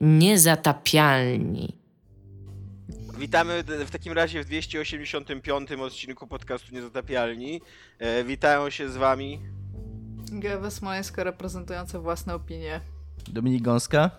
Niezatapialni. 0.00 1.76
Witamy 3.18 3.64
w 3.86 3.90
takim 3.90 4.12
razie 4.12 4.42
w 4.42 4.46
285 4.46 5.72
odcinku 5.72 6.26
podcastu 6.26 6.74
Niezatapialni. 6.74 7.60
E, 7.98 8.24
witają 8.24 8.70
się 8.70 8.88
z 8.88 8.96
wami 8.96 9.40
Gewa 10.32 10.70
Smoleńska 10.70 11.24
reprezentująca 11.24 12.00
własne 12.00 12.34
opinie. 12.34 12.80
Dominik 13.28 13.62
Gąska. 13.62 14.10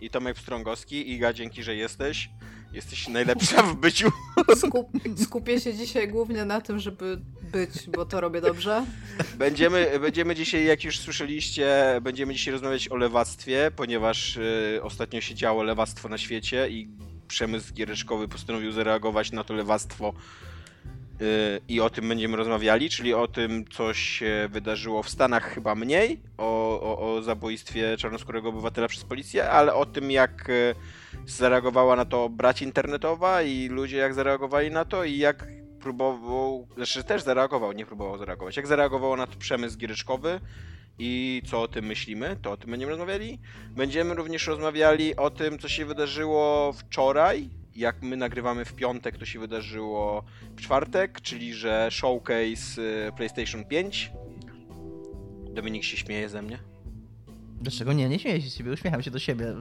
i 0.00 0.10
Tomek 0.10 0.36
Pstrągowski. 0.36 1.12
Iga, 1.12 1.32
dzięki, 1.32 1.62
że 1.62 1.76
jesteś. 1.76 2.30
Jesteś 2.72 3.08
najlepsza 3.08 3.62
w 3.62 3.76
byciu. 3.76 4.10
Skup, 4.56 4.88
skupię 5.16 5.60
się 5.60 5.74
dzisiaj 5.74 6.08
głównie 6.08 6.44
na 6.44 6.60
tym, 6.60 6.78
żeby 6.78 7.20
być, 7.48 7.90
bo 7.96 8.06
to 8.06 8.20
robię 8.20 8.40
dobrze. 8.40 8.84
Będziemy, 9.38 9.98
będziemy 10.00 10.34
dzisiaj, 10.34 10.64
jak 10.64 10.84
już 10.84 10.98
słyszeliście, 10.98 12.00
będziemy 12.02 12.34
dzisiaj 12.34 12.52
rozmawiać 12.52 12.88
o 12.88 12.96
lewactwie, 12.96 13.70
ponieważ 13.76 14.36
y, 14.36 14.80
ostatnio 14.82 15.20
się 15.20 15.34
działo 15.34 15.62
lewactwo 15.62 16.08
na 16.08 16.18
świecie 16.18 16.68
i 16.68 16.88
przemysł 17.28 17.74
giereczkowy 17.74 18.28
postanowił 18.28 18.72
zareagować 18.72 19.32
na 19.32 19.44
to 19.44 19.54
lewactwo 19.54 20.12
y, 21.20 21.60
i 21.68 21.80
o 21.80 21.90
tym 21.90 22.08
będziemy 22.08 22.36
rozmawiali, 22.36 22.90
czyli 22.90 23.14
o 23.14 23.28
tym, 23.28 23.64
co 23.70 23.94
się 23.94 24.48
wydarzyło 24.52 25.02
w 25.02 25.08
Stanach 25.08 25.54
chyba 25.54 25.74
mniej, 25.74 26.20
o, 26.38 26.80
o, 26.80 27.14
o 27.16 27.22
zabójstwie 27.22 27.96
czarnoskórego 27.96 28.48
obywatela 28.48 28.88
przez 28.88 29.04
policję, 29.04 29.50
ale 29.50 29.74
o 29.74 29.86
tym, 29.86 30.10
jak 30.10 30.48
y, 30.48 30.74
zareagowała 31.26 31.96
na 31.96 32.04
to 32.04 32.28
brać 32.28 32.62
internetowa 32.62 33.42
i 33.42 33.68
ludzie 33.68 33.96
jak 33.96 34.14
zareagowali 34.14 34.70
na 34.70 34.84
to 34.84 35.04
i 35.04 35.18
jak 35.18 35.46
próbował, 35.80 36.68
znaczy 36.76 37.04
też 37.04 37.22
zareagował, 37.22 37.72
nie 37.72 37.86
próbował 37.86 38.18
zareagować, 38.18 38.56
jak 38.56 38.66
zareagował 38.66 39.16
na 39.16 39.26
przemysł 39.26 39.78
giereczkowy 39.78 40.40
i 40.98 41.42
co 41.46 41.62
o 41.62 41.68
tym 41.68 41.84
myślimy, 41.84 42.36
to 42.42 42.52
o 42.52 42.56
tym 42.56 42.70
będziemy 42.70 42.90
rozmawiali. 42.90 43.38
Będziemy 43.70 44.14
również 44.14 44.46
rozmawiali 44.46 45.16
o 45.16 45.30
tym, 45.30 45.58
co 45.58 45.68
się 45.68 45.86
wydarzyło 45.86 46.72
wczoraj, 46.72 47.48
jak 47.76 48.02
my 48.02 48.16
nagrywamy 48.16 48.64
w 48.64 48.74
piątek, 48.74 49.18
to 49.18 49.24
się 49.24 49.38
wydarzyło 49.38 50.24
w 50.56 50.60
czwartek, 50.60 51.20
czyli 51.20 51.54
że 51.54 51.88
showcase 51.90 52.82
y, 53.08 53.12
PlayStation 53.16 53.64
5. 53.64 54.12
Dominik 55.54 55.84
się 55.84 55.96
śmieje 55.96 56.28
ze 56.28 56.42
mnie. 56.42 56.58
Dlaczego 57.60 57.92
nie? 57.92 58.08
Nie 58.08 58.18
śmieję 58.18 58.42
się 58.42 58.50
z 58.50 58.54
siebie, 58.54 58.72
uśmiecham 58.72 59.02
się 59.02 59.10
do 59.10 59.18
siebie. 59.18 59.54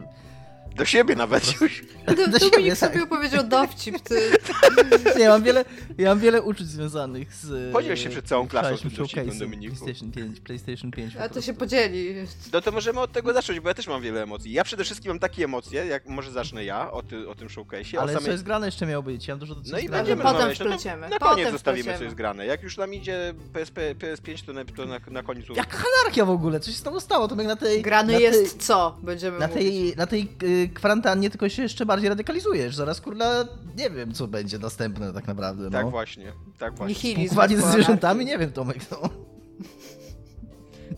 Do 0.75 0.85
siebie 0.85 1.15
nawet 1.15 1.61
już. 1.61 1.81
Do, 2.07 2.39
Dominik 2.39 2.69
tak. 2.69 2.77
sobie 2.77 3.03
opowiedział 3.03 3.43
dowcip, 3.43 3.99
ty. 3.99 4.31
Nie, 5.19 5.29
mam 5.29 5.43
wiele, 5.43 5.65
ja 5.97 6.09
mam 6.09 6.19
wiele 6.19 6.41
uczuć 6.41 6.67
związanych 6.67 7.33
z... 7.33 7.73
Podziel 7.73 7.95
się 7.95 8.09
przed 8.09 8.25
całą 8.25 8.47
klasą 8.47 8.77
tym 8.77 8.89
dowcipem, 8.89 9.39
Dominiku. 9.39 9.75
PlayStation 9.75 10.11
5, 10.11 10.39
PlayStation 10.39 10.91
5 10.91 11.13
po 11.15 11.21
A 11.23 11.29
to 11.29 11.41
się 11.41 11.53
podzieli. 11.53 12.15
No 12.53 12.61
to 12.61 12.71
możemy 12.71 12.99
od 12.99 13.11
tego 13.11 13.33
zacząć, 13.33 13.59
bo 13.59 13.67
ja 13.69 13.73
też 13.73 13.87
mam 13.87 14.01
wiele 14.01 14.23
emocji. 14.23 14.51
Ja 14.53 14.63
przede 14.63 14.83
wszystkim 14.83 15.09
mam 15.11 15.19
takie 15.19 15.43
emocje, 15.43 15.85
jak 15.85 16.05
może 16.05 16.31
zacznę 16.31 16.65
ja 16.65 16.91
o, 16.91 17.03
ty, 17.03 17.29
o 17.29 17.35
tym 17.35 17.47
showcase'ie. 17.47 17.97
Ale 17.97 18.17
o 18.17 18.21
co 18.21 18.31
jest 18.31 18.43
grane 18.43 18.65
jeszcze 18.65 18.85
miało 18.85 19.03
być, 19.03 19.27
ja 19.27 19.33
mam 19.33 19.39
dużo 19.39 19.55
do 19.55 19.61
No 19.71 19.79
i 19.79 19.85
grane. 19.85 19.97
będziemy 19.97 20.23
Potem. 20.23 20.49
No 20.49 20.55
wpleciemy. 20.55 21.09
Na 21.09 21.19
Potem 21.19 21.35
koniec 21.35 21.51
zostawimy, 21.51 21.97
co 21.97 22.03
jest 22.03 22.15
grane. 22.15 22.45
Jak 22.45 22.63
już 22.63 22.77
nam 22.77 22.93
idzie 22.93 23.33
PSP, 23.53 23.95
PS5, 23.95 24.45
to 24.45 24.53
na, 24.53 24.65
to 24.65 24.85
na, 24.85 24.99
na 25.07 25.23
końcu... 25.23 25.53
Jaka 25.53 25.77
anarchia 26.01 26.25
w 26.25 26.29
ogóle? 26.29 26.59
Coś 26.59 26.77
się 26.77 26.83
tam 26.83 27.01
stało, 27.01 27.27
to 27.27 27.35
jak 27.35 27.47
na 27.47 27.55
tej... 27.55 27.81
Grany 27.81 28.13
na 28.13 28.19
jest 28.19 28.51
Tej, 28.51 28.59
co? 28.59 28.97
Będziemy 29.03 29.39
na 29.39 29.47
mówić. 29.47 29.63
tej, 29.63 29.95
na 29.95 30.07
tej 30.07 30.29
y, 30.43 30.56
kwarantannie 30.73 31.29
tylko 31.29 31.49
się 31.49 31.63
jeszcze 31.63 31.85
bardziej 31.85 32.09
radykalizujesz. 32.09 32.75
Zaraz, 32.75 33.01
kurna, 33.01 33.45
nie 33.77 33.89
wiem, 33.89 34.13
co 34.13 34.27
będzie 34.27 34.59
następne 34.59 35.13
tak 35.13 35.27
naprawdę, 35.27 35.71
Tak 35.71 35.85
no. 35.85 35.91
właśnie, 35.91 36.33
tak 36.57 36.75
właśnie. 36.75 36.93
Nihilizm. 37.11 37.35
Ze 37.47 37.71
zwierzętami? 37.71 38.25
Nie 38.25 38.37
wiem, 38.37 38.51
Tomek, 38.51 38.77
no. 38.91 39.09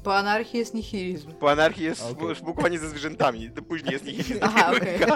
Po 0.03 0.17
anarchii 0.17 0.59
jest 0.59 0.73
nihilizm. 0.73 1.31
Po 1.31 1.51
anarchii 1.51 1.83
jest 1.83 2.03
okay. 2.03 2.35
spółkowanie 2.35 2.79
ze 2.79 2.89
zwierzętami, 2.89 3.51
to 3.51 3.61
później 3.61 3.93
jest 3.93 4.05
nihilizm. 4.05 4.39
Aha, 4.41 4.71
okej. 4.77 4.99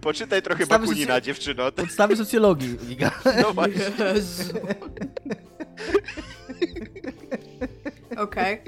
Poczytaj 0.00 0.42
trochę 0.42 0.58
Podstawy 0.58 0.86
Bakunina, 0.86 1.20
dziewczyno. 1.20 1.72
Podstawy 1.72 2.16
socjologii. 2.16 2.78
No 3.42 3.52
właśnie. 3.52 3.82
Jezu. 4.14 4.54
Okej. 8.22 8.60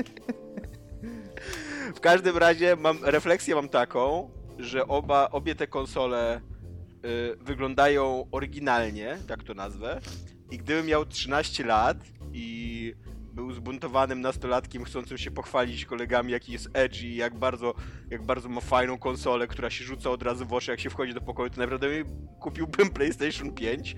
W 1.95 2.01
każdym 2.01 2.37
razie 2.37 2.77
mam 2.77 3.05
refleksję 3.05 3.55
mam 3.55 3.69
taką, 3.69 4.31
że 4.59 4.89
oba, 4.89 5.29
obie 5.31 5.55
te 5.55 5.67
konsole 5.67 6.41
y, 7.05 7.37
wyglądają 7.41 8.27
oryginalnie, 8.33 9.19
tak 9.29 9.43
to 9.43 9.55
nazwę. 9.55 10.01
I 10.51 10.59
gdybym 10.59 10.87
miał 10.87 11.07
13 11.07 11.65
lat 11.65 11.97
i 12.33 12.95
był 13.33 13.53
zbuntowanym 13.53 14.21
nastolatkiem 14.21 14.85
chcącym 14.85 15.19
się 15.19 15.31
pochwalić 15.31 15.85
kolegami, 15.85 16.33
jaki 16.33 16.53
jest 16.53 16.69
edgy 16.73 17.07
i 17.07 17.17
jak 17.17 17.39
bardzo, 17.39 17.75
jak 18.11 18.23
bardzo 18.23 18.49
ma 18.49 18.61
fajną 18.61 18.99
konsolę, 18.99 19.47
która 19.47 19.71
się 19.71 19.85
rzuca 19.85 20.11
od 20.11 20.23
razu 20.23 20.47
w 20.47 20.53
oczy, 20.53 20.71
jak 20.71 20.81
się 20.81 20.91
wchodzi 20.91 21.15
do 21.15 21.21
pokoju, 21.21 21.51
to 21.51 21.61
naprawdę 21.61 21.89
kupiłbym 22.41 22.91
PlayStation 22.97 23.53
5. 23.53 23.97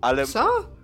Ale 0.00 0.26
Co? 0.26 0.81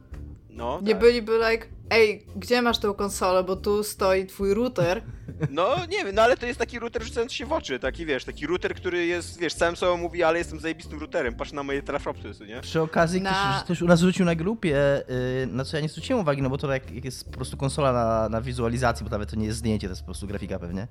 No, 0.58 0.80
Nie 0.82 0.92
tak. 0.92 1.00
byliby 1.00 1.32
like, 1.50 1.66
ej, 1.90 2.26
gdzie 2.36 2.62
masz 2.62 2.78
tę 2.78 2.94
konsolę, 2.98 3.44
bo 3.44 3.56
tu 3.56 3.84
stoi 3.84 4.26
twój 4.26 4.54
router. 4.54 5.02
No 5.50 5.76
nie 5.90 6.04
wiem, 6.04 6.14
no 6.14 6.22
ale 6.22 6.36
to 6.36 6.46
jest 6.46 6.58
taki 6.58 6.78
router 6.78 7.02
rzucający 7.02 7.34
się 7.36 7.46
w 7.46 7.52
oczy, 7.52 7.78
taki 7.78 8.06
wiesz, 8.06 8.24
taki 8.24 8.46
router, 8.46 8.74
który 8.74 9.06
jest, 9.06 9.38
wiesz, 9.40 9.54
całym 9.54 9.76
sobą 9.76 9.96
mówi, 9.96 10.22
ale 10.22 10.38
jestem 10.38 10.60
zajebistym 10.60 11.00
routerem, 11.00 11.34
patrz 11.34 11.52
na 11.52 11.62
moje 11.62 11.82
teraflopsy, 11.82 12.46
nie? 12.46 12.60
Przy 12.60 12.80
okazji 12.80 13.20
Na- 13.20 13.30
ktoś, 13.54 13.64
ktoś 13.64 13.82
u 13.82 13.86
nas 13.86 14.00
rzucił 14.00 14.24
na 14.24 14.34
grupie, 14.34 15.02
yy, 15.40 15.46
na 15.46 15.64
co 15.64 15.76
ja 15.76 15.82
nie 15.82 15.88
zwróciłem 15.88 16.20
uwagi, 16.22 16.42
no 16.42 16.50
bo 16.50 16.58
to 16.58 16.72
jak, 16.72 16.90
jak 16.90 17.04
jest 17.04 17.24
po 17.24 17.30
prostu 17.36 17.56
konsola 17.56 17.92
na, 17.92 18.28
na 18.28 18.40
wizualizacji, 18.40 19.04
bo 19.04 19.10
nawet 19.10 19.30
to 19.30 19.36
nie 19.36 19.46
jest 19.46 19.58
zdjęcie, 19.58 19.86
to 19.86 19.92
jest 19.92 20.02
po 20.02 20.06
prostu 20.06 20.26
grafika 20.26 20.58
pewnie, 20.58 20.86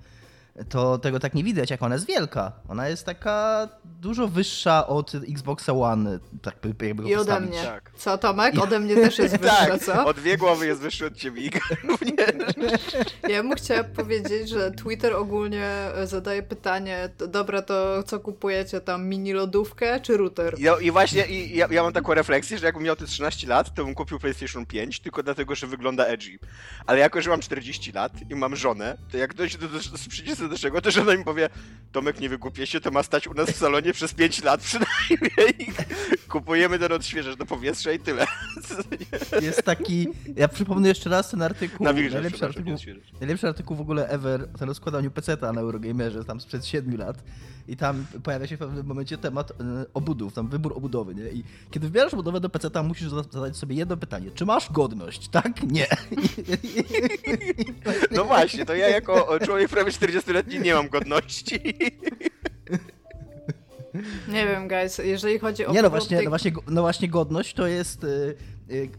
to 0.69 0.97
tego 0.97 1.19
tak 1.19 1.33
nie 1.33 1.43
widać, 1.43 1.69
jak 1.69 1.83
ona 1.83 1.95
jest 1.95 2.07
wielka. 2.07 2.51
Ona 2.69 2.87
jest 2.87 3.05
taka 3.05 3.67
dużo 3.85 4.27
wyższa 4.27 4.87
od 4.87 5.11
Xboxa 5.15 5.73
One, 5.73 6.19
tak 6.41 6.55
by- 6.61 6.87
jakby 6.87 7.03
go 7.03 7.09
I 7.09 7.15
ode 7.15 7.25
postawić. 7.25 7.49
mnie. 7.49 7.63
Tak. 7.63 7.91
Co, 7.97 8.17
Tomek? 8.17 8.59
Ode 8.63 8.79
mnie 8.79 8.95
też 8.95 9.19
jest 9.19 9.37
wyższa, 9.41 9.55
tak, 9.65 9.83
co? 9.83 10.05
o 10.05 10.13
dwie 10.13 10.37
głowy 10.37 10.67
jest 10.67 10.81
wyższy 10.81 11.05
od 11.05 11.15
ciebie. 11.15 11.41
Ja 13.29 13.43
bym 13.43 13.55
chciała 13.55 13.83
powiedzieć, 13.83 14.49
że 14.49 14.71
Twitter 14.71 15.13
ogólnie 15.15 15.71
zadaje 16.03 16.43
pytanie, 16.43 17.09
dobra, 17.27 17.61
to 17.61 18.03
co 18.03 18.19
kupujecie 18.19 18.81
tam, 18.81 19.05
mini 19.07 19.33
lodówkę 19.33 19.99
czy 19.99 20.17
router? 20.17 20.55
I, 20.59 20.85
I 20.85 20.91
właśnie 20.91 21.25
i 21.25 21.57
ja, 21.57 21.67
ja 21.71 21.83
mam 21.83 21.93
taką 21.93 22.13
refleksję, 22.13 22.57
że 22.57 22.65
jakbym 22.65 22.83
miał 22.83 22.95
te 22.95 23.05
13 23.05 23.47
lat, 23.47 23.73
to 23.73 23.85
bym 23.85 23.95
kupił 23.95 24.19
PlayStation 24.19 24.65
5, 24.65 24.99
tylko 24.99 25.23
dlatego, 25.23 25.55
że 25.55 25.67
wygląda 25.67 26.05
edgy. 26.05 26.39
Ale 26.85 26.99
jako, 26.99 27.21
że 27.21 27.29
mam 27.29 27.39
40 27.39 27.91
lat 27.91 28.11
i 28.29 28.35
mam 28.35 28.55
żonę, 28.55 28.97
to 29.11 29.17
jak 29.17 29.33
dojdzie 29.33 29.57
do, 29.57 29.67
do, 29.67 29.79
do, 29.79 30.46
przyjdzie 30.47 30.71
do 30.71 30.81
czego, 30.81 30.81
to 30.81 30.91
żona 30.91 31.17
mi 31.17 31.23
powie, 31.23 31.49
Tomek, 31.91 32.19
nie 32.19 32.29
wygłupię 32.29 32.67
się, 32.67 32.79
to 32.79 32.91
ma 32.91 33.03
stać 33.03 33.27
u 33.27 33.33
nas 33.33 33.49
w 33.49 33.55
salonie 33.55 33.93
przez 33.93 34.13
5 34.13 34.43
lat 34.43 34.61
przynajmniej. 34.61 35.73
Kupujemy 36.29 36.79
ten 36.79 36.91
odświeżacz 36.91 37.37
do 37.37 37.45
powietrza 37.45 37.91
i 37.91 37.99
tyle. 37.99 38.25
Jest 39.41 39.63
taki, 39.63 40.07
ja 40.35 40.47
przypomnę 40.47 40.87
jeszcze 40.87 41.09
raz 41.09 41.29
ten 41.29 41.41
artykuł, 41.41 41.85
Nawilżacz, 41.85 42.13
najlepszy 42.13 42.45
artykuł, 42.45 42.73
najlepszy 43.19 43.47
artykuł 43.47 43.77
w 43.77 43.81
ogóle 43.81 44.09
ever 44.09 44.47
o 44.61 44.65
rozkładaniu 44.65 45.11
PC-ta 45.11 45.53
na 45.53 45.61
Eurogamerze, 45.61 46.25
tam 46.25 46.41
sprzed 46.41 46.65
7 46.65 46.97
lat. 46.97 47.23
I 47.67 47.77
tam 47.77 48.05
pojawia 48.23 48.47
się 48.47 48.55
w 48.55 48.59
pewnym 48.59 48.85
momencie 48.85 49.17
temat 49.17 49.51
e, 49.51 49.55
obudów, 49.93 50.33
tam 50.33 50.47
wybór 50.47 50.73
obudowy, 50.77 51.15
nie? 51.15 51.29
I 51.29 51.43
kiedy 51.71 51.87
wybierasz 51.87 52.13
obudowę 52.13 52.39
do 52.39 52.49
PC-ta, 52.49 52.83
musisz 52.83 53.09
zada- 53.09 53.31
zadać 53.31 53.57
sobie 53.57 53.75
jedno 53.75 53.97
pytanie. 53.97 54.31
Czy 54.31 54.45
masz 54.45 54.71
godność? 54.71 55.27
Tak? 55.29 55.63
Nie. 55.71 55.87
No 58.11 58.25
właśnie, 58.25 58.65
to 58.65 58.75
ja 58.75 58.89
jako 58.89 59.39
człowiek 59.45 59.69
prawie 59.69 59.91
40-letni 59.91 60.59
nie 60.59 60.73
mam 60.73 60.89
godności. 60.89 61.59
Nie 64.27 64.47
wiem, 64.47 64.67
guys, 64.67 64.97
jeżeli 64.97 65.39
chodzi 65.39 65.65
o 65.65 65.71
Nie, 65.73 65.81
no 65.81 65.89
właśnie, 65.89 66.17
tej- 66.17 66.25
no 66.25 66.29
właśnie, 66.31 66.51
no 66.67 66.81
właśnie 66.81 67.07
godność 67.07 67.53
to 67.53 67.67
jest 67.67 68.03
y, 68.03 68.35
y, 68.71 68.89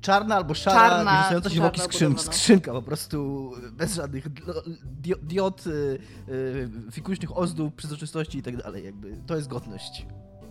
czarna 0.00 0.36
albo 0.36 0.54
szara, 0.54 0.80
Czarna, 0.90 1.10
wyrzucająca 1.12 1.50
się 1.50 1.56
w 1.60 1.62
czarna 1.62 1.84
skrzyn, 1.84 2.18
skrzynka 2.18 2.72
po 2.72 2.82
prostu 2.82 3.50
bez 3.72 3.94
żadnych 3.94 4.28
dlo- 4.32 4.62
dio- 5.02 5.18
diod, 5.22 5.66
y, 5.66 5.98
y, 6.28 6.68
fikuśnych 6.92 7.38
ozdób, 7.38 7.74
przezroczystości 7.76 8.38
i 8.38 8.42
tak 8.42 8.56
dalej, 8.56 8.84
jakby 8.84 9.16
to 9.26 9.36
jest 9.36 9.48
godność. 9.48 10.06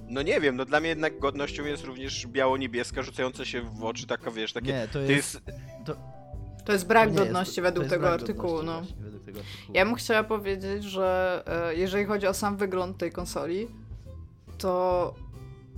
No 0.09 0.21
nie 0.21 0.41
wiem, 0.41 0.55
no 0.55 0.65
dla 0.65 0.79
mnie 0.79 0.89
jednak 0.89 1.19
godnością 1.19 1.65
jest 1.65 1.83
również 1.83 2.27
biało-niebieska, 2.27 3.01
rzucająca 3.01 3.45
się 3.45 3.61
w 3.61 3.83
oczy, 3.83 4.07
taka 4.07 4.31
wiesz, 4.31 4.53
takie... 4.53 4.67
Nie, 4.73 4.87
to 4.87 4.93
To 4.93 4.99
jest... 4.99 5.41
To, 5.85 5.95
To 6.65 6.71
jest 6.73 6.87
brak 6.87 7.03
to 7.05 7.09
jest- 7.13 7.23
godności 7.23 7.55
to 7.55 7.61
według 7.61 7.83
jest 7.83 7.89
tego 7.95 8.01
brak 8.07 8.13
artykułu, 8.21 8.53
godności 8.55 8.93
no. 8.93 8.99
właśnie, 8.99 9.03
według 9.11 9.23
tego 9.25 9.39
artykułu. 9.39 9.75
Ja 9.75 9.85
bym 9.85 9.95
chciała 9.95 10.23
powiedzieć, 10.23 10.83
że 10.83 11.43
e, 11.69 11.75
jeżeli 11.75 12.05
chodzi 12.05 12.27
o 12.27 12.33
sam 12.33 12.57
wygląd 12.57 12.97
tej 12.97 13.11
konsoli, 13.11 13.67
to 14.57 15.13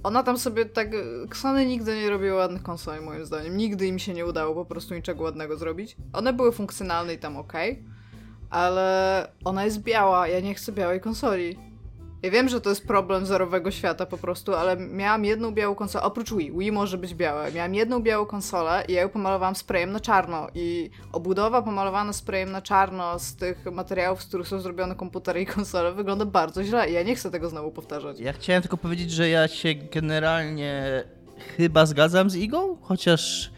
ona 0.04 0.24
tam 0.24 0.38
sobie 0.38 0.66
tak. 0.66 0.90
Ksony 1.30 1.66
nigdy 1.66 1.96
nie 1.96 2.10
robiły 2.10 2.34
ładnych 2.34 2.64
konsoli, 2.64 3.02
moim 3.02 3.26
zdaniem. 3.26 3.58
Nigdy 3.58 3.88
im 3.88 4.00
się 4.00 4.14
nie 4.14 4.26
udało 4.26 4.56
po 4.56 4.66
prostu 4.66 4.96
niczego 4.96 5.24
ładnego 5.24 5.58
zrobić. 5.58 5.98
One 6.14 6.34
były 6.34 6.52
funkcjonalne 6.52 7.14
i 7.14 7.18
tam 7.18 7.38
ok, 7.38 7.54
ale 8.50 9.28
ona 9.44 9.66
jest 9.66 9.82
biała. 9.82 10.28
Ja 10.28 10.40
nie 10.40 10.56
chcę 10.56 10.72
białej 10.72 11.02
konsoli. 11.02 11.71
Ja 12.24 12.32
wiem, 12.32 12.50
że 12.50 12.62
to 12.62 12.70
jest 12.70 12.88
problem 12.88 13.26
zerowego 13.26 13.72
świata 13.72 14.06
po 14.06 14.18
prostu, 14.18 14.54
ale 14.56 14.78
miałam 14.78 15.26
jedną 15.26 15.52
białą 15.52 15.76
konsolę, 15.76 16.04
oprócz 16.04 16.34
Wii, 16.34 16.52
Wii 16.58 16.72
może 16.72 16.98
być 16.98 17.16
białe, 17.16 17.52
miałam 17.52 17.76
jedną 17.76 18.00
białą 18.00 18.26
konsolę 18.26 18.84
i 18.88 18.94
ja 18.94 19.02
ją 19.02 19.10
pomalowałam 19.10 19.56
sprayem 19.56 19.92
na 19.92 20.00
czarno. 20.00 20.48
I 20.56 20.90
obudowa 21.12 21.62
pomalowana 21.62 22.14
sprayem 22.14 22.52
na 22.52 22.62
czarno 22.62 23.20
z 23.20 23.36
tych 23.36 23.66
materiałów, 23.66 24.24
z 24.24 24.28
których 24.28 24.48
są 24.48 24.60
zrobione 24.60 24.96
komputery 24.96 25.42
i 25.42 25.46
konsole 25.46 25.92
wygląda 25.94 26.26
bardzo 26.26 26.64
źle. 26.64 26.90
I 26.90 26.94
ja 26.94 27.04
nie 27.04 27.16
chcę 27.16 27.32
tego 27.32 27.50
znowu 27.50 27.72
powtarzać. 27.72 28.20
Ja 28.20 28.34
chciałem 28.34 28.62
tylko 28.62 28.78
powiedzieć, 28.78 29.12
że 29.12 29.30
ja 29.30 29.48
się 29.48 29.76
generalnie 29.76 31.04
chyba 31.58 31.86
zgadzam 31.86 32.30
z 32.30 32.36
Igą, 32.36 32.78
chociaż 32.82 33.52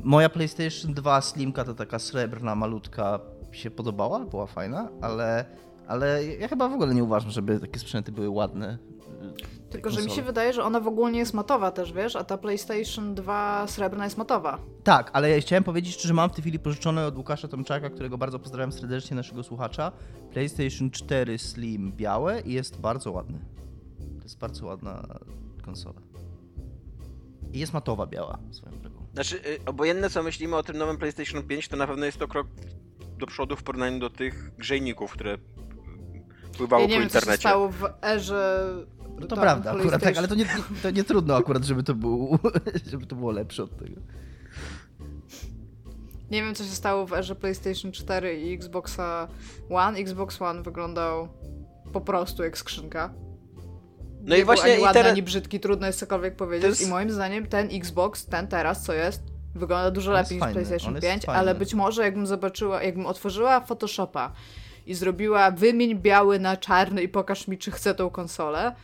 moja 0.00 0.28
PlayStation 0.28 0.94
2 0.94 1.20
Slimka 1.20 1.64
to 1.64 1.74
taka 1.74 1.98
srebrna, 1.98 2.54
malutka 2.54 3.20
się 3.52 3.70
podobała, 3.70 4.18
była 4.18 4.46
fajna, 4.46 4.88
ale, 5.00 5.44
ale 5.88 6.24
ja 6.24 6.48
chyba 6.48 6.68
w 6.68 6.72
ogóle 6.72 6.94
nie 6.94 7.04
uważam, 7.04 7.30
żeby 7.30 7.60
takie 7.60 7.78
sprzęty 7.78 8.12
były 8.12 8.28
ładne. 8.28 8.78
Tylko, 9.70 9.90
że 9.90 10.02
mi 10.02 10.10
się 10.10 10.22
wydaje, 10.22 10.52
że 10.52 10.64
ona 10.64 10.80
w 10.80 10.88
ogóle 10.88 11.12
nie 11.12 11.18
jest 11.18 11.34
matowa 11.34 11.70
też, 11.70 11.92
wiesz, 11.92 12.16
a 12.16 12.24
ta 12.24 12.38
PlayStation 12.38 13.14
2 13.14 13.66
srebrna 13.66 14.04
jest 14.04 14.18
matowa. 14.18 14.58
Tak, 14.84 15.10
ale 15.12 15.30
ja 15.30 15.40
chciałem 15.40 15.64
powiedzieć, 15.64 16.02
że 16.02 16.14
mam 16.14 16.30
w 16.30 16.32
tej 16.32 16.42
chwili 16.42 16.58
pożyczone 16.58 17.06
od 17.06 17.16
Łukasza 17.16 17.48
Tomczaka, 17.48 17.90
którego 17.90 18.18
bardzo 18.18 18.38
pozdrawiam 18.38 18.72
serdecznie, 18.72 19.16
naszego 19.16 19.42
słuchacza, 19.42 19.92
PlayStation 20.32 20.90
4 20.90 21.38
Slim 21.38 21.92
białe 21.92 22.40
i 22.40 22.52
jest 22.52 22.80
bardzo 22.80 23.12
ładny. 23.12 23.38
To 24.18 24.22
jest 24.22 24.38
bardzo 24.38 24.66
ładna 24.66 25.06
konsola. 25.64 26.00
I 27.52 27.58
jest 27.58 27.72
matowa 27.72 28.06
biała, 28.06 28.38
swoją 28.50 28.78
drogą. 28.78 29.06
Znaczy, 29.14 29.36
y, 29.36 29.58
obojętne 29.66 30.10
co 30.10 30.22
myślimy 30.22 30.56
o 30.56 30.62
tym 30.62 30.78
nowym 30.78 30.96
PlayStation 30.96 31.42
5, 31.42 31.68
to 31.68 31.76
na 31.76 31.86
pewno 31.86 32.06
jest 32.06 32.18
to 32.18 32.28
krok 32.28 32.46
do 33.18 33.26
przodu 33.26 33.56
w 33.56 33.62
porównaniu 33.62 33.98
do 33.98 34.10
tych 34.10 34.56
grzejników, 34.56 35.12
które 35.12 35.38
pływało 36.54 36.82
Ja 36.82 36.88
nie 36.88 36.94
po 36.94 37.00
wiem, 37.00 37.08
co 37.10 37.12
się 37.14 37.18
internecie. 37.18 37.40
stało 37.40 37.68
w 37.68 37.84
erze... 38.02 38.64
No 39.20 39.26
to 39.26 39.36
prawda, 39.36 39.72
akurat 39.72 40.02
tak, 40.02 40.16
ale 40.16 40.28
to 40.28 40.34
nie, 40.34 40.46
to 40.82 40.90
nie 40.90 41.04
trudno 41.04 41.36
akurat, 41.36 41.64
żeby 41.64 41.82
to, 41.82 41.94
był, 41.94 42.38
żeby 42.90 43.06
to 43.06 43.16
było 43.16 43.32
lepsze 43.32 43.62
od 43.62 43.78
tego. 43.78 44.00
Nie 46.30 46.42
wiem, 46.42 46.54
co 46.54 46.64
się 46.64 46.70
stało 46.70 47.06
w 47.06 47.12
erze 47.12 47.34
PlayStation 47.34 47.92
4 47.92 48.40
i 48.40 48.54
Xboxa 48.54 49.28
One. 49.70 49.98
Xbox 49.98 50.42
One 50.42 50.62
wyglądał 50.62 51.28
po 51.92 52.00
prostu 52.00 52.42
jak 52.44 52.58
skrzynka. 52.58 53.14
No 54.22 54.34
nie 54.34 54.40
i 54.40 54.44
właśnie 54.44 54.72
ani 54.72 54.82
ładny, 54.82 55.00
internet- 55.00 55.12
ani 55.12 55.22
brzydki, 55.22 55.60
trudno 55.60 55.86
jest 55.86 55.98
cokolwiek 55.98 56.36
powiedzieć. 56.36 56.68
jest- 56.68 56.82
I 56.82 56.86
moim 56.86 57.10
zdaniem 57.10 57.46
ten 57.46 57.68
Xbox, 57.72 58.26
ten 58.26 58.46
teraz, 58.48 58.82
co 58.84 58.92
jest, 58.92 59.22
wygląda 59.54 59.90
dużo 59.90 60.10
On 60.10 60.16
lepiej 60.16 60.32
niż 60.36 60.40
fajny, 60.40 60.54
PlayStation 60.54 60.88
on 60.88 60.94
jest 60.94 61.06
5, 61.06 61.24
fajny. 61.24 61.38
ale 61.38 61.54
być 61.54 61.74
może 61.74 62.02
jakbym 62.02 62.26
zobaczyła, 62.26 62.82
jakbym 62.82 63.06
otworzyła 63.06 63.60
Photoshopa 63.60 64.32
i 64.86 64.94
zrobiła 64.94 65.50
wymień 65.50 65.94
biały 65.98 66.38
na 66.38 66.56
czarny 66.56 67.02
i 67.02 67.08
pokaż 67.08 67.48
mi, 67.48 67.58
czy 67.58 67.70
chcę 67.70 67.94
tą 67.94 68.10
konsolę, 68.10 68.74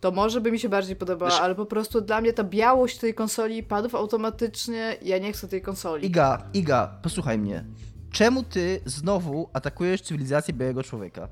to 0.00 0.10
może 0.10 0.40
by 0.40 0.52
mi 0.52 0.58
się 0.58 0.68
bardziej 0.68 0.96
podobała, 0.96 1.30
Wiesz- 1.30 1.40
ale 1.40 1.54
po 1.54 1.66
prostu 1.66 2.00
dla 2.00 2.20
mnie 2.20 2.32
ta 2.32 2.44
białość 2.44 2.98
tej 2.98 3.14
konsoli 3.14 3.56
i 3.58 3.62
padów 3.62 3.94
automatycznie, 3.94 4.96
ja 5.02 5.18
nie 5.18 5.32
chcę 5.32 5.48
tej 5.48 5.62
konsoli. 5.62 6.06
Iga, 6.06 6.42
Iga, 6.54 6.94
posłuchaj 7.02 7.38
mnie. 7.38 7.64
Czemu 8.12 8.42
ty 8.42 8.80
znowu 8.84 9.50
atakujesz 9.52 10.00
cywilizację 10.02 10.54
białego 10.54 10.82
człowieka? 10.82 11.28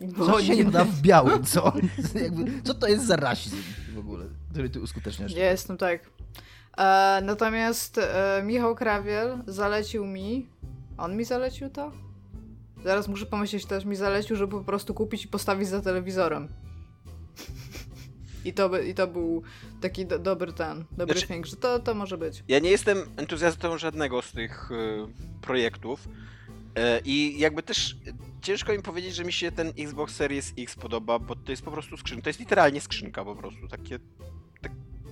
Bo 0.00 0.26
Co 0.26 0.42
się 0.42 0.56
nie- 0.56 0.64
podoba 0.64 0.84
w 0.84 1.00
białym, 1.00 1.44
co? 1.44 1.72
Co 2.64 2.74
to 2.74 2.86
jest 2.88 3.06
za 3.06 3.16
rasizm 3.16 3.56
w 3.94 3.98
ogóle, 3.98 4.24
który 4.50 4.70
ty 4.70 4.80
uskuteczniasz? 4.80 5.32
Ja 5.32 5.50
jestem 5.50 5.76
tak. 5.76 6.10
E, 6.78 7.20
natomiast 7.24 7.98
e, 7.98 8.42
Michał 8.44 8.74
Krawiel 8.74 9.38
zalecił 9.46 10.06
mi. 10.06 10.46
On 10.98 11.16
mi 11.16 11.24
zalecił 11.24 11.70
to? 11.70 11.92
Zaraz 12.84 13.08
muszę 13.08 13.26
pomyśleć, 13.26 13.66
też 13.66 13.84
mi 13.84 13.96
zalecił, 13.96 14.36
żeby 14.36 14.52
po 14.52 14.64
prostu 14.64 14.94
kupić 14.94 15.24
i 15.24 15.28
postawić 15.28 15.68
za 15.68 15.80
telewizorem. 15.80 16.48
I 18.44 18.52
to, 18.52 18.68
by, 18.68 18.88
I 18.88 18.94
to 18.94 19.06
był 19.06 19.42
taki 19.80 20.06
do, 20.06 20.18
dobry 20.18 20.52
ten, 20.52 20.84
dobry 20.92 21.20
Znaczy- 21.20 21.50
że 21.50 21.56
to, 21.56 21.78
to 21.78 21.94
może 21.94 22.18
być. 22.18 22.44
Ja 22.48 22.58
nie 22.58 22.70
jestem 22.70 22.98
entuzjastą 23.16 23.78
żadnego 23.78 24.22
z 24.22 24.32
tych 24.32 24.70
y, 24.70 25.06
projektów 25.40 26.06
y, 26.06 26.10
i 27.04 27.38
jakby 27.38 27.62
też 27.62 27.96
ciężko 28.42 28.72
mi 28.72 28.82
powiedzieć, 28.82 29.14
że 29.14 29.24
mi 29.24 29.32
się 29.32 29.52
ten 29.52 29.72
Xbox 29.78 30.14
Series 30.14 30.52
X 30.58 30.74
podoba, 30.74 31.18
bo 31.18 31.36
to 31.36 31.50
jest 31.50 31.62
po 31.62 31.70
prostu 31.70 31.96
skrzynka, 31.96 32.22
to 32.22 32.28
jest 32.28 32.40
literalnie 32.40 32.80
skrzynka 32.80 33.24
po 33.24 33.36
prostu, 33.36 33.68
takie... 33.68 33.98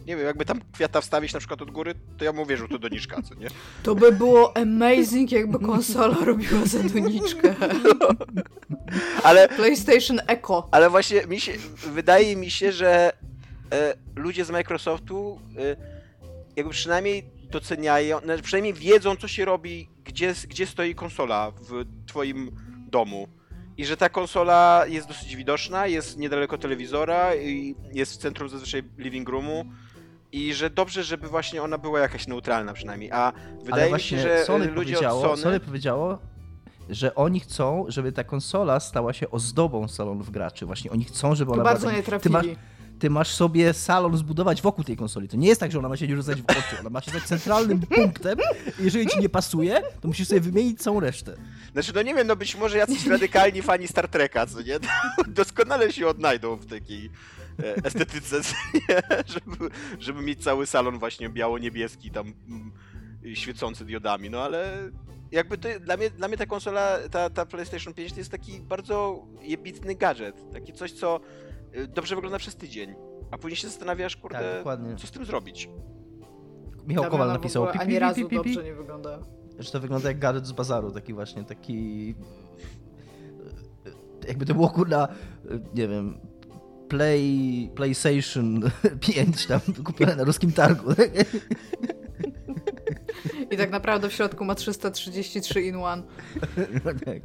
Nie 0.08 0.16
wiem, 0.16 0.26
jakby 0.26 0.44
tam 0.44 0.60
kwiata 0.72 1.00
wstawić 1.00 1.32
na 1.32 1.38
przykład 1.38 1.62
od 1.62 1.70
góry, 1.70 1.94
to 2.18 2.24
ja 2.24 2.32
bym 2.32 2.42
uwierzył 2.42 2.68
to 2.68 2.78
doniczka, 2.78 3.22
co 3.22 3.34
nie? 3.34 3.48
To 3.82 3.94
by 3.94 4.12
było 4.12 4.56
amazing, 4.56 5.32
jakby 5.32 5.58
konsola 5.58 6.16
robiła 6.24 6.64
za 6.64 6.82
doniczkę. 6.82 7.54
Ale 9.22 9.48
PlayStation 9.48 10.20
Echo. 10.26 10.68
Ale 10.70 10.90
właśnie 10.90 11.26
mi 11.26 11.40
się, 11.40 11.52
wydaje 11.76 12.36
mi 12.36 12.50
się, 12.50 12.72
że 12.72 13.12
e, 13.72 13.94
ludzie 14.16 14.44
z 14.44 14.50
Microsoftu 14.50 15.40
e, 15.58 15.76
jakby 16.56 16.72
przynajmniej 16.72 17.24
doceniają, 17.50 18.20
znaczy 18.20 18.42
przynajmniej 18.42 18.74
wiedzą, 18.74 19.16
co 19.16 19.28
się 19.28 19.44
robi, 19.44 19.88
gdzie, 20.04 20.34
gdzie 20.48 20.66
stoi 20.66 20.94
konsola 20.94 21.50
w 21.50 21.84
twoim 22.06 22.50
domu. 22.90 23.28
I 23.76 23.84
że 23.86 23.96
ta 23.96 24.08
konsola 24.08 24.84
jest 24.88 25.08
dosyć 25.08 25.36
widoczna, 25.36 25.86
jest 25.86 26.18
niedaleko 26.18 26.58
telewizora 26.58 27.34
i 27.34 27.74
jest 27.92 28.12
w 28.12 28.16
centrum 28.16 28.48
zazwyczaj 28.48 28.82
living 28.98 29.28
roomu. 29.28 29.64
I 30.32 30.54
że 30.54 30.70
dobrze, 30.70 31.04
żeby 31.04 31.28
właśnie 31.28 31.62
ona 31.62 31.78
była 31.78 32.00
jakaś 32.00 32.26
neutralna 32.26 32.72
przynajmniej. 32.72 33.12
A 33.12 33.16
Ale 33.32 33.32
wydaje 33.64 33.84
mi 33.84 33.88
właśnie 33.90 34.18
się, 34.18 34.22
że 34.22 34.44
Sony 34.44 34.64
e, 34.64 34.68
ludzie 34.68 34.92
powiedziało, 34.92 35.20
od 35.22 35.30
Sony... 35.30 35.42
Sony 35.42 35.60
powiedziało, 35.60 36.18
że 36.90 37.14
oni 37.14 37.40
chcą, 37.40 37.84
żeby 37.88 38.12
ta 38.12 38.24
konsola 38.24 38.80
stała 38.80 39.12
się 39.12 39.30
ozdobą 39.30 39.88
salonów 39.88 40.30
graczy. 40.30 40.66
Właśnie 40.66 40.90
oni 40.90 41.04
chcą, 41.04 41.34
żeby 41.34 41.48
To 41.48 41.54
ona 41.54 41.64
bardzo 41.64 41.80
była 41.86 41.92
nie 41.98 42.02
taki- 42.02 42.22
ty 42.22 42.30
masz, 42.30 42.42
trafili. 42.42 42.56
ty 42.98 43.10
masz 43.10 43.28
sobie 43.34 43.74
salon 43.74 44.16
zbudować 44.16 44.62
wokół 44.62 44.84
tej 44.84 44.96
konsoli. 44.96 45.28
To 45.28 45.36
nie 45.36 45.48
jest 45.48 45.60
tak, 45.60 45.72
że 45.72 45.78
ona 45.78 45.88
ma 45.88 45.96
się 45.96 46.08
nie 46.08 46.16
rzucać 46.16 46.42
w 46.42 46.44
oczy. 46.50 46.76
Ona 46.80 46.90
ma 46.90 47.00
się 47.00 47.10
stać 47.10 47.22
centralnym 47.22 47.80
punktem. 47.96 48.38
i 48.80 48.84
Jeżeli 48.84 49.06
ci 49.06 49.18
nie 49.20 49.28
pasuje, 49.28 49.82
to 50.00 50.08
musisz 50.08 50.28
sobie 50.28 50.40
wymienić 50.40 50.80
całą 50.82 51.00
resztę. 51.00 51.34
Znaczy, 51.72 51.92
no 51.94 52.02
nie 52.02 52.14
wiem, 52.14 52.26
no 52.26 52.36
być 52.36 52.56
może 52.56 52.78
jacyś 52.78 53.06
radykalni 53.06 53.62
fani 53.62 53.88
Star 53.88 54.08
Treka, 54.08 54.46
co 54.46 54.62
nie? 54.62 54.78
Doskonale 55.28 55.92
się 55.92 56.06
odnajdą 56.06 56.56
w 56.56 56.66
takiej 56.66 57.10
e, 57.62 57.76
estetyce, 57.84 58.42
co 58.42 58.54
nie? 58.74 59.00
Żeby, 59.34 59.70
żeby 59.98 60.22
mieć 60.22 60.44
cały 60.44 60.66
salon 60.66 60.98
właśnie 60.98 61.28
biało-niebieski, 61.28 62.10
tam 62.10 62.32
mm, 62.48 62.72
świecący 63.34 63.84
diodami, 63.84 64.30
no 64.30 64.42
ale 64.42 64.90
jakby 65.32 65.58
to, 65.58 65.68
dla 65.80 65.96
mnie, 65.96 66.10
dla 66.10 66.28
mnie 66.28 66.36
ta 66.36 66.46
konsola, 66.46 66.98
ta, 67.10 67.30
ta 67.30 67.46
PlayStation 67.46 67.94
5 67.94 68.12
to 68.12 68.18
jest 68.20 68.30
taki 68.30 68.60
bardzo 68.60 69.26
jebitny 69.42 69.94
gadżet, 69.94 70.52
taki 70.52 70.72
coś, 70.72 70.92
co 70.92 71.20
y, 71.76 71.86
dobrze 71.88 72.14
wygląda 72.14 72.38
przez 72.38 72.56
tydzień, 72.56 72.94
a 73.30 73.38
później 73.38 73.56
się 73.56 73.68
zastanawiasz, 73.68 74.12
Tak, 74.14 74.22
kurde, 74.22 74.56
dokładnie. 74.58 74.96
co 74.96 75.06
z 75.06 75.10
tym 75.10 75.24
zrobić. 75.24 75.68
Michał 76.86 77.04
mnie 77.04 77.10
Kowal 77.10 77.28
napisał, 77.28 77.62
ogóle 77.62 77.72
pi, 77.72 77.78
Ani 77.80 77.92
pi, 77.92 77.98
razu 77.98 78.14
pi, 78.14 78.22
pi, 78.28 78.42
pi, 78.42 78.54
dobrze 78.54 78.64
nie 78.64 78.74
wygląda. 78.74 79.18
że 79.58 79.70
to 79.70 79.80
wygląda 79.80 80.08
jak 80.08 80.18
gadżet 80.18 80.46
z 80.46 80.52
bazaru, 80.52 80.90
taki 80.90 81.14
właśnie, 81.14 81.44
taki... 81.44 82.14
Jakby 84.28 84.46
to 84.46 84.54
było, 84.54 84.68
kurna, 84.68 85.08
nie 85.74 85.88
wiem, 85.88 86.18
Play, 86.88 87.70
PlayStation 87.74 88.70
5 89.00 89.46
tam 89.46 89.60
kupione 89.84 90.16
na 90.16 90.24
ruskim 90.24 90.52
targu. 90.52 90.92
I 93.50 93.56
tak 93.56 93.70
naprawdę 93.70 94.08
w 94.08 94.12
środku 94.12 94.44
ma 94.44 94.54
333 94.54 95.62
in 95.62 95.76
one. 95.76 96.02
tak. 96.84 97.22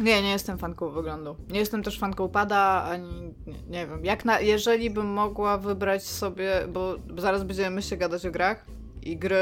Nie, 0.00 0.22
nie 0.22 0.30
jestem 0.30 0.58
fanką 0.58 0.90
wyglądu. 0.90 1.36
Nie 1.50 1.58
jestem 1.58 1.82
też 1.82 1.98
fanką 1.98 2.28
pada, 2.28 2.82
ani 2.82 3.34
nie, 3.68 3.86
wiem. 3.86 4.04
Jak 4.04 4.24
na, 4.24 4.40
jeżeli 4.40 4.90
bym 4.90 5.06
mogła 5.06 5.58
wybrać 5.58 6.02
sobie, 6.02 6.52
bo 6.72 6.96
zaraz 7.18 7.44
będziemy 7.44 7.70
myślę 7.70 7.96
gadać 7.96 8.26
o 8.26 8.30
grach 8.30 8.66
i 9.02 9.16
gry, 9.16 9.36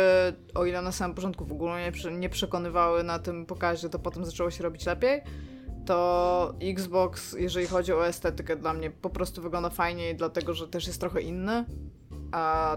o 0.54 0.64
ile 0.64 0.82
na 0.82 0.92
samym 0.92 1.14
początku 1.14 1.44
w 1.44 1.52
ogóle 1.52 1.92
nie, 2.04 2.10
nie 2.10 2.28
przekonywały 2.28 3.02
na 3.02 3.18
tym 3.18 3.46
pokazie, 3.46 3.88
to 3.88 3.98
potem 3.98 4.24
zaczęło 4.24 4.50
się 4.50 4.62
robić 4.62 4.86
lepiej, 4.86 5.20
to 5.86 6.54
Xbox, 6.60 7.32
jeżeli 7.32 7.66
chodzi 7.66 7.92
o 7.92 8.06
estetykę, 8.06 8.56
dla 8.56 8.72
mnie 8.72 8.90
po 8.90 9.10
prostu 9.10 9.42
wygląda 9.42 9.70
fajniej, 9.70 10.16
dlatego 10.16 10.54
że 10.54 10.68
też 10.68 10.86
jest 10.86 11.00
trochę 11.00 11.20
inny. 11.20 11.64
A 12.32 12.76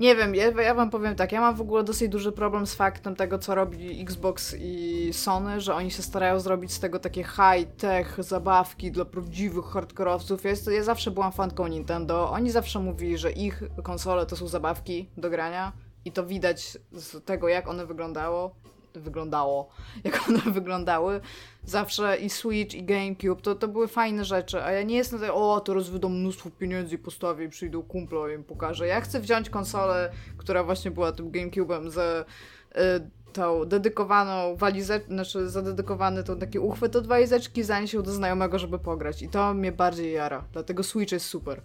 nie 0.00 0.16
wiem, 0.16 0.34
ja, 0.34 0.62
ja 0.62 0.74
wam 0.74 0.90
powiem 0.90 1.14
tak, 1.14 1.32
ja 1.32 1.40
mam 1.40 1.56
w 1.56 1.60
ogóle 1.60 1.84
dosyć 1.84 2.08
duży 2.08 2.32
problem 2.32 2.66
z 2.66 2.74
faktem 2.74 3.16
tego, 3.16 3.38
co 3.38 3.54
robi 3.54 4.02
Xbox 4.02 4.56
i 4.58 5.08
Sony, 5.12 5.60
że 5.60 5.74
oni 5.74 5.90
się 5.90 6.02
starają 6.02 6.40
zrobić 6.40 6.72
z 6.72 6.80
tego 6.80 6.98
takie 6.98 7.24
high-tech 7.24 8.16
zabawki 8.18 8.92
dla 8.92 9.04
prawdziwych 9.04 9.64
hardkorowców. 9.64 10.44
Ja, 10.44 10.50
jest, 10.50 10.66
ja 10.66 10.82
zawsze 10.82 11.10
byłam 11.10 11.32
fanką 11.32 11.66
Nintendo. 11.66 12.30
Oni 12.30 12.50
zawsze 12.50 12.78
mówili, 12.78 13.18
że 13.18 13.32
ich 13.32 13.62
konsole 13.82 14.26
to 14.26 14.36
są 14.36 14.48
zabawki 14.48 15.10
do 15.16 15.30
grania 15.30 15.72
i 16.04 16.12
to 16.12 16.26
widać 16.26 16.78
z 16.92 17.24
tego, 17.24 17.48
jak 17.48 17.68
one 17.68 17.86
wyglądało. 17.86 18.54
Wyglądało, 19.00 19.68
jak 20.04 20.28
one 20.28 20.38
wyglądały. 20.38 21.20
Zawsze 21.64 22.16
i 22.16 22.30
Switch, 22.30 22.74
i 22.74 22.84
GameCube 22.84 23.42
to, 23.42 23.54
to 23.54 23.68
były 23.68 23.88
fajne 23.88 24.24
rzeczy, 24.24 24.62
a 24.62 24.72
ja 24.72 24.82
nie 24.82 24.96
jestem 24.96 25.20
tak, 25.20 25.30
o, 25.34 25.60
teraz 25.60 25.88
wydą 25.88 26.08
mnóstwo 26.08 26.50
pieniędzy 26.50 26.94
i 26.94 26.98
postawię 26.98 27.44
i 27.44 27.48
przyjdą 27.48 27.82
kumple 27.82 28.32
i 28.32 28.34
im 28.34 28.44
pokażę. 28.44 28.86
Ja 28.86 29.00
chcę 29.00 29.20
wziąć 29.20 29.50
konsolę, 29.50 30.12
która 30.36 30.64
właśnie 30.64 30.90
była 30.90 31.12
tym 31.12 31.30
GameCube'em 31.30 31.90
ze 31.90 32.24
y, 32.72 32.76
tą 33.32 33.64
dedykowaną 33.64 34.56
walizeczkę, 34.56 35.08
znaczy 35.08 35.48
zadedykowany 35.50 36.24
tą 36.24 36.38
taki 36.38 36.58
uchwyt 36.58 36.96
od 36.96 37.06
walizeczki, 37.06 37.62
zanim 37.64 37.86
się 37.88 38.02
do 38.02 38.12
znajomego, 38.12 38.58
żeby 38.58 38.78
pograć. 38.78 39.22
I 39.22 39.28
to 39.28 39.54
mnie 39.54 39.72
bardziej 39.72 40.12
jara. 40.12 40.44
Dlatego 40.52 40.82
Switch 40.82 41.12
jest 41.12 41.26
super. 41.26 41.60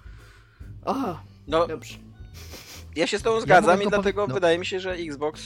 Aha, 0.85 1.23
No, 1.47 1.67
dobrze. 1.67 1.97
ja 2.95 3.07
się 3.07 3.19
z 3.19 3.21
tobą 3.21 3.41
zgadzam 3.41 3.71
mogę 3.75 3.85
i 3.85 3.89
dlatego 3.89 4.27
no. 4.27 4.33
wydaje 4.33 4.59
mi 4.59 4.65
się, 4.65 4.79
że 4.79 4.91
Xbox 4.91 5.41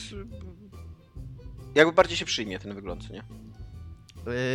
jakby 1.76 1.94
bardziej 1.94 2.18
się 2.18 2.26
przyjmie 2.26 2.60
ten 2.60 2.74
wygląd, 2.74 3.10
nie? 3.10 3.24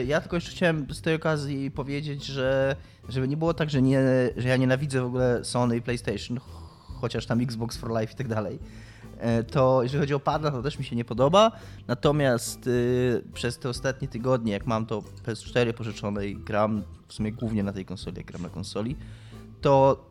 Y, 0.01 0.05
Ja 0.05 0.21
tylko 0.21 0.37
jeszcze 0.37 0.51
chciałem 0.53 0.87
z 0.95 1.01
tej 1.01 1.15
okazji 1.15 1.71
powiedzieć, 1.71 2.25
że 2.25 2.77
żeby 3.09 3.29
nie 3.29 3.37
było 3.37 3.55
tak, 3.55 3.71
że, 3.71 3.83
nie, 3.83 4.01
że 4.37 4.49
ja 4.49 4.57
nienawidzę 4.57 5.01
w 5.03 5.05
ogóle 5.07 5.45
Sony 5.45 5.77
i 5.77 5.83
PlayStation, 5.83 6.39
ch- 6.39 7.01
chociaż 7.01 7.27
tam 7.27 7.41
Xbox 7.41 7.77
for 7.77 7.91
Life 8.01 8.13
i 8.13 8.17
tak 8.17 8.29
dalej, 8.29 8.59
e, 9.19 9.45
to 9.45 9.83
jeżeli 9.83 10.01
chodzi 10.01 10.15
o 10.15 10.21
pada, 10.21 10.51
to 10.51 10.63
też 10.63 10.79
mi 10.79 10.85
się 10.85 10.97
nie 10.97 11.05
podoba. 11.05 11.53
Natomiast 11.89 12.67
y, 12.67 13.23
przez 13.35 13.59
te 13.59 13.69
ostatnie 13.69 14.09
tygodnie, 14.09 14.53
jak 14.53 14.67
mam 14.67 14.87
to 14.87 15.03
PS4 15.27 15.73
pożyczone 15.73 16.27
i 16.27 16.37
gram 16.37 16.83
w 17.09 17.15
sumie 17.15 17.33
głównie 17.33 17.63
na 17.63 17.73
tej 17.73 17.85
konsoli, 17.85 18.17
jak 18.17 18.27
gram 18.27 18.43
na 18.43 18.49
konsoli, 18.49 18.97
to 19.61 20.05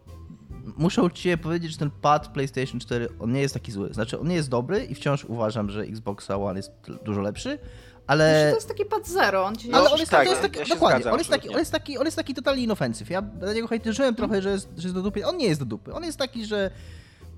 muszę 0.78 1.04
uczciwie 1.04 1.38
powiedzieć, 1.38 1.72
że 1.72 1.78
ten 1.78 1.92
pad 1.92 2.28
PlayStation 2.28 2.80
4, 2.80 3.10
on 3.20 3.32
nie 3.32 3.42
jest 3.42 3.54
taki 3.54 3.72
zły. 3.72 3.94
Znaczy, 3.94 4.20
on 4.20 4.28
nie 4.28 4.36
jest 4.36 4.50
dobry 4.50 4.86
i 4.86 4.96
wciąż 4.96 5.25
uważam, 5.25 5.70
że 5.70 5.82
Xbox 5.82 6.32
One 6.32 6.60
jest 6.60 6.72
dużo 7.06 7.22
lepszy, 7.22 7.60
ale... 8.08 8.39
Znaczy, 8.39 8.51
to 8.51 8.56
jest 8.56 8.68
taki 8.68 8.86
pad 8.86 9.08
zero, 9.08 9.46
on 9.46 9.56
ci 9.56 9.68
nie... 9.68 9.72
No, 9.72 9.80
Ale 9.80 9.89
on 9.89 10.00
jest, 10.00 10.12
tak, 10.12 10.25
to 10.25 10.32
jest 10.32 10.44
ja 10.44 10.50
taki, 10.50 10.70
się 10.70 10.74
dokładnie, 10.74 10.96
zgadzam 10.96 11.13
on 11.13 11.20
jest, 11.20 11.30
taki, 11.30 11.50
on, 11.50 11.58
jest 11.58 11.72
taki, 11.72 11.98
on 11.98 12.06
jest 12.06 12.18
taki 12.18 12.34
totalnie 12.34 12.63
inoffensive. 12.63 13.10
Ja 13.10 13.22
na 13.42 13.54
niego 13.54 13.68
hejterzyłem 13.68 14.16
trochę, 14.16 14.42
że 14.42 14.50
jest, 14.50 14.70
że 14.78 14.88
jest 14.88 14.96
do 14.96 15.01
dupy. 15.01 15.25
On 15.25 15.38
nie 15.38 15.46
jest 15.46 15.60
do 15.62 15.66
dupy. 15.66 15.94
On 15.94 16.04
jest 16.04 16.18
taki, 16.18 16.46
że, 16.46 16.72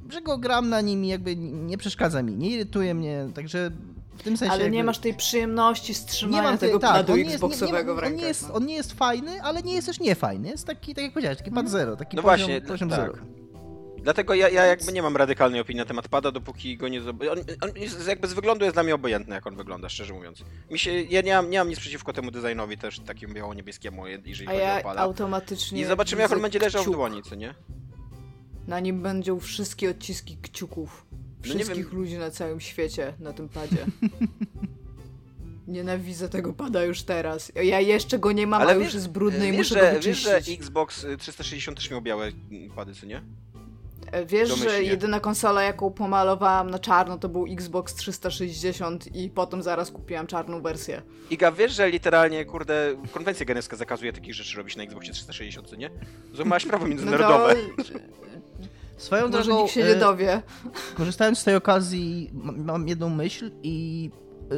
że 0.10 0.22
go 0.22 0.38
gram 0.38 0.70
na 0.70 0.82
nim 0.82 1.06
i 1.06 1.08
jakby 1.08 1.36
nie 1.36 1.78
przeszkadza 1.78 2.24
mi, 2.24 2.36
nie 2.36 2.50
irytuje 2.50 2.94
mnie, 2.94 3.28
także 3.34 3.72
w 4.18 4.24
tym 4.24 4.38
sensie 4.38 4.54
Ale 4.54 4.70
nie 4.70 4.78
jakby... 4.78 4.88
masz 4.88 5.00
tej 5.00 5.14
przyjemności 5.14 5.94
wstrzymania 5.94 6.38
nie 6.44 6.48
mam 6.48 6.58
tego 6.58 6.80
tak, 6.80 6.92
padu 6.92 7.14
on 7.14 7.18
nie 7.20 7.24
jest- 7.24 7.36
Xboxowego 7.36 7.84
w 7.84 7.86
nie, 7.86 7.92
on, 7.94 8.00
rękach. 8.00 8.22
nie 8.22 8.28
jest, 8.28 8.48
no. 8.48 8.54
on 8.54 8.66
nie 8.66 8.76
jest 8.76 8.94
fajny, 8.94 9.42
ale 9.44 9.64
nie 9.64 9.74
jest 9.74 9.88
też 9.88 10.00
niefajny. 10.00 10.50
Jest 10.50 10.68
taki, 10.68 10.96
tak 10.96 11.04
jak 11.04 11.14
powiedziałeś, 11.14 11.38
taki 11.38 11.52
pad 11.52 11.70
zero, 11.70 11.96
taki 11.96 12.16
No 12.16 12.24
poziom, 12.24 12.38
właśnie, 12.48 12.62
poziom 12.62 12.90
tak. 12.90 13.00
zero. 13.00 13.14
Dlatego 14.04 14.34
ja, 14.34 14.50
ja 14.50 14.66
jakby 14.66 14.92
nie 14.94 15.02
mam 15.02 15.18
radykalnej 15.18 15.62
opinii 15.62 15.78
na 15.80 15.86
temat 15.86 16.08
pada, 16.08 16.32
dopóki 16.32 16.78
go 16.78 16.88
nie 16.88 17.02
zobaczę. 17.02 17.32
On, 17.32 17.38
on 17.62 17.70
jest, 17.76 18.08
jakby 18.08 18.28
z 18.28 18.34
wyglądu 18.34 18.66
jest 18.66 18.76
dla 18.76 18.84
mnie 18.84 18.96
obojętny, 18.96 19.36
jak 19.36 19.48
on 19.48 19.56
wygląda, 19.56 19.90
szczerze 19.90 20.14
mówiąc. 20.14 20.44
Mi 20.72 20.80
się, 20.80 21.02
ja 21.02 21.22
nie 21.22 21.34
mam, 21.36 21.50
nie 21.50 21.58
mam 21.60 21.70
nic 21.70 21.80
przeciwko 21.80 22.14
temu 22.14 22.32
designowi 22.32 22.78
też 22.78 23.00
takiemu 23.00 23.34
biało-niebieskiemu, 23.34 24.08
jeżeli 24.08 24.48
A 24.48 24.52
chodzi 24.52 24.64
ja 24.64 24.80
o 24.80 24.84
pada. 24.84 25.02
automatycznie... 25.02 25.82
I 25.82 25.86
zobaczymy, 25.86 26.22
jak 26.22 26.32
on 26.32 26.42
będzie 26.42 26.60
leżał 26.60 26.82
w 26.82 26.86
kciuk. 26.86 26.96
dłoni, 26.96 27.24
co 27.24 27.36
nie? 27.36 27.54
Na 28.68 28.80
nim 28.80 29.02
będą 29.02 29.40
wszystkie 29.40 29.90
odciski 29.90 30.38
kciuków. 30.38 31.06
No 31.48 31.54
nie 31.54 31.60
Wszystkich 31.60 31.90
wiem. 31.90 32.00
ludzi 32.00 32.18
na 32.18 32.32
całym 32.32 32.60
świecie 32.60 33.14
na 33.20 33.34
tym 33.34 33.50
padzie. 33.50 33.86
Nienawidzę 35.68 36.30
tego 36.30 36.54
pada 36.54 36.84
już 36.84 37.04
teraz. 37.04 37.52
Ja 37.64 37.80
jeszcze 37.80 38.20
go 38.20 38.32
nie 38.32 38.48
mam, 38.48 38.62
a 38.68 38.74
już 38.74 38.94
jest 38.94 39.10
brudny 39.10 39.48
i 39.48 39.52
wiesz, 39.52 39.58
muszę 39.58 39.70
że, 39.76 39.80
go 39.94 40.00
wiesz, 40.00 40.26
wyczyścić. 40.26 40.46
że 40.48 40.54
Xbox 40.54 41.04
y, 41.04 41.18
360 41.18 41.78
też 41.78 41.92
miał 41.92 42.02
białe 42.02 42.32
mm, 42.52 42.70
pady, 42.72 42.96
co 42.96 43.06
nie? 43.06 43.22
E, 44.12 44.26
Wiesz, 44.26 44.50
że 44.50 44.56
domyślnie. 44.56 44.88
jedyna 44.88 45.20
konsola, 45.20 45.64
jaką 45.64 45.92
pomalowałam 45.92 46.70
na 46.70 46.80
czarno, 46.80 47.18
to 47.18 47.30
był 47.30 47.46
Xbox 47.50 47.96
360 47.96 49.16
i 49.16 49.30
potem 49.30 49.64
zaraz 49.64 49.92
kupiłam 49.92 50.28
czarną 50.28 50.62
wersję. 50.62 51.02
Iga, 51.30 51.52
wiesz, 51.52 51.72
że 51.72 51.90
literalnie, 51.90 52.46
kurde, 52.46 52.96
konwencja 53.12 53.46
genewska 53.46 53.76
zakazuje 53.78 54.14
takich 54.14 54.34
rzeczy 54.34 54.58
robić 54.58 54.76
na 54.76 54.84
Xboxie 54.84 55.14
360, 55.14 55.68
co 55.70 55.76
nie? 55.76 55.90
Złamałaś 56.34 56.66
prawo 56.66 56.84
No 56.86 56.90
międzynarodowe. 56.90 57.56
to, 57.56 57.84
Swoją 59.02 59.30
może 59.30 59.44
drogą, 59.44 59.62
nikt 59.62 59.74
się 59.74 59.84
e, 59.84 59.88
nie 59.88 59.96
dowie. 59.96 60.42
Korzystając 60.98 61.40
z 61.40 61.44
tej 61.44 61.56
okazji, 61.56 62.30
mam, 62.34 62.88
jedną 62.88 63.10
myśl 63.10 63.52
i 63.64 64.10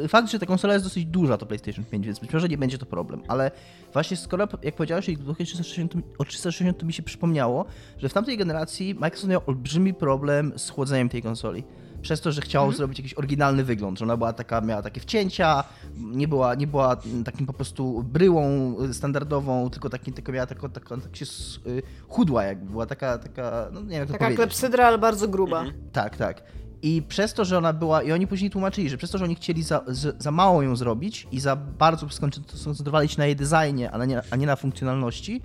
y, 0.05 0.07
fakt, 0.07 0.31
że 0.31 0.39
ta 0.39 0.45
konsola 0.45 0.73
jest 0.73 0.85
dosyć 0.85 1.05
duża, 1.05 1.38
to 1.38 1.45
PlayStation 1.45 1.85
5, 1.85 2.05
więc 2.05 2.19
być 2.19 2.33
może 2.33 2.50
nie 2.50 2.57
będzie 2.57 2.77
to 2.77 2.85
problem, 2.85 3.23
ale 3.27 3.51
właśnie 3.93 4.17
skoro, 4.17 4.47
jak 4.63 4.75
powiedziałeś 4.75 5.09
o 5.09 5.12
Xboxie 5.12 5.45
360, 5.45 5.93
o 6.17 6.25
360, 6.25 6.77
to 6.77 6.85
mi 6.85 6.93
się 6.93 7.03
przypomniało, 7.03 7.65
że 7.97 8.09
w 8.09 8.13
tamtej 8.13 8.38
generacji 8.38 8.95
Microsoft 8.95 9.29
miał 9.29 9.41
olbrzymi 9.47 9.93
problem 9.93 10.53
z 10.57 10.69
chłodzeniem 10.69 11.09
tej 11.09 11.21
konsoli. 11.21 11.63
Przez 12.03 12.22
to, 12.22 12.31
że 12.31 12.41
chciał 12.41 12.63
Mhm. 12.63 12.77
zrobić 12.77 13.00
jakiś 13.00 13.13
oryginalny 13.13 13.63
wygląd, 13.63 14.00
że 14.00 14.05
ona 14.05 14.17
była 14.17 14.33
taka, 14.33 14.62
miała 14.62 14.81
takie 14.81 15.01
wcięcia, 15.01 15.63
nie 15.98 16.27
była, 16.27 16.55
nie 16.55 16.67
była 16.67 16.98
takim 17.25 17.45
po 17.45 17.53
prostu 17.53 18.03
bryłą 18.03 18.75
standardową, 18.93 19.69
tylko, 19.69 19.89
taki, 19.89 20.13
tylko 20.13 20.31
miała 20.31 20.48
taką, 20.48 20.69
taką 20.69 21.01
tak 21.01 21.15
się 21.15 21.25
y, 21.67 21.81
chudła 22.07 22.43
jakby, 22.43 22.72
była 22.72 22.86
taka, 22.86 23.17
taka 23.17 23.67
no 23.74 23.81
nie 23.81 23.88
wiem 23.88 24.00
jak 24.00 24.07
to 24.07 24.13
Taka 24.13 24.31
klepsydra, 24.36 24.88
ale 24.88 24.98
bardzo 24.98 25.27
gruba. 25.27 25.60
Mhm. 25.62 25.89
Tak, 25.91 26.17
tak. 26.17 26.43
I 26.81 27.01
przez 27.07 27.33
to, 27.33 27.45
że 27.45 27.57
ona 27.57 27.74
była, 27.74 28.03
i 28.03 28.12
oni 28.12 28.27
później 28.27 28.51
tłumaczyli, 28.51 28.89
że 28.89 28.98
przez 28.98 29.12
to, 29.12 29.17
że 29.17 29.24
oni 29.24 29.36
chcieli 29.36 29.63
za, 29.63 29.81
z, 29.88 30.24
za 30.24 30.31
mało 30.31 30.62
ją 30.62 30.75
zrobić 30.75 31.27
i 31.31 31.39
za 31.39 31.55
bardzo 31.55 32.10
skoncentrowali 32.10 33.10
się 33.10 33.17
na 33.17 33.25
jej 33.25 33.36
designie, 33.36 33.91
a 33.91 34.05
nie, 34.05 34.22
a 34.31 34.36
nie 34.36 34.45
na 34.45 34.55
funkcjonalności 34.55 35.41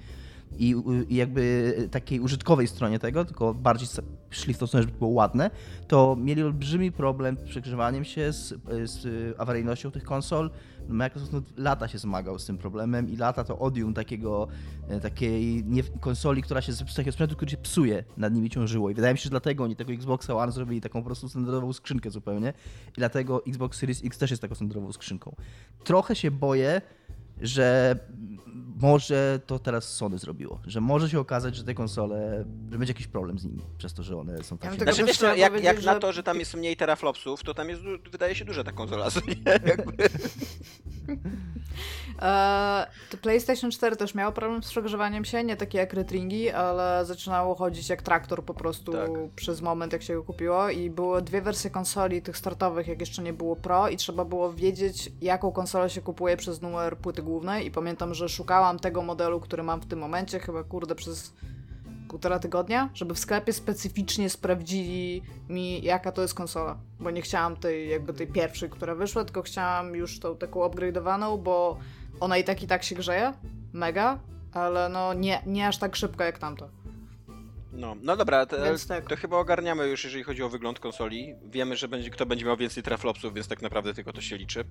i, 0.58 0.74
jakby 1.10 1.74
takiej 1.90 2.20
użytkowej 2.20 2.68
stronie 2.68 2.98
tego, 2.98 3.24
tylko 3.24 3.54
bardziej 3.54 3.88
szli 4.30 4.54
w 4.54 4.58
tą 4.58 4.66
stronę, 4.66 4.82
żeby 4.82 4.98
było 4.98 5.10
ładne, 5.10 5.50
to 5.88 6.16
mieli 6.20 6.42
olbrzymi 6.42 6.92
problem 6.92 7.36
z 7.38 7.42
przegrzewaniem 7.42 8.04
się, 8.04 8.32
z, 8.32 8.54
z 8.84 9.34
awaryjnością 9.40 9.90
tych 9.90 10.04
konsol. 10.04 10.50
Microsoft 10.88 11.32
no, 11.32 11.42
lata 11.56 11.88
się 11.88 11.98
zmagał 11.98 12.38
z 12.38 12.46
tym 12.46 12.58
problemem 12.58 13.08
i 13.08 13.16
lata 13.16 13.44
to 13.44 13.58
odium 13.58 13.94
takiego, 13.94 14.48
e, 14.88 15.00
takiej 15.00 15.64
nie, 15.64 15.82
konsoli, 15.82 16.42
która 16.42 16.60
się, 16.60 16.72
z 16.72 16.94
takiego 16.94 17.12
sprzętu, 17.12 17.36
który 17.36 17.50
się 17.50 17.56
psuje, 17.56 18.04
nad 18.16 18.34
nimi 18.34 18.50
ciążyło. 18.50 18.90
I 18.90 18.94
wydaje 18.94 19.14
mi 19.14 19.18
się, 19.18 19.24
że 19.24 19.30
dlatego 19.30 19.64
oni 19.64 19.76
tego 19.76 19.92
Xboxa 19.92 20.34
One 20.34 20.52
zrobili 20.52 20.80
taką 20.80 21.00
po 21.00 21.06
prostu 21.06 21.28
standardową 21.28 21.72
skrzynkę 21.72 22.10
zupełnie. 22.10 22.52
I 22.88 22.98
dlatego 22.98 23.46
Xbox 23.46 23.78
Series 23.78 24.04
X 24.04 24.18
też 24.18 24.30
jest 24.30 24.42
taką 24.42 24.54
standardową 24.54 24.92
skrzynką. 24.92 25.36
Trochę 25.84 26.16
się 26.16 26.30
boję, 26.30 26.80
że 27.40 27.98
może 28.80 29.40
to 29.46 29.58
teraz 29.58 29.84
Sony 29.96 30.18
zrobiło. 30.18 30.60
Że 30.66 30.80
może 30.80 31.10
się 31.10 31.20
okazać, 31.20 31.56
że 31.56 31.64
te 31.64 31.74
konsole, 31.74 32.44
że 32.72 32.78
będzie 32.78 32.90
jakiś 32.92 33.06
problem 33.06 33.38
z 33.38 33.44
nimi, 33.44 33.62
przez 33.78 33.94
to, 33.94 34.02
że 34.02 34.16
one 34.16 34.42
są 34.44 34.54
Ja 34.54 34.58
tak 34.62 34.72
się... 34.72 34.78
tego 34.78 34.92
Znaczy 34.92 35.06
wiesz, 35.06 35.38
jak, 35.38 35.62
jak 35.62 35.82
na 35.82 35.94
że- 35.94 36.00
to, 36.00 36.12
że 36.12 36.22
tam 36.22 36.38
jest 36.38 36.54
mniej 36.54 36.76
teraflopsów, 36.76 37.42
to 37.44 37.54
tam 37.54 37.68
jest, 37.68 37.82
wydaje 38.12 38.34
się 38.34 38.44
duża 38.44 38.64
ta 38.64 38.72
konsola. 38.72 39.08
Eee, 42.22 42.86
to 43.10 43.16
PlayStation 43.16 43.70
4 43.70 43.96
też 43.96 44.14
miało 44.14 44.32
problem 44.32 44.62
z 44.62 44.70
przegrzewaniem 44.70 45.24
się, 45.24 45.44
nie 45.44 45.56
takie 45.56 45.78
jak 45.78 45.92
retringi, 45.92 46.50
ale 46.50 47.04
zaczynało 47.04 47.54
chodzić 47.54 47.88
jak 47.88 48.02
traktor 48.02 48.44
po 48.44 48.54
prostu 48.54 48.92
Tak. 48.92 49.10
przez 49.36 49.60
moment, 49.60 49.92
jak 49.92 50.02
się 50.02 50.14
go 50.14 50.22
kupiło. 50.22 50.68
I 50.70 50.90
były 50.90 51.22
dwie 51.22 51.42
wersje 51.42 51.70
konsoli 51.70 52.22
tych 52.22 52.36
startowych, 52.36 52.88
jak 52.88 53.00
jeszcze 53.00 53.22
nie 53.22 53.32
było 53.32 53.56
Pro, 53.56 53.88
i 53.88 53.96
trzeba 53.96 54.24
było 54.24 54.52
wiedzieć, 54.52 55.12
jaką 55.20 55.52
konsolę 55.52 55.90
się 55.90 56.00
kupuje 56.00 56.36
przez 56.36 56.62
numer 56.62 56.96
płyty 56.96 57.22
głównej. 57.22 57.66
I 57.66 57.70
pamiętam, 57.70 58.14
że 58.14 58.28
szukałam 58.28 58.78
tego 58.78 59.02
modelu, 59.02 59.40
który 59.40 59.62
mam 59.62 59.80
w 59.80 59.86
tym 59.86 59.98
momencie, 59.98 60.38
chyba 60.38 60.64
kurde 60.64 60.94
przez 60.94 61.32
półtora 62.08 62.38
tygodnia, 62.38 62.90
żeby 62.94 63.14
w 63.14 63.18
sklepie 63.18 63.52
specyficznie 63.52 64.30
sprawdzili 64.30 65.22
mi, 65.48 65.82
jaka 65.82 66.12
to 66.12 66.22
jest 66.22 66.34
konsola. 66.34 66.78
Bo 67.00 67.10
nie 67.10 67.22
chciałam 67.22 67.56
tej, 67.56 67.88
jakby 67.88 68.12
tej 68.14 68.26
pierwszej, 68.26 68.70
która 68.70 68.94
wyszła, 68.94 69.24
tylko 69.24 69.42
chciałam 69.42 69.94
już 69.94 70.20
tą 70.20 70.36
taką 70.36 70.60
upgrade'owaną, 70.60 71.38
bo 71.42 71.78
ona 72.20 72.36
i 72.36 72.44
tak 72.44 72.62
i 72.62 72.66
tak 72.66 72.82
się 72.82 72.94
grzeje, 72.94 73.32
mega, 73.72 74.18
ale 74.52 74.88
no 74.88 75.14
nie, 75.14 75.42
nie 75.46 75.68
aż 75.68 75.78
tak 75.78 75.96
szybko 75.96 76.24
jak 76.24 76.38
tamta. 76.38 76.68
No, 77.72 77.96
no 78.02 78.16
dobra, 78.16 78.46
to, 78.46 78.56
tak. 78.88 79.08
to 79.08 79.16
chyba 79.16 79.36
ogarniamy 79.36 79.86
już, 79.86 80.04
jeżeli 80.04 80.24
chodzi 80.24 80.42
o 80.42 80.48
wygląd 80.48 80.80
konsoli. 80.80 81.34
Wiemy, 81.44 81.76
że 81.76 81.88
będzie, 81.88 82.10
kto 82.10 82.26
będzie 82.26 82.44
miał 82.44 82.56
więcej 82.56 82.82
traflopsów, 82.82 83.34
więc 83.34 83.48
tak 83.48 83.62
naprawdę 83.62 83.94
tylko 83.94 84.12
to 84.12 84.20
się 84.20 84.36
liczy. 84.36 84.64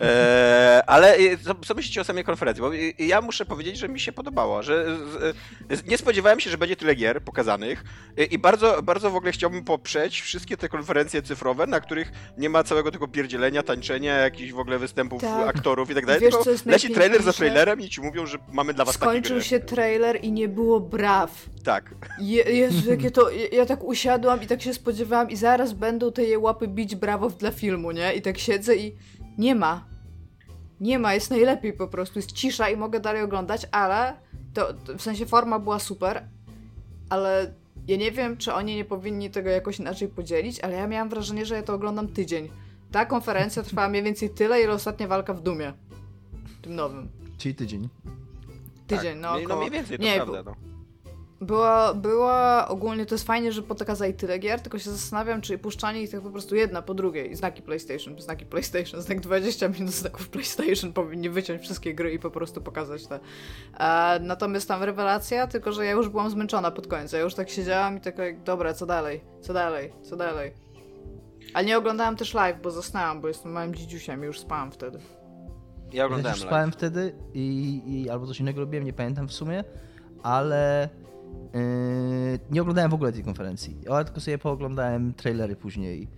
Eee, 0.00 0.82
ale 0.86 1.16
e, 1.16 1.38
co, 1.38 1.54
co 1.54 1.74
myślicie 1.74 2.00
o 2.00 2.04
samej 2.04 2.24
konferencji? 2.24 2.60
Bo 2.60 2.74
e, 2.74 2.78
ja 2.98 3.20
muszę 3.20 3.44
powiedzieć, 3.44 3.78
że 3.78 3.88
mi 3.88 4.00
się 4.00 4.12
podobało, 4.12 4.62
że 4.62 4.86
e, 5.70 5.74
e, 5.74 5.82
nie 5.86 5.98
spodziewałem 5.98 6.40
się, 6.40 6.50
że 6.50 6.58
będzie 6.58 6.76
tyle 6.76 6.94
gier 6.94 7.22
pokazanych 7.22 7.84
e, 8.18 8.24
i 8.24 8.38
bardzo, 8.38 8.82
bardzo 8.82 9.10
w 9.10 9.16
ogóle 9.16 9.32
chciałbym 9.32 9.64
poprzeć 9.64 10.20
wszystkie 10.20 10.56
te 10.56 10.68
konferencje 10.68 11.22
cyfrowe, 11.22 11.66
na 11.66 11.80
których 11.80 12.12
nie 12.38 12.50
ma 12.50 12.64
całego 12.64 12.90
tego 12.90 13.08
pierdzielenia, 13.08 13.62
tańczenia, 13.62 14.14
jakichś 14.14 14.52
w 14.52 14.58
ogóle 14.58 14.78
występów 14.78 15.22
Tak. 15.22 15.56
aktorów 15.56 15.90
i 15.90 15.94
tak 15.94 16.06
dalej, 16.06 16.20
Wiesz, 16.20 16.34
tylko 16.34 16.50
leci 16.66 16.90
trailer 16.90 17.22
za 17.22 17.32
trailerem 17.32 17.80
i 17.80 17.88
ci 17.88 18.00
mówią, 18.00 18.26
że 18.26 18.38
mamy 18.52 18.74
dla 18.74 18.84
was 18.84 18.98
takie 18.98 19.10
Skończył 19.10 19.36
gry. 19.36 19.44
się 19.44 19.60
trailer 19.60 20.18
i 20.24 20.32
nie 20.32 20.48
było 20.48 20.80
braw. 20.80 21.30
Tak. 21.64 21.94
Je, 22.20 22.42
Jezu, 22.42 22.90
jakie 22.90 23.10
to. 23.10 23.30
Ja, 23.30 23.46
ja 23.58 23.66
tak 23.66 23.84
usiadłam 23.84 24.42
i 24.42 24.46
tak 24.46 24.62
się 24.62 24.74
spodziewałam, 24.74 25.30
i 25.30 25.36
zaraz 25.36 25.72
będą 25.72 26.12
te 26.12 26.24
je 26.24 26.38
łapy 26.38 26.68
bić 26.68 26.96
brawo 26.96 27.30
dla 27.30 27.50
filmu, 27.50 27.90
nie? 27.90 28.14
I 28.14 28.22
tak 28.22 28.38
siedzę 28.38 28.76
i 28.76 28.96
nie 29.38 29.54
ma. 29.54 29.84
Nie 30.80 30.98
ma, 30.98 31.14
jest 31.14 31.30
najlepiej 31.30 31.72
po 31.72 31.88
prostu. 31.88 32.18
Jest 32.18 32.32
cisza 32.32 32.68
i 32.68 32.76
mogę 32.76 33.00
dalej 33.00 33.22
oglądać, 33.22 33.66
ale 33.70 34.16
to, 34.54 34.74
to 34.74 34.98
w 34.98 35.02
sensie 35.02 35.26
forma 35.26 35.58
była 35.58 35.78
super, 35.78 36.28
ale 37.08 37.54
ja 37.88 37.96
nie 37.96 38.12
wiem, 38.12 38.36
czy 38.36 38.54
oni 38.54 38.76
nie 38.76 38.84
powinni 38.84 39.30
tego 39.30 39.50
jakoś 39.50 39.78
inaczej 39.78 40.08
podzielić, 40.08 40.60
ale 40.60 40.76
ja 40.76 40.86
miałam 40.86 41.08
wrażenie, 41.08 41.46
że 41.46 41.54
ja 41.54 41.62
to 41.62 41.74
oglądam 41.74 42.08
tydzień. 42.08 42.48
Ta 42.92 43.06
konferencja 43.06 43.62
trwała 43.62 43.88
mniej 43.88 44.02
więcej 44.02 44.30
tyle, 44.30 44.62
ile 44.62 44.72
ostatnia 44.72 45.08
walka 45.08 45.34
w 45.34 45.42
Dumie. 45.42 45.72
Tym 46.62 46.74
nowym. 46.74 47.08
Czyli 47.38 47.54
tydzień. 47.54 47.88
Tydzień, 48.86 49.12
tak. 49.12 49.20
no. 49.20 49.32
no 49.34 49.44
około. 49.44 49.58
mniej 49.60 49.70
więcej, 49.70 49.98
to 49.98 50.04
nie, 50.04 50.14
prawda. 50.14 50.42
No. 50.42 50.69
Była, 51.40 51.94
była 51.94 52.68
ogólnie, 52.68 53.06
to 53.06 53.14
jest 53.14 53.26
fajnie, 53.26 53.52
że 53.52 53.62
pokazali 53.62 54.14
tyle 54.14 54.38
gier, 54.38 54.60
tylko 54.60 54.78
się 54.78 54.90
zastanawiam, 54.90 55.40
czy 55.40 55.58
puszczanie 55.58 56.02
ich 56.02 56.10
tak 56.10 56.20
po 56.20 56.30
prostu 56.30 56.54
jedna 56.56 56.82
po 56.82 56.94
drugiej. 56.94 57.36
Znaki 57.36 57.62
PlayStation, 57.62 58.20
znaki 58.20 58.46
PlayStation, 58.46 59.02
znak 59.02 59.20
20 59.20 59.68
minut 59.68 59.90
znaków 59.90 60.28
PlayStation, 60.28 60.92
powinni 60.92 61.30
wyciąć 61.30 61.62
wszystkie 61.62 61.94
gry 61.94 62.12
i 62.12 62.18
po 62.18 62.30
prostu 62.30 62.60
pokazać 62.60 63.06
te. 63.06 63.20
E, 63.78 64.20
natomiast 64.20 64.68
tam 64.68 64.82
rewelacja, 64.82 65.46
tylko 65.46 65.72
że 65.72 65.84
ja 65.84 65.90
już 65.90 66.08
byłam 66.08 66.30
zmęczona 66.30 66.70
pod 66.70 66.86
koniec. 66.86 67.12
Ja 67.12 67.20
już 67.20 67.34
tak 67.34 67.50
siedziałam 67.50 67.96
i 67.96 68.00
tak 68.00 68.18
jak, 68.18 68.42
dobra, 68.42 68.74
co 68.74 68.86
dalej, 68.86 69.20
co 69.40 69.52
dalej, 69.52 69.92
co 70.02 70.16
dalej. 70.16 70.52
Ale 71.54 71.64
nie 71.66 71.78
oglądałam 71.78 72.16
też 72.16 72.34
live, 72.34 72.62
bo 72.62 72.70
zasnęłam, 72.70 73.20
bo 73.20 73.28
jestem 73.28 73.52
małym 73.52 73.74
dzidziusiem 73.74 74.22
i 74.22 74.26
już 74.26 74.38
spałam 74.40 74.72
wtedy. 74.72 74.98
Ja 74.98 75.04
Ja 75.92 76.06
oglądałem 76.06 76.34
też 76.34 76.40
live. 76.44 76.48
spałem 76.50 76.72
wtedy 76.72 77.14
i, 77.34 77.82
i 77.86 78.10
albo 78.10 78.26
coś 78.26 78.40
innego 78.40 78.60
robiłem, 78.60 78.84
nie 78.84 78.92
pamiętam 78.92 79.28
w 79.28 79.32
sumie, 79.32 79.64
ale 80.22 80.88
nie 82.50 82.62
oglądałem 82.62 82.90
w 82.90 82.94
ogóle 82.94 83.12
tej 83.12 83.24
konferencji. 83.24 83.76
Ja 83.82 84.04
tylko 84.04 84.20
sobie 84.20 84.38
pooglądałem 84.38 85.14
trailery 85.14 85.56
później 85.56 86.08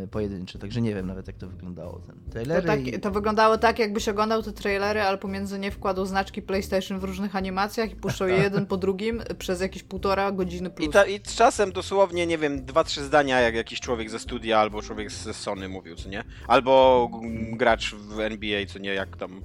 yy, 0.00 0.08
pojedyncze, 0.08 0.58
także 0.58 0.80
nie 0.80 0.94
wiem 0.94 1.06
nawet 1.06 1.26
jak 1.26 1.36
to 1.36 1.48
wyglądało. 1.48 2.00
Ten 2.06 2.16
To, 2.24 2.30
trailery 2.30 2.66
tak, 2.66 2.86
i... 2.86 3.00
to 3.00 3.10
wyglądało 3.10 3.58
tak, 3.58 3.78
jakbyś 3.78 4.08
oglądał 4.08 4.42
te 4.42 4.52
trailery, 4.52 5.00
ale 5.00 5.18
pomiędzy 5.18 5.58
nie 5.58 5.70
wkładał 5.70 6.06
znaczki 6.06 6.42
PlayStation 6.42 6.98
w 6.98 7.04
różnych 7.04 7.36
animacjach 7.36 7.92
i 7.92 7.96
puszczał 7.96 8.28
je 8.32 8.36
jeden 8.36 8.66
po 8.66 8.76
drugim 8.76 9.22
przez 9.38 9.60
jakieś 9.60 9.82
półtora 9.82 10.32
godziny 10.32 10.70
plus. 10.70 10.88
I, 10.88 10.92
ta, 10.92 11.06
I 11.06 11.20
czasem 11.20 11.72
dosłownie, 11.72 12.26
nie 12.26 12.38
wiem, 12.38 12.64
dwa, 12.64 12.84
trzy 12.84 13.04
zdania, 13.04 13.40
jak 13.40 13.54
jakiś 13.54 13.80
człowiek 13.80 14.10
ze 14.10 14.18
studia 14.18 14.58
albo 14.58 14.82
człowiek 14.82 15.12
ze 15.12 15.34
Sony 15.34 15.68
mówił, 15.68 15.96
co 15.96 16.08
nie? 16.08 16.24
Albo 16.48 17.10
gracz 17.52 17.94
w 17.94 18.20
NBA, 18.20 18.66
co 18.66 18.78
nie, 18.78 18.94
jak 18.94 19.16
tam 19.16 19.42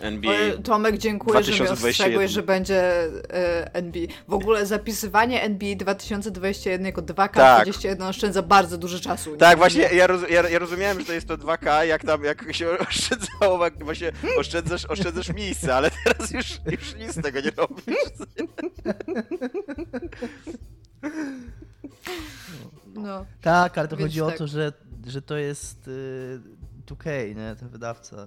NBA. 0.00 0.32
Tomek, 0.64 0.98
dziękuję, 0.98 1.42
że 1.42 1.50
mnie 1.50 1.58
2021. 1.58 1.90
ostrzegłeś, 1.90 2.30
że 2.30 2.42
będzie 2.42 2.82
e, 3.34 3.74
NBA. 3.74 4.06
W 4.28 4.34
ogóle 4.34 4.66
zapisywanie 4.66 5.42
NBA 5.42 5.74
2021 5.76 6.86
jako 6.86 7.02
2K21 7.02 8.08
oszczędza 8.08 8.42
bardzo 8.42 8.78
dużo 8.78 9.00
czasu. 9.00 9.30
Nie- 9.30 9.36
Tak, 9.36 9.58
właśnie, 9.58 9.82
ja, 9.82 10.06
roz, 10.06 10.22
ja, 10.30 10.48
ja 10.48 10.58
rozumiałem, 10.58 11.00
że 11.00 11.06
to 11.06 11.12
jest 11.12 11.28
to 11.28 11.38
2K, 11.38 11.80
jak 11.80 12.04
tam, 12.04 12.24
jak 12.24 12.54
się 12.54 12.68
oszczędzało, 12.88 13.70
właśnie 13.80 14.12
oszczędzasz, 14.38 14.84
oszczędzasz 14.84 15.28
miejsce, 15.34 15.74
ale 15.74 15.90
teraz 16.04 16.30
już, 16.30 16.46
już 16.66 16.94
nic 16.94 17.12
z 17.14 17.22
tego 17.22 17.40
nie 17.40 17.50
robisz. 17.56 17.84
No. 22.94 23.26
Tak, 23.42 23.78
ale 23.78 23.88
to 23.88 23.96
Więc 23.96 24.08
chodzi 24.10 24.20
o 24.22 24.26
tak. 24.26 24.38
to, 24.38 24.46
że, 24.46 24.72
że 25.06 25.22
to 25.22 25.36
jest 25.36 25.86
yy, 25.86 26.40
2K, 26.86 27.36
nie? 27.36 27.56
Ten 27.56 27.68
wydawca. 27.68 28.26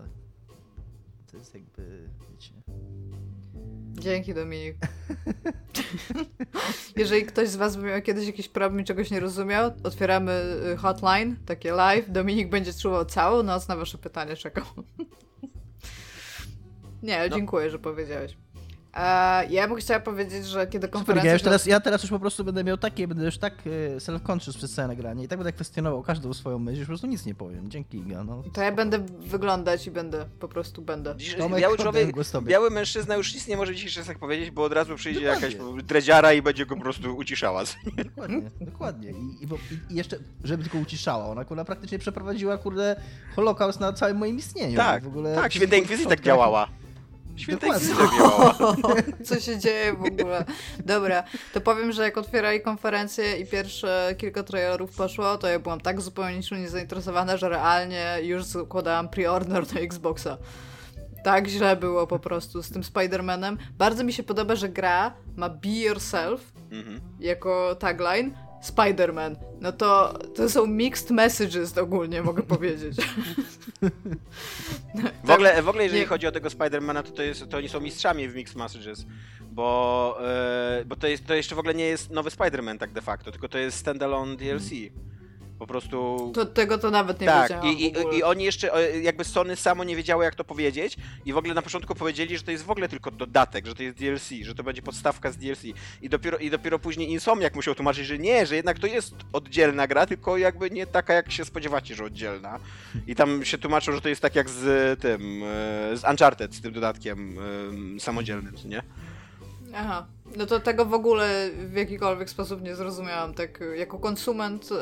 To 1.31 1.37
jest 1.37 1.53
jakby, 1.53 2.09
wiecie... 2.31 2.53
Dzięki, 3.99 4.33
Dominik. 4.33 4.75
Jeżeli 6.97 7.25
ktoś 7.25 7.49
z 7.49 7.55
Was 7.55 7.75
by 7.77 7.83
miał 7.83 8.01
kiedyś 8.01 8.27
jakiś 8.27 8.49
problem 8.49 8.81
i 8.81 8.83
czegoś 8.83 9.11
nie 9.11 9.19
rozumiał, 9.19 9.71
otwieramy 9.83 10.31
y, 10.73 10.77
hotline, 10.77 11.35
takie 11.45 11.71
live. 11.71 12.11
Dominik 12.11 12.49
będzie 12.49 12.73
czuwał 12.73 13.05
całą 13.05 13.43
noc 13.43 13.67
na 13.67 13.75
Wasze 13.75 13.97
pytania 13.97 14.35
czekał. 14.35 14.65
nie, 17.03 17.27
No. 17.29 17.35
dziękuję, 17.35 17.69
że 17.69 17.79
powiedziałeś. 17.79 18.37
E, 18.93 19.45
ja 19.49 19.67
bym 19.67 19.77
chciała 19.77 19.99
powiedzieć, 19.99 20.45
że 20.45 20.67
kiedy 20.67 20.87
Super, 20.87 20.89
konferencja... 20.89 21.27
ja, 21.27 21.33
już 21.33 21.41
teraz, 21.41 21.65
ja 21.65 21.79
teraz 21.79 22.03
już 22.03 22.11
po 22.11 22.19
prostu 22.19 22.43
będę 22.43 22.63
miał 22.63 22.77
takie, 22.77 23.07
będę 23.07 23.25
już 23.25 23.37
tak 23.37 23.53
e, 23.53 23.97
self-conscious 23.97 24.57
przez 24.57 24.73
całe 24.73 24.87
nagranie 24.87 25.23
i 25.23 25.27
tak 25.27 25.39
będę 25.39 25.53
kwestionował 25.53 26.03
każdą 26.03 26.33
swoją 26.33 26.59
myśl, 26.59 26.77
już 26.77 26.87
po 26.87 26.91
prostu 26.91 27.07
nic 27.07 27.25
nie 27.25 27.35
powiem. 27.35 27.71
Dzięki 27.71 27.97
Iga, 27.97 28.23
no. 28.23 28.43
To 28.53 28.61
ja 28.61 28.71
będę 28.71 28.99
wyglądać 29.19 29.87
i 29.87 29.91
będę, 29.91 30.25
po 30.39 30.47
prostu 30.47 30.81
będę. 30.81 31.15
Tomek, 31.37 31.61
Biały 31.61 31.77
człowiek, 31.77 32.15
biały 32.41 32.69
mężczyzna 32.69 33.15
już 33.15 33.33
nic 33.33 33.47
nie 33.47 33.57
może 33.57 33.71
w 33.71 33.75
dzisiejszych 33.75 34.03
czasach 34.03 34.19
powiedzieć, 34.19 34.51
bo 34.51 34.63
od 34.63 34.73
razu 34.73 34.95
przyjdzie 34.95 35.21
Dokładnie. 35.21 35.47
jakaś 35.47 35.83
dredziara 35.83 36.33
i 36.33 36.41
będzie 36.41 36.65
go 36.65 36.75
po 36.75 36.81
prostu 36.81 37.17
uciszała. 37.17 37.63
Dokładnie, 38.05 38.51
dokładnie. 38.61 39.09
I, 39.09 39.43
i, 39.43 39.47
bo, 39.47 39.55
i, 39.89 39.95
jeszcze, 39.95 40.17
żeby 40.43 40.63
tylko 40.63 40.77
uciszała, 40.77 41.25
ona 41.25 41.45
kurwa 41.45 41.65
praktycznie 41.65 41.99
przeprowadziła 41.99 42.57
kurde 42.57 42.95
holokaust 43.35 43.79
na 43.79 43.93
całym 43.93 44.17
moim 44.17 44.37
istnieniu. 44.37 44.77
Tak, 44.77 45.03
w 45.03 45.07
ogóle 45.07 45.35
tak, 45.35 45.53
święta 45.53 45.75
inkwizycja 45.75 46.09
tak 46.09 46.21
działała. 46.21 46.67
Tak 47.47 47.81
działała. 47.81 48.55
Co 49.25 49.39
się 49.39 49.57
dzieje 49.59 49.93
w 49.93 50.03
ogóle? 50.03 50.45
Dobra, 50.85 51.23
to 51.53 51.61
powiem, 51.61 51.91
że 51.91 52.03
jak 52.03 52.17
otwierali 52.17 52.61
konferencję 52.61 53.37
i 53.39 53.45
pierwsze 53.45 54.15
kilka 54.17 54.43
trailerów 54.43 54.95
poszło, 54.95 55.37
to 55.37 55.47
ja 55.47 55.59
byłam 55.59 55.81
tak 55.81 56.01
zupełnie 56.01 56.37
niczym 56.37 56.61
nie 56.61 56.69
zainteresowana, 56.69 57.37
że 57.37 57.49
realnie 57.49 58.17
już 58.21 58.43
zakładałam 58.43 59.07
pre-order 59.09 59.73
na 59.73 59.79
Xboxa. 59.79 60.37
Tak 61.23 61.47
źle 61.47 61.75
było 61.75 62.07
po 62.07 62.19
prostu 62.19 62.63
z 62.63 62.69
tym 62.69 62.81
Spider-Manem. 62.81 63.57
Bardzo 63.77 64.03
mi 64.03 64.13
się 64.13 64.23
podoba, 64.23 64.55
że 64.55 64.69
gra 64.69 65.13
ma 65.35 65.49
Be 65.49 65.69
Yourself 65.69 66.51
Mhm. 66.71 66.99
jako 67.19 67.75
tagline. 67.75 68.31
Spider-Man. 68.63 69.35
No 69.61 69.71
to 69.71 70.19
to 70.35 70.49
są 70.49 70.67
mixed 70.67 71.09
messages 71.11 71.77
ogólnie, 71.77 72.21
mogę 72.21 72.43
powiedzieć. 72.57 72.97
W 75.23 75.29
ogóle, 75.31 75.61
w 75.61 75.69
ogóle 75.69 75.83
jeżeli 75.83 76.01
Nie- 76.01 76.07
chodzi 76.07 76.27
o 76.27 76.31
tego 76.31 76.49
Spidermana, 76.49 77.03
to, 77.03 77.11
to, 77.11 77.21
jest, 77.23 77.49
to 77.49 77.57
oni 77.57 77.69
są 77.69 77.79
mistrzami 77.79 78.27
w 78.29 78.35
Mixed 78.35 78.55
Messages, 78.57 79.05
bo, 79.51 80.17
e, 80.21 80.85
bo 80.85 80.95
to, 80.95 81.07
jest, 81.07 81.25
to 81.25 81.33
jeszcze 81.35 81.55
w 81.55 81.59
ogóle 81.59 81.73
nie 81.73 81.85
jest 81.85 82.09
nowy 82.11 82.29
Spider-Man 82.29 82.77
tak 82.77 82.91
de 82.93 83.01
facto, 83.01 83.31
tylko 83.31 83.49
to 83.49 83.57
jest 83.57 83.77
standalone 83.77 84.35
DLC. 84.35 84.69
Po 85.59 85.67
prostu... 85.67 86.31
To, 86.35 86.45
tego 86.45 86.77
to 86.77 86.91
nawet 86.91 87.21
nie 87.21 87.27
tak, 87.27 87.43
wiedziałam 87.43 87.67
i, 87.67 87.85
i, 87.85 88.17
i 88.17 88.23
oni 88.23 88.43
jeszcze, 88.43 88.73
e, 88.73 88.99
jakby 88.99 89.23
Sony 89.23 89.55
samo 89.55 89.83
nie 89.83 89.95
wiedziało 89.95 90.23
jak 90.23 90.35
to 90.35 90.43
powiedzieć 90.43 90.97
i 91.25 91.33
w 91.33 91.37
ogóle 91.37 91.53
na 91.53 91.61
początku 91.61 91.95
powiedzieli, 91.95 92.37
że 92.37 92.43
to 92.43 92.51
jest 92.51 92.65
w 92.65 92.71
ogóle 92.71 92.89
tylko 92.89 93.11
dodatek, 93.11 93.67
że 93.67 93.75
to 93.75 93.83
jest 93.83 93.97
DLC, 93.97 94.29
że 94.41 94.55
to 94.55 94.63
będzie 94.63 94.81
podstawka 94.81 95.31
z 95.31 95.37
DLC 95.37 95.63
i 96.01 96.09
dopiero, 96.09 96.37
i 96.37 96.49
dopiero 96.49 96.79
później 96.79 97.11
Insomniac 97.11 97.55
musiał 97.55 97.75
tłumaczyć, 97.75 98.05
że 98.05 98.19
nie, 98.19 98.45
że 98.45 98.55
jednak 98.55 98.79
to 98.79 98.87
jest 98.87 99.15
oddzielna 99.33 99.87
gra, 99.87 100.05
tylko 100.05 100.37
jakby 100.37 100.71
nie 100.71 100.87
taka 100.87 101.13
jak 101.13 101.31
się 101.31 101.45
spodziewacie, 101.45 101.95
że 101.95 102.05
oddzielna. 102.05 102.59
I 103.07 103.15
tam 103.15 103.45
się 103.45 103.57
tłumaczą, 103.57 103.91
że 103.91 104.01
to 104.01 104.09
jest 104.09 104.21
tak 104.21 104.35
jak 104.35 104.49
z 104.49 104.99
tym, 104.99 105.43
e, 105.43 105.97
z 105.97 106.03
Uncharted, 106.09 106.55
z 106.55 106.61
tym 106.61 106.73
dodatkiem 106.73 107.35
e, 107.97 107.99
samodzielnym, 107.99 108.55
nie? 108.65 108.81
Aha, 109.75 110.07
no 110.37 110.45
to 110.45 110.59
tego 110.59 110.85
w 110.85 110.93
ogóle 110.93 111.49
w 111.53 111.73
jakikolwiek 111.73 112.29
sposób 112.29 112.61
nie 112.61 112.75
zrozumiałam. 112.75 113.33
Tak, 113.33 113.61
y, 113.61 113.77
jako 113.77 113.99
konsument, 113.99 114.69
y, 114.71 114.75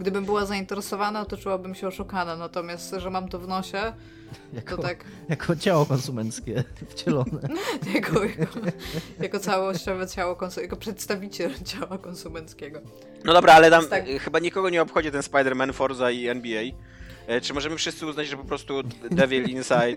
gdybym 0.00 0.24
była 0.24 0.46
zainteresowana, 0.46 1.24
to 1.24 1.36
czułabym 1.36 1.74
się 1.74 1.88
oszukana. 1.88 2.36
Natomiast, 2.36 2.94
że 2.98 3.10
mam 3.10 3.28
to 3.28 3.38
w 3.38 3.48
nosie, 3.48 3.92
Jako, 4.52 4.76
to 4.76 4.82
tak, 4.82 5.04
jako 5.28 5.56
ciało 5.56 5.86
konsumenckie 5.86 6.64
wcielone. 6.90 7.40
jako, 7.94 8.24
jako, 8.24 8.60
jako 9.20 9.38
całościowe 9.38 10.06
ciało, 10.08 10.34
konsu- 10.34 10.62
jako 10.62 10.76
przedstawiciel 10.76 11.50
ciała 11.64 11.98
konsumenckiego. 11.98 12.80
No 13.24 13.32
dobra, 13.32 13.54
ale 13.54 13.70
tam 13.70 13.86
tak. 13.86 14.04
chyba 14.20 14.38
nikogo 14.38 14.70
nie 14.70 14.82
obchodzi 14.82 15.10
ten 15.10 15.20
Spider-Man, 15.20 15.72
Forza 15.72 16.10
i 16.10 16.28
NBA. 16.28 16.62
E, 17.26 17.40
Czy 17.40 17.54
możemy 17.54 17.76
wszyscy 17.76 18.06
uznać, 18.06 18.28
że 18.28 18.36
po 18.36 18.44
prostu 18.44 18.82
Devil 19.10 19.44
Inside... 19.44 19.96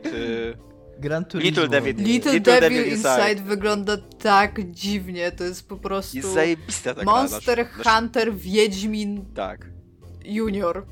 Gran 1.02 1.26
Turismo. 1.26 1.50
Little 1.50 1.68
David. 1.80 2.00
Little, 2.00 2.34
Little 2.34 2.54
Devil, 2.54 2.70
Devil 2.78 2.94
Inside. 2.94 3.22
Inside 3.32 3.50
wygląda 3.50 3.98
tak 4.20 4.72
dziwnie, 4.72 5.32
to 5.32 5.44
jest 5.44 5.68
po 5.68 5.78
prostu 5.78 6.18
Jest 6.18 6.34
zajebista 6.34 6.94
ta 6.94 7.04
gra. 7.04 7.14
Monster 7.14 7.42
znaczy- 7.56 7.74
znaczy- 7.76 7.90
Hunter 7.90 8.36
Wiedźmin 8.36 9.26
Tak. 9.36 9.70
Junior. 10.26 10.86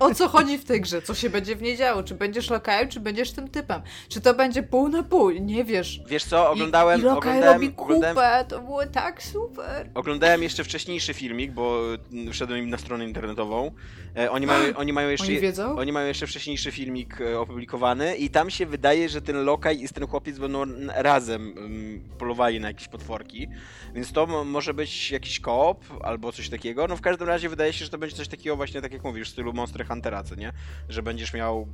O 0.00 0.14
co 0.14 0.28
chodzi 0.28 0.58
w 0.58 0.64
tej 0.64 0.80
grze? 0.80 1.02
Co 1.02 1.14
się 1.14 1.30
będzie 1.30 1.56
w 1.56 1.62
niej 1.62 1.76
działo? 1.76 2.02
Czy 2.02 2.14
będziesz 2.14 2.50
lokajem, 2.50 2.88
czy 2.88 3.00
będziesz 3.00 3.32
tym 3.32 3.48
typem? 3.48 3.82
Czy 4.08 4.20
to 4.20 4.34
będzie 4.34 4.62
pół 4.62 4.88
na 4.88 5.02
pół? 5.02 5.30
Nie 5.30 5.64
wiesz. 5.64 6.00
Wiesz 6.08 6.24
co, 6.24 6.50
oglądałem, 6.50 6.98
I, 7.00 7.02
i 7.02 7.04
lokaj 7.04 7.18
oglądałem, 7.18 7.54
robi 7.54 7.74
oglądałem, 7.76 8.16
kupę, 8.16 8.44
to 8.48 8.60
było 8.60 8.86
tak 8.86 9.22
super. 9.22 9.88
oglądałem 9.94 10.42
jeszcze 10.42 10.64
wcześniejszy 10.64 11.14
filmik, 11.14 11.52
bo 11.52 11.80
mm, 12.12 12.32
wszedłem 12.32 12.58
im 12.58 12.70
na 12.70 12.78
stronę 12.78 13.04
internetową. 13.04 13.70
E, 14.16 14.30
oni, 14.30 14.46
mają, 14.46 14.76
oni, 14.76 14.92
mają 14.92 15.08
jeszcze, 15.08 15.26
Oni 15.26 15.40
wiedzą? 15.40 15.76
oni 15.78 15.92
mają 15.92 16.08
jeszcze 16.08 16.26
wcześniejszy 16.26 16.72
filmik 16.72 17.20
e, 17.20 17.40
opublikowany 17.40 18.16
i 18.16 18.30
tam 18.30 18.50
się 18.50 18.66
wydaje, 18.66 19.08
że 19.08 19.22
ten 19.22 19.44
lokaj 19.44 19.82
i 19.82 19.88
ten 19.88 20.06
chłopiec 20.06 20.38
będą 20.38 20.64
razem 20.94 21.54
mm, 21.58 22.00
polowali 22.18 22.60
na 22.60 22.68
jakieś 22.68 22.88
potworki. 22.88 23.48
Więc 23.94 24.12
to 24.12 24.44
może 24.44 24.74
być 24.74 25.10
jakiś 25.10 25.40
koop 25.40 25.84
albo 26.02 26.32
coś 26.32 26.48
takiego. 26.48 26.86
No 26.88 26.96
w 26.96 27.00
każdym 27.00 27.28
razie 27.28 27.48
wydaje 27.48 27.72
się, 27.72 27.84
że 27.84 27.90
to 27.90 27.98
będzie 27.98 28.16
coś 28.16 28.28
takiego 28.28 28.33
właśnie, 28.56 28.82
tak 28.82 28.92
jak 28.92 29.04
mówisz, 29.04 29.28
w 29.28 29.32
stylu 29.32 29.52
Monster 29.52 29.86
Huntera, 29.86 30.22
co 30.24 30.34
nie? 30.34 30.52
Że 30.88 31.02
będziesz 31.02 31.32
miał 31.32 31.68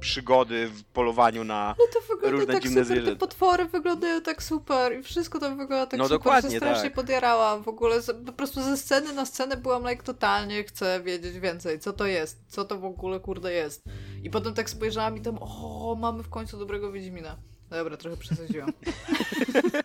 przygody 0.00 0.68
w 0.68 0.84
polowaniu 0.84 1.44
na... 1.44 1.74
No 1.78 1.84
to 1.94 2.00
wygląda 2.14 2.30
Różne 2.38 2.54
tak 2.54 2.62
dziwne 2.62 2.80
super, 2.80 2.88
te 2.88 3.00
zwierzęta. 3.00 3.20
potwory 3.20 3.64
wyglądają 3.64 4.22
tak 4.22 4.42
super 4.42 4.98
i 4.98 5.02
wszystko 5.02 5.38
to 5.38 5.48
wygląda 5.50 5.86
tak 5.86 5.98
No 5.98 6.04
super, 6.04 6.18
dokładnie, 6.18 6.50
że 6.50 6.56
strasznie 6.56 6.90
tak. 6.90 6.94
podjarałam 6.94 7.62
w 7.62 7.68
ogóle. 7.68 8.00
Po 8.26 8.32
prostu 8.32 8.62
ze 8.62 8.76
sceny 8.76 9.12
na 9.12 9.26
scenę 9.26 9.56
byłam 9.56 9.88
like 9.88 10.02
totalnie 10.02 10.64
chcę 10.64 11.00
wiedzieć 11.04 11.38
więcej, 11.38 11.78
co 11.80 11.92
to 11.92 12.06
jest, 12.06 12.44
co 12.48 12.64
to 12.64 12.78
w 12.78 12.84
ogóle 12.84 13.20
kurde 13.20 13.52
jest. 13.52 13.84
I 14.22 14.30
potem 14.30 14.54
tak 14.54 14.70
spojrzałam 14.70 15.16
i 15.16 15.20
tam, 15.20 15.38
o, 15.40 15.96
mamy 16.00 16.22
w 16.22 16.28
końcu 16.28 16.58
dobrego 16.58 16.92
Wiedźmina. 16.92 17.36
Dobra, 17.72 17.96
trochę 17.96 18.16
przesadziłam. 18.16 18.72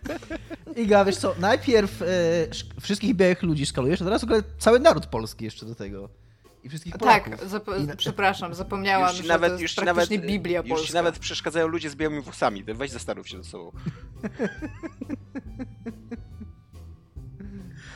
Iga, 0.76 1.06
wiesz 1.06 1.18
co, 1.18 1.36
najpierw 1.40 2.02
e, 2.02 2.06
sz- 2.50 2.82
wszystkich 2.82 3.16
białych 3.16 3.44
ludzi 3.44 3.66
skalujesz, 3.66 4.02
a 4.02 4.06
teraz 4.06 4.22
w 4.22 4.24
ogóle 4.24 4.44
cały 4.60 4.80
naród 4.80 5.06
polski 5.06 5.46
jeszcze 5.46 5.66
do 5.66 5.76
tego. 5.76 6.10
I 6.64 6.70
wszystkich 6.70 6.98
Polaków. 6.98 7.40
Tak, 7.40 7.50
zap- 7.50 7.84
I 7.84 7.88
na- 7.88 7.96
przepraszam, 7.96 8.54
zapomniałam, 8.54 9.10
Już 9.16 9.22
że 9.22 9.28
nawet, 9.28 9.50
to 9.50 9.54
jest 9.54 9.62
już 9.62 9.76
praktycznie 9.76 10.18
nawet, 10.18 10.32
Biblia 10.32 10.60
już 10.60 10.70
polska. 10.70 10.88
ci 10.88 10.94
nawet 10.94 11.20
przeszkadzają 11.20 11.68
ludzie 11.68 11.90
z 11.90 11.96
białymi 11.96 12.22
włosami. 12.22 12.64
Weź 12.64 12.92
zastanów 12.92 13.30
się 13.30 13.44
ze 13.44 13.50
sobą. 13.50 13.72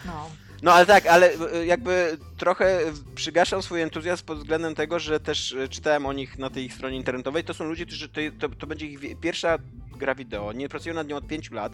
No. 0.06 0.30
No 0.64 0.74
ale 0.74 0.86
tak, 0.86 1.06
ale 1.06 1.34
y, 1.56 1.66
jakby 1.66 2.18
trochę 2.38 2.80
przygaszam 3.16 3.62
swój 3.64 3.82
entuzjazm 3.82 4.26
pod 4.26 4.38
względem 4.38 4.76
tego, 4.76 5.00
że 5.00 5.20
też 5.20 5.52
y, 5.52 5.70
czytałem 5.70 6.06
o 6.06 6.14
nich 6.14 6.38
na 6.40 6.50
tej 6.50 6.70
stronie 6.70 6.98
internetowej. 6.98 7.44
To 7.44 7.54
są 7.54 7.66
ludzie, 7.66 7.86
którzy 7.86 8.10
to, 8.10 8.22
to, 8.40 8.50
to 8.50 8.68
będzie 8.68 8.86
ich 8.86 9.20
pierwsza 9.20 9.58
gra 10.02 10.16
wideo. 10.16 10.54
Nie 10.54 10.70
pracują 10.70 10.96
nad 10.96 11.08
nią 11.08 11.16
od 11.16 11.28
5 11.28 11.52
lat. 11.52 11.74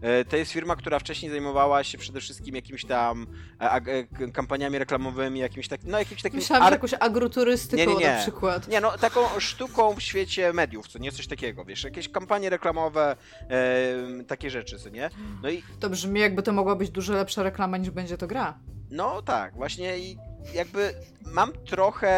E, 0.00 0.24
To 0.24 0.36
jest 0.36 0.52
firma, 0.52 0.76
która 0.76 0.98
wcześniej 0.98 1.30
zajmowała 1.30 1.84
się 1.84 1.98
przede 1.98 2.20
wszystkim 2.20 2.54
jakimiś 2.54 2.84
tam 2.84 3.26
e, 3.60 3.72
e, 3.72 4.28
kampaniami 4.32 4.78
reklamowymi, 4.78 5.40
jakimś 5.40 5.68
tak, 5.68 5.80
no 5.84 5.98
jakimś 5.98 6.22
takim 6.22 6.38
Myślałam, 6.38 6.62
że 6.62 6.66
ar- 6.66 6.72
jakąś 6.72 6.94
agroturystyką 7.00 7.82
Nie, 7.82 7.86
nie, 7.86 8.00
nie. 8.04 8.10
na 8.16 8.22
przykład. 8.22 8.68
Nie, 8.68 8.80
no 8.80 8.98
taką 8.98 9.20
sztuką 9.38 9.94
w 9.94 10.02
świecie 10.02 10.52
mediów, 10.52 10.88
co 10.88 10.98
nie 10.98 11.12
coś 11.12 11.26
takiego, 11.26 11.64
wiesz, 11.64 11.84
jakieś 11.84 12.08
kampanie 12.08 12.50
reklamowe, 12.50 13.16
e, 13.50 14.24
takie 14.24 14.50
rzeczy, 14.50 14.78
co 14.78 14.88
nie? 14.88 15.10
No 15.42 15.50
i 15.50 15.62
To 15.80 15.90
brzmi 15.90 16.20
jakby 16.20 16.42
to 16.42 16.52
mogła 16.52 16.76
być 16.76 16.90
dużo 16.90 17.12
lepsza 17.12 17.42
reklama 17.42 17.76
niż 17.76 17.90
będzie 17.90 18.18
to 18.18 18.26
gra. 18.26 18.58
No 18.90 19.22
tak, 19.22 19.54
właśnie 19.56 19.98
i 19.98 20.18
jakby 20.54 20.94
mam 21.26 21.52
trochę 21.52 22.10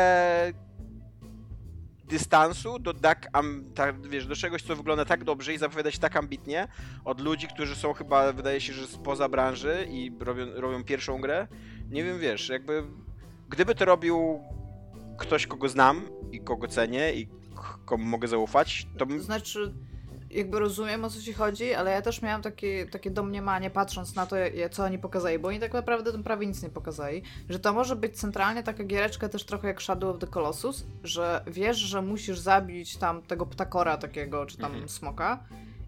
dystansu 2.10 2.78
do 2.78 2.94
tak, 2.94 3.28
am, 3.32 3.64
wiesz, 4.10 4.26
do 4.26 4.36
czegoś, 4.36 4.62
co 4.62 4.76
wygląda 4.76 5.04
tak 5.04 5.24
dobrze 5.24 5.54
i 5.54 5.58
zapowiada 5.58 5.90
się 5.90 5.98
tak 5.98 6.16
ambitnie 6.16 6.68
od 7.04 7.20
ludzi, 7.20 7.48
którzy 7.48 7.76
są 7.76 7.92
chyba, 7.92 8.32
wydaje 8.32 8.60
się, 8.60 8.72
że 8.72 8.86
spoza 8.86 9.28
branży 9.28 9.86
i 9.90 10.12
robią, 10.20 10.46
robią 10.54 10.84
pierwszą 10.84 11.20
grę. 11.20 11.48
Nie 11.88 12.04
wiem, 12.04 12.18
wiesz, 12.18 12.48
jakby 12.48 12.84
gdyby 13.48 13.74
to 13.74 13.84
robił 13.84 14.40
ktoś, 15.18 15.46
kogo 15.46 15.68
znam 15.68 16.02
i 16.32 16.40
kogo 16.40 16.68
cenię 16.68 17.14
i 17.14 17.28
komu 17.84 18.04
mogę 18.04 18.28
zaufać, 18.28 18.86
to 18.98 19.06
znaczy, 19.18 19.74
jakby 20.30 20.58
rozumiem 20.58 21.04
o 21.04 21.10
co 21.10 21.20
ci 21.20 21.32
chodzi, 21.32 21.74
ale 21.74 21.90
ja 21.90 22.02
też 22.02 22.22
miałam 22.22 22.42
takie, 22.42 22.86
takie 22.86 23.10
domniemanie, 23.10 23.70
patrząc 23.70 24.14
na 24.14 24.26
to, 24.26 24.36
co 24.70 24.84
oni 24.84 24.98
pokazali, 24.98 25.38
bo 25.38 25.48
oni 25.48 25.60
tak 25.60 25.72
naprawdę 25.74 26.12
tam 26.12 26.22
prawie 26.22 26.46
nic 26.46 26.62
nie 26.62 26.68
pokazali, 26.68 27.22
że 27.48 27.58
to 27.58 27.72
może 27.72 27.96
być 27.96 28.16
centralnie 28.20 28.62
taka 28.62 28.84
giereczka 28.84 29.28
też 29.28 29.44
trochę 29.44 29.68
jak 29.68 29.82
Shadow 29.82 30.14
of 30.14 30.20
the 30.20 30.26
Colossus, 30.26 30.84
że 31.04 31.44
wiesz, 31.46 31.76
że 31.76 32.02
musisz 32.02 32.38
zabić 32.38 32.96
tam 32.96 33.22
tego 33.22 33.46
ptakora 33.46 33.96
takiego, 33.96 34.46
czy 34.46 34.56
tam 34.56 34.70
Mhm. 34.72 34.88
smoka 34.88 35.38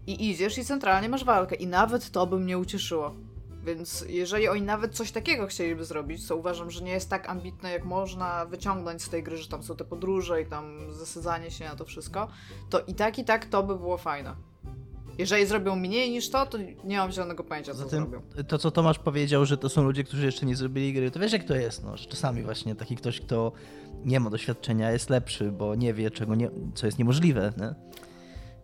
i 0.07 0.29
idziesz 0.29 0.57
i 0.57 0.65
centralnie 0.65 1.09
masz 1.09 1.23
walkę 1.23 1.55
i 1.55 1.67
nawet 1.67 2.11
to 2.11 2.27
by 2.27 2.39
mnie 2.39 2.57
ucieszyło. 2.57 3.15
Więc 3.63 4.05
jeżeli 4.09 4.47
oni 4.47 4.61
nawet 4.61 4.95
coś 4.95 5.11
takiego 5.11 5.47
chcieliby 5.47 5.85
zrobić, 5.85 6.27
co 6.27 6.35
uważam, 6.35 6.71
że 6.71 6.83
nie 6.83 6.91
jest 6.91 7.09
tak 7.09 7.29
ambitne, 7.29 7.71
jak 7.71 7.85
można 7.85 8.45
wyciągnąć 8.45 9.01
z 9.03 9.09
tej 9.09 9.23
gry, 9.23 9.37
że 9.37 9.47
tam 9.47 9.63
są 9.63 9.75
te 9.75 9.83
podróże 9.85 10.41
i 10.41 10.45
tam 10.45 10.93
zasadzanie 10.93 11.51
się 11.51 11.65
na 11.65 11.75
to 11.75 11.85
wszystko, 11.85 12.27
to 12.69 12.79
i 12.79 12.93
tak, 12.93 13.19
i 13.19 13.25
tak 13.25 13.45
to 13.45 13.63
by 13.63 13.77
było 13.77 13.97
fajne. 13.97 14.35
Jeżeli 15.17 15.45
zrobią 15.45 15.75
mniej 15.75 16.11
niż 16.11 16.29
to, 16.29 16.45
to 16.45 16.57
nie 16.83 16.97
mam 16.97 17.11
zielonego 17.11 17.43
pojęcia, 17.43 17.71
co 17.73 17.77
Zatem 17.77 17.99
zrobią. 17.99 18.21
to, 18.47 18.57
co 18.57 18.71
Tomasz 18.71 18.99
powiedział, 18.99 19.45
że 19.45 19.57
to 19.57 19.69
są 19.69 19.83
ludzie, 19.83 20.03
którzy 20.03 20.25
jeszcze 20.25 20.45
nie 20.45 20.55
zrobili 20.55 20.93
gry, 20.93 21.11
to 21.11 21.19
wiesz 21.19 21.33
jak 21.33 21.43
to 21.43 21.55
jest, 21.55 21.83
no, 21.83 21.97
że 21.97 22.05
czasami 22.05 22.43
właśnie 22.43 22.75
taki 22.75 22.95
ktoś, 22.95 23.21
kto 23.21 23.51
nie 24.05 24.19
ma 24.19 24.29
doświadczenia 24.29 24.91
jest 24.91 25.09
lepszy, 25.09 25.51
bo 25.51 25.75
nie 25.75 25.93
wie, 25.93 26.11
czego 26.11 26.35
nie, 26.35 26.49
co 26.75 26.85
jest 26.85 26.99
niemożliwe, 26.99 27.53
nie? 27.57 27.75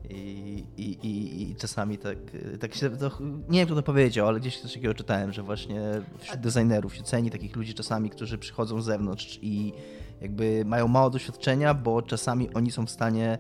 I, 0.10 0.64
i, 0.78 0.84
i, 0.84 1.42
I 1.52 1.56
czasami 1.56 1.98
tak, 1.98 2.18
tak 2.60 2.76
się, 2.76 2.90
to, 2.90 3.12
nie 3.50 3.60
wiem 3.60 3.66
kto 3.66 3.76
to 3.76 3.84
powiedział, 3.84 4.28
ale 4.28 4.40
gdzieś 4.40 4.62
coś 4.62 4.74
takiego 4.74 4.94
czytałem, 4.94 5.34
że 5.34 5.44
właśnie 5.44 5.82
wśród 6.18 6.40
designerów 6.42 6.96
się 6.96 7.04
ceni 7.04 7.32
takich 7.32 7.56
ludzi 7.56 7.74
czasami, 7.74 8.10
którzy 8.10 8.38
przychodzą 8.38 8.82
z 8.82 8.86
zewnątrz 8.86 9.40
i 9.42 9.74
jakby 10.22 10.64
mają 10.66 10.88
mało 10.88 11.10
doświadczenia, 11.10 11.74
bo 11.74 12.02
czasami 12.02 12.54
oni 12.54 12.72
są 12.72 12.86
w 12.86 12.90
stanie 12.90 13.38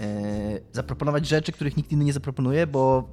e, 0.00 0.60
zaproponować 0.72 1.28
rzeczy, 1.28 1.52
których 1.52 1.76
nikt 1.76 1.92
inny 1.92 2.04
nie 2.04 2.12
zaproponuje, 2.12 2.66
bo 2.66 3.08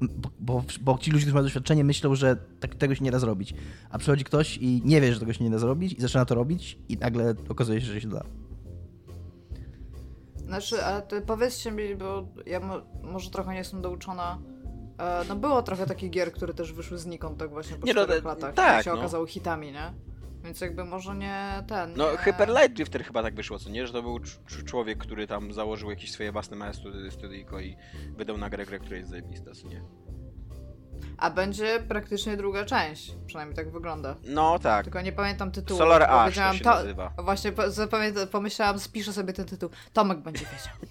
bo, 0.00 0.30
bo, 0.40 0.64
bo 0.80 0.98
ci 0.98 1.10
ludzie, 1.10 1.22
którzy 1.22 1.34
mają 1.34 1.44
doświadczenie, 1.44 1.84
myślą, 1.84 2.14
że 2.14 2.36
tak, 2.60 2.74
tego 2.74 2.94
się 2.94 3.04
nie 3.04 3.10
da 3.10 3.18
zrobić. 3.18 3.54
A 3.90 3.98
przychodzi 3.98 4.24
ktoś 4.24 4.58
i 4.58 4.82
nie 4.84 5.00
wie, 5.00 5.12
że 5.12 5.20
tego 5.20 5.32
się 5.32 5.44
nie 5.44 5.50
da 5.50 5.58
zrobić 5.58 5.92
i 5.92 6.00
zaczyna 6.00 6.24
to 6.24 6.34
robić 6.34 6.78
i 6.88 6.96
nagle 6.96 7.34
okazuje 7.48 7.80
się, 7.80 7.86
że 7.86 8.00
się 8.00 8.08
da. 8.08 8.24
Znaczy, 10.46 10.84
ale 10.84 11.02
to 11.02 11.16
powiedzcie 11.20 11.72
mi, 11.72 11.96
bo 11.96 12.26
ja 12.46 12.60
mo 12.60 12.74
może 13.02 13.30
trochę 13.30 13.52
nie 13.52 13.58
jestem 13.58 13.82
douczona. 13.82 14.38
E, 14.98 15.24
no 15.28 15.36
było 15.36 15.62
trochę 15.62 15.86
takich 15.86 16.10
gier, 16.10 16.32
które 16.32 16.54
też 16.54 16.72
wyszły 16.72 16.98
znikąd 16.98 17.38
tak 17.38 17.50
właśnie 17.50 17.76
po 17.76 17.86
Nie, 17.86 17.94
no, 17.94 18.04
czterech 18.04 18.22
te- 18.22 18.28
latach 18.28 18.54
tak, 18.54 18.84
się 18.84 18.90
no. 18.92 18.98
okazały 18.98 19.28
hitami, 19.28 19.72
nie? 19.72 19.92
Więc 20.44 20.60
jakby 20.60 20.84
może 20.84 21.14
nie 21.14 21.64
ten. 21.68 21.94
No, 21.96 22.12
nie... 22.12 22.18
Hyper 22.18 22.48
Light 22.48 22.72
Drifter 22.72 23.04
chyba 23.04 23.22
tak 23.22 23.34
wyszło, 23.34 23.58
co 23.58 23.70
nie? 23.70 23.86
Że 23.86 23.92
to 23.92 24.02
był 24.02 24.16
cz- 24.18 24.38
cz- 24.48 24.64
człowiek, 24.64 24.98
który 24.98 25.26
tam 25.26 25.52
założył 25.52 25.90
jakieś 25.90 26.12
swoje 26.12 26.32
własne 26.32 26.56
małe 26.56 26.72
studyjko 27.10 27.60
i 27.60 27.76
wydał 28.16 28.38
na 28.38 28.50
grę, 28.50 28.66
grę, 28.66 28.78
która 28.78 28.96
jest 28.96 29.10
zajebista, 29.10 29.50
co 29.52 29.68
nie? 29.68 29.82
A 31.18 31.30
będzie 31.30 31.80
praktycznie 31.88 32.36
druga 32.36 32.64
część, 32.64 33.14
przynajmniej 33.26 33.56
tak 33.56 33.70
wygląda. 33.72 34.16
No 34.24 34.58
tak. 34.58 34.84
Tylko 34.84 35.00
nie 35.00 35.12
pamiętam 35.12 35.50
tytułu. 35.52 35.78
Solar 35.78 36.02
Ash 36.02 36.10
to 36.24 36.26
wiedziałam, 36.30 36.56
się 36.56 36.64
to- 36.64 36.70
nazywa. 36.70 37.12
Właśnie 37.18 37.52
pomyślałam, 38.30 38.78
spiszę 38.78 39.12
sobie 39.12 39.32
ten 39.32 39.44
tytuł. 39.46 39.70
Tomek 39.92 40.18
będzie 40.18 40.44
wiedział. 40.44 40.74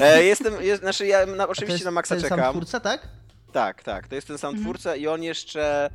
E, 0.00 0.24
jestem, 0.24 0.54
jest, 0.62 0.82
znaczy 0.82 1.06
ja 1.06 1.26
na, 1.26 1.44
to 1.44 1.50
oczywiście 1.50 1.72
jest, 1.72 1.84
na 1.84 1.90
to 1.90 1.94
Maxa 1.94 2.14
jest 2.14 2.28
sam 2.28 2.38
czekam. 2.38 2.52
twórca, 2.54 2.80
tak? 2.80 3.08
Tak, 3.52 3.82
tak, 3.82 4.08
to 4.08 4.14
jest 4.14 4.26
ten 4.28 4.38
sam 4.38 4.48
Mhm. 4.50 4.64
twórca 4.64 4.96
i 4.96 5.06
on 5.06 5.22
jeszcze 5.22 5.90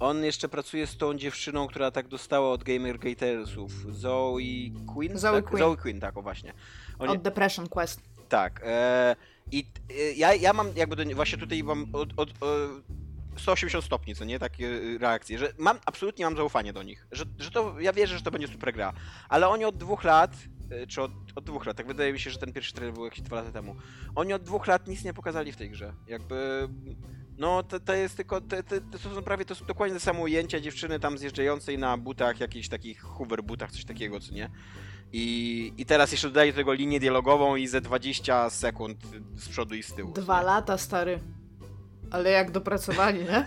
on 0.00 0.24
jeszcze 0.24 0.48
pracuje 0.48 0.86
z 0.86 0.96
tą 0.96 1.14
dziewczyną, 1.14 1.66
która 1.66 1.90
tak 1.90 2.08
dostała 2.08 2.50
od 2.52 2.64
Gamer 2.64 2.98
Gatersów. 2.98 3.72
Zoe 3.94 4.36
Queen? 4.94 5.18
Zoe 5.18 5.32
tak? 5.42 5.44
Queen. 5.50 5.58
Zoe 5.58 5.76
Queen, 5.76 6.00
tak, 6.00 6.16
o 6.16 6.22
właśnie. 6.22 6.52
Oni, 6.98 7.12
Od 7.12 7.22
Depression 7.22 7.68
Quest. 7.68 8.00
Tak. 8.28 8.60
E, 8.64 9.16
I 9.52 9.66
e, 9.90 10.12
ja, 10.12 10.34
ja 10.34 10.52
mam 10.52 10.68
jakby 10.76 10.96
do, 10.96 11.04
nie- 11.04 11.14
właśnie 11.14 11.38
tutaj 11.38 11.62
mam 11.64 11.86
od, 11.92 12.08
od, 12.16 12.30
e, 12.30 12.34
180 13.36 13.84
stopni, 13.84 14.14
co 14.14 14.24
nie? 14.24 14.38
Takie 14.38 14.68
e, 14.68 14.98
reakcje, 14.98 15.38
że 15.38 15.52
mam 15.58 15.78
absolutnie 15.86 16.24
mam 16.24 16.36
zaufanie 16.36 16.72
do 16.72 16.82
nich. 16.82 17.06
Że, 17.12 17.24
że 17.38 17.50
to 17.50 17.80
ja 17.80 17.92
wierzę, 17.92 18.18
że 18.18 18.24
to 18.24 18.30
będzie 18.30 18.48
super 18.48 18.72
gra. 18.72 18.92
Ale 19.28 19.48
oni 19.48 19.64
od 19.64 19.76
dwóch 19.76 20.04
lat, 20.04 20.36
e, 20.70 20.86
czy 20.86 21.02
od, 21.02 21.10
od 21.34 21.44
dwóch 21.44 21.66
lat, 21.66 21.76
tak 21.76 21.86
wydaje 21.86 22.12
mi 22.12 22.20
się, 22.20 22.30
że 22.30 22.38
ten 22.38 22.52
pierwszy 22.52 22.72
trailer 22.72 22.94
był 22.94 23.04
jakieś 23.04 23.20
dwa 23.20 23.36
lata 23.36 23.52
temu. 23.52 23.76
Oni 24.14 24.32
od 24.32 24.42
dwóch 24.42 24.66
lat 24.66 24.88
nic 24.88 25.04
nie 25.04 25.14
pokazali 25.14 25.52
w 25.52 25.56
tej 25.56 25.70
grze. 25.70 25.92
Jakby. 26.08 26.68
No, 27.38 27.62
to, 27.62 27.80
to 27.80 27.94
jest 27.94 28.16
tylko. 28.16 28.40
To, 28.40 28.62
to, 28.62 28.76
to 28.92 28.98
są 28.98 29.22
prawie 29.22 29.44
to 29.44 29.54
są 29.54 29.64
dokładnie 29.64 29.94
te 29.94 30.00
same 30.00 30.20
ujęcia 30.20 30.60
dziewczyny 30.60 31.00
tam 31.00 31.18
zjeżdżającej 31.18 31.78
na 31.78 31.96
butach, 31.96 32.40
jakichś 32.40 32.68
takich 32.68 33.00
hoover 33.00 33.42
butach, 33.42 33.70
coś 33.70 33.84
takiego, 33.84 34.20
co 34.20 34.34
nie? 34.34 34.50
I, 35.12 35.72
I 35.76 35.86
teraz 35.86 36.12
jeszcze 36.12 36.28
dodaję 36.28 36.52
do 36.52 36.56
tego 36.56 36.72
linię 36.72 37.00
dialogową 37.00 37.56
i 37.56 37.66
ze 37.66 37.80
20 37.80 38.50
sekund 38.50 38.98
z 39.34 39.48
przodu 39.48 39.74
i 39.74 39.82
z 39.82 39.94
tyłu. 39.94 40.12
Dwa 40.12 40.42
lata, 40.42 40.78
stary. 40.78 41.20
Ale 42.10 42.30
jak 42.30 42.50
dopracowali, 42.50 43.18
nie? 43.18 43.44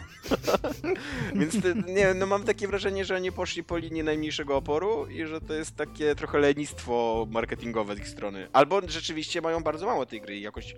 Więc 1.39 1.61
te, 1.61 1.73
nie 1.75 2.13
no 2.13 2.25
mam 2.25 2.43
takie 2.43 2.67
wrażenie, 2.67 3.05
że 3.05 3.15
oni 3.15 3.31
poszli 3.31 3.63
po 3.63 3.77
linii 3.77 4.03
najmniejszego 4.03 4.57
oporu 4.57 5.05
i 5.05 5.25
że 5.25 5.41
to 5.41 5.53
jest 5.53 5.75
takie 5.75 6.15
trochę 6.15 6.39
lenistwo 6.39 7.27
marketingowe 7.31 7.95
z 7.95 7.99
ich 7.99 8.07
strony. 8.07 8.47
Albo 8.53 8.81
rzeczywiście 8.87 9.41
mają 9.41 9.63
bardzo 9.63 9.85
mało 9.85 10.05
tej 10.05 10.21
gry 10.21 10.37
i 10.37 10.41
jakoś 10.41 10.75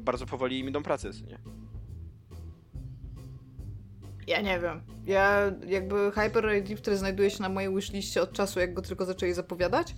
bardzo 0.00 0.26
powoli 0.26 0.58
im 0.58 0.68
idą 0.68 0.82
prace, 0.82 1.12
co 1.12 1.26
nie? 1.26 1.38
Ja 4.26 4.40
nie 4.40 4.60
wiem. 4.60 4.80
Ja 5.06 5.52
jakby 5.66 6.12
Hyper 6.14 6.44
Ray 6.44 6.62
Drifter 6.62 6.96
znajduje 6.96 7.30
się 7.30 7.42
na 7.42 7.48
mojej 7.48 7.74
wishliście 7.74 8.22
od 8.22 8.32
czasu, 8.32 8.60
jak 8.60 8.74
go 8.74 8.82
tylko 8.82 9.04
zaczęli 9.04 9.32
zapowiadać. 9.32 9.94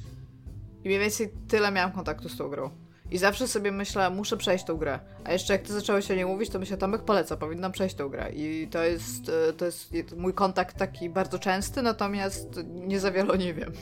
I 0.85 0.88
mniej 0.88 1.01
więcej 1.01 1.33
tyle 1.49 1.72
miałam 1.72 1.92
kontaktu 1.92 2.29
z 2.29 2.37
tą 2.37 2.49
grą. 2.49 2.86
I 3.11 3.19
zawsze 3.19 3.49
sobie 3.49 3.73
myślę, 3.73 4.11
muszę 4.11 4.37
przejść 4.37 4.64
tą 4.64 4.77
grę. 4.77 4.99
A 5.25 5.33
jeszcze 5.33 5.53
jak 5.53 5.62
ty 5.62 5.73
zacząłeś 5.73 6.11
o 6.11 6.14
niej 6.14 6.27
mówić, 6.27 6.51
to 6.51 6.59
myślę, 6.59 6.77
Tomek 6.77 7.03
poleca, 7.03 7.37
powinnam 7.37 7.73
przejść 7.73 7.95
tą 7.95 8.09
grę. 8.09 8.33
I 8.33 8.69
to 8.71 8.83
jest, 8.85 9.29
e, 9.49 9.53
to 9.53 9.64
jest 9.64 9.92
mój 10.16 10.35
kontakt 10.35 10.77
taki 10.77 11.11
bardzo 11.11 11.38
częsty, 11.38 11.83
natomiast 11.83 12.61
nie 12.64 13.01
za 13.01 13.11
wiele 13.11 13.33
o 13.33 13.37
niej 13.37 13.55
wiem. 13.55 13.73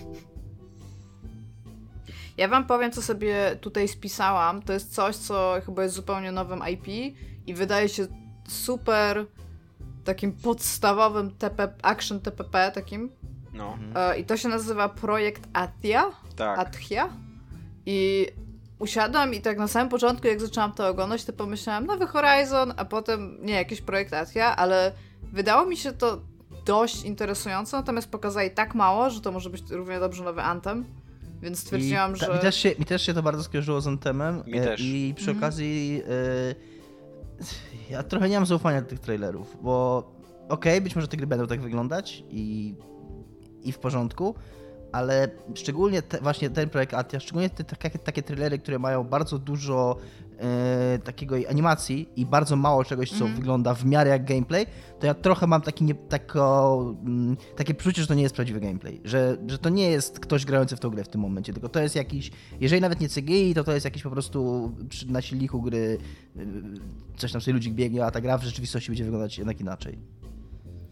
Ja 2.36 2.48
wam 2.48 2.66
powiem, 2.66 2.92
co 2.92 3.02
sobie 3.02 3.56
tutaj 3.60 3.88
spisałam. 3.88 4.62
To 4.62 4.72
jest 4.72 4.94
coś, 4.94 5.16
co 5.16 5.54
chyba 5.66 5.82
jest 5.82 5.94
zupełnie 5.94 6.32
nowym 6.32 6.60
IP 6.72 7.14
i 7.46 7.54
wydaje 7.54 7.88
się 7.88 8.06
super 8.48 9.26
takim 10.04 10.32
podstawowym 10.32 11.30
TP, 11.30 11.68
action 11.82 12.20
TPP 12.20 12.72
takim. 12.74 13.10
No, 13.52 13.78
E, 13.94 14.18
I 14.18 14.24
to 14.24 14.36
się 14.36 14.48
nazywa 14.48 14.88
projekt 14.88 15.42
Athia. 15.52 16.10
tak. 16.36 16.58
Athia. 16.58 17.08
I 17.86 18.26
usiadłam 18.84 19.34
i 19.34 19.40
tak 19.40 19.58
na 19.58 19.68
samym 19.68 19.88
początku, 19.88 20.26
jak 20.26 20.40
zaczęłam 20.40 20.72
to 20.72 20.88
oglądać, 20.88 21.24
to 21.24 21.32
pomyślałam, 21.32 21.86
nowy 21.86 22.06
Horizon, 22.06 22.72
a 22.76 22.84
potem, 22.84 23.38
nie, 23.42 23.54
jakiś 23.54 23.80
projekt 23.80 24.14
Athia, 24.14 24.56
ale 24.56 24.92
wydało 25.32 25.66
mi 25.66 25.76
się 25.76 25.92
to 25.92 26.20
dość 26.64 27.04
interesujące, 27.04 27.76
natomiast 27.76 28.08
pokazali 28.10 28.50
tak 28.50 28.74
mało, 28.74 29.10
że 29.10 29.20
to 29.20 29.32
może 29.32 29.50
być 29.50 29.62
równie 29.70 30.00
dobrze 30.00 30.24
nowy 30.24 30.42
Anthem, 30.42 30.84
więc 31.42 31.58
stwierdziłam, 31.58 32.16
I 32.16 32.18
ta, 32.18 32.26
że... 32.26 32.34
mi, 32.34 32.38
też 32.38 32.56
się, 32.56 32.74
mi 32.78 32.84
też 32.84 33.02
się 33.02 33.14
to 33.14 33.22
bardzo 33.22 33.42
skojarzyło 33.42 33.80
z 33.80 33.86
Antemem. 33.86 34.42
Mi 34.46 34.60
też. 34.60 34.80
I 34.80 35.14
przy 35.16 35.30
Mhm. 35.30 35.38
okazji 35.44 36.02
e, 36.08 36.54
ja 37.90 38.02
trochę 38.02 38.28
nie 38.28 38.36
mam 38.36 38.46
zaufania 38.46 38.82
do 38.82 38.88
tych 38.88 38.98
trailerów, 38.98 39.56
bo 39.62 40.04
okej, 40.48 40.80
być 40.80 40.96
może 40.96 41.08
te 41.08 41.16
gry 41.16 41.26
będą 41.26 41.46
tak 41.46 41.60
wyglądać 41.60 42.24
i, 42.30 42.74
i 43.62 43.72
w 43.72 43.78
porządku, 43.78 44.34
ale 44.94 45.28
szczególnie 45.54 46.02
te, 46.02 46.20
właśnie 46.20 46.50
ten 46.50 46.68
projekt 46.68 46.94
Atia, 46.94 47.20
szczególnie 47.20 47.50
te 47.50 47.64
takie, 47.64 47.98
takie 47.98 48.22
trailery, 48.22 48.58
które 48.58 48.78
mają 48.78 49.04
bardzo 49.04 49.38
dużo 49.38 49.96
e, 50.38 50.98
takiego 51.04 51.36
animacji 51.50 52.08
i 52.16 52.26
bardzo 52.26 52.56
mało 52.56 52.84
czegoś, 52.84 53.10
co 53.10 53.14
Mhm. 53.14 53.34
wygląda 53.34 53.74
w 53.74 53.84
miarę 53.84 54.10
jak 54.10 54.24
gameplay, 54.24 54.66
to 55.00 55.06
ja 55.06 55.14
trochę 55.14 55.46
mam 55.46 55.62
taki 55.62 55.84
nie, 55.84 55.94
tako, 55.94 56.94
mm, 57.04 57.36
takie 57.56 57.74
poczucie, 57.74 58.02
że 58.02 58.08
to 58.08 58.14
nie 58.14 58.22
jest 58.22 58.34
prawdziwy 58.34 58.60
gameplay, 58.60 59.00
że, 59.04 59.36
że 59.46 59.58
to 59.58 59.68
nie 59.68 59.90
jest 59.90 60.20
ktoś 60.20 60.44
grający 60.44 60.76
w 60.76 60.80
tą 60.80 60.90
grę 60.90 61.04
w 61.04 61.08
tym 61.08 61.20
momencie, 61.20 61.52
tylko 61.52 61.68
to 61.68 61.80
jest 61.80 61.96
jakiś, 61.96 62.30
jeżeli 62.60 62.82
nawet 62.82 63.00
nie 63.00 63.08
CGI, 63.08 63.54
to 63.54 63.64
to 63.64 63.72
jest 63.72 63.84
jakiś 63.84 64.02
po 64.02 64.10
prostu 64.10 64.72
przy, 64.88 65.12
na 65.12 65.22
silniku 65.22 65.62
gry 65.62 65.98
y, 66.36 66.46
coś 67.16 67.32
tam 67.32 67.40
sobie 67.40 67.52
ludzik 67.54 67.74
biegnie, 67.74 68.04
a 68.04 68.10
ta 68.10 68.20
gra 68.20 68.38
w 68.38 68.44
rzeczywistości 68.44 68.90
będzie 68.90 69.04
wyglądać 69.04 69.38
jednak 69.38 69.60
inaczej. 69.60 69.98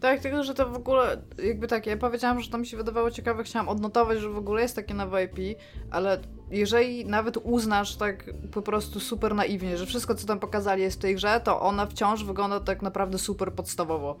Tak, 0.03 0.19
tylko 0.19 0.43
że 0.43 0.53
to 0.53 0.69
w 0.69 0.75
ogóle, 0.75 1.21
jakby 1.43 1.67
tak, 1.67 1.87
ja 1.87 1.97
powiedziałam, 1.97 2.41
że 2.41 2.49
to 2.49 2.57
mi 2.57 2.67
się 2.67 2.77
wydawało 2.77 3.11
ciekawe, 3.11 3.43
chciałam 3.43 3.69
odnotować, 3.69 4.19
że 4.19 4.29
w 4.29 4.37
ogóle 4.37 4.61
jest 4.61 4.75
takie 4.75 4.93
nowe 4.93 5.23
IP, 5.23 5.59
ale 5.91 6.19
jeżeli 6.51 7.05
nawet 7.05 7.37
uznasz 7.37 7.95
tak 7.95 8.29
po 8.51 8.61
prostu 8.61 8.99
super 8.99 9.35
naiwnie, 9.35 9.77
że 9.77 9.85
wszystko 9.85 10.15
co 10.15 10.27
tam 10.27 10.39
pokazali 10.39 10.81
jest 10.81 10.97
w 10.97 11.01
tej 11.01 11.15
grze, 11.15 11.41
to 11.43 11.61
ona 11.61 11.85
wciąż 11.85 12.23
wygląda 12.23 12.59
tak 12.59 12.81
naprawdę 12.81 13.17
super 13.17 13.53
podstawowo. 13.53 14.19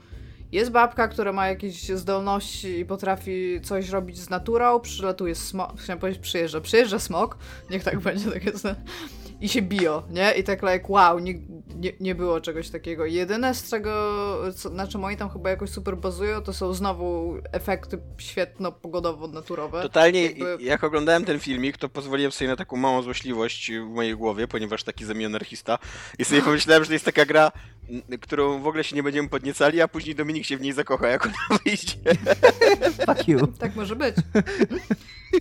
Jest 0.51 0.71
babka, 0.71 1.07
która 1.07 1.33
ma 1.33 1.47
jakieś 1.47 1.89
zdolności 1.89 2.79
i 2.79 2.85
potrafi 2.85 3.61
coś 3.63 3.89
robić 3.89 4.17
z 4.17 4.29
naturą, 4.29 4.79
przylatuje 4.79 5.35
smok, 5.35 5.79
chciałam 5.79 5.99
powiedzieć 5.99 6.21
przyjeżdża, 6.21 6.61
przyjeżdża 6.61 6.99
smok, 6.99 7.37
niech 7.69 7.83
tak 7.83 7.99
będzie, 8.09 8.31
tak 8.31 8.45
jest, 8.45 8.67
i 9.43 9.49
się 9.49 9.61
biją, 9.61 10.01
nie? 10.09 10.31
I 10.31 10.43
tak 10.43 10.61
like, 10.61 10.85
wow, 10.87 11.19
nie, 11.19 11.33
nie, 11.75 11.91
nie 11.99 12.15
było 12.15 12.41
czegoś 12.41 12.69
takiego. 12.69 13.05
Jedyne 13.05 13.55
z 13.55 13.69
czego, 13.69 13.91
co, 14.55 14.69
na 14.69 14.87
czym 14.87 15.03
oni 15.03 15.17
tam 15.17 15.29
chyba 15.29 15.49
jakoś 15.49 15.69
super 15.69 15.97
bazują, 15.97 16.41
to 16.41 16.53
są 16.53 16.73
znowu 16.73 17.37
efekty 17.51 17.97
świetno-pogodowo-naturowe. 18.17 19.81
Totalnie, 19.81 20.23
Jakby- 20.23 20.57
jak 20.59 20.83
oglądałem 20.83 21.25
ten 21.25 21.39
filmik, 21.39 21.77
to 21.77 21.89
pozwoliłem 21.89 22.31
sobie 22.31 22.47
na 22.47 22.55
taką 22.55 22.77
małą 22.77 23.01
złośliwość 23.01 23.71
w 23.71 23.89
mojej 23.89 24.15
głowie, 24.15 24.47
ponieważ 24.47 24.83
taki 24.83 25.05
ze 25.05 25.13
mnie 25.13 25.25
anarchista. 25.25 25.77
I 26.19 26.25
sobie 26.25 26.41
pomyślałem, 26.51 26.83
że 26.83 26.87
to 26.87 26.93
jest 26.93 27.05
taka 27.05 27.25
gra, 27.25 27.51
którą 28.21 28.61
w 28.61 28.67
ogóle 28.67 28.83
się 28.83 28.95
nie 28.95 29.03
będziemy 29.03 29.29
podniecali, 29.29 29.81
a 29.81 29.87
później 29.87 30.15
Dominik 30.15 30.45
się 30.45 30.57
w 30.57 30.61
niej 30.61 30.73
zakocha, 30.73 31.07
jak 31.07 31.25
ona 31.25 31.33
wyjdzie. 31.65 31.95
Fuck 33.05 33.27
you. 33.27 33.47
Tak 33.47 33.75
może 33.75 33.95
być. 33.95 34.15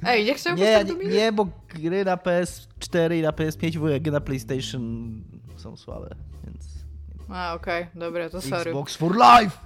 Ej, 0.07 0.25
nie 0.25 0.35
chciałbym 0.35 0.65
Nie, 0.65 0.73
tak 0.79 0.87
nie, 0.87 0.93
Dominik? 0.93 1.15
nie, 1.15 1.33
bo 1.33 1.49
gry 1.75 2.05
na 2.05 2.17
PS4 2.17 3.19
i 3.19 3.23
na 3.23 3.31
PS5 3.31 3.73
w 3.75 3.77
ogóle 3.77 3.92
gry 4.01 4.13
na 4.13 4.21
PlayStation 4.21 5.13
są 5.57 5.77
słabe, 5.77 6.15
więc... 6.45 6.67
A, 7.29 7.55
okej, 7.55 7.87
dobra, 7.95 8.31
to 8.31 8.41
sorry. 8.41 8.71
Xbox 8.71 8.97
for 8.97 9.13
life! 9.17 9.59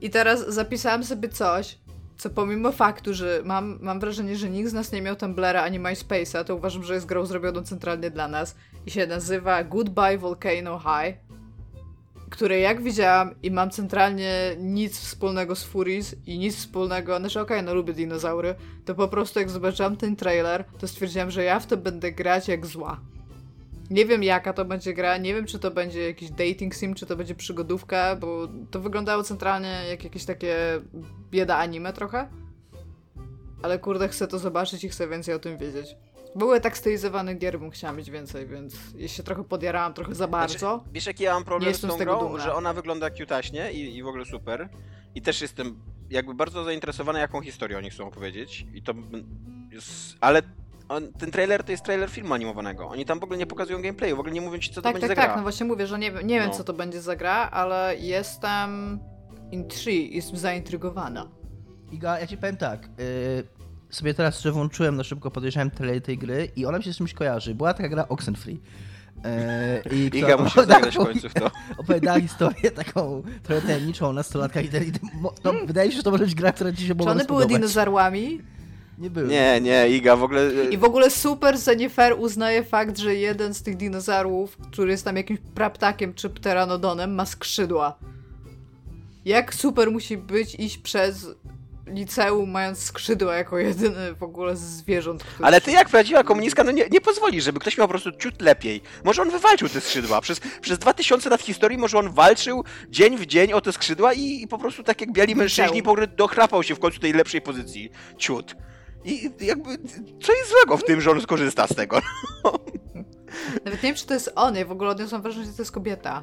I 0.00 0.10
teraz 0.10 0.48
zapisałam 0.48 1.04
sobie 1.04 1.28
coś, 1.28 1.78
co 2.16 2.30
pomimo 2.30 2.72
faktu, 2.72 3.14
że 3.14 3.42
mam, 3.44 3.78
mam 3.82 4.00
wrażenie, 4.00 4.36
że 4.36 4.50
nikt 4.50 4.70
z 4.70 4.72
nas 4.72 4.92
nie 4.92 5.02
miał 5.02 5.16
Tumblera 5.16 5.62
ani 5.62 5.80
MySpace'a, 5.80 6.44
to 6.44 6.56
uważam, 6.56 6.84
że 6.84 6.94
jest 6.94 7.06
grą 7.06 7.26
zrobioną 7.26 7.62
centralnie 7.62 8.10
dla 8.10 8.28
nas 8.28 8.56
i 8.86 8.90
się 8.90 9.06
nazywa 9.06 9.64
Goodbye 9.64 10.18
Volcano 10.18 10.78
High, 10.78 11.16
które 12.30 12.60
jak 12.60 12.82
widziałam 12.82 13.34
i 13.42 13.50
mam 13.50 13.70
centralnie 13.70 14.56
nic 14.58 14.98
wspólnego 14.98 15.56
z 15.56 15.64
Furies 15.64 16.16
i 16.26 16.38
nic 16.38 16.56
wspólnego, 16.56 17.18
znaczy 17.18 17.40
okej, 17.40 17.62
no 17.62 17.74
lubię 17.74 17.92
dinozaury, 17.92 18.54
to 18.84 18.94
po 18.94 19.08
prostu 19.08 19.38
jak 19.38 19.50
zobaczyłam 19.50 19.96
ten 19.96 20.16
trailer, 20.16 20.64
to 20.78 20.88
stwierdziłam, 20.88 21.30
że 21.30 21.44
ja 21.44 21.60
w 21.60 21.66
to 21.66 21.76
będę 21.76 22.12
grać 22.12 22.48
jak 22.48 22.66
zła. 22.66 23.00
Nie 23.90 24.06
wiem 24.06 24.22
jaka 24.22 24.52
to 24.52 24.64
będzie 24.64 24.94
gra, 24.94 25.16
nie 25.16 25.34
wiem 25.34 25.46
czy 25.46 25.58
to 25.58 25.70
będzie 25.70 26.06
jakiś 26.06 26.30
dating 26.30 26.74
sim, 26.74 26.94
czy 26.94 27.06
to 27.06 27.16
będzie 27.16 27.34
przygodówka, 27.34 28.16
bo 28.16 28.48
to 28.70 28.80
wyglądało 28.80 29.22
centralnie 29.22 29.82
jak 29.90 30.04
jakieś 30.04 30.24
takie 30.24 30.56
bieda 31.30 31.56
anime 31.56 31.92
trochę. 31.92 32.28
Ale 33.62 33.78
kurde, 33.78 34.08
chcę 34.08 34.26
to 34.28 34.38
zobaczyć 34.38 34.84
i 34.84 34.88
chcę 34.88 35.08
więcej 35.08 35.34
o 35.34 35.38
tym 35.38 35.58
wiedzieć. 35.58 35.96
W 36.36 36.42
ogóle 36.42 36.60
tak 36.60 36.78
stylizowanych 36.78 37.38
gier 37.38 37.58
bym 37.58 37.70
chciała 37.70 37.92
mieć 37.92 38.10
więcej, 38.10 38.46
więc 38.46 38.74
ja 38.96 39.08
się 39.08 39.22
trochę 39.22 39.44
podjarałam, 39.44 39.94
trochę 39.94 40.14
za 40.14 40.28
bardzo. 40.28 40.58
Znaczy, 40.58 40.90
wiesz 40.92 41.06
jaki 41.06 41.24
ja 41.24 41.34
mam 41.34 41.44
problem 41.44 41.72
z 41.72 41.74
jestem 41.74 41.90
tą 41.90 41.96
z 41.96 41.98
tego 41.98 42.18
grą? 42.18 42.28
dumna. 42.28 42.44
Że 42.44 42.54
ona 42.54 42.72
wygląda 42.72 43.10
cutaśnie 43.10 43.72
i, 43.72 43.96
i 43.96 44.02
w 44.02 44.06
ogóle 44.06 44.24
super. 44.24 44.68
I 45.14 45.22
też 45.22 45.42
jestem 45.42 45.80
jakby 46.10 46.34
bardzo 46.34 46.64
zainteresowany, 46.64 47.18
jaką 47.18 47.40
historię 47.40 47.78
oni 47.78 47.90
chcą 47.90 48.08
opowiedzieć. 48.08 48.66
I 48.74 48.82
to 48.82 48.94
jest... 49.72 50.16
Ale 50.20 50.42
on, 50.88 51.12
ten 51.12 51.30
trailer 51.30 51.64
to 51.64 51.72
jest 51.72 51.84
trailer 51.84 52.10
filmu 52.10 52.34
animowanego. 52.34 52.88
Oni 52.88 53.04
tam 53.04 53.20
w 53.20 53.24
ogóle 53.24 53.38
nie 53.38 53.46
pokazują 53.46 53.82
gameplayu, 53.82 54.16
w 54.16 54.20
ogóle 54.20 54.34
nie 54.34 54.40
mówią 54.40 54.58
ci, 54.58 54.68
co 54.70 54.74
to 54.74 54.82
tak, 54.82 54.92
będzie 54.92 55.08
tak, 55.08 55.16
za 55.16 55.22
gra. 55.22 55.26
tak, 55.26 55.36
no 55.36 55.42
właśnie 55.42 55.66
mówię, 55.66 55.86
że 55.86 55.98
nie, 55.98 56.12
wiem- 56.12 56.26
nie 56.26 56.40
wiem 56.40 56.48
No. 56.48 56.54
co 56.54 56.64
to 56.64 56.72
będzie 56.72 57.00
za 57.00 57.16
gra, 57.16 57.48
ale 57.50 57.96
jestem 57.98 58.98
intrigued, 59.50 60.12
jestem 60.14 60.36
zaintrygowana. 60.36 61.28
Iga, 61.92 62.20
ja 62.20 62.26
ci 62.26 62.36
powiem 62.36 62.56
tak. 62.56 62.84
y, 63.00 63.44
sobie 63.90 64.14
teraz 64.14 64.34
jeszcze 64.34 64.52
włączyłem 64.52 64.96
na 64.96 65.04
szybko, 65.04 65.30
podejrzałem 65.30 65.70
trailer 65.70 66.02
tej 66.02 66.18
gry 66.18 66.48
i 66.56 66.66
ona 66.66 66.78
mi 66.78 66.84
się 66.84 66.92
z 66.92 66.96
czymś 66.96 67.14
kojarzy. 67.14 67.54
Była 67.54 67.74
taka 67.74 67.88
gra 67.88 68.08
Oxenfree. 68.08 68.60
Y, 69.86 69.94
i 69.94 70.18
Iga 70.18 70.36
musi 70.36 70.54
zagrać 70.66 70.94
w 70.94 70.98
końcu 70.98 71.28
w 71.28 71.34
to. 71.34 71.50
Opowiadała 71.78 72.20
historię 72.20 72.70
taką 72.70 73.22
trochę 73.42 73.62
tajemniczą 73.66 74.08
o 74.08 74.12
nastolatkach 74.12 74.64
i, 74.64 74.66
i 74.76 74.92
mo- 75.20 75.32
no, 75.44 75.52
wydaje 75.66 75.86
mi 75.88 75.92
się, 75.92 75.96
że 75.96 76.02
to 76.02 76.10
może 76.10 76.24
być 76.24 76.34
gra, 76.34 76.52
która 76.52 76.72
ci 76.72 76.86
się 76.86 76.94
Czy 76.94 77.04
one 77.10 77.24
były 77.24 77.46
dinozaurami? 77.46 78.40
Nie 78.98 79.10
były. 79.10 79.28
Nie, 79.28 79.60
nie, 79.60 79.88
Iga 79.88 80.16
w 80.16 80.22
ogóle... 80.22 80.40
e, 80.40 80.68
I 80.70 80.78
w 80.78 80.84
ogóle 80.84 81.10
super, 81.10 81.58
że 81.58 81.76
nie 81.76 81.90
fair 81.90 82.14
uznaje 82.18 82.64
fakt, 82.64 82.98
że 82.98 83.14
jeden 83.14 83.54
z 83.54 83.62
tych 83.62 83.76
dinozaurów, 83.76 84.56
który 84.56 84.90
jest 84.90 85.04
tam 85.04 85.16
jakimś 85.16 85.40
praptakiem 85.54 86.14
czy 86.14 86.30
pteranodonem, 86.30 87.14
ma 87.14 87.26
skrzydła. 87.26 87.98
Jak 89.24 89.54
super 89.54 89.90
musi 89.90 90.16
być 90.16 90.54
iść 90.54 90.78
przez 90.78 91.26
liceum 91.86 92.50
mając 92.50 92.78
skrzydła 92.78 93.36
jako 93.36 93.58
jedyny 93.58 94.14
w 94.14 94.22
ogóle 94.22 94.56
z 94.56 94.60
zwierząt, 94.60 95.24
który... 95.24 95.46
Ale 95.46 95.60
ty 95.60 95.70
jak 95.70 95.88
prawdziwa 95.88 96.24
komunistka, 96.24 96.64
no 96.64 96.70
nie, 96.70 96.88
nie 96.88 97.00
pozwolisz, 97.00 97.44
żeby 97.44 97.60
ktoś 97.60 97.78
miał 97.78 97.86
po 97.86 97.90
prostu 97.90 98.12
ciut 98.12 98.42
lepiej. 98.42 98.82
Może 99.04 99.22
on 99.22 99.30
wywalczył 99.30 99.68
te 99.68 99.80
skrzydła. 99.80 100.20
Przez, 100.20 100.40
przez 100.60 100.78
2000 100.78 101.30
lat 101.30 101.42
historii 101.42 101.78
może 101.78 101.98
on 101.98 102.10
walczył 102.10 102.64
dzień 102.88 103.16
w 103.16 103.26
dzień 103.26 103.52
o 103.52 103.60
te 103.60 103.72
skrzydła 103.72 104.12
i, 104.12 104.42
i 104.42 104.48
po 104.48 104.58
prostu 104.58 104.82
tak 104.82 105.00
jak 105.00 105.12
biali 105.12 105.36
mężczyźni 105.36 105.82
po 105.82 105.94
prostu 105.94 106.16
dochrapał 106.16 106.62
się 106.62 106.74
w 106.74 106.78
końcu 106.78 107.00
tej 107.00 107.12
lepszej 107.12 107.40
pozycji. 107.40 107.90
Ciut. 108.18 108.56
I 109.06 109.30
jakby, 109.40 109.78
co 110.22 110.32
jest 110.32 110.50
złego 110.50 110.76
w 110.76 110.84
tym, 110.84 111.00
że 111.00 111.10
on 111.10 111.20
skorzysta 111.20 111.66
z 111.66 111.74
tego? 111.74 112.00
Nawet 113.64 113.82
nie 113.82 113.88
wiem, 113.88 113.94
czy 113.94 114.06
to 114.06 114.14
jest 114.14 114.32
on, 114.34 114.56
ja 114.56 114.64
w 114.64 114.72
ogóle 114.72 114.90
odniosłam 114.90 115.22
wrażenie, 115.22 115.46
że 115.46 115.52
to 115.52 115.62
jest 115.62 115.72
kobieta. 115.72 116.22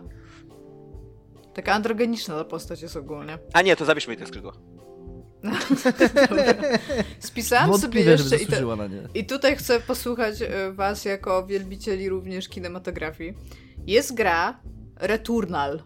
Taka 1.54 1.74
androgeniczna 1.74 2.36
ta 2.36 2.46
postać 2.46 2.82
jest 2.82 2.98
ogólnie. 2.98 3.38
A 3.54 3.62
nie, 3.62 3.76
to 3.76 3.86
zabierzmy 3.86 4.14
jej 4.14 4.20
te 4.20 4.28
skrzydła. 4.28 4.54
Spisałam 7.20 7.66
sobie 7.66 7.82
Wątpliwe, 7.82 8.18
żeby 8.18 8.30
jeszcze 8.30 8.36
i, 8.36 8.46
zasłużyła 8.46 8.76
na 8.76 8.88
nie. 8.88 9.08
I 9.14 9.26
tutaj 9.26 9.56
chcę 9.56 9.80
posłuchać 9.80 10.42
e, 10.42 10.72
was 10.72 11.06
jako 11.06 11.46
wielbicieli 11.46 12.10
również 12.10 12.50
kinematografii. 12.50 13.34
Jest 13.88 14.14
gra 14.14 14.60
Returnal, 15.00 15.84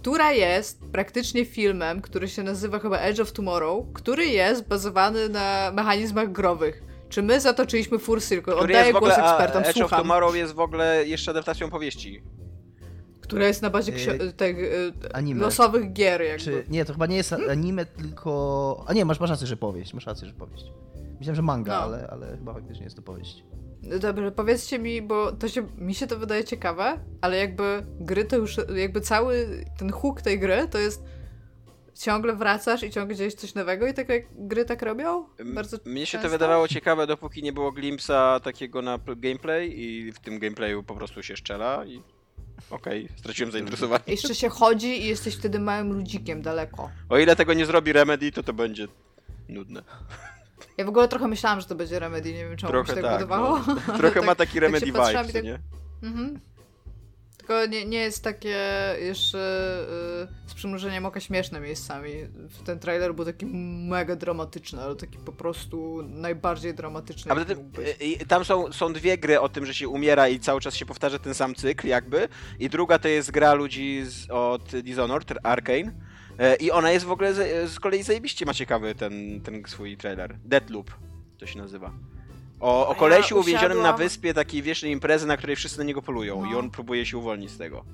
która 0.00 0.32
jest 0.32 0.80
praktycznie 0.92 1.44
filmem, 1.44 2.00
który 2.02 2.28
się 2.28 2.42
nazywa 2.42 2.78
chyba 2.78 2.98
Edge 2.98 3.20
of 3.20 3.32
Tomorrow, 3.32 3.86
który 3.94 4.26
jest 4.26 4.68
bazowany 4.68 5.28
na 5.28 5.72
mechanizmach 5.74 6.32
growych. 6.32 6.82
Czy 7.08 7.22
my 7.22 7.40
zatoczyliśmy 7.40 7.98
Full 7.98 8.20
Circle? 8.20 8.54
Który 8.54 8.74
Oddaję 8.74 8.92
głos 8.92 9.02
ogóle, 9.02 9.16
a 9.16 9.30
ekspertom, 9.30 9.62
Edge 9.62 9.68
of 9.70 9.74
słucham. 9.76 9.98
Tomorrow 10.00 10.36
jest 10.36 10.52
w 10.54 10.60
ogóle 10.60 11.06
jeszcze 11.06 11.30
adaptacją 11.30 11.70
powieści. 11.70 12.22
Która 13.20 13.46
jest 13.46 13.62
na 13.62 13.70
bazie 13.70 13.92
Yy, 13.92 14.32
tych 14.32 14.56
anime. 15.14 15.40
losowych 15.40 15.92
gier 15.92 16.22
jakby. 16.22 16.44
Czy, 16.44 16.64
nie, 16.68 16.84
to 16.84 16.92
chyba 16.92 17.06
nie 17.06 17.16
jest 17.16 17.32
anime, 17.50 17.86
tylko... 17.86 18.84
A 18.86 18.92
nie, 18.92 19.04
masz, 19.04 19.20
masz 19.20 19.30
rację, 19.30 19.46
że 19.46 19.56
powieść, 19.56 19.94
masz 19.94 20.06
rację, 20.06 20.28
że 20.28 20.34
powieść. 20.34 20.64
Myślałem, 21.18 21.36
że 21.36 21.42
manga, 21.42 21.72
No. 21.76 21.82
ale, 21.82 22.08
ale 22.10 22.36
chyba 22.36 22.54
faktycznie 22.54 22.84
jest 22.84 22.96
to 22.96 23.02
powieść. 23.02 23.44
Dobrze, 23.82 24.32
powiedzcie 24.32 24.78
mi, 24.78 25.02
bo 25.02 25.32
to 25.32 25.48
się, 25.48 25.68
mi 25.78 25.94
się 25.94 26.06
to 26.06 26.18
wydaje 26.18 26.44
ciekawe, 26.44 27.00
ale 27.20 27.36
jakby 27.36 27.86
gry 28.00 28.24
to 28.24 28.36
już, 28.36 28.56
jakby 28.76 29.00
cały 29.00 29.64
ten 29.78 29.92
hook 29.92 30.22
tej 30.22 30.38
gry 30.38 30.68
to 30.70 30.78
jest 30.78 31.02
ciągle 31.94 32.36
wracasz 32.36 32.82
i 32.82 32.90
ciągle 32.90 33.14
gdzieś 33.14 33.34
coś 33.34 33.54
nowego 33.54 33.86
i 33.86 33.94
tak 33.94 34.08
jak 34.08 34.22
gry 34.30 34.64
tak 34.64 34.82
robią? 34.82 35.26
Bardzo 35.44 35.76
Mnie 35.84 36.06
się 36.06 36.18
to 36.18 36.28
wydawało 36.28 36.68
ciekawe, 36.68 37.06
dopóki 37.06 37.42
nie 37.42 37.52
było 37.52 37.72
glimpsa 37.72 38.40
takiego 38.40 38.82
na 38.82 38.98
pl- 38.98 39.20
gameplay 39.20 39.80
i 39.80 40.12
w 40.12 40.18
tym 40.18 40.38
gameplayu 40.38 40.82
po 40.82 40.94
prostu 40.94 41.22
się 41.22 41.36
szczela 41.36 41.84
i 41.84 42.02
okej, 42.70 43.08
straciłem 43.16 43.52
zainteresowanie. 43.52 44.02
Jeszcze 44.16 44.34
się 44.34 44.48
chodzi 44.48 45.02
i 45.02 45.06
jesteś 45.06 45.36
wtedy 45.36 45.58
małym 45.58 45.92
ludzikiem 45.92 46.42
daleko. 46.42 46.90
O 47.08 47.18
ile 47.18 47.36
tego 47.36 47.54
nie 47.54 47.66
zrobi 47.66 47.92
Remedy, 47.92 48.32
to 48.32 48.42
to 48.42 48.52
będzie 48.52 48.88
nudne. 49.48 49.82
Ja 50.76 50.84
w 50.84 50.88
ogóle 50.88 51.08
trochę 51.08 51.28
myślałam, 51.28 51.60
że 51.60 51.66
to 51.66 51.74
będzie 51.74 51.98
Remedy, 51.98 52.32
nie 52.32 52.44
wiem 52.44 52.56
czemu 52.56 52.72
mi 52.72 52.86
się 52.86 52.92
Trochę 52.92 53.02
tak, 53.02 53.20
tak, 53.20 53.28
no. 53.28 53.64
Trochę 53.98 54.14
tak, 54.14 54.26
ma 54.26 54.34
taki 54.34 54.52
tak 54.52 54.62
Remedy 54.62 54.86
się 54.86 54.92
patrzyłam 54.92 55.26
vibe, 55.26 55.40
i 55.40 55.42
co 55.42 55.48
tak- 55.48 55.62
nie? 56.02 56.08
Mhm. 56.08 56.40
Tylko 57.50 57.66
nie, 57.66 57.84
nie 57.84 57.98
jest 57.98 58.24
takie 58.24 58.56
jeszcze 59.00 59.38
y, 60.46 60.50
z 60.50 60.54
przymrużeniem 60.54 61.06
oka 61.06 61.20
śmieszne 61.20 61.60
miejscami. 61.60 62.10
Ten 62.64 62.78
trailer 62.78 63.14
był 63.14 63.24
taki 63.24 63.46
mega 63.46 64.16
dramatyczny, 64.16 64.82
ale 64.82 64.96
taki 64.96 65.18
po 65.18 65.32
prostu 65.32 66.02
najbardziej 66.02 66.74
dramatyczny. 66.74 67.34
Być. 67.34 67.48
y, 67.48 68.22
y, 68.22 68.26
tam 68.26 68.44
są, 68.44 68.72
są 68.72 68.92
dwie 68.92 69.18
gry 69.18 69.40
o 69.40 69.48
tym, 69.48 69.66
że 69.66 69.74
się 69.74 69.88
umiera 69.88 70.28
i 70.28 70.40
cały 70.40 70.60
czas 70.60 70.74
się 70.74 70.86
powtarza 70.86 71.18
ten 71.18 71.34
sam 71.34 71.54
cykl 71.54 71.88
jakby. 71.88 72.28
I 72.58 72.70
druga 72.70 72.98
to 72.98 73.08
jest 73.08 73.30
gra 73.30 73.54
ludzi 73.54 74.02
z, 74.04 74.30
od 74.30 74.76
Dishonored, 74.76 75.32
Arkane, 75.42 75.92
I 76.60 76.70
ona 76.70 76.90
jest 76.90 77.06
w 77.06 77.10
ogóle 77.10 77.34
z, 77.34 77.70
z 77.70 77.80
kolei 77.80 78.02
zajebiście 78.02 78.46
ma 78.46 78.54
ciekawy 78.54 78.94
ten, 78.94 79.40
ten 79.40 79.62
swój 79.66 79.96
trailer. 79.96 80.36
Deadloop 80.44 80.90
to 81.38 81.46
się 81.46 81.58
nazywa. 81.58 81.92
O, 82.60 82.88
o 82.88 82.94
kolesiu 82.94 83.34
ja 83.34 83.40
uwięzionym 83.40 83.78
na 83.82 83.84
usiadłam- 83.92 83.98
wyspie 83.98 84.34
takiej 84.34 84.62
wiesznej 84.62 84.92
imprezy, 84.92 85.26
na 85.26 85.36
której 85.36 85.56
wszyscy 85.56 85.78
na 85.78 85.84
niego 85.84 86.02
polują 86.02 86.44
i 86.44 86.50
No. 86.52 86.58
on 86.58 86.70
próbuje 86.70 87.06
się 87.06 87.18
uwolnić 87.18 87.50
z 87.50 87.58
tego. 87.58 87.84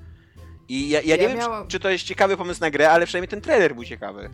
I 0.69 0.89
ja, 0.89 1.01
ja 1.01 1.15
nie 1.15 1.23
Ja 1.23 1.29
wiem, 1.29 1.37
miałam- 1.37 1.63
czy, 1.63 1.69
czy 1.71 1.79
to 1.79 1.89
jest 1.89 2.03
ciekawy 2.03 2.37
pomysł 2.37 2.61
na 2.61 2.71
grę, 2.71 2.91
ale 2.91 3.05
przynajmniej 3.05 3.27
ten 3.29 3.41
trailer 3.41 3.75
był 3.75 3.83
ciekawy. 3.85 4.29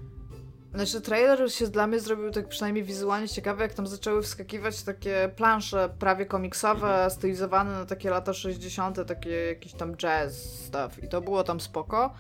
Znaczy, 0.74 1.02
trailer 1.02 1.40
już 1.42 1.54
się 1.54 1.68
dla 1.68 1.88
mnie 1.88 2.00
zrobił 2.00 2.32
tak 2.32 2.48
przynajmniej 2.48 2.84
wizualnie 2.84 3.28
ciekawy, 3.30 3.64
jak 3.64 3.74
tam 3.74 3.88
zaczęły 3.88 4.22
wskakiwać 4.24 4.84
takie 4.84 5.32
plansze 5.36 5.90
prawie 6.00 6.26
komiksowe, 6.26 6.88
Mhm. 6.88 7.12
stylizowane 7.12 7.72
na 7.72 7.86
takie 7.86 8.10
lata 8.10 8.34
60., 8.34 9.06
takie 9.08 9.30
jakiś 9.30 9.74
tam 9.74 9.96
jazz 9.96 10.36
stuff. 10.66 11.04
I 11.04 11.08
to 11.08 11.22
było 11.22 11.44
tam 11.44 11.60
spoko. 11.60 12.14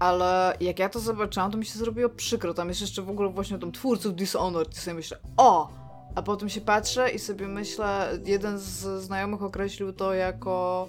Ale 0.00 0.56
jak 0.60 0.78
ja 0.78 0.88
to 0.88 1.00
zobaczyłam, 1.00 1.50
to 1.50 1.58
mi 1.58 1.66
się 1.66 1.78
zrobiło 1.78 2.08
przykro. 2.08 2.54
Tam 2.54 2.68
jest 2.68 2.80
jeszcze 2.80 3.02
w 3.02 3.10
ogóle 3.10 3.28
właśnie 3.28 3.58
tam 3.58 3.72
twórców 3.72 4.14
Dishonored. 4.14 4.76
I 4.76 4.80
sobie 4.80 4.94
myślę, 4.94 5.18
o! 5.36 5.68
A 6.14 6.22
potem 6.22 6.48
się 6.48 6.60
patrzę 6.60 7.10
i 7.10 7.18
sobie 7.18 7.48
myślę, 7.48 8.18
jeden 8.24 8.58
z 8.58 9.02
znajomych 9.02 9.42
określił 9.42 9.92
to 9.92 10.14
jako 10.14 10.88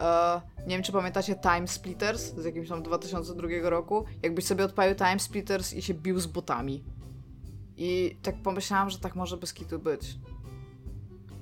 e, 0.00 0.40
nie 0.66 0.76
wiem, 0.76 0.82
czy 0.82 0.92
pamiętacie 0.92 1.34
Time 1.34 1.68
Splitters 1.68 2.34
z 2.34 2.44
jakimś 2.44 2.68
tam 2.68 2.82
2002 2.82 3.48
roku. 3.62 4.04
Jakbyś 4.22 4.44
sobie 4.44 4.64
odpalił 4.64 4.94
Time 4.94 5.18
Splitters 5.18 5.74
i 5.74 5.82
się 5.82 5.94
bił 5.94 6.20
z 6.20 6.26
botami. 6.26 6.84
I 7.76 8.16
tak 8.22 8.42
pomyślałam, 8.42 8.90
że 8.90 8.98
tak 8.98 9.16
może 9.16 9.36
bez 9.36 9.54
kitu 9.54 9.78
być. 9.78 10.18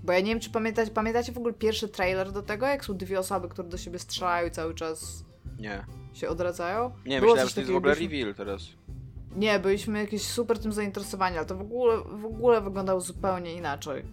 Bo 0.04 0.12
ja 0.12 0.20
nie 0.20 0.26
wiem, 0.26 0.40
czy 0.40 0.50
pamiętacie, 0.50 0.90
pamiętacie 0.90 1.32
w 1.32 1.38
ogóle 1.38 1.54
pierwszy 1.54 1.88
trailer 1.88 2.32
do 2.32 2.42
tego, 2.42 2.66
jak 2.66 2.84
są 2.84 2.96
dwie 2.96 3.18
osoby, 3.18 3.48
które 3.48 3.68
do 3.68 3.78
siebie 3.78 3.98
strzelają 3.98 4.48
i 4.48 4.50
cały 4.50 4.74
czas 4.74 5.25
Nie. 5.58 5.84
się 6.14 6.28
odradzają? 6.28 6.90
Nie, 7.06 7.20
Było 7.20 7.32
myślałem, 7.32 7.48
że 7.48 7.54
to 7.54 7.60
jest 7.60 7.72
w 7.72 7.76
ogóle 7.76 7.94
byliśmy- 7.94 8.16
reveal 8.18 8.34
teraz. 8.34 8.62
Nie, 9.36 9.58
byliśmy 9.58 9.98
jakieś 10.00 10.22
super 10.22 10.58
tym 10.58 10.72
zainteresowani, 10.72 11.36
ale 11.36 11.46
to 11.46 11.56
w 11.56 11.60
ogóle, 11.60 11.98
w 11.98 12.24
ogóle 12.24 12.60
wyglądało 12.60 13.00
zupełnie 13.00 13.54
inaczej. 13.54 14.04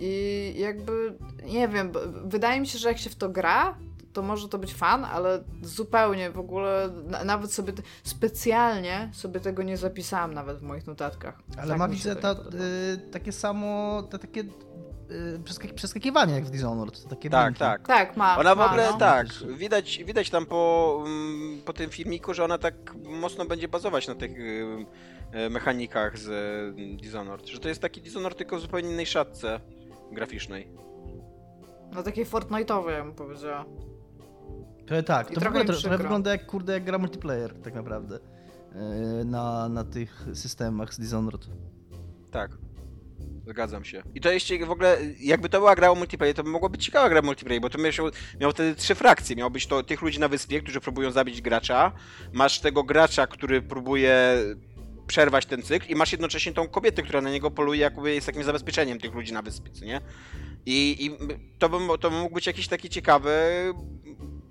I 0.00 0.54
jakby, 0.58 1.14
nie 1.44 1.68
wiem, 1.68 1.92
wydaje 2.24 2.60
mi 2.60 2.66
się, 2.66 2.78
że 2.78 2.88
jak 2.88 2.98
się 2.98 3.10
w 3.10 3.14
to 3.16 3.28
gra, 3.28 3.74
to 4.12 4.22
może 4.22 4.48
to 4.48 4.58
być 4.58 4.74
fan, 4.74 5.04
ale 5.04 5.42
zupełnie 5.62 6.30
w 6.30 6.38
ogóle, 6.38 6.90
na, 7.06 7.24
nawet 7.24 7.52
sobie, 7.52 7.72
specjalnie 8.02 9.10
sobie 9.12 9.40
tego 9.40 9.62
nie 9.62 9.76
zapisałam 9.76 10.34
nawet 10.34 10.58
w 10.58 10.62
moich 10.62 10.86
notatkach. 10.86 11.38
Ale 11.58 11.68
Tak 11.68 11.78
ma 11.78 11.88
widzę 11.88 12.16
ta, 12.16 12.32
y, 12.32 12.36
takie 13.12 13.32
samo, 13.32 14.02
te 14.10 14.18
takie 14.18 14.44
przeskak- 15.44 15.74
przeskakiwanie 15.74 16.34
jak 16.34 16.44
w 16.44 16.50
Dishonored. 16.50 17.08
Takie 17.08 17.30
Tak, 17.30 17.46
linki. 17.46 17.58
tak. 17.58 17.86
Tak, 17.86 18.16
ma. 18.16 18.38
Ona 18.38 18.54
w 18.54 18.58
ma, 18.58 18.66
ogóle 18.66 18.90
no. 18.90 18.98
tak, 18.98 19.26
widać, 19.56 20.04
widać 20.04 20.30
tam 20.30 20.46
po, 20.46 21.02
mm, 21.06 21.60
po 21.64 21.72
tym 21.72 21.90
filmiku, 21.90 22.34
że 22.34 22.44
ona 22.44 22.58
tak 22.58 22.94
mocno 22.94 23.44
będzie 23.44 23.68
bazować 23.68 24.08
na 24.08 24.14
tych 24.14 24.30
y, 24.38 24.86
y, 25.46 25.50
mechanikach 25.50 26.18
z 26.18 26.28
y, 26.28 26.96
Dishonored. 27.02 27.46
Że 27.48 27.58
to 27.58 27.68
jest 27.68 27.82
taki 27.82 28.02
Dishonored 28.02 28.38
tylko 28.38 28.56
w 28.56 28.60
zupełnie 28.60 28.90
innej 28.90 29.06
szatce 29.06 29.60
graficznej. 30.12 30.68
No 31.94 32.02
takiej 32.02 32.26
Fortnite'owej, 32.26 32.90
ja 32.90 33.04
bym 33.04 33.14
powiedziała. 33.14 33.64
Trochę 34.86 35.02
tak, 35.02 35.30
I 35.30 35.34
to 35.34 35.40
trochę 35.40 35.60
ogóle 35.60 35.74
to, 35.74 35.80
trochę 35.80 35.98
wygląda 35.98 36.30
jak 36.30 36.46
kurde 36.46 36.72
jak 36.72 36.84
gra 36.84 36.98
multiplayer 36.98 37.54
tak 37.62 37.74
naprawdę. 37.74 38.16
y, 39.20 39.24
Na, 39.24 39.68
na 39.68 39.84
tych 39.84 40.26
systemach 40.34 40.94
z 40.94 40.98
Dishonored. 41.00 41.46
Tak. 42.30 42.50
Zgadzam 43.46 43.84
się. 43.84 44.02
I 44.14 44.20
to 44.20 44.32
jeszcze 44.32 44.58
w 44.66 44.70
ogóle, 44.70 44.98
jakby 45.20 45.48
to 45.48 45.58
była 45.58 45.74
gra 45.74 45.90
o 45.90 45.94
multiplayer, 45.94 46.34
to 46.36 46.42
by 46.42 46.50
mogła 46.50 46.68
być 46.68 46.84
ciekawa 46.84 47.08
gra 47.08 47.22
multiplayer, 47.22 47.60
bo 47.62 47.70
to 47.70 47.78
miał, 47.78 47.92
miał 48.40 48.50
wtedy 48.50 48.74
trzy 48.74 48.94
frakcje. 48.94 49.36
Miał 49.36 49.50
być 49.50 49.66
to 49.66 49.82
tych 49.82 50.02
ludzi 50.02 50.20
na 50.20 50.28
wyspie, 50.28 50.60
którzy 50.60 50.80
próbują 50.80 51.10
zabić 51.10 51.42
gracza, 51.42 51.92
masz 52.32 52.60
tego 52.60 52.82
gracza, 52.84 53.26
który 53.26 53.62
próbuje 53.62 54.36
przerwać 55.06 55.46
ten 55.46 55.62
cykl 55.62 55.86
i 55.88 55.94
masz 55.94 56.12
jednocześnie 56.12 56.52
tą 56.52 56.68
kobietę, 56.68 57.02
która 57.02 57.20
na 57.20 57.30
niego 57.30 57.50
poluje, 57.50 57.80
jakby 57.80 58.14
jest 58.14 58.26
takim 58.26 58.42
zabezpieczeniem 58.44 58.98
tych 59.00 59.14
ludzi 59.14 59.32
na 59.32 59.42
wyspie, 59.42 59.70
co 59.70 59.84
nie? 59.84 60.00
I, 60.66 61.06
i 61.06 61.10
to, 61.58 61.68
by, 61.68 61.98
to 62.00 62.10
by 62.10 62.16
mógł 62.16 62.34
być 62.34 62.46
jakiś 62.46 62.68
taki 62.68 62.88
ciekawy, 62.88 63.30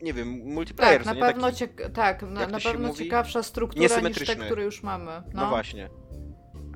nie 0.01 0.13
wiem, 0.13 0.27
multiplayer, 0.27 0.97
Tak, 0.97 1.05
na 1.05 1.13
nie? 1.13 1.19
pewno, 1.19 1.51
Taki, 1.51 1.57
ciek- 1.57 1.91
tak, 1.91 2.21
na, 2.21 2.47
na 2.47 2.59
pewno 2.59 2.87
mówi? 2.87 3.03
ciekawsza 3.03 3.43
struktura 3.43 3.99
niż 3.99 4.17
te, 4.27 4.35
które 4.35 4.63
już 4.63 4.83
mamy. 4.83 5.05
no. 5.05 5.41
No, 5.41 5.49
właśnie. 5.49 5.89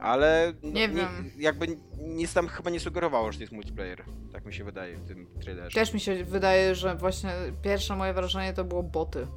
Ale 0.02 0.54
no, 0.64 0.72
Nie 0.72 0.90
wiem. 0.90 1.32
jakby 1.38 1.68
nic 2.00 2.34
tam 2.34 2.48
chyba 2.48 2.70
nie 2.70 2.80
sugerowało, 2.80 3.32
że 3.32 3.38
to 3.38 3.44
jest 3.44 3.54
multiplayer. 3.54 4.04
Tak 4.34 4.46
mi 4.46 4.54
się 4.54 4.64
wydaje 4.64 4.98
w 4.98 5.08
tym 5.08 5.28
trailerze. 5.42 5.76
Też 5.76 5.94
mi 5.94 6.00
się 6.00 6.24
wydaje, 6.24 6.76
że 6.76 6.96
właśnie 6.96 7.32
pierwsze 7.62 7.96
moje 7.96 8.14
wrażenie 8.14 8.54
to 8.54 8.64
było 8.64 8.84
boty. 8.84 9.28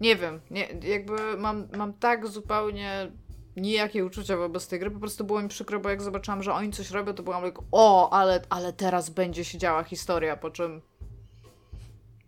Nie 0.00 0.16
wiem, 0.16 0.40
nie, 0.50 0.68
jakby 0.82 1.36
mam, 1.36 1.68
mam 1.76 1.92
tak 1.92 2.26
zupełnie 2.26 3.12
nijakie 3.56 4.04
uczucia 4.04 4.36
wobec 4.36 4.68
tej 4.68 4.80
gry, 4.80 4.90
po 4.90 5.00
prostu 5.00 5.24
było 5.24 5.42
mi 5.42 5.48
przykro, 5.48 5.80
bo 5.80 5.88
jak 5.90 6.02
zobaczyłam, 6.02 6.42
że 6.42 6.52
oni 6.52 6.72
coś 6.72 6.90
robią, 6.90 7.14
to 7.14 7.22
byłam 7.22 7.44
like, 7.44 7.62
o, 7.72 8.10
ale, 8.12 8.42
ale 8.50 8.72
teraz 8.72 9.10
będzie 9.10 9.44
się 9.44 9.58
działa 9.58 9.84
historia, 9.84 10.36
po 10.36 10.50
czym 10.50 10.80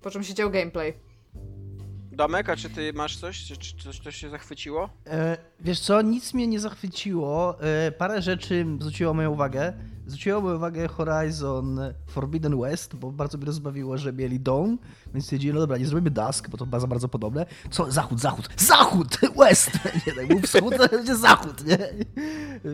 po 0.02 0.10
czym 0.10 0.22
się 0.24 0.34
dział 0.34 0.50
gameplay. 0.50 0.94
Domek, 2.20 2.48
a 2.48 2.56
czy 2.56 2.70
ty 2.70 2.92
masz 2.92 3.16
coś? 3.16 3.44
Czy, 3.44 3.56
czy 3.56 3.76
coś, 3.76 3.98
coś 3.98 4.16
się 4.16 4.30
zachwyciło? 4.30 4.90
E, 5.06 5.36
wiesz 5.60 5.80
co, 5.80 6.02
nic 6.02 6.34
mnie 6.34 6.46
nie 6.46 6.60
zachwyciło. 6.60 7.60
E, 7.60 7.92
parę 7.92 8.22
rzeczy 8.22 8.66
zwróciło 8.80 9.14
moją 9.14 9.30
uwagę. 9.30 9.72
Zwróciło 10.10 10.40
moją 10.40 10.56
uwagę 10.56 10.88
Horizon 10.88 11.80
Forbidden 12.06 12.60
West, 12.60 12.96
bo 12.96 13.12
bardzo 13.12 13.38
mnie 13.38 13.46
rozbawiło, 13.46 13.98
że 13.98 14.12
mieli 14.12 14.40
dom, 14.40 14.78
więc 15.14 15.24
stwierdzili, 15.24 15.54
no 15.54 15.60
dobra, 15.60 15.78
nie 15.78 15.86
zrobimy 15.86 16.10
Dusk, 16.10 16.48
bo 16.48 16.56
to 16.58 16.66
bardzo, 16.66 16.88
bardzo 16.88 17.08
podobne. 17.08 17.46
Co? 17.70 17.90
Zachód, 17.90 18.20
zachód, 18.20 18.48
zachód! 18.56 19.18
West! 19.38 19.70
Nie, 20.06 20.12
tak 20.12 20.28
był 20.28 20.40
wschód, 20.40 20.76
to 20.76 20.88
będzie 20.88 21.16
zachód, 21.16 21.66
nie? 21.66 21.78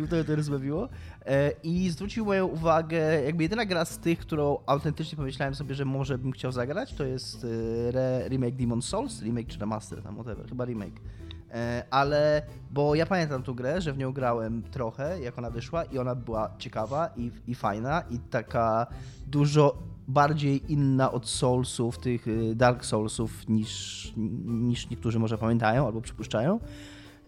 To 0.06 0.16
mnie 0.16 0.36
rozbawiło. 0.36 0.88
E, 1.26 1.52
I 1.62 1.90
zwrócił 1.90 2.24
moją 2.24 2.46
uwagę, 2.46 3.22
jakby 3.24 3.42
jedyna 3.42 3.66
gra 3.66 3.84
z 3.84 3.98
tych, 3.98 4.18
którą 4.18 4.58
autentycznie 4.66 5.16
pomyślałem 5.16 5.54
sobie, 5.54 5.74
że 5.74 5.84
może 5.84 6.18
bym 6.18 6.32
chciał 6.32 6.52
zagrać, 6.52 6.94
to 6.94 7.04
jest 7.04 7.44
e, 7.44 7.88
re, 7.88 8.28
remake 8.28 8.56
Demon 8.56 8.82
Souls, 8.82 9.22
remake 9.22 9.46
czy 9.46 9.58
remaster, 9.58 10.02
tam 10.02 10.14
whatever, 10.14 10.48
chyba 10.48 10.64
remake. 10.64 11.00
E, 11.56 11.84
ale, 11.90 12.42
bo 12.70 12.94
ja 12.94 13.06
pamiętam 13.06 13.42
tą 13.42 13.54
grę, 13.54 13.80
że 13.80 13.92
w 13.92 13.98
nią 13.98 14.12
grałem 14.12 14.62
trochę, 14.62 15.20
jak 15.20 15.38
ona 15.38 15.50
wyszła 15.50 15.84
i 15.84 15.98
ona 15.98 16.14
była 16.14 16.50
ciekawa 16.58 17.10
i, 17.16 17.30
i 17.46 17.54
fajna 17.54 18.02
i 18.10 18.18
taka 18.18 18.86
dużo 19.26 19.78
bardziej 20.08 20.72
inna 20.72 21.12
od 21.12 21.28
Soulsów, 21.28 21.98
tych 21.98 22.28
y, 22.28 22.54
Dark 22.54 22.84
Soulsów 22.84 23.48
niż, 23.48 24.12
niż 24.46 24.90
niektórzy 24.90 25.18
może 25.18 25.38
pamiętają 25.38 25.86
albo 25.86 26.00
przypuszczają. 26.00 26.60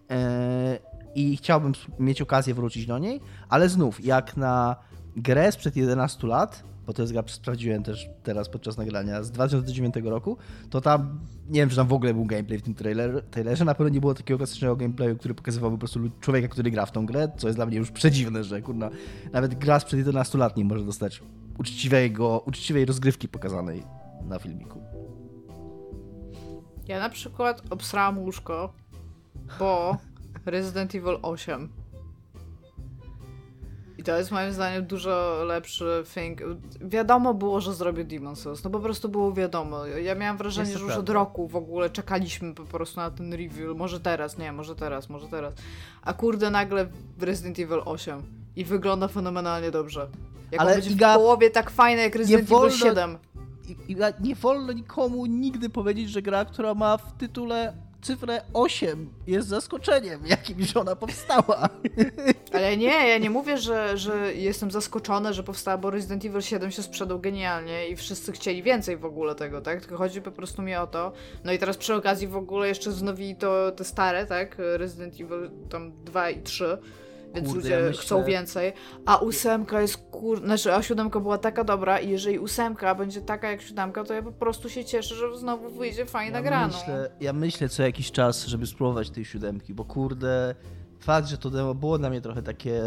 E, 0.09 0.79
I 1.15 1.37
chciałbym 1.37 1.73
mieć 1.99 2.21
okazję 2.21 2.53
wrócić 2.53 2.85
do 2.85 2.97
niej, 2.97 3.21
ale 3.49 3.69
znów, 3.69 4.05
jak 4.05 4.37
na 4.37 4.75
grę 5.15 5.51
sprzed 5.51 5.75
11 5.75 6.27
lat, 6.27 6.63
bo 6.89 6.93
to 6.93 7.01
jest 7.01 7.13
gra, 7.13 7.23
sprawdziłem 7.27 7.83
też 7.83 8.09
teraz 8.23 8.49
podczas 8.49 8.77
nagrania, 8.77 9.23
z 9.23 9.31
2009 9.31 9.95
roku, 10.03 10.37
to 10.69 10.81
tam, 10.81 11.19
nie 11.49 11.59
wiem, 11.59 11.69
czy 11.69 11.75
tam 11.75 11.87
w 11.87 11.93
ogóle 11.93 12.13
był 12.13 12.25
gameplay 12.25 12.59
w 12.59 12.61
tym 12.61 12.73
trailer, 12.73 13.23
trailerze, 13.31 13.65
na 13.65 13.75
pewno 13.75 13.93
nie 13.93 13.99
było 13.99 14.13
takiego 14.13 14.37
klasycznego 14.37 14.75
gameplayu, 14.75 15.17
który 15.17 15.33
pokazywał 15.33 15.71
po 15.71 15.77
prostu 15.77 15.99
człowieka, 16.19 16.47
który 16.47 16.71
gra 16.71 16.85
w 16.85 16.91
tą 16.91 17.05
grę, 17.05 17.31
co 17.37 17.47
jest 17.47 17.57
dla 17.57 17.65
mnie 17.65 17.77
już 17.77 17.91
przedziwne, 17.91 18.43
że 18.43 18.61
kurna, 18.61 18.89
nawet 19.33 19.55
gra 19.55 19.79
sprzed 19.79 19.97
11 19.99 20.37
lat 20.37 20.57
nie 20.57 20.65
może 20.65 20.85
dostać 20.85 21.21
uczciwego, 21.57 22.43
uczciwej 22.45 22.85
rozgrywki 22.85 23.27
pokazanej 23.27 23.83
na 24.21 24.39
filmiku. 24.39 24.81
Ja 26.87 26.99
na 26.99 27.09
przykład 27.09 27.61
obsrałam 27.69 28.19
łóżko, 28.19 28.73
bo 29.59 29.97
Resident 30.45 30.95
Evil 30.95 31.17
8. 31.21 31.69
I 33.99 34.03
to 34.03 34.17
jest 34.17 34.31
moim 34.31 34.51
zdaniem 34.53 34.85
dużo 34.85 35.43
lepszy 35.43 36.03
thing. 36.13 36.41
Wiadomo 36.81 37.33
było, 37.33 37.61
że 37.61 37.73
zrobię 37.73 38.03
Demon 38.03 38.35
Souls. 38.35 38.63
No 38.63 38.69
po 38.69 38.79
prostu 38.79 39.09
było 39.09 39.33
wiadomo. 39.33 39.85
Ja 39.85 40.15
miałam 40.15 40.37
wrażenie, 40.37 40.69
Jest 40.69 40.79
że 40.79 40.85
już 40.85 40.91
od 40.93 40.95
prawda. 41.05 41.13
roku 41.13 41.47
w 41.47 41.55
ogóle 41.55 41.89
czekaliśmy 41.89 42.53
po 42.55 42.63
prostu 42.63 42.99
na 42.99 43.11
ten 43.11 43.33
review. 43.33 43.77
Może 43.77 43.99
teraz, 43.99 44.37
nie, 44.37 44.51
może 44.51 44.75
teraz, 44.75 45.09
może 45.09 45.27
teraz. 45.27 45.53
A 46.01 46.13
kurde 46.13 46.49
nagle 46.49 46.87
w 47.17 47.23
Resident 47.23 47.59
Evil 47.59 47.81
8. 47.85 48.21
I 48.55 48.65
wygląda 48.65 49.07
fenomenalnie 49.07 49.71
dobrze. 49.71 50.07
Jak 50.51 50.61
Ale 50.61 50.73
będzie 50.73 50.89
Iga, 50.89 51.13
w 51.13 51.17
połowie 51.17 51.49
tak 51.49 51.69
fajne 51.69 52.01
jak 52.01 52.15
Resident 52.15 52.49
wolno- 52.49 52.67
Evil 52.67 52.77
7. 52.79 53.17
I, 53.67 53.91
i 53.91 53.95
nie 54.19 54.35
wolno 54.35 54.73
nikomu 54.73 55.25
nigdy 55.25 55.69
powiedzieć, 55.69 56.09
że 56.09 56.21
gra, 56.21 56.45
która 56.45 56.73
ma 56.73 56.97
w 56.97 57.13
tytule 57.17 57.73
cyfrę 58.01 58.41
8 58.53 59.09
jest 59.27 59.47
zaskoczeniem, 59.47 60.25
jakimś 60.37 60.77
ona 60.77 60.95
powstała. 60.95 61.69
Ale 62.59 62.77
nie, 62.77 63.09
ja 63.09 63.17
nie 63.17 63.29
mówię, 63.29 63.57
że, 63.57 63.97
że 63.97 64.33
jestem 64.33 64.71
zaskoczona, 64.71 65.33
że 65.33 65.43
powstała, 65.43 65.77
bo 65.77 65.89
Resident 65.89 66.25
Evil 66.25 66.41
7 66.41 66.71
się 66.71 66.83
sprzedał 66.83 67.19
genialnie 67.19 67.87
i 67.87 67.95
wszyscy 67.95 68.31
chcieli 68.31 68.63
więcej 68.63 68.97
w 68.97 69.05
ogóle 69.05 69.35
tego, 69.35 69.61
tak? 69.61 69.79
Tylko 69.79 69.97
chodzi 69.97 70.21
po 70.21 70.31
prostu 70.31 70.61
mi 70.61 70.75
o 70.75 70.87
to. 70.87 71.11
No 71.43 71.51
i 71.51 71.59
teraz 71.59 71.77
przy 71.77 71.95
okazji 71.95 72.27
w 72.27 72.35
ogóle 72.35 72.67
jeszcze 72.67 72.91
znowili 72.91 73.35
to 73.35 73.71
te 73.71 73.83
stare, 73.83 74.25
tak? 74.25 74.55
Resident 74.57 75.13
Evil 75.13 75.51
tam 75.69 75.91
2 76.03 76.29
i 76.29 76.41
3. 76.41 76.77
więc 77.35 77.47
Kurde, 77.47 77.61
ludzie 77.61 77.85
ja 77.85 78.01
chcą 78.01 78.23
więcej. 78.23 78.73
A 79.05 79.17
ósemka 79.17 79.81
jest 79.81 79.97
kur... 79.97 80.39
Znaczy, 80.39 80.73
a 80.73 80.81
siódemka 80.81 81.19
była 81.19 81.37
taka 81.37 81.63
dobra 81.63 81.99
i 81.99 82.09
jeżeli 82.09 82.39
ósemka 82.39 82.95
będzie 82.95 83.21
taka 83.21 83.51
jak 83.51 83.61
siódemka, 83.61 84.03
to 84.03 84.13
ja 84.13 84.21
po 84.21 84.31
prostu 84.31 84.69
się 84.69 84.85
cieszę, 84.85 85.15
że 85.15 85.37
znowu 85.37 85.69
wyjdzie 85.69 86.05
fajna 86.05 86.37
ja 86.37 86.43
gra. 86.43 86.67
no. 86.67 86.77
myślę, 86.77 87.11
ja 87.19 87.33
myślę 87.33 87.69
co 87.69 87.83
jakiś 87.83 88.11
czas, 88.11 88.45
żeby 88.45 88.67
spróbować 88.67 89.09
tej 89.09 89.25
siódemki, 89.25 89.73
bo 89.73 89.85
kurde, 89.85 90.55
fakt, 90.99 91.27
że 91.27 91.37
to 91.37 91.49
demo 91.49 91.75
było 91.75 91.97
dla 91.97 92.09
mnie 92.09 92.21
trochę 92.21 92.43
takie, 92.43 92.81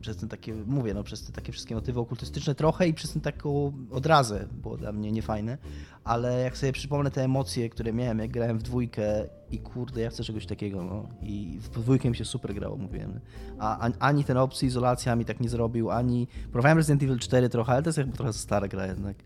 przez 0.00 0.16
ten 0.16 0.28
takie, 0.28 0.54
mówię, 0.54 0.94
no 0.94 1.02
przez 1.02 1.24
te 1.24 1.32
takie 1.32 1.52
wszystkie 1.52 1.74
motywy 1.74 2.00
okultystyczne 2.00 2.54
trochę 2.54 2.88
i 2.88 2.94
przez 2.94 3.12
ten 3.12 3.22
taką 3.22 3.72
odrazę 3.90 4.48
było 4.62 4.76
dla 4.76 4.92
mnie 4.92 5.12
niefajne, 5.12 5.58
ale 6.04 6.40
jak 6.40 6.56
sobie 6.56 6.72
przypomnę 6.72 7.10
te 7.10 7.24
emocje, 7.24 7.68
które 7.68 7.92
miałem, 7.92 8.18
jak 8.18 8.30
grałem 8.30 8.58
w 8.58 8.62
dwójkę 8.62 9.28
i 9.50 9.58
kurde, 9.58 10.00
ja 10.00 10.10
chcę 10.10 10.24
czegoś 10.24 10.46
takiego, 10.46 10.84
no 10.84 11.08
i 11.22 11.58
w 11.60 11.68
dwójkę 11.68 12.10
mi 12.10 12.16
się 12.16 12.24
super 12.24 12.54
grało, 12.54 12.76
mówiłem, 12.76 13.20
a, 13.58 13.90
ani 13.98 14.24
ten 14.24 14.36
opcji 14.36 14.68
izolacja 14.68 15.16
mi 15.16 15.24
tak 15.24 15.40
nie 15.40 15.48
zrobił, 15.48 15.90
ani, 15.90 16.28
próbowałem 16.50 16.78
Resident 16.78 17.02
Evil 17.02 17.18
4 17.18 17.48
trochę, 17.48 17.72
ale 17.72 17.82
to 17.82 17.88
jest 17.88 17.98
jakby 17.98 18.16
trochę 18.16 18.32
stara 18.32 18.68
gra 18.68 18.86
jednak. 18.86 19.16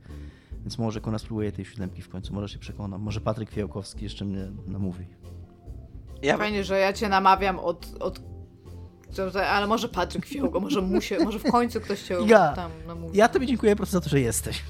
Więc 0.67 0.79
może 0.79 1.01
Kona 1.01 1.19
spróbuje 1.19 1.53
tej 1.53 1.65
siódemki 1.65 2.03
w 2.03 2.09
końcu, 2.09 2.35
może 2.35 2.49
się 2.49 2.59
przekonam. 2.59 3.03
Może 3.03 3.21
Patryk 3.21 3.51
Fiełkowski 3.51 4.05
jeszcze 4.05 4.25
mnie 4.25 4.49
namówi. 4.67 5.07
Ja, 6.23 6.37
Fajnie, 6.37 6.65
że 6.65 6.79
ja 6.79 6.93
cię 6.93 7.09
namawiam 7.09 7.59
od... 7.59 7.87
od... 8.01 8.21
Ale 9.51 9.67
może 9.67 9.89
Patryk 9.89 10.27
Fiołgo, 10.27 10.61
może 10.61 10.81
mu 10.81 11.01
się, 11.01 11.19
może 11.19 11.39
w 11.39 11.43
końcu 11.43 11.81
ktoś 11.81 12.03
cię 12.03 12.17
Ja- 12.27 12.53
tam 12.57 12.71
namówi. 12.87 13.19
Ja 13.19 13.29
tobie 13.29 13.47
dziękuję 13.47 13.73
po 13.73 13.77
prostu 13.77 13.93
za 13.93 14.01
to, 14.01 14.09
że 14.09 14.21
jesteś. 14.21 14.63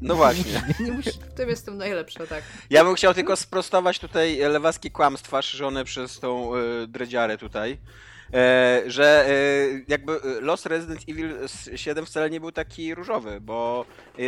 no 0.00 0.14
właśnie. 0.14 0.62
Nie 0.80 0.92
musisz... 0.92 1.14
W 1.14 1.34
tym 1.34 1.48
jestem 1.48 1.76
najlepsza, 1.76 2.26
tak. 2.26 2.42
Ja 2.70 2.84
bym 2.84 2.94
chciał 2.94 3.14
tylko 3.14 3.36
sprostować 3.36 3.98
tutaj 3.98 4.38
lewackie 4.38 4.90
kłamstwa 4.90 5.42
szerzone 5.42 5.84
przez 5.84 6.20
tą 6.20 6.56
y, 6.56 6.86
dredziarę 6.86 7.38
tutaj. 7.38 7.78
E, 8.34 8.82
że 8.86 9.26
e, 9.28 9.32
jakby 9.88 10.12
e, 10.12 10.40
los 10.40 10.66
Resident 10.66 11.00
Evil 11.08 11.34
7 11.76 12.06
wcale 12.06 12.30
nie 12.30 12.40
był 12.40 12.52
taki 12.52 12.94
różowy, 12.94 13.40
bo 13.40 13.84
e, 14.18 14.22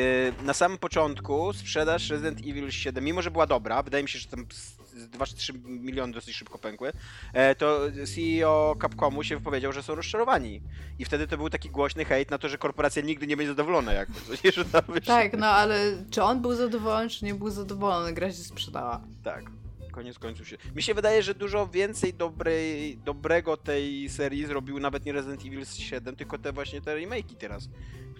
na 0.44 0.54
samym 0.54 0.78
początku 0.78 1.52
sprzedaż 1.52 2.10
Resident 2.10 2.38
Evil 2.38 2.70
7, 2.70 3.04
mimo 3.04 3.22
że 3.22 3.30
była 3.30 3.46
dobra, 3.46 3.82
wydaje 3.82 4.02
mi 4.02 4.08
się, 4.08 4.18
że 4.18 4.28
tam 4.28 4.46
2 4.94 5.26
czy 5.26 5.34
3 5.36 5.52
miliony 5.66 6.12
dosyć 6.12 6.36
szybko 6.36 6.58
pękły, 6.58 6.92
e, 7.32 7.54
to 7.54 7.80
CEO 8.14 8.76
Capcomu 8.82 9.22
się 9.24 9.36
wypowiedział, 9.36 9.72
że 9.72 9.82
są 9.82 9.94
rozczarowani. 9.94 10.62
I 10.98 11.04
wtedy 11.04 11.26
to 11.26 11.36
był 11.36 11.50
taki 11.50 11.70
głośny 11.70 12.04
hejt 12.04 12.30
na 12.30 12.38
to, 12.38 12.48
że 12.48 12.58
korporacja 12.58 13.02
nigdy 13.02 13.26
nie 13.26 13.36
będzie 13.36 13.50
zadowolona 13.50 13.92
jakby. 13.92 14.20
Że 14.52 14.64
tam. 14.64 14.82
Tak, 15.06 15.32
no 15.38 15.46
ale 15.46 16.04
czy 16.10 16.22
on 16.22 16.42
był 16.42 16.54
zadowolony, 16.54 17.10
czy 17.10 17.24
nie 17.24 17.34
był 17.34 17.50
zadowolony? 17.50 18.12
Gra 18.12 18.28
się 18.28 18.36
sprzedała. 18.36 19.00
Tak. 19.22 19.44
Koniec 19.92 20.18
końców 20.18 20.48
się. 20.48 20.56
Mi 20.74 20.82
się 20.82 20.94
wydaje, 20.94 21.22
że 21.22 21.34
dużo 21.34 21.66
więcej 21.66 22.14
dobrej, 22.14 22.98
dobrego 23.04 23.56
tej 23.56 24.08
serii 24.08 24.46
zrobił 24.46 24.80
nawet 24.80 25.04
nie 25.04 25.12
Resident 25.12 25.40
Evil 25.40 25.64
7, 25.66 26.16
tylko 26.16 26.38
te 26.38 26.52
właśnie 26.52 26.80
te 26.80 26.96
remake'i 26.96 27.36
teraz. 27.38 27.68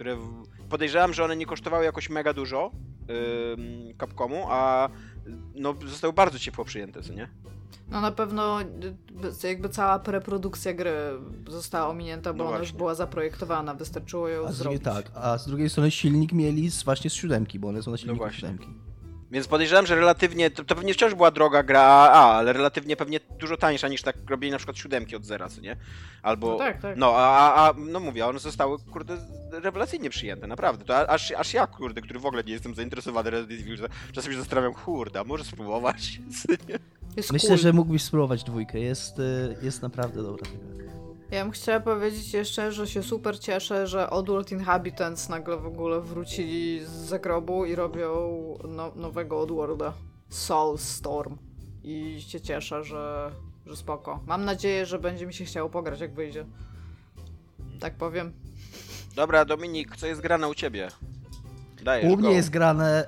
Które 0.02 0.16
w... 0.16 0.44
podejrzewam, 0.68 1.12
że 1.14 1.24
one 1.24 1.36
nie 1.36 1.46
kosztowały 1.46 1.84
jakoś 1.84 2.10
mega 2.10 2.32
dużo 2.34 2.70
ym, 3.54 3.94
Capcomu, 4.00 4.46
a 4.50 4.88
no, 5.54 5.74
zostały 5.86 6.12
bardzo 6.12 6.38
ciepło 6.38 6.64
przyjęte, 6.64 7.02
co 7.02 7.12
nie? 7.12 7.28
No 7.90 8.00
na 8.00 8.12
pewno 8.12 8.60
y, 8.62 9.48
jakby 9.48 9.68
cała 9.68 9.98
preprodukcja 9.98 10.74
gry 10.74 10.92
została 11.48 11.88
ominięta, 11.88 12.32
bo 12.32 12.44
No 12.44 12.50
ona 12.50 12.58
już 12.58 12.72
była 12.72 12.94
zaprojektowana, 12.94 13.74
wystarczyło 13.74 14.28
ją 14.28 14.46
A 14.46 14.52
z 14.52 14.58
drugiej, 14.58 14.78
zrobić. 14.78 15.04
tak, 15.04 15.16
a 15.24 15.38
z 15.38 15.46
drugiej 15.48 15.70
strony 15.70 15.90
silnik 15.90 16.32
mieli 16.32 16.70
z, 16.70 16.82
właśnie 16.82 17.10
z 17.10 17.14
siódemki, 17.14 17.58
bo 17.58 17.68
one 17.68 17.82
są 17.82 17.90
na 17.90 17.96
silniku 17.96 18.18
właśnie. 18.18 18.40
siódemki. 18.40 18.68
Więc 19.32 19.48
podejrzewam, 19.48 19.86
że 19.86 19.94
relatywnie, 19.94 20.50
to, 20.50 20.64
to 20.64 20.74
pewnie 20.74 20.94
wciąż 20.94 21.14
była 21.14 21.30
droga 21.30 21.62
gra 21.62 21.82
A, 21.82 22.32
ale 22.32 22.52
relatywnie 22.52 22.96
pewnie 22.96 23.20
dużo 23.40 23.56
tańsza 23.56 23.88
niż 23.88 24.02
tak 24.02 24.16
robienie 24.30 24.52
na 24.52 24.58
przykład 24.58 24.78
siódemki 24.78 25.16
od 25.16 25.24
zera, 25.24 25.48
co 25.48 25.60
nie? 25.60 25.76
Albo, 26.22 26.48
No 26.48 26.58
tak, 26.58 26.82
tak. 26.82 26.96
No, 26.96 27.12
a, 27.16 27.54
a, 27.54 27.68
a 27.68 27.74
no 27.76 28.00
mówię, 28.00 28.26
one 28.26 28.38
zostały, 28.38 28.78
kurde, 28.78 29.16
rewelacyjnie 29.52 30.10
przyjęte, 30.10 30.46
naprawdę. 30.46 30.84
To 30.84 31.10
aż, 31.10 31.30
aż 31.30 31.54
ja, 31.54 31.66
kurde, 31.66 32.00
który 32.00 32.20
w 32.20 32.26
ogóle 32.26 32.44
nie 32.44 32.52
jestem 32.52 32.74
zainteresowany 32.74 33.30
Resident 33.30 33.60
Evil, 33.60 33.88
czasem 34.12 34.32
się 34.32 34.38
zastanawiam, 34.38 34.74
kurde, 34.74 35.20
a 35.20 35.24
może 35.24 35.44
spróbować, 35.44 36.18
co 36.42 36.52
nie? 36.68 36.78
Jest 37.16 37.32
Myślę, 37.32 37.48
cool. 37.48 37.58
że 37.58 37.72
mógłbyś 37.72 38.02
spróbować 38.02 38.44
dwójkę, 38.44 38.80
jest, 38.80 39.18
y, 39.18 39.56
jest 39.62 39.82
naprawdę 39.82 40.22
dobra. 40.22 40.46
Ja 41.32 41.42
bym 41.42 41.52
chciała 41.52 41.80
powiedzieć 41.80 42.34
jeszcze, 42.34 42.72
że 42.72 42.86
się 42.86 43.02
super 43.02 43.38
cieszę, 43.40 43.86
że 43.86 44.10
Oddworld 44.10 44.52
Inhabitants 44.52 45.28
nagle 45.28 45.56
w 45.56 45.66
ogóle 45.66 46.00
wrócili 46.00 46.84
z 46.84 46.90
zagrobu 46.90 47.64
i 47.64 47.74
robią 47.74 48.08
no, 48.68 48.92
nowego 48.96 49.40
Oddworlda. 49.40 49.92
Soulstorm. 50.28 51.36
I 51.84 52.20
się 52.28 52.40
cieszę, 52.40 52.84
że, 52.84 53.32
że 53.66 53.76
spoko. 53.76 54.20
Mam 54.26 54.44
nadzieję, 54.44 54.86
że 54.86 54.98
będzie 54.98 55.26
mi 55.26 55.34
się 55.34 55.44
chciało 55.44 55.70
pograć, 55.70 56.00
jak 56.00 56.14
wyjdzie. 56.14 56.46
Tak 57.80 57.94
powiem. 57.94 58.32
Dobra, 59.14 59.44
Dominik, 59.44 59.96
co 59.96 60.06
jest 60.06 60.20
grane 60.20 60.48
u 60.48 60.54
ciebie? 60.54 60.88
Dajesz, 61.82 62.12
U 62.12 62.16
go. 62.16 62.22
mnie 62.22 62.36
jest 62.36 62.50
grane 62.50 63.06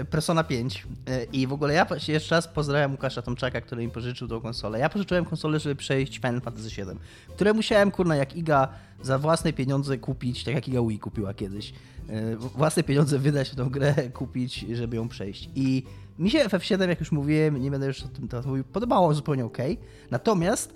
y, 0.00 0.04
Persona 0.04 0.44
5 0.44 0.86
y, 1.08 1.26
i 1.32 1.46
w 1.46 1.52
ogóle 1.52 1.74
ja 1.74 1.86
jeszcze 2.08 2.34
raz 2.34 2.48
pozdrawiam 2.48 2.92
Łukasza 2.92 3.22
Tomczaka, 3.22 3.60
który 3.60 3.82
mi 3.82 3.90
pożyczył 3.90 4.28
tą 4.28 4.40
konsolę. 4.40 4.78
Ja 4.78 4.88
pożyczyłem 4.88 5.24
konsolę, 5.24 5.58
żeby 5.60 5.74
przejść 5.74 6.16
Final 6.16 6.40
Fantasy 6.40 6.68
VII, 6.68 6.96
które 7.28 7.52
musiałem, 7.52 7.90
kurna, 7.90 8.16
jak 8.16 8.36
Iga 8.36 8.68
za 9.02 9.18
własne 9.18 9.52
pieniądze 9.52 9.98
kupić, 9.98 10.44
tak 10.44 10.54
jak 10.54 10.68
Iga 10.68 10.82
Wii 10.82 10.98
kupiła 10.98 11.34
kiedyś. 11.34 11.72
Y, 12.10 12.36
własne 12.36 12.82
pieniądze 12.82 13.18
wydać 13.18 13.50
w 13.50 13.54
tą 13.54 13.70
grę, 13.70 13.94
kupić, 14.18 14.58
żeby 14.72 14.96
ją 14.96 15.08
przejść. 15.08 15.50
I 15.54 15.82
mi 16.18 16.30
się 16.30 16.44
FF7, 16.44 16.88
jak 16.88 17.00
już 17.00 17.12
mówiłem, 17.12 17.62
nie 17.62 17.70
będę 17.70 17.86
już 17.86 18.02
o 18.02 18.08
tym 18.08 18.28
teraz 18.28 18.46
mówił, 18.46 18.64
podobało 18.64 19.14
zupełnie 19.14 19.44
ok. 19.44 19.58
Natomiast 20.10 20.74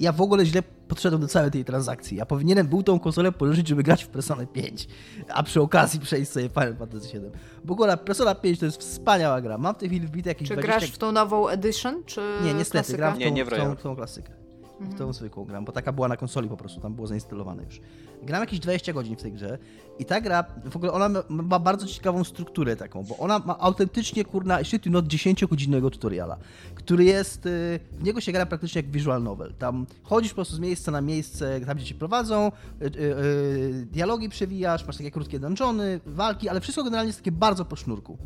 ja 0.00 0.12
w 0.12 0.20
ogóle 0.20 0.46
źle 0.46 0.62
podszedłem 0.88 1.20
do 1.20 1.28
całej 1.28 1.50
tej 1.50 1.64
transakcji. 1.64 2.16
Ja 2.16 2.26
powinienem 2.26 2.66
był 2.66 2.82
tą 2.82 2.98
konsolę 3.00 3.32
pożyczyć, 3.32 3.68
żeby 3.68 3.82
grać 3.82 4.04
w 4.04 4.08
Persona 4.08 4.46
5, 4.46 4.88
a 5.28 5.42
przy 5.42 5.60
okazji 5.60 6.00
przejść 6.00 6.30
sobie 6.30 6.48
Final 6.48 6.76
Fantasy 6.76 7.08
7. 7.08 7.30
W 7.64 7.70
ogóle 7.70 7.96
Persona 7.96 8.34
5 8.34 8.58
to 8.58 8.66
jest 8.66 8.80
wspaniała 8.80 9.40
gra. 9.40 9.58
Mam 9.58 9.74
w 9.74 9.78
tej 9.78 9.88
chwili 9.88 10.06
wbite 10.06 10.30
jakieś 10.30 10.48
Czy 10.48 10.54
20... 10.54 10.78
grasz 10.78 10.90
w 10.90 10.98
tą 10.98 11.12
nową 11.12 11.48
edition, 11.48 12.02
czy 12.06 12.20
Nie, 12.44 12.54
niestety, 12.54 12.70
klasykę? 12.72 12.98
gram 12.98 13.14
w 13.14 13.18
Nie, 13.18 13.28
tą, 13.28 13.34
nie 13.34 13.44
w 13.44 13.48
w 13.48 13.50
tą, 13.50 13.76
tą 13.76 13.96
klasykę. 13.96 14.43
W 14.84 14.86
Mhm. 14.86 14.98
tą 14.98 15.12
zwykłą 15.12 15.44
gram, 15.44 15.64
bo 15.64 15.72
taka 15.72 15.92
była 15.92 16.08
na 16.08 16.16
konsoli 16.16 16.48
po 16.48 16.56
prostu, 16.56 16.80
tam 16.80 16.94
było 16.94 17.06
zainstalowane 17.06 17.62
już. 17.64 17.80
Gram 18.22 18.40
jakieś 18.40 18.58
20 18.60 18.92
godzin 18.92 19.16
w 19.16 19.22
tej 19.22 19.32
grze 19.32 19.58
i 19.98 20.04
ta 20.04 20.20
gra, 20.20 20.44
w 20.70 20.76
ogóle 20.76 20.92
ona 20.92 21.22
ma, 21.28 21.58
bardzo 21.58 21.86
ciekawą 21.86 22.24
strukturę 22.24 22.76
taką, 22.76 23.02
bo 23.04 23.16
ona 23.16 23.38
ma 23.38 23.58
autentycznie, 23.58 24.24
kurna, 24.24 24.64
shit, 24.64 24.86
no 24.86 25.02
10-godzinnego 25.02 25.90
tutoriala, 25.90 26.36
który 26.74 27.04
jest, 27.04 27.46
y, 27.46 27.80
w 27.92 28.02
niego 28.02 28.20
się 28.20 28.32
gra 28.32 28.46
praktycznie 28.46 28.78
jak 28.82 28.90
visual 28.90 29.22
novel. 29.22 29.54
Tam 29.58 29.86
chodzisz 30.02 30.32
po 30.32 30.34
prostu 30.34 30.54
z 30.54 30.58
miejsca 30.58 30.90
na 30.92 31.00
miejsce, 31.00 31.60
tam 31.60 31.76
gdzie 31.76 31.86
cię 31.86 31.94
prowadzą, 31.94 32.52
y, 32.82 32.86
y, 32.86 33.86
dialogi 33.90 34.28
przewijasz, 34.28 34.86
masz 34.86 34.96
takie 34.96 35.10
krótkie 35.10 35.38
dungeony, 35.38 36.00
walki, 36.06 36.48
ale 36.48 36.60
wszystko 36.60 36.84
generalnie 36.84 37.08
jest 37.08 37.18
takie 37.18 37.32
bardzo 37.32 37.64
po 37.64 37.76
sznurku. 37.76 38.18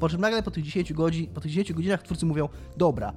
Po 0.00 0.08
czym 0.08 0.20
nagle 0.20 0.42
po 0.42 0.50
tych 0.50 0.64
10, 0.64 0.92
godzin, 0.92 1.26
po 1.26 1.40
tych 1.40 1.50
10 1.50 1.72
godzinach 1.72 2.02
twórcy 2.02 2.26
mówią, 2.26 2.48
dobra, 2.76 3.12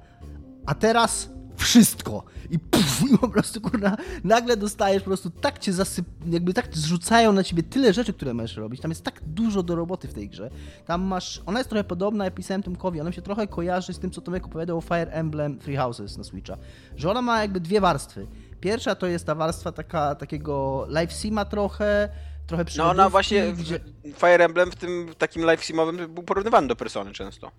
a 0.66 0.76
teraz 0.76 1.30
wszystko. 1.60 2.24
I, 2.50 2.60
puf, 2.60 3.02
I 3.14 3.18
po 3.18 3.30
prostu, 3.30 3.62
kurna, 3.62 3.98
nagle 4.24 4.58
dostajesz 4.58 5.04
po 5.04 5.10
prostu 5.10 5.30
tak 5.30 5.60
cię 5.60 5.74
zasyp... 5.74 6.06
jakby 6.30 6.54
tak 6.54 6.78
zrzucają 6.78 7.34
na 7.34 7.44
ciebie 7.44 7.64
tyle 7.64 7.94
rzeczy, 7.94 8.14
które 8.14 8.34
możesz 8.34 8.58
robić. 8.58 8.82
Tam 8.82 8.92
jest 8.92 9.04
tak 9.04 9.22
dużo 9.26 9.64
do 9.64 9.76
roboty 9.76 10.08
w 10.08 10.14
tej 10.14 10.30
grze. 10.30 10.50
Tam 10.86 11.02
masz... 11.02 11.42
Ona 11.46 11.60
jest 11.60 11.70
trochę 11.70 11.84
podobna, 11.84 12.26
ja 12.26 12.32
pisałem 12.32 12.64
Tomkowi, 12.64 13.02
ona 13.02 13.10
mi 13.10 13.16
się 13.16 13.22
trochę 13.22 13.48
kojarzy 13.48 13.94
z 13.94 14.00
tym, 14.00 14.12
co 14.12 14.22
Tomek 14.22 14.46
opowiadał 14.46 14.78
o 14.78 14.82
Fire 14.82 15.12
Emblem 15.12 15.60
Three 15.60 15.78
Houses 15.78 16.18
na 16.18 16.24
Switcha. 16.24 16.58
Że 16.96 17.12
ona 17.12 17.22
ma 17.22 17.42
jakby 17.42 17.60
dwie 17.60 17.82
warstwy. 17.82 18.28
Pierwsza 18.62 18.96
to 18.96 19.08
jest 19.08 19.26
ta 19.26 19.36
warstwa 19.36 19.72
taka, 19.72 20.16
takiego 20.16 20.86
live 20.90 21.14
sima 21.14 21.46
trochę, 21.46 22.10
trochę 22.48 22.66
No 22.78 22.90
ona 22.90 23.10
właśnie, 23.10 23.54
gdzie... 23.54 23.80
Fire 24.14 24.46
Emblem 24.46 24.72
w 24.72 24.76
tym 24.76 25.08
takim 25.18 25.44
live 25.44 25.64
simowym 25.64 26.14
był 26.14 26.24
porównywany 26.24 26.68
do 26.68 26.76
Persony 26.76 27.12
często. 27.12 27.52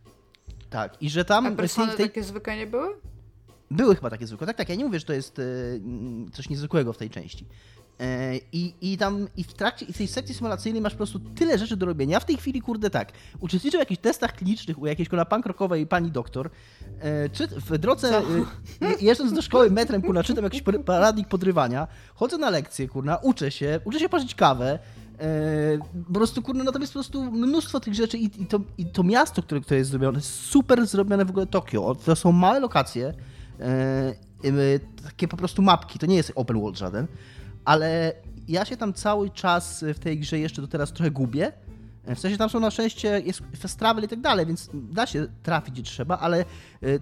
Tak, 0.71 1.03
i 1.03 1.11
że 1.11 1.25
tam... 1.25 1.47
A 1.47 1.51
persony 1.51 1.93
tej- 1.93 2.07
takie 2.07 2.23
zwykłe 2.23 2.57
nie 2.57 2.67
były? 2.67 2.89
Były 3.71 3.95
chyba 3.97 4.11
takie 4.11 4.27
zwykłe. 4.27 4.47
Tak, 4.47 4.57
tak, 4.57 4.69
ja 4.69 4.75
nie 4.75 4.85
mówię, 4.85 4.99
że 4.99 5.05
to 5.07 5.13
jest 5.13 5.39
e, 5.39 5.43
coś 6.33 6.49
niezwykłego 6.49 6.93
w 6.93 6.97
tej 6.99 7.11
części. 7.11 7.47
E, 8.01 8.37
I, 8.53 8.75
I 8.81 8.99
tam, 8.99 9.29
i 9.37 9.45
w 9.45 9.53
trakcie, 9.55 9.87
i 9.87 9.93
tej 9.93 10.09
sekcji 10.09 10.35
symulacyjnej 10.35 10.83
masz 10.83 10.93
po 10.93 10.97
prostu 10.97 11.21
tyle 11.21 11.59
rzeczy 11.59 11.77
do 11.77 11.87
robienia. 11.87 12.13
Ja 12.13 12.21
w 12.21 12.25
tej 12.25 12.37
chwili, 12.37 12.61
kurde, 12.61 12.91
tak, 12.91 13.13
uczestniczę 13.41 13.79
w 13.79 13.81
jakichś 13.81 14.01
testach 14.01 14.33
klinicznych 14.37 14.79
u 14.79 14.87
jakiejś 14.87 15.09
kurna 15.09 15.25
punk 15.25 15.47
rockowej 15.47 15.87
pani 15.87 16.11
doktor. 16.11 16.51
E, 17.01 17.29
czy 17.29 17.47
w 17.47 17.79
drodze, 17.79 18.23
je- 18.81 18.97
jeżdżąc 19.01 19.33
do 19.33 19.43
szkoły 19.43 19.71
metrem, 19.71 20.03
kurna, 20.03 20.23
czytam 20.23 20.45
jakiś 20.45 20.63
par- 20.63 20.85
paradnik 20.85 21.29
podrywania, 21.29 21.89
chodzę 22.15 22.39
na 22.39 22.51
lekcje, 22.51 22.89
kurna, 22.89 23.17
uczę 23.17 23.51
się, 23.51 23.81
uczę 23.85 24.01
się 24.01 24.09
parzyć 24.09 24.35
kawę, 24.35 24.79
po 26.07 26.13
prostu, 26.15 26.43
kurna, 26.43 26.73
tam 26.73 26.81
jest 26.83 26.93
po 26.93 26.97
prostu 26.99 27.33
mnóstwo 27.33 27.81
tych 27.81 27.95
rzeczy 27.95 28.19
i, 28.19 28.43
i, 28.43 28.47
to, 28.47 28.61
i 28.79 28.87
to 28.87 29.03
miasto, 29.03 29.43
które, 29.43 29.61
które 29.61 29.79
jest 29.79 29.91
zrobione, 29.91 30.19
jest 30.19 30.31
super 30.35 30.87
zrobione 30.87 31.25
w 31.25 31.31
ogóle 31.31 31.47
Tokio. 31.47 31.95
To 32.05 32.17
są 32.17 32.33
małe 32.33 32.61
lokacje, 32.61 33.15
takie 35.05 35.29
po 35.29 35.37
prostu 35.37 35.63
mapki, 35.63 35.99
to 35.99 36.07
nie 36.07 36.17
jest 36.17 36.33
open 36.35 36.61
world 36.61 36.79
żaden, 36.79 37.07
ale 37.65 38.13
ja 38.49 38.65
się 38.65 38.77
tam 38.77 38.93
cały 38.93 39.31
czas 39.31 39.85
w 39.95 39.99
tej 39.99 40.19
grze 40.19 40.39
jeszcze 40.39 40.63
do 40.63 40.69
teraz 40.69 40.93
trochę 40.93 41.11
gubię, 41.11 41.53
W 42.07 42.19
sensie 42.19 42.39
tam 42.39 42.51
są 42.51 42.61
na 42.61 42.71
szczęście, 42.71 43.23
jest 43.27 43.43
fast 43.57 43.79
travel 43.79 44.05
i 44.05 44.09
tak 44.09 44.21
dalej, 44.21 44.47
więc 44.47 44.71
da 44.75 45.07
się 45.07 45.27
trafić 45.43 45.75
gdzie 45.75 45.83
trzeba, 45.83 46.19
ale 46.19 46.45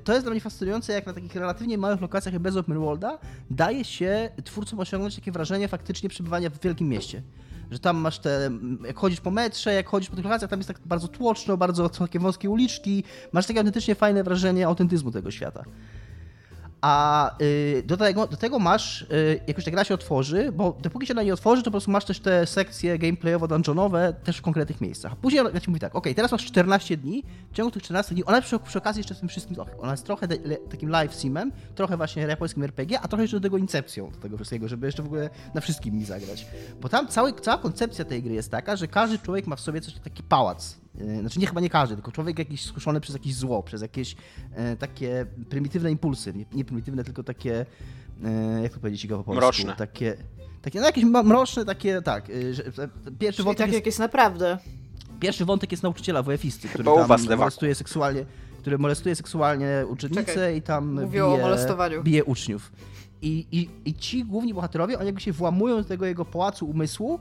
to 0.05 0.13
jest 0.13 0.25
dla 0.25 0.31
mnie 0.31 0.41
fascynujące, 0.41 0.93
jak 0.93 1.07
na 1.07 1.13
takich 1.13 1.35
relatywnie 1.35 1.79
małych 1.79 2.01
lokacjach 2.01 2.33
jak 2.33 2.43
bez 2.43 2.57
open 2.57 2.79
worlda 2.79 3.19
daje 3.51 3.85
się 3.85 4.31
twórcom 4.45 4.81
osiągnąć 4.81 5.15
takie 5.15 5.33
wrażenie 5.33 5.69
faktycznie 5.69 6.09
przebywania 6.09 6.51
w 6.51 6.61
wielkim 6.61 6.89
mieście. 6.89 7.23
Że 7.71 7.79
tam 7.79 7.97
masz 7.97 8.19
te, 8.19 8.51
jak 8.87 8.99
chodzisz 8.99 9.21
po 9.21 9.31
metrze, 9.31 9.75
jak 9.75 9.89
chodzisz 9.89 10.11
po 10.11 10.17
tych 10.17 10.25
lokacjach, 10.25 10.51
tam 10.51 10.59
jest 10.59 10.69
tak 10.69 10.81
bardzo 10.85 11.09
tłoczno, 11.09 11.57
bardzo 11.57 11.89
takie 11.89 12.19
wąskie 12.19 12.51
uliczki, 12.51 13.05
masz 13.33 13.47
takie 13.47 13.61
autentycznie 13.61 13.95
fajne 13.95 14.25
wrażenie 14.25 14.67
autentyzmu 14.67 15.11
tego 15.11 15.31
świata. 15.31 15.65
A 16.81 17.31
y, 17.43 17.83
do, 17.87 17.97
tego, 17.97 18.26
do 18.26 18.37
tego 18.37 18.59
masz, 18.59 19.03
y, 19.03 19.41
jak 19.47 19.57
już 19.57 19.64
ta 19.64 19.70
gra 19.70 19.85
się 19.85 19.95
otworzy, 19.95 20.53
bo 20.53 20.76
dopóki 20.83 21.07
się 21.07 21.14
ona 21.14 21.22
nie 21.22 21.33
otworzy, 21.33 21.62
to 21.62 21.64
po 21.64 21.70
prostu 21.70 21.91
masz 21.91 22.05
też 22.05 22.20
te 22.20 22.47
sekcje 22.47 22.99
gameplayowo-dungeonowe 22.99 24.12
też 24.12 24.37
w 24.37 24.43
konkretnych 24.43 24.81
miejscach. 24.81 25.16
Później 25.16 25.45
ja 25.55 25.61
ci 25.61 25.70
mówi 25.70 25.81
tak, 25.81 25.97
ok, 25.97 26.07
teraz 26.16 26.33
masz 26.33 26.45
14 26.45 26.97
dni, 26.97 27.24
w 27.53 27.55
ciągu 27.55 27.70
tych 27.70 27.83
14 27.83 28.14
dni, 28.14 28.24
ona 28.24 28.41
przy, 28.41 28.59
przy 28.59 28.79
okazji 28.79 29.01
jeszcze 29.01 29.14
z 29.14 29.20
tym 29.20 29.29
wszystkim, 29.29 29.57
ona 29.79 29.91
jest 29.91 30.05
trochę 30.05 30.29
de, 30.29 30.37
le, 30.45 30.57
takim 30.57 30.91
live 30.91 31.14
simem, 31.14 31.53
trochę 31.74 31.97
właśnie 31.97 32.22
japońskim 32.22 32.62
RPG, 32.62 33.01
a 33.01 33.09
trochę 33.09 33.24
jeszcze 33.24 33.37
do 33.37 33.43
tego 33.43 33.59
incepcją, 33.59 34.11
do 34.11 34.18
tego 34.18 34.37
wszystkiego, 34.37 34.68
żeby 34.68 34.87
jeszcze 34.87 35.03
w 35.03 35.07
ogóle 35.07 35.31
na 35.55 35.61
wszystkim 35.61 35.95
mi 35.95 36.05
zagrać. 36.05 36.47
Bo 36.81 36.89
tam 36.89 37.09
cały, 37.09 37.33
cała 37.33 37.59
koncepcja 37.59 38.05
tej 38.05 38.22
gry 38.22 38.35
jest 38.35 38.51
taka, 38.51 38.76
że 38.76 38.89
każdy 38.89 39.18
człowiek 39.18 39.47
ma 39.47 39.57
w 39.57 39.61
sobie 39.61 39.81
coś 39.81 39.95
taki 39.95 40.22
pałac, 40.22 40.79
znaczy 41.20 41.40
nie 41.40 41.46
chyba 41.46 41.61
nie 41.61 41.70
każdy, 41.70 41.94
tylko 41.94 42.12
człowiek 42.12 42.38
jakiś 42.38 42.64
skuszony 42.64 43.01
przez 43.01 43.14
jakieś 43.14 43.34
zło, 43.34 43.62
przez 43.62 43.82
jakieś 43.82 44.16
e, 44.55 44.76
takie 44.76 45.26
prymitywne 45.49 45.90
impulsy. 45.90 46.34
Nie, 46.34 46.44
nie, 46.53 46.64
prymitywne, 46.64 47.05
tylko 47.05 47.22
takie, 47.22 47.66
e, 48.24 48.62
jak 48.62 48.72
to 48.72 48.80
powiedzieć 48.80 49.07
go 49.07 49.18
po 49.18 49.24
polsku? 49.24 49.40
Mroczne. 49.40 49.76
Takie, 49.76 50.16
takie 50.62 50.80
no 50.80 50.86
jakieś 50.86 51.05
mroczne, 51.05 51.64
takie, 51.64 52.03
tak. 52.03 52.30
E, 52.30 52.55
że, 52.55 52.62
pierwszy 53.18 53.36
Czyli 53.36 53.44
wątek 53.44 53.59
tak 53.59 53.68
jest, 53.68 53.74
jak 53.74 53.86
jest 53.86 53.99
naprawdę. 53.99 54.59
Pierwszy 55.20 55.44
wątek 55.44 55.70
jest 55.70 55.82
nauczyciela 55.82 56.22
WF-isty, 56.22 56.68
który 56.68 56.84
tam 56.84 57.07
was, 57.07 57.28
molestuje 57.28 57.74
seksualnie, 57.74 58.24
który 58.59 58.78
molestuje 58.78 59.14
seksualnie 59.14 59.84
uczennice 59.88 60.24
Czekaj, 60.24 60.57
i 60.57 60.62
tam 60.62 61.09
bije, 61.09 61.26
o 61.26 61.36
molestowaniu. 61.36 62.03
bije 62.03 62.24
uczniów. 62.24 62.72
I, 63.22 63.46
i, 63.53 63.68
I 63.84 63.94
ci 63.94 64.24
główni 64.24 64.55
bohaterowie, 64.55 64.99
oni 64.99 65.07
jakby 65.07 65.20
się 65.20 65.32
włamują 65.32 65.76
do 65.76 65.84
tego 65.84 66.07
jego 66.07 66.24
pałacu 66.24 66.66
umysłu, 66.66 67.20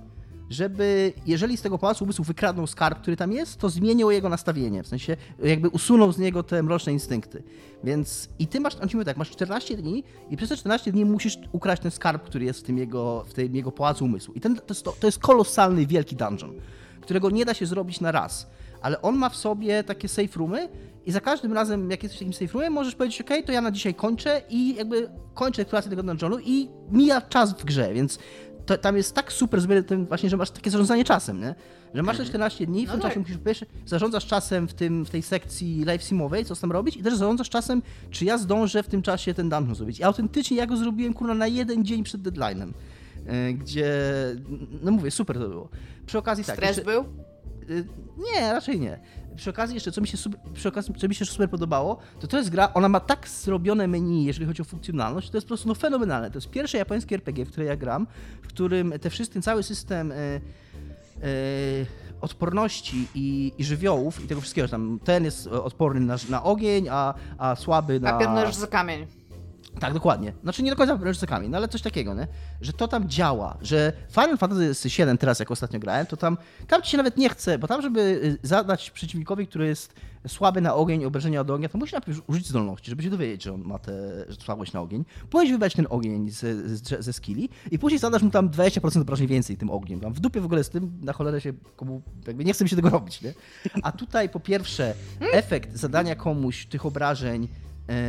żeby, 0.49 1.13
jeżeli 1.25 1.57
z 1.57 1.61
tego 1.61 1.77
pałacu 1.77 2.03
umysłu 2.03 2.25
wykradną 2.25 2.67
skarb, 2.67 3.01
który 3.01 3.17
tam 3.17 3.31
jest, 3.31 3.57
to 3.57 3.69
zmienią 3.69 4.09
jego 4.09 4.29
nastawienie, 4.29 4.83
w 4.83 4.87
sensie 4.87 5.17
jakby 5.43 5.69
usuną 5.69 6.11
z 6.11 6.17
niego 6.17 6.43
te 6.43 6.63
mroczne 6.63 6.93
instynkty. 6.93 7.43
Więc 7.83 8.29
i 8.39 8.47
ty 8.47 8.59
masz, 8.59 8.75
on 8.75 8.89
ci 8.89 8.95
mówi 8.95 9.05
tak, 9.05 9.17
masz 9.17 9.29
14 9.29 9.77
dni 9.77 10.03
i 10.29 10.37
przez 10.37 10.49
te 10.49 10.57
14 10.57 10.91
dni 10.91 11.05
musisz 11.05 11.37
ukraść 11.51 11.81
ten 11.81 11.91
skarb, 11.91 12.23
który 12.23 12.45
jest 12.45 12.59
w 12.59 12.63
tym 12.63 12.77
jego, 12.77 13.25
w 13.27 13.33
tym 13.33 13.55
jego 13.55 13.71
pałacu 13.71 14.05
umysłu. 14.05 14.33
I 14.33 14.41
ten, 14.41 14.55
to, 14.55 14.63
jest, 14.69 14.83
to 14.83 15.07
jest 15.07 15.19
kolosalny, 15.19 15.85
wielki 15.85 16.15
dungeon, 16.15 16.53
którego 17.01 17.29
nie 17.29 17.45
da 17.45 17.53
się 17.53 17.65
zrobić 17.65 18.01
na 18.01 18.11
raz. 18.11 18.47
Ale 18.81 19.01
on 19.01 19.15
ma 19.15 19.29
w 19.29 19.35
sobie 19.35 19.83
takie 19.83 20.07
safe 20.07 20.39
roomy 20.39 20.69
i 21.05 21.11
za 21.11 21.21
każdym 21.21 21.53
razem, 21.53 21.91
jak 21.91 22.03
jesteś 22.03 22.17
w 22.17 22.19
takim 22.19 22.33
safe 22.33 22.53
roomie, 22.53 22.69
możesz 22.69 22.95
powiedzieć, 22.95 23.21
ok, 23.21 23.29
to 23.45 23.51
ja 23.51 23.61
na 23.61 23.71
dzisiaj 23.71 23.93
kończę 23.93 24.41
i 24.49 24.75
jakby 24.75 25.09
kończę 25.33 25.61
eksplorację 25.61 25.89
tego 25.89 26.03
dungeonu 26.03 26.37
i 26.39 26.69
mija 26.91 27.21
czas 27.21 27.53
w 27.53 27.65
grze, 27.65 27.93
więc 27.93 28.19
to, 28.67 28.77
tam 28.77 28.97
jest 28.97 29.15
tak 29.15 29.33
super 29.33 29.61
zrobione 29.61 29.83
tym 29.83 30.05
właśnie, 30.05 30.29
że 30.29 30.37
masz 30.37 30.51
takie 30.51 30.71
zarządzanie 30.71 31.03
czasem, 31.03 31.41
nie? 31.41 31.55
Że 31.93 32.03
masz 32.03 32.17
te 32.17 32.25
14 32.25 32.63
mhm. 32.63 32.73
dni, 32.73 32.87
w 32.87 32.89
tym 32.89 32.99
no 32.99 33.03
czasie 33.03 33.23
tak. 33.23 33.37
musisz 33.47 33.65
zarządzasz 33.85 34.25
czasem 34.25 34.67
w, 34.67 34.73
tym, 34.73 35.05
w 35.05 35.09
tej 35.09 35.21
sekcji 35.21 35.83
live 35.85 36.03
simowej, 36.03 36.45
co 36.45 36.55
tam 36.55 36.71
robić 36.71 36.97
i 36.97 37.03
też 37.03 37.15
zarządzasz 37.15 37.49
czasem, 37.49 37.81
czy 38.11 38.25
ja 38.25 38.37
zdążę 38.37 38.83
w 38.83 38.87
tym 38.87 39.01
czasie 39.01 39.33
ten 39.33 39.49
dungeon 39.49 39.75
zrobić. 39.75 39.99
I 39.99 40.03
autentycznie 40.03 40.57
ja 40.57 40.65
go 40.65 40.77
zrobiłem, 40.77 41.13
kurwa, 41.13 41.33
na 41.33 41.47
jeden 41.47 41.85
dzień 41.85 42.03
przed 42.03 42.21
deadline'em. 42.21 42.71
E, 43.27 43.53
gdzie, 43.53 43.91
no 44.81 44.91
mówię, 44.91 45.11
super 45.11 45.37
to 45.37 45.49
było. 45.49 45.69
Przy 46.05 46.17
okazji 46.17 46.43
tak. 46.43 46.55
Stres 46.55 46.77
jeszcze, 46.77 46.91
był? 46.91 47.05
Y, 47.69 47.87
nie, 48.17 48.53
raczej 48.53 48.79
nie. 48.79 48.99
Przy 49.37 49.49
okazji 49.49 49.73
jeszcze, 49.73 49.91
co 49.91 50.01
mi 50.01 50.07
się, 50.07 50.17
przy 50.53 50.67
okazji, 50.67 50.93
co 50.97 51.07
mi 51.07 51.15
się 51.15 51.25
super 51.25 51.49
podobało, 51.49 51.97
to 52.19 52.27
to 52.27 52.37
jest 52.37 52.49
gra, 52.49 52.73
ona 52.73 52.89
ma 52.89 52.99
tak 52.99 53.27
zrobione 53.27 53.87
menu, 53.87 54.25
jeżeli 54.25 54.45
chodzi 54.45 54.61
o 54.61 54.65
funkcjonalność, 54.65 55.29
to 55.29 55.37
jest 55.37 55.47
po 55.47 55.49
prostu 55.49 55.67
no, 55.67 55.75
fenomenalne. 55.75 56.31
To 56.31 56.37
jest 56.37 56.49
pierwsze 56.49 56.77
japońskie 56.77 57.15
RPG, 57.15 57.45
w 57.45 57.51
które 57.51 57.65
ja 57.65 57.75
gram, 57.75 58.07
w 58.41 58.47
którym 58.47 58.93
te 59.01 59.09
wszystkie, 59.09 59.41
cały 59.41 59.63
system... 59.63 60.09
Yy, 60.09 60.41
yy, 61.21 61.85
odporności 62.21 63.07
i, 63.15 63.53
i, 63.57 63.63
żywiołów 63.63 64.23
i 64.23 64.27
tego 64.27 64.41
wszystkiego, 64.41 64.67
tam 64.67 64.99
ten 65.03 65.25
jest 65.25 65.47
odporny 65.47 65.99
na, 65.99 66.15
na 66.29 66.43
ogień, 66.43 66.87
a, 66.89 67.13
a 67.37 67.55
słaby 67.55 67.99
na... 67.99 68.15
A 68.15 68.19
piętno 68.19 68.51
za 68.51 68.67
kamień. 68.67 69.07
Tak, 69.79 69.93
dokładnie. 69.93 70.33
Znaczy 70.43 70.63
nie 70.63 70.69
do 70.69 70.77
końca 70.77 70.99
ręcznikami, 71.01 71.49
no 71.49 71.57
ale 71.57 71.67
coś 71.67 71.81
takiego, 71.81 72.13
nie? 72.13 72.27
Że 72.61 72.73
to 72.73 72.87
tam 72.87 73.09
działa, 73.09 73.57
że 73.61 73.93
Final 74.11 74.37
Fantasy 74.37 74.89
VII 74.89 75.17
teraz, 75.17 75.39
jak 75.39 75.51
ostatnio 75.51 75.79
grałem, 75.79 76.05
to 76.05 76.17
tam, 76.17 76.37
tam 76.67 76.81
ci 76.81 76.91
się 76.91 76.97
nawet 76.97 77.17
nie 77.17 77.29
chce, 77.29 77.59
bo 77.59 77.67
tam, 77.67 77.81
żeby 77.81 77.99
y, 78.43 78.47
zadać 78.47 78.91
przeciwnikowi, 78.91 79.47
który 79.47 79.67
jest 79.67 79.93
słaby 80.27 80.61
na 80.61 80.75
ogień, 80.75 81.05
obrażenia 81.05 81.41
od 81.41 81.51
ognia, 81.51 81.69
to 81.69 81.77
musi 81.77 81.93
najpierw 81.93 82.21
użyć 82.27 82.47
zdolności, 82.47 82.89
żeby 82.89 83.03
się 83.03 83.09
dowiedzieć, 83.09 83.43
że 83.43 83.53
on 83.53 83.61
ma 83.61 83.79
tę 83.79 83.91
słabość 84.39 84.73
na 84.73 84.81
ogień. 84.81 85.05
Później 85.29 85.51
wybrać 85.51 85.73
ten 85.73 85.87
ogień 85.89 86.29
ze, 86.29 86.77
ze, 86.77 87.03
ze 87.03 87.13
skilli 87.13 87.49
i 87.71 87.79
później 87.79 87.99
zadasz 87.99 88.21
mu 88.21 88.29
tam 88.29 88.49
20% 88.49 89.01
obrażeń 89.01 89.27
więcej 89.27 89.57
tym 89.57 89.69
ogniem. 89.69 89.99
Tam 89.99 90.13
w 90.13 90.19
dupie 90.19 90.41
w 90.41 90.45
ogóle 90.45 90.63
z 90.63 90.69
tym, 90.69 90.99
na 91.01 91.13
cholerę 91.13 91.41
się 91.41 91.53
komu, 91.75 92.01
jakby 92.27 92.45
nie 92.45 92.53
chce 92.53 92.63
mi 92.63 92.69
się 92.69 92.75
tego 92.75 92.89
robić, 92.89 93.21
nie? 93.21 93.33
A 93.83 93.91
tutaj 93.91 94.29
po 94.29 94.39
pierwsze 94.39 94.93
efekt 95.31 95.77
zadania 95.77 96.15
komuś 96.15 96.65
tych 96.65 96.85
obrażeń 96.85 97.47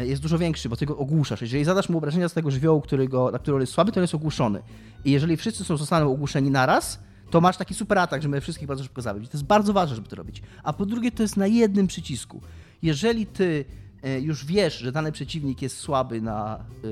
jest 0.04 0.22
dużo 0.22 0.38
większy, 0.38 0.68
bo 0.68 0.76
ty 0.76 0.86
go 0.86 0.98
ogłuszasz. 0.98 1.42
Jeżeli 1.42 1.64
zadasz 1.64 1.88
mu 1.88 1.98
obrażenia 1.98 2.28
z 2.28 2.32
tego 2.32 2.50
żywiołu, 2.50 2.80
którego, 2.80 3.30
na 3.30 3.38
który 3.38 3.60
jest 3.60 3.72
słaby, 3.72 3.92
to 3.92 4.00
on 4.00 4.02
jest 4.02 4.14
ogłuszony. 4.14 4.62
I 5.04 5.10
jeżeli 5.10 5.36
wszyscy 5.36 5.64
są, 5.64 5.76
zostaną 5.76 6.12
ogłuszeni 6.12 6.50
naraz, 6.50 6.98
to 7.30 7.40
masz 7.40 7.56
taki 7.56 7.74
super 7.74 7.98
atak, 7.98 8.22
żeby 8.22 8.40
wszystkich 8.40 8.68
bardzo 8.68 8.84
szybko 8.84 9.02
zabić. 9.02 9.30
To 9.30 9.36
jest 9.36 9.46
bardzo 9.46 9.72
ważne, 9.72 9.96
żeby 9.96 10.08
to 10.08 10.16
robić. 10.16 10.42
A 10.62 10.72
po 10.72 10.86
drugie, 10.86 11.12
to 11.12 11.22
jest 11.22 11.36
na 11.36 11.46
jednym 11.46 11.86
przycisku. 11.86 12.40
Jeżeli 12.82 13.26
ty 13.26 13.64
e, 14.02 14.20
już 14.20 14.44
wiesz, 14.44 14.78
że 14.78 14.92
dany 14.92 15.12
przeciwnik 15.12 15.62
jest 15.62 15.76
słaby 15.76 16.20
na 16.20 16.56
e, 16.58 16.88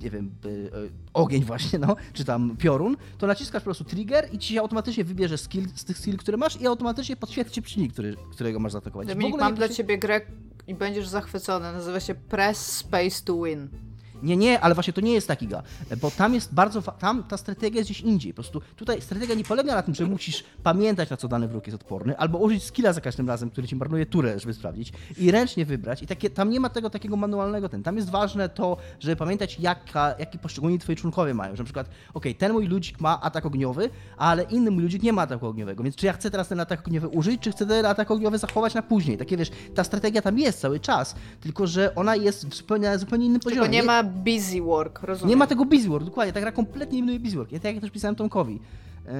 nie 0.00 0.10
wiem, 0.10 0.30
ogień 1.12 1.44
właśnie, 1.44 1.78
no, 1.78 1.96
czy 2.12 2.24
tam 2.24 2.56
piorun, 2.56 2.96
to 3.18 3.26
naciskasz 3.26 3.62
po 3.62 3.64
prostu 3.64 3.84
trigger 3.84 4.28
i 4.32 4.38
ci 4.38 4.54
się 4.54 4.60
automatycznie 4.60 5.04
wybierze 5.04 5.38
skill 5.38 5.68
z 5.74 5.84
tych 5.84 5.98
skill, 5.98 6.16
które 6.16 6.36
masz 6.36 6.60
i 6.60 6.66
automatycznie 6.66 7.16
podświetli 7.16 7.52
ci 7.52 7.62
przeciwnik, 7.62 7.92
który, 7.92 8.16
którego 8.30 8.60
masz 8.60 8.72
zaatakować. 8.72 9.08
Dominik, 9.08 9.36
mam 9.40 9.54
dla 9.54 9.68
ciebie 9.68 9.98
grę, 9.98 10.20
i 10.66 10.74
będziesz 10.74 11.08
zachwycony. 11.08 11.72
Nazywa 11.72 12.00
się 12.00 12.14
Press 12.14 12.76
Space 12.76 13.24
to 13.24 13.42
Win. 13.42 13.68
Nie, 14.22 14.36
nie, 14.36 14.60
ale 14.60 14.74
właśnie 14.74 14.92
to 14.92 15.00
nie 15.00 15.12
jest 15.12 15.28
taki 15.28 15.46
ga, 15.46 15.62
bo 16.00 16.10
tam 16.10 16.34
jest 16.34 16.54
bardzo, 16.54 16.82
tam 16.82 17.22
ta 17.22 17.36
strategia 17.36 17.78
jest 17.78 17.90
gdzieś 17.90 18.00
indziej. 18.00 18.32
Po 18.32 18.42
prostu 18.42 18.60
tutaj 18.76 19.00
strategia 19.00 19.34
nie 19.34 19.44
polega 19.44 19.74
na 19.74 19.82
tym, 19.82 19.94
że 19.94 20.06
musisz 20.06 20.44
pamiętać, 20.62 21.10
na 21.10 21.16
co 21.16 21.28
dany 21.28 21.48
wróg 21.48 21.66
jest 21.66 21.74
odporny, 21.74 22.18
albo 22.18 22.38
użyć 22.38 22.64
skilla 22.64 22.92
za 22.92 23.00
każdym 23.00 23.28
razem, 23.28 23.50
który 23.50 23.68
ci 23.68 23.76
marnuje 23.76 24.06
turę, 24.06 24.40
żeby 24.40 24.54
sprawdzić 24.54 24.92
i 25.18 25.30
ręcznie 25.30 25.66
wybrać. 25.66 26.02
I 26.02 26.06
takie, 26.06 26.30
tam 26.30 26.50
nie 26.50 26.60
ma 26.60 26.68
tego 26.68 26.90
takiego 26.90 27.16
manualnego 27.16 27.68
ten. 27.68 27.82
Tam 27.82 27.96
jest 27.96 28.10
ważne 28.10 28.48
to, 28.48 28.76
żeby 29.00 29.16
pamiętać, 29.16 29.60
jaka, 29.60 30.14
jaki 30.18 30.38
poszczególni 30.38 30.78
twoi 30.78 30.96
członkowie 30.96 31.34
mają. 31.34 31.56
Że 31.56 31.62
na 31.62 31.64
przykład, 31.64 31.90
ok, 32.14 32.24
ten 32.38 32.52
mój 32.52 32.66
ludzik 32.66 33.00
ma 33.00 33.20
atak 33.20 33.46
ogniowy, 33.46 33.90
ale 34.16 34.42
inny 34.42 34.70
mój 34.70 34.82
ludzik 34.82 35.02
nie 35.02 35.12
ma 35.12 35.22
ataku 35.22 35.46
ogniowego, 35.46 35.82
więc 35.82 35.96
czy 35.96 36.06
ja 36.06 36.12
chcę 36.12 36.30
teraz 36.30 36.48
ten 36.48 36.60
atak 36.60 36.80
ogniowy 36.86 37.08
użyć, 37.08 37.40
czy 37.40 37.52
chcę 37.52 37.66
ten 37.66 37.86
atak 37.86 38.10
ogniowy 38.10 38.38
zachować 38.38 38.74
na 38.74 38.82
później. 38.82 39.18
Takie 39.18 39.36
wiesz, 39.36 39.50
ta 39.74 39.84
strategia 39.84 40.22
tam 40.22 40.38
jest 40.38 40.60
cały 40.60 40.80
czas, 40.80 41.14
tylko 41.40 41.66
że 41.66 41.94
ona 41.94 42.16
jest 42.16 42.48
w 42.48 42.54
zupełnie, 42.54 42.98
zupełnie 42.98 43.26
innym 43.26 43.40
poziomie. 43.40 43.60
Tylko 43.60 43.72
nie 43.72 43.82
ma 43.82 44.02
busy 44.10 44.62
work 44.62 45.02
rozumiem. 45.02 45.30
Nie 45.30 45.36
ma 45.36 45.46
tego 45.46 45.64
busywork, 45.64 46.04
dokładnie, 46.04 46.32
ta 46.32 46.40
gra 46.40 46.52
kompletnie 46.52 46.98
eliminuje 46.98 47.20
busywork. 47.20 47.52
Ja 47.52 47.60
tak 47.60 47.74
jak 47.74 47.80
też 47.80 47.90
pisałem 47.90 48.16
Tomkowi, 48.16 48.54
yy, 48.54 49.10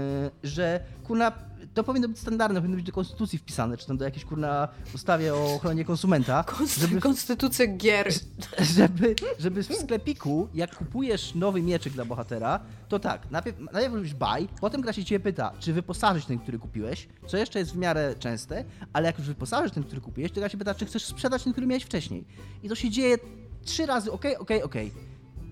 że 0.42 0.80
kurna, 1.04 1.32
to 1.74 1.84
powinno 1.84 2.08
być 2.08 2.18
standardne, 2.18 2.60
powinno 2.60 2.76
być 2.76 2.86
do 2.86 2.92
konstytucji 2.92 3.38
wpisane, 3.38 3.76
czy 3.76 3.86
tam 3.86 3.96
do 3.96 4.04
jakiejś 4.04 4.24
kurna 4.24 4.68
ustawie 4.94 5.34
o 5.34 5.54
ochronie 5.54 5.84
konsumenta. 5.84 6.44
Konst 6.44 6.78
żeby, 6.78 7.00
konstytucja 7.00 7.66
gier. 7.66 8.08
Żeby, 8.76 9.14
żeby 9.38 9.62
w 9.62 9.74
sklepiku, 9.74 10.48
jak 10.54 10.76
kupujesz 10.76 11.34
nowy 11.34 11.62
mieczyk 11.62 11.92
dla 11.92 12.04
bohatera, 12.04 12.60
to 12.88 12.98
tak, 12.98 13.30
najpierw, 13.30 13.60
najpierw 13.72 13.94
robisz 13.94 14.14
buy, 14.14 14.48
potem 14.60 14.80
gra 14.80 14.92
się 14.92 15.04
ciebie 15.04 15.20
pyta, 15.20 15.52
czy 15.58 15.72
wyposażyć 15.72 16.26
ten, 16.26 16.38
który 16.38 16.58
kupiłeś, 16.58 17.08
co 17.26 17.36
jeszcze 17.36 17.58
jest 17.58 17.72
w 17.72 17.76
miarę 17.76 18.14
częste, 18.18 18.64
ale 18.92 19.06
jak 19.06 19.18
już 19.18 19.26
wyposażysz 19.26 19.72
ten, 19.72 19.84
który 19.84 20.00
kupiłeś, 20.00 20.32
to 20.32 20.40
gra 20.40 20.48
się 20.48 20.58
pyta, 20.58 20.74
czy 20.74 20.86
chcesz 20.86 21.04
sprzedać 21.04 21.44
ten, 21.44 21.52
który 21.52 21.66
miałeś 21.66 21.84
wcześniej. 21.84 22.24
I 22.62 22.68
to 22.68 22.74
się 22.74 22.90
dzieje 22.90 23.18
trzy 23.64 23.86
razy, 23.86 24.12
ok, 24.12 24.24
ok, 24.38 24.50
ok. 24.62 24.74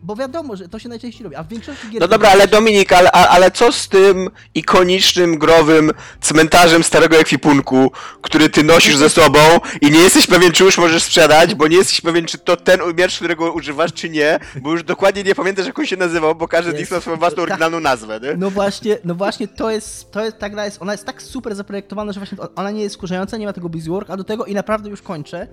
Bo 0.03 0.17
wiadomo, 0.17 0.57
że 0.57 0.69
to 0.69 0.79
się 0.79 0.89
najczęściej 0.89 1.25
robi, 1.25 1.37
a 1.37 1.43
w 1.43 1.49
większości 1.49 1.89
gier... 1.91 2.01
No 2.01 2.09
dobra, 2.09 2.31
ale 2.31 2.49
Dominik, 2.49 2.93
ale, 2.93 3.13
ale 3.13 3.51
co 3.51 3.73
z 3.73 3.89
tym 3.89 4.31
ikonicznym, 4.55 5.39
growym 5.39 5.93
cmentarzem 6.21 6.85
starego 6.85 7.17
ekwipunku, 7.17 7.93
który 8.23 8.49
ty 8.49 8.63
nosisz 8.63 8.97
ze 8.97 9.11
sobą 9.11 9.39
i 9.81 9.91
nie 9.91 9.99
jesteś 9.99 10.27
pewien, 10.27 10.53
czy 10.53 10.65
już 10.65 10.79
możesz 10.79 11.03
sprzedać, 11.03 11.55
bo 11.55 11.69
nie 11.69 11.77
jesteś 11.77 12.01
pewien, 12.01 12.27
czy 12.27 12.39
to 12.39 12.57
ten 12.57 12.81
miecz, 12.97 13.17
którego 13.17 13.53
używasz, 13.53 13.93
czy 13.93 14.11
nie, 14.11 14.39
bo 14.63 14.73
już 14.73 14.83
dokładnie 14.83 15.23
nie 15.23 15.35
pamiętasz, 15.35 15.67
jak 15.67 15.79
on 15.79 15.87
się 15.87 15.97
nazywał, 15.97 16.35
bo 16.35 16.49
każdy 16.49 16.73
z 16.73 16.75
nich 16.75 16.91
ma 16.91 17.01
swoją 17.01 17.17
własną 17.17 17.43
oryginalną 17.43 17.81
nazwę, 17.81 18.21
nie? 18.23 18.35
No 18.37 18.51
właśnie, 18.51 18.99
no 19.05 19.15
właśnie, 19.15 19.49
to 19.49 19.71
jest, 19.71 20.11
to 20.13 20.25
jest, 20.25 20.39
ta 20.39 20.51
gra 20.51 20.65
jest, 20.65 20.83
ona 20.83 20.93
jest 20.93 21.05
tak 21.05 21.23
super 21.23 21.55
zaprojektowana, 21.55 22.13
że 22.13 22.21
właśnie 22.21 22.39
ona 22.57 22.71
nie 22.71 22.83
jest 22.83 22.95
skurzająca, 22.95 23.37
nie 23.37 23.47
ma 23.47 23.53
tego 23.53 23.69
busywork, 23.69 24.11
a 24.11 24.17
do 24.17 24.25
tego 24.25 24.45
i 24.45 24.55
naprawdę 24.55 24.91
już 24.91 25.03
kończę, 25.03 25.49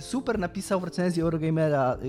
super 0.00 0.38
napisał 0.38 0.80
w 0.80 0.84
recenzji 0.84 1.22
Eurogamera, 1.22 1.92
e, 1.92 2.06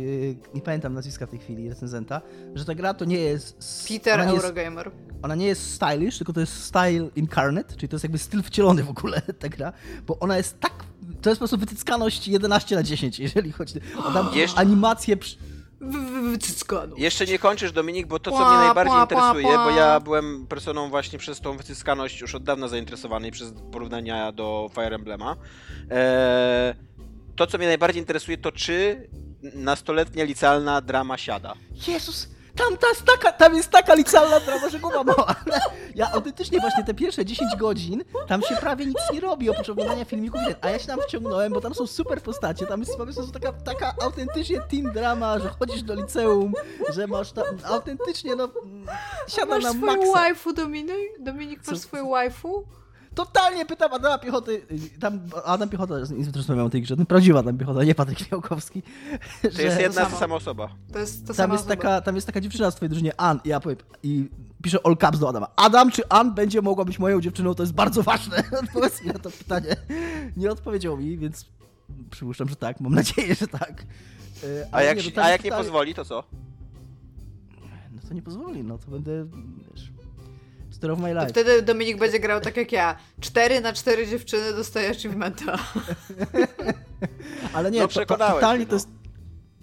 nie 0.55 0.61
pamiętam 0.61 0.93
nazwiska 0.93 1.25
w 1.25 1.29
tej 1.29 1.39
chwili, 1.39 1.69
recenzenta, 1.69 2.21
że 2.55 2.65
ta 2.65 2.75
gra 2.75 2.93
to 2.93 3.05
nie 3.05 3.17
jest... 3.19 3.87
Peter 3.87 4.13
ona 4.13 4.25
nie 4.25 4.33
jest, 4.33 4.45
Eurogamer. 4.45 4.91
ona 5.21 5.35
nie 5.35 5.45
jest 5.47 5.73
stylish, 5.73 6.17
tylko 6.17 6.33
to 6.33 6.39
jest 6.39 6.63
style 6.63 7.09
incarnate, 7.15 7.75
czyli 7.75 7.89
to 7.89 7.95
jest 7.95 8.03
jakby 8.03 8.17
styl 8.17 8.43
wcielony 8.43 8.83
w 8.83 8.89
ogóle 8.89 9.21
ta 9.39 9.49
gra, 9.49 9.73
bo 10.07 10.19
ona 10.19 10.37
jest 10.37 10.59
tak... 10.59 10.73
To 11.21 11.29
jest 11.29 11.39
po 11.39 11.41
prostu 11.47 11.57
wycyckaność 11.57 12.27
11 12.27 12.75
na 12.75 12.83
10, 12.83 13.19
jeżeli 13.19 13.51
chodzi 13.51 13.79
o 14.05 14.11
tam 14.11 14.29
Jeszcze- 14.33 14.59
animację... 14.59 15.17
Przy... 15.17 15.37
Wycyckano. 16.31 16.95
Jeszcze 16.97 17.25
nie 17.25 17.39
kończysz, 17.39 17.71
Dominik, 17.71 18.07
bo 18.07 18.19
to, 18.19 18.31
co 18.31 18.37
Pła, 18.37 18.49
mnie 18.57 18.65
najbardziej 18.65 18.93
pła, 18.93 19.01
interesuje, 19.01 19.55
pła. 19.55 19.63
bo 19.65 19.69
ja 19.69 19.99
byłem 19.99 20.47
personą 20.47 20.89
właśnie 20.89 21.19
przez 21.19 21.41
tą 21.41 21.57
wycyskaność 21.57 22.21
już 22.21 22.35
od 22.35 22.43
dawna 22.43 22.67
zainteresowany 22.67 23.31
przez 23.31 23.53
porównania 23.71 24.31
do 24.31 24.69
Fire 24.73 24.95
Emblema. 24.95 25.35
Eee, 25.89 26.73
to, 27.37 27.47
co 27.47 27.57
mnie 27.57 27.67
najbardziej 27.67 28.01
interesuje, 28.01 28.37
to 28.37 28.51
czy 28.51 29.07
nastoletnia 29.53 30.23
licealna 30.23 30.81
drama 30.81 31.17
siada. 31.17 31.53
Jezus, 31.87 32.27
tam, 32.55 32.77
ta 32.77 32.87
jest 32.87 33.03
taka, 33.05 33.31
tam 33.31 33.55
jest 33.55 33.69
taka 33.69 33.93
licealna 33.95 34.39
drama, 34.39 34.69
że 34.69 34.79
głowa 34.79 35.03
mała. 35.03 35.35
Ja 35.95 36.11
autentycznie 36.11 36.59
właśnie 36.59 36.83
te 36.83 36.93
pierwsze 36.93 37.25
10 37.25 37.55
godzin, 37.55 38.03
tam 38.27 38.41
się 38.41 38.55
prawie 38.55 38.85
nic 38.85 38.97
nie 39.13 39.19
robi 39.19 39.49
oprócz 39.49 39.69
oglądania 39.69 40.05
filmików, 40.05 40.41
a 40.61 40.69
ja 40.69 40.79
się 40.79 40.87
tam 40.87 40.99
wciągnąłem, 41.07 41.53
bo 41.53 41.61
tam 41.61 41.73
są 41.73 41.87
super 41.87 42.21
postacie, 42.21 42.65
tam 42.65 42.79
jest 42.79 42.97
po 42.97 43.03
prostu 43.03 43.31
taka, 43.31 43.51
taka 43.53 43.93
autentycznie 44.01 44.61
teen 44.61 44.91
drama, 44.91 45.39
że 45.39 45.49
chodzisz 45.49 45.83
do 45.83 45.95
liceum, 45.95 46.53
że 46.93 47.07
masz 47.07 47.31
tam 47.31 47.45
autentycznie, 47.63 48.35
no, 48.35 48.49
siada 49.27 49.55
Masz 49.55 49.63
na 49.63 49.69
swój 49.69 49.81
maksa. 49.81 50.11
waifu, 50.13 50.53
Dominik? 50.53 50.95
Dominik, 51.19 51.59
masz 51.67 51.75
Co- 51.79 51.81
swój 51.83 52.09
waifu? 52.09 52.63
Totalnie 53.17 53.65
pytam 53.65 53.93
Adama 53.93 54.17
Piechoty, 54.17 54.61
tam 54.99 55.19
Adam 55.45 55.69
Piechota, 55.69 55.99
jest 55.99 56.35
rozmawiam 56.35 56.65
o 56.65 56.69
tej 56.69 56.81
grze, 56.81 56.97
ten 56.97 57.05
prawdziwy 57.05 57.39
Adam 57.39 57.57
Piechota, 57.57 57.83
nie 57.83 57.95
Patryk 57.95 58.19
Fiałkowski. 58.19 58.83
To 59.41 59.61
jest 59.61 59.79
jedna 59.79 60.05
ta 60.05 60.17
sama 60.17 60.35
osoba. 60.35 60.69
To 60.93 60.99
jest 60.99 61.27
to 61.27 61.33
Tam 61.33 61.51
jest, 61.51 61.63
osoba. 61.65 61.75
taka, 61.75 62.01
tam 62.01 62.15
jest 62.15 62.27
taka 62.27 62.41
dziewczyna 62.41 62.71
z 62.71 62.75
twojej 62.75 62.89
drużynie, 62.89 63.21
Ann, 63.21 63.39
i 63.43 63.49
ja 63.49 63.59
powiem, 63.59 63.77
i 64.03 64.29
piszę 64.63 64.79
all 64.83 64.97
caps 64.97 65.19
do 65.19 65.29
Adama. 65.29 65.47
Adam, 65.55 65.91
czy 65.91 66.09
Ann 66.09 66.33
będzie 66.33 66.61
mogła 66.61 66.85
być 66.85 66.99
moją 66.99 67.21
dziewczyną? 67.21 67.53
To 67.55 67.63
jest 67.63 67.73
bardzo 67.73 68.03
ważne. 68.03 68.37
Odpowiedz 68.63 69.01
mi 69.01 69.07
na 69.07 69.19
to 69.19 69.31
pytanie. 69.31 69.75
Nie 70.37 70.51
odpowiedział 70.51 70.97
mi, 70.97 71.17
więc 71.17 71.45
przypuszczam, 72.11 72.49
że 72.49 72.55
tak. 72.55 72.79
Mam 72.81 72.95
nadzieję, 72.95 73.35
że 73.35 73.47
tak. 73.47 73.81
E, 74.43 74.67
A 74.71 74.75
ale 74.75 74.85
jak, 74.85 74.97
nie, 74.97 75.11
no 75.15 75.23
a 75.23 75.29
jak 75.29 75.43
nie 75.43 75.51
pozwoli, 75.51 75.93
to 75.93 76.05
co? 76.05 76.23
No 77.91 78.01
to 78.07 78.13
nie 78.13 78.21
pozwoli, 78.21 78.63
no 78.63 78.77
to 78.77 78.91
będę, 78.91 79.25
wiesz, 79.71 79.91
story 80.77 80.93
of 80.93 80.99
my 80.99 81.13
To 81.13 81.19
life. 81.19 81.29
wtedy 81.29 81.61
Dominik 81.61 81.97
będzie 81.97 82.19
grał 82.19 82.41
tak 82.41 82.57
jak 82.57 82.71
ja. 82.71 82.95
4 83.19 83.61
na 83.61 83.73
4 83.73 84.07
dziewczyny 84.07 84.53
dostaje 84.53 84.89
achievementa. 84.89 85.57
Ale 87.53 87.71
nie, 87.71 87.79
No 87.81 87.87
to, 87.87 88.05
to, 88.05 88.17
totalnie 88.17 88.57
mnie, 88.57 88.65
to 88.65 88.71
no. 88.71 88.75
jest, 88.75 88.89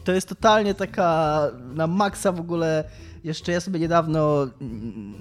to 0.04 0.12
jest 0.12 0.28
totalnie 0.28 0.74
taka 0.74 1.40
na 1.74 1.86
maksa 1.86 2.32
w 2.32 2.40
ogóle. 2.40 2.84
Jeszcze 3.24 3.52
ja 3.52 3.60
sobie 3.60 3.80
niedawno. 3.80 4.42
mm, 4.60 5.14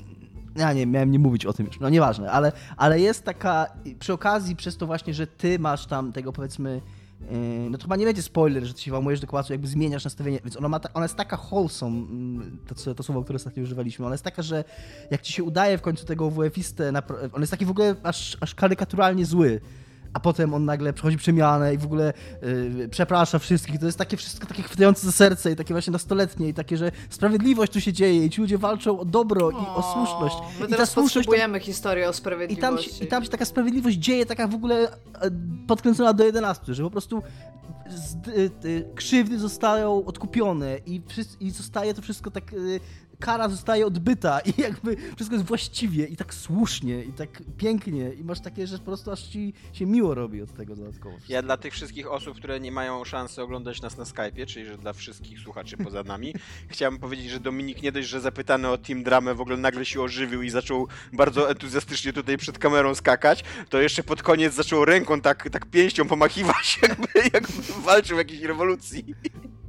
Ja 0.55 0.73
nie, 0.73 0.85
miałem 0.85 1.11
nie 1.11 1.19
mówić 1.19 1.45
o 1.45 1.53
tym 1.53 1.65
już, 1.65 1.79
no 1.79 1.89
nieważne, 1.89 2.31
ale, 2.31 2.51
ale 2.77 2.99
jest 2.99 3.23
taka, 3.23 3.65
przy 3.99 4.13
okazji, 4.13 4.55
przez 4.55 4.77
to 4.77 4.85
właśnie, 4.85 5.13
że 5.13 5.27
ty 5.27 5.59
masz 5.59 5.85
tam 5.85 6.11
tego 6.11 6.33
powiedzmy, 6.33 6.81
no 7.69 7.77
to 7.77 7.83
chyba 7.83 7.95
nie 7.95 8.05
będzie 8.05 8.21
spoiler, 8.21 8.63
że 8.63 8.73
ty 8.73 8.81
się 8.81 8.91
włamujesz 8.91 9.19
do 9.19 9.27
pałacu, 9.27 9.53
jakby 9.53 9.67
zmieniasz 9.67 10.03
nastawienie, 10.03 10.39
więc 10.43 10.57
ona, 10.57 10.69
ma 10.69 10.79
ta, 10.79 10.93
ona 10.93 11.05
jest 11.05 11.15
taka 11.15 11.37
wholesome, 11.37 11.97
mm, 11.97 12.57
to, 12.67 12.95
to 12.95 13.03
słowo, 13.03 13.23
które 13.23 13.35
ostatnio 13.35 13.63
używaliśmy, 13.63 14.05
ona 14.05 14.13
jest 14.13 14.23
taka, 14.23 14.41
że 14.41 14.63
jak 15.11 15.21
ci 15.21 15.33
się 15.33 15.43
udaje 15.43 15.77
w 15.77 15.81
końcu 15.81 16.05
tego 16.05 16.31
WF-istę, 16.31 16.93
on 17.33 17.41
jest 17.41 17.51
taki 17.51 17.65
w 17.65 17.69
ogóle 17.69 17.95
aż, 18.03 18.37
aż 18.41 18.55
karykaturalnie 18.55 19.25
zły, 19.25 19.61
a 20.13 20.19
potem 20.19 20.53
on 20.53 20.65
nagle 20.65 20.93
przechodzi 20.93 21.17
przemianę 21.17 21.73
i 21.73 21.77
w 21.77 21.85
ogóle 21.85 22.13
yy, 22.41 22.89
przeprasza 22.89 23.39
wszystkich. 23.39 23.79
To 23.79 23.85
jest 23.85 23.97
takie 23.97 24.17
wszystko 24.17 24.47
takie 24.47 24.63
chwytające 24.63 25.05
za 25.05 25.11
serce 25.11 25.51
i 25.51 25.55
takie 25.55 25.73
właśnie 25.73 25.91
nastoletnie 25.91 26.49
i 26.49 26.53
takie, 26.53 26.77
że 26.77 26.91
sprawiedliwość 27.09 27.71
tu 27.71 27.81
się 27.81 27.93
dzieje 27.93 28.25
i 28.25 28.29
ci 28.29 28.41
ludzie 28.41 28.57
walczą 28.57 28.99
o 28.99 29.05
dobro 29.05 29.51
i 29.51 29.65
o 29.75 29.93
słuszność. 29.93 30.35
My 30.59 30.65
I 30.65 30.69
ta 30.69 30.75
teraz 30.75 30.89
słuszność 30.89 31.13
tam, 31.13 31.23
potrzebujemy 31.23 31.59
historii 31.59 32.03
o 32.03 32.05
i, 32.05 32.07
tam 32.07 32.13
sprawiedliwości. 32.13 32.95
się, 32.99 33.05
I 33.05 33.07
tam 33.07 33.23
się 33.23 33.29
taka 33.29 33.45
sprawiedliwość 33.45 33.97
dzieje, 33.97 34.25
taka 34.25 34.47
w 34.47 34.55
ogóle 34.55 34.87
e, 34.87 34.89
podkręcona 35.67 36.13
do 36.13 36.23
11, 36.23 36.73
że 36.73 36.83
po 36.83 36.91
prostu 36.91 37.23
z, 37.89 38.27
y, 38.27 38.51
y, 38.65 38.85
krzywdy 38.95 39.39
zostają 39.39 40.05
odkupione 40.05 40.77
i, 40.77 41.01
wszyscy, 41.07 41.37
i 41.39 41.51
zostaje 41.51 41.93
to 41.93 42.01
wszystko 42.01 42.31
tak. 42.31 42.53
y, 42.53 42.79
Kara 43.23 43.49
zostaje 43.49 43.85
odbyta 43.85 44.39
i 44.39 44.61
jakby 44.61 44.97
wszystko 45.15 45.35
jest 45.35 45.47
właściwie 45.47 46.05
i 46.05 46.15
tak 46.15 46.33
słusznie 46.33 47.03
i 47.03 47.13
tak 47.13 47.29
pięknie 47.57 48.13
i 48.13 48.23
masz 48.23 48.39
takie, 48.39 48.67
że 48.67 48.77
po 48.77 48.83
prostu 48.83 49.11
aż 49.11 49.23
ci 49.23 49.53
się 49.73 49.85
miło 49.85 50.15
robi 50.15 50.41
od 50.41 50.53
tego 50.53 50.75
dodatkowo. 50.75 51.17
Ja 51.29 51.41
dla 51.41 51.57
tych 51.57 51.73
wszystkich 51.73 52.11
osób, 52.11 52.37
które 52.37 52.59
nie 52.59 52.71
mają 52.71 53.03
szansy 53.03 53.41
oglądać 53.41 53.81
nas 53.81 53.97
na 53.97 54.03
Skype'ie, 54.03 54.45
czyli 54.45 54.65
że 54.65 54.77
dla 54.77 54.93
wszystkich 54.93 55.39
słuchaczy 55.39 55.77
poza 55.77 56.03
nami, 56.03 56.33
chciałem 56.73 56.99
powiedzieć, 56.99 57.29
że 57.29 57.39
Dominik 57.39 57.81
nie 57.81 57.91
dość, 57.91 58.07
że 58.07 58.21
zapytany 58.21 58.69
o 58.69 58.77
Team 58.77 59.03
Dramę 59.03 59.35
w 59.35 59.41
ogóle 59.41 59.57
nagle 59.57 59.85
się 59.85 60.01
ożywił 60.01 60.41
i 60.41 60.49
zaczął 60.49 60.87
bardzo 61.13 61.49
entuzjastycznie 61.49 62.13
tutaj 62.13 62.37
przed 62.37 62.59
kamerą 62.59 62.95
skakać, 62.95 63.43
to 63.69 63.81
jeszcze 63.81 64.03
pod 64.03 64.23
koniec 64.23 64.53
zaczął 64.53 64.85
ręką 64.85 65.21
tak, 65.21 65.49
tak 65.49 65.65
pięścią 65.65 66.07
pomachiwać, 66.07 66.79
jakby, 66.89 67.07
jakby 67.33 67.53
walczył 67.83 68.15
w 68.15 68.19
jakiejś 68.19 68.41
rewolucji. 68.41 69.15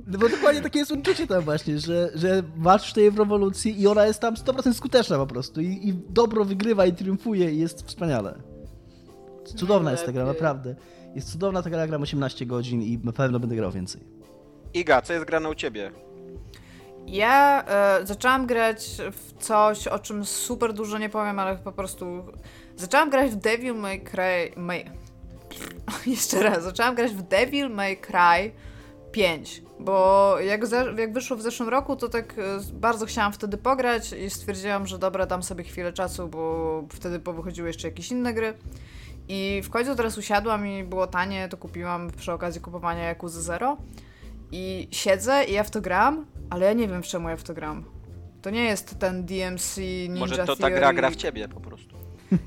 No 0.07 0.19
bo 0.19 0.29
dokładnie 0.29 0.63
takie 0.63 0.79
jest 0.79 0.93
uczucie 0.93 1.27
tam 1.27 1.41
właśnie, 1.41 1.79
że, 1.79 2.11
że 2.15 2.43
tej 2.95 3.11
w 3.11 3.19
rewolucji 3.19 3.81
i 3.81 3.87
ona 3.87 4.07
jest 4.07 4.21
tam 4.21 4.35
100% 4.35 4.73
skuteczna 4.73 5.17
po 5.17 5.27
prostu 5.27 5.61
i, 5.61 5.89
i 5.89 5.95
dobro 6.09 6.45
wygrywa 6.45 6.87
i 6.87 6.93
triumfuje 6.93 7.53
i 7.53 7.59
jest 7.59 7.89
wspaniale. 7.89 8.39
Cudowna 9.57 9.91
jest 9.91 10.07
ta 10.07 10.13
gra, 10.13 10.25
naprawdę. 10.25 10.75
Jest 11.15 11.33
cudowna 11.33 11.63
ta 11.63 11.71
gra, 11.71 11.87
gram 11.87 12.03
18 12.03 12.47
godzin 12.47 12.83
i 12.83 12.99
na 13.05 13.13
pewno 13.13 13.41
będę 13.41 13.57
grał 13.57 13.71
więcej. 13.71 14.01
Iga, 14.75 15.03
co 15.03 15.13
jest 15.13 15.25
grane 15.25 15.49
u 15.49 15.55
ciebie? 15.55 15.93
Ja 17.07 17.65
e, 17.65 18.07
zaczęłam 18.07 18.47
grać 18.47 18.91
w 19.13 19.43
coś, 19.43 19.87
o 19.87 19.99
czym 19.99 20.25
super 20.25 20.73
dużo 20.73 20.99
nie 20.99 21.09
powiem, 21.09 21.39
ale 21.39 21.57
po 21.57 21.73
prostu. 21.73 22.25
Zaczęłam 22.77 23.11
grać 23.11 23.31
w 23.31 23.37
Devil 23.37 23.75
May 23.75 24.01
Cry. 24.01 24.53
May... 24.57 24.85
Jeszcze 26.07 26.43
raz, 26.43 26.63
zaczęłam 26.63 26.95
grać 26.95 27.13
w 27.13 27.23
Devil 27.23 27.71
May 27.71 27.97
Cry 27.97 28.53
5. 29.15 29.63
Bo 29.81 30.37
jak, 30.41 30.61
jak 30.99 31.13
wyszło 31.13 31.37
w 31.37 31.43
zeszłym 31.43 31.69
roku, 31.69 31.97
to 31.97 32.09
tak 32.09 32.35
e, 32.39 32.43
bardzo 32.73 33.07
chciałam 33.07 33.33
wtedy 33.33 33.57
pograć 33.59 34.13
i 34.13 34.31
stwierdziłam, 34.31 34.87
że 34.87 34.99
dobra, 34.99 35.27
dam 35.27 35.43
sobie 35.43 35.65
chwilę 35.65 35.93
czasu, 35.93 36.29
bo 36.29 36.85
wtedy 36.93 37.21
powychodziły 37.21 37.69
jeszcze 37.69 37.89
jakieś 37.89 38.11
inne 38.11 38.35
gry. 38.35 38.55
I 39.29 39.63
w 39.65 39.71
końcu 39.71 39.97
teraz 39.97 40.19
usiadłam 40.19 40.67
i 40.67 40.85
było 40.85 41.07
tanie, 41.07 41.49
to 41.49 41.57
kupiłam 41.57 42.11
przy 42.11 42.33
okazji 42.33 42.61
kupowania 42.61 43.09
Yakuza 43.11 43.41
Zero. 43.41 43.77
I 44.53 44.89
siedzę 44.91 45.45
i 45.45 45.53
ja 45.53 45.65
w 45.65 45.71
to 45.71 45.81
gram, 45.81 46.27
ale 46.51 46.67
ja 46.67 46.73
nie 46.73 46.89
wiem, 46.89 47.03
czemu 47.03 47.29
ja 47.29 47.37
w 47.37 47.43
to 47.43 47.55
gram. 47.55 47.85
To 48.43 48.51
nie 48.51 48.65
jest 48.65 48.99
ten 48.99 49.25
DMC 49.25 49.77
Ninja 49.79 50.21
Może 50.21 50.37
to 50.37 50.47
ta 50.47 50.57
Theory. 50.57 50.75
gra 50.75 50.93
gra 50.93 51.11
w 51.11 51.17
ciebie 51.17 51.49
po 51.49 51.61
prostu. 51.61 52.04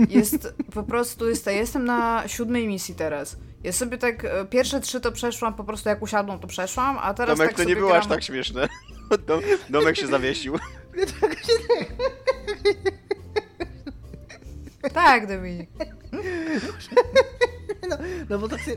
Jest 0.09 0.53
po 0.73 0.83
prostu, 0.83 1.29
jest, 1.29 1.47
jestem 1.47 1.85
na 1.85 2.23
siódmej 2.27 2.67
misji 2.67 2.95
teraz. 2.95 3.37
Ja 3.63 3.71
sobie 3.71 3.97
tak, 3.97 4.25
e, 4.25 4.45
pierwsze 4.45 4.79
trzy 4.81 5.01
to 5.01 5.11
przeszłam, 5.11 5.53
po 5.53 5.63
prostu 5.63 5.89
jak 5.89 6.01
usiadłam, 6.01 6.39
to 6.39 6.47
przeszłam, 6.47 6.97
a 7.01 7.13
teraz 7.13 7.37
Domek, 7.37 7.49
tak 7.49 7.57
to 7.57 7.63
sobie 7.63 7.75
nie 7.75 7.79
było 7.79 7.89
gram... 7.89 8.01
aż 8.01 8.07
tak 8.07 8.23
śmieszne. 8.23 8.69
Dom, 9.27 9.41
Domek 9.69 9.97
się 9.97 10.07
zawiesił. 10.07 10.59
Tak, 14.93 15.27
Dominik. 15.27 15.69
No, 17.89 17.97
no 18.29 18.39
bo 18.39 18.49
tak 18.49 18.61
sobie... 18.65 18.75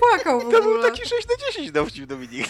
Popłakał 0.00 0.40
w 0.40 0.44
To 0.44 0.50
był 0.50 0.60
ogóle. 0.74 0.90
taki 0.90 1.08
6 1.08 1.28
na 1.28 1.46
10 1.46 1.70
dowcip, 1.72 2.06
Dominik. 2.06 2.46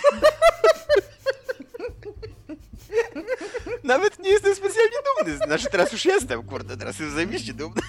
Nawet 3.84 4.18
nie 4.18 4.30
jestem 4.30 4.54
specjalnie 4.54 4.96
dumny. 5.18 5.36
Znaczy 5.36 5.66
teraz 5.70 5.92
już 5.92 6.04
jestem, 6.04 6.42
kurde, 6.42 6.76
teraz 6.76 6.98
jestem 6.98 7.14
zajebiście 7.14 7.54
dumny. 7.54 7.80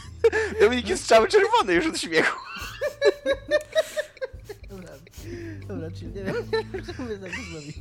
Dominik 0.61 0.89
jest 0.89 1.07
cały 1.07 1.27
czerwony 1.27 1.73
już 1.73 1.87
od 1.87 1.97
śmiechu. 1.99 2.39
dobra, 4.69 4.89
dobra, 5.67 5.91
czyli 5.91 6.07
nie 6.07 6.23
wiem, 6.23 6.35
co 6.85 7.03
mówię 7.03 7.17
tak 7.17 7.31
zrobić. 7.31 7.75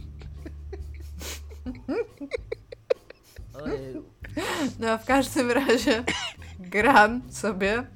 Ojej. 3.65 3.95
No, 4.79 4.99
w 4.99 5.05
każdym 5.05 5.51
razie 5.51 6.05
gram 6.59 7.23
sobie 7.33 7.87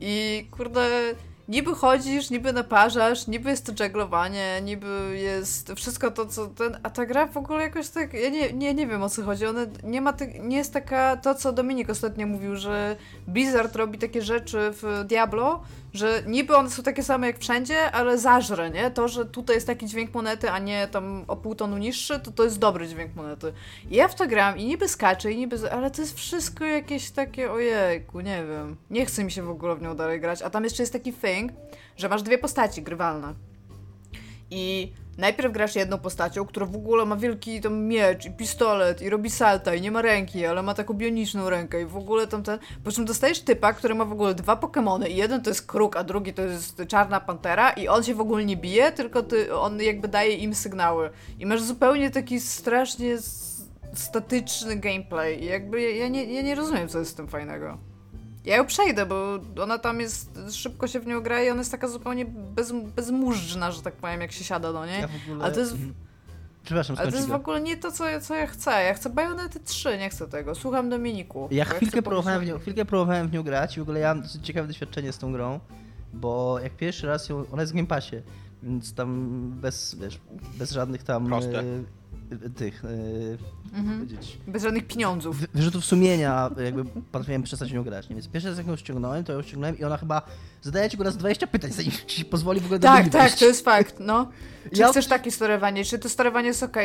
i 0.00 0.46
kurde, 0.50 1.14
niby 1.48 1.74
chodzisz, 1.74 2.30
niby 2.30 2.52
naparzasz, 2.52 3.26
niby 3.26 3.50
jest 3.50 3.66
to 3.66 3.72
żeglowanie, 3.76 4.60
niby 4.62 5.18
jest 5.18 5.72
wszystko 5.76 6.10
to, 6.10 6.26
co 6.26 6.46
ten, 6.46 6.78
a 6.82 6.90
ta 6.90 7.06
gra 7.06 7.26
w 7.26 7.36
ogóle 7.36 7.62
jakoś 7.62 7.88
tak, 7.88 8.14
ja 8.14 8.28
nie, 8.28 8.52
nie, 8.52 8.74
nie 8.74 8.86
wiem 8.86 9.02
o 9.02 9.08
co 9.08 9.22
chodzi, 9.22 9.46
ona 9.46 9.60
nie 9.84 10.00
ma, 10.00 10.12
ty, 10.12 10.38
nie 10.40 10.56
jest 10.56 10.72
taka, 10.72 11.16
to 11.16 11.34
co 11.34 11.52
Dominik 11.52 11.90
ostatnio 11.90 12.26
mówił, 12.26 12.56
że 12.56 12.96
Blizzard 13.26 13.76
robi 13.76 13.98
takie 13.98 14.22
rzeczy 14.22 14.58
w 14.72 15.04
Diablo, 15.04 15.62
że 15.92 16.22
niby 16.26 16.56
one 16.56 16.70
są 16.70 16.82
takie 16.82 17.02
same 17.02 17.26
jak 17.26 17.38
wszędzie, 17.38 17.90
ale 17.90 18.18
zażre, 18.18 18.70
nie? 18.70 18.90
To, 18.90 19.08
że 19.08 19.26
tutaj 19.26 19.56
jest 19.56 19.66
taki 19.66 19.86
dźwięk 19.86 20.14
monety, 20.14 20.50
a 20.50 20.58
nie 20.58 20.88
tam 20.88 21.24
o 21.28 21.36
pół 21.36 21.54
tonu 21.54 21.78
niższy, 21.78 22.20
to 22.20 22.30
to 22.30 22.44
jest 22.44 22.58
dobry 22.58 22.88
dźwięk 22.88 23.14
monety. 23.14 23.52
I 23.90 23.96
ja 23.96 24.08
w 24.08 24.14
to 24.14 24.26
gram 24.26 24.58
i 24.58 24.66
niby 24.66 24.88
skaczę, 24.88 25.32
i 25.32 25.36
niby... 25.36 25.72
Ale 25.72 25.90
to 25.90 26.00
jest 26.00 26.16
wszystko 26.16 26.64
jakieś 26.64 27.10
takie, 27.10 27.52
ojejku, 27.52 28.20
nie 28.20 28.44
wiem. 28.44 28.76
Nie 28.90 29.06
chce 29.06 29.24
mi 29.24 29.30
się 29.30 29.42
w 29.42 29.50
ogóle 29.50 29.76
w 29.76 29.82
nią 29.82 29.96
dalej 29.96 30.20
grać. 30.20 30.42
A 30.42 30.50
tam 30.50 30.64
jeszcze 30.64 30.82
jest 30.82 30.92
taki 30.92 31.12
thing, 31.12 31.52
że 31.96 32.08
masz 32.08 32.22
dwie 32.22 32.38
postaci 32.38 32.82
grywalne. 32.82 33.34
I 34.50 34.92
najpierw 35.18 35.52
grasz 35.52 35.76
jedną 35.76 35.98
postacią, 35.98 36.46
która 36.46 36.66
w 36.66 36.76
ogóle 36.76 37.04
ma 37.04 37.16
wielki 37.16 37.60
tam 37.60 37.82
miecz 37.82 38.26
i 38.26 38.30
pistolet 38.30 39.02
i 39.02 39.10
robi 39.10 39.30
salta 39.30 39.74
i 39.74 39.80
nie 39.80 39.90
ma 39.90 40.02
ręki, 40.02 40.46
ale 40.46 40.62
ma 40.62 40.74
taką 40.74 40.94
bioniczną 40.94 41.50
rękę 41.50 41.82
i 41.82 41.84
w 41.84 41.96
ogóle 41.96 42.26
tam 42.26 42.42
ten... 42.42 42.58
Po 42.84 42.92
czym 42.92 43.04
dostajesz 43.04 43.40
typa, 43.40 43.72
który 43.72 43.94
ma 43.94 44.04
w 44.04 44.12
ogóle 44.12 44.34
dwa 44.34 44.56
Pokémony 44.56 45.10
i 45.10 45.16
jeden 45.16 45.42
to 45.42 45.50
jest 45.50 45.66
kruk, 45.66 45.96
a 45.96 46.04
drugi 46.04 46.34
to 46.34 46.42
jest 46.42 46.82
czarna 46.88 47.20
pantera 47.20 47.70
i 47.70 47.88
on 47.88 48.02
się 48.02 48.14
w 48.14 48.20
ogóle 48.20 48.44
nie 48.44 48.56
bije, 48.56 48.92
tylko 48.92 49.22
ty, 49.22 49.54
on 49.54 49.80
jakby 49.80 50.08
daje 50.08 50.36
im 50.36 50.54
sygnały. 50.54 51.10
I 51.38 51.46
masz 51.46 51.62
zupełnie 51.62 52.10
taki 52.10 52.40
strasznie 52.40 53.18
statyczny 53.94 54.76
gameplay 54.76 55.42
i 55.42 55.46
jakby 55.46 55.92
ja 55.92 56.08
nie, 56.08 56.24
ja 56.24 56.42
nie 56.42 56.54
rozumiem, 56.54 56.88
co 56.88 56.98
jest 56.98 57.10
z 57.10 57.14
tym 57.14 57.28
fajnego. 57.28 57.91
Ja 58.44 58.56
ją 58.56 58.66
przejdę, 58.66 59.06
bo 59.06 59.38
ona 59.62 59.78
tam 59.78 60.00
jest, 60.00 60.38
szybko 60.50 60.86
się 60.86 61.00
w 61.00 61.06
nią 61.06 61.20
gra 61.20 61.42
i 61.42 61.50
ona 61.50 61.58
jest 61.58 61.70
taka 61.70 61.88
zupełnie 61.88 62.24
bez, 62.26 62.72
bezmużdżna, 62.96 63.70
że 63.70 63.82
tak 63.82 63.94
powiem, 63.94 64.20
jak 64.20 64.32
się 64.32 64.44
siada 64.44 64.72
do 64.72 64.86
niej. 64.86 65.00
Ja 65.00 65.08
w 65.08 65.22
ogóle... 65.24 65.44
Ale 65.44 65.54
to 65.54 65.60
jest, 65.60 65.76
Przepraszam, 66.64 66.96
ale 66.98 67.10
to 67.10 67.16
jest 67.16 67.28
w 67.28 67.32
ogóle 67.32 67.60
nie 67.60 67.76
to, 67.76 67.92
co, 67.92 68.04
co 68.20 68.34
ja 68.34 68.46
chcę. 68.46 68.70
Ja 68.70 68.94
chcę 68.94 69.10
Bayonety 69.10 69.60
3, 69.60 69.98
nie 69.98 70.10
chcę 70.10 70.28
tego. 70.28 70.54
Słucham 70.54 70.90
Dominiku. 70.90 71.48
Ja 71.50 71.64
chwilkę 71.64 71.86
chcę 71.86 72.02
próbowałem, 72.02 72.40
w 72.40 72.46
nią, 72.46 72.58
chwilkę 72.58 72.84
próbowałem 72.84 73.28
w 73.28 73.32
nią 73.32 73.42
grać 73.42 73.76
i 73.76 73.80
w 73.80 73.82
ogóle 73.82 74.00
ja 74.00 74.14
mam 74.14 74.24
ciekawe 74.42 74.68
doświadczenie 74.68 75.12
z 75.12 75.18
tą 75.18 75.32
grą, 75.32 75.60
bo 76.12 76.58
jak 76.62 76.76
pierwszy 76.76 77.06
raz 77.06 77.28
ją, 77.28 77.44
ona 77.52 77.62
jest 77.62 77.72
w 77.72 77.76
Game 77.76 77.88
Passie, 77.88 78.16
więc 78.62 78.94
tam 78.94 79.50
bez, 79.60 79.94
wiesz, 79.94 80.20
bez 80.58 80.70
żadnych 80.70 81.02
tam 81.02 81.26
Proste. 81.26 81.60
e, 82.46 82.50
tych, 82.50 82.84
e, 82.84 82.88
Mhm. 83.72 83.98
powiedzieć, 84.06 84.38
Bez 84.46 84.62
żadnych 84.62 84.86
pieniądzów. 84.86 85.38
wy- 85.40 85.46
wyrzutów 85.54 85.84
sumienia, 85.84 86.50
jakby 86.64 86.84
postanowiłem 86.84 87.42
przestać 87.42 87.72
nią 87.72 87.84
grać. 87.84 88.08
Nie? 88.08 88.14
Więc 88.16 88.28
pierwszy 88.28 88.48
raz 88.48 88.58
jak 88.58 88.66
ją 88.66 88.76
ściągnąłem, 88.76 89.24
to 89.24 89.32
ją 89.32 89.42
ściągnąłem 89.42 89.78
i 89.78 89.84
ona 89.84 89.96
chyba 89.96 90.22
zadaje 90.62 90.90
ci 90.90 90.96
go 90.96 91.04
raz 91.04 91.16
20 91.16 91.46
pytań, 91.46 91.72
zanim 91.72 91.92
ci 92.06 92.24
pozwoli 92.24 92.60
w 92.60 92.64
ogóle 92.64 92.78
do 92.78 92.88
Tak, 92.88 93.08
tak, 93.08 93.12
wejść. 93.22 93.38
to 93.38 93.44
jest 93.44 93.64
fakt, 93.64 93.94
no. 94.00 94.28
Czy 94.74 94.80
Ja- 94.80 94.88
chcesz 94.90 95.06
takie 95.06 95.30
sterowanie? 95.30 95.84
Czy 95.84 95.98
to 95.98 96.08
sterowanie 96.08 96.48
jest 96.48 96.62
ok? 96.62 96.76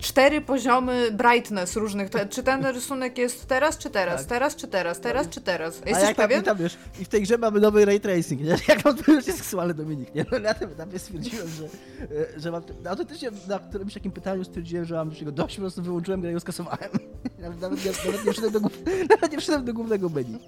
Cztery 0.00 0.40
poziomy 0.40 1.10
brightness 1.12 1.76
różnych. 1.76 2.10
Czy 2.30 2.42
ten 2.42 2.66
rysunek 2.66 3.18
jest 3.18 3.46
teraz, 3.46 3.78
czy 3.78 3.90
teraz? 3.90 4.20
Tak. 4.20 4.28
Teraz, 4.28 4.56
czy 4.56 4.68
teraz? 4.68 5.00
Teraz, 5.00 5.28
czy 5.28 5.40
teraz? 5.40 5.82
A 5.84 5.88
Jesteś 5.88 6.08
jak 6.08 6.16
tam, 6.16 6.24
pewien? 6.28 6.42
i 6.42 6.44
tam 6.44 6.56
wiesz, 6.56 6.76
i 7.00 7.04
w 7.04 7.08
tej 7.08 7.22
grze 7.22 7.38
mamy 7.38 7.60
nowy 7.60 7.84
ray 7.84 8.00
tracing, 8.00 8.40
nie? 8.40 8.56
Jak 8.68 8.86
on 8.86 8.96
już 8.96 9.26
jest 9.26 9.38
seksualny 9.38 9.74
Dominik, 9.74 10.14
nie? 10.14 10.24
No, 10.32 10.38
na 10.38 10.54
tym 10.54 10.70
etapie 10.70 10.98
stwierdziłem, 10.98 11.48
że, 11.48 11.64
e, 11.64 12.40
że 12.40 12.50
mam, 12.50 12.62
autentycznie 12.88 13.30
na 13.48 13.58
którymś 13.58 13.94
takim 13.94 14.12
pytaniu 14.12 14.44
stwierdziłem, 14.44 14.84
że 14.84 14.94
mam 14.94 15.08
już 15.08 15.18
jego 15.20 15.32
dość, 15.32 15.56
po 15.56 15.60
prostu 15.60 15.82
wyłączyłem 15.82 16.05
grę 16.06 16.30
i 16.30 16.32
ją 16.32 16.40
skasowałem. 16.40 16.90
Nawet, 17.38 17.60
nawet, 17.60 17.84
nie, 17.84 17.90
nawet, 18.06 18.24
nie 18.26 18.32
wszedłem 18.32 18.52
do, 18.52 18.60
nawet 19.10 19.32
nie 19.32 19.38
wszedłem 19.38 19.64
do 19.64 19.74
głównego 19.74 20.08
menu. 20.08 20.38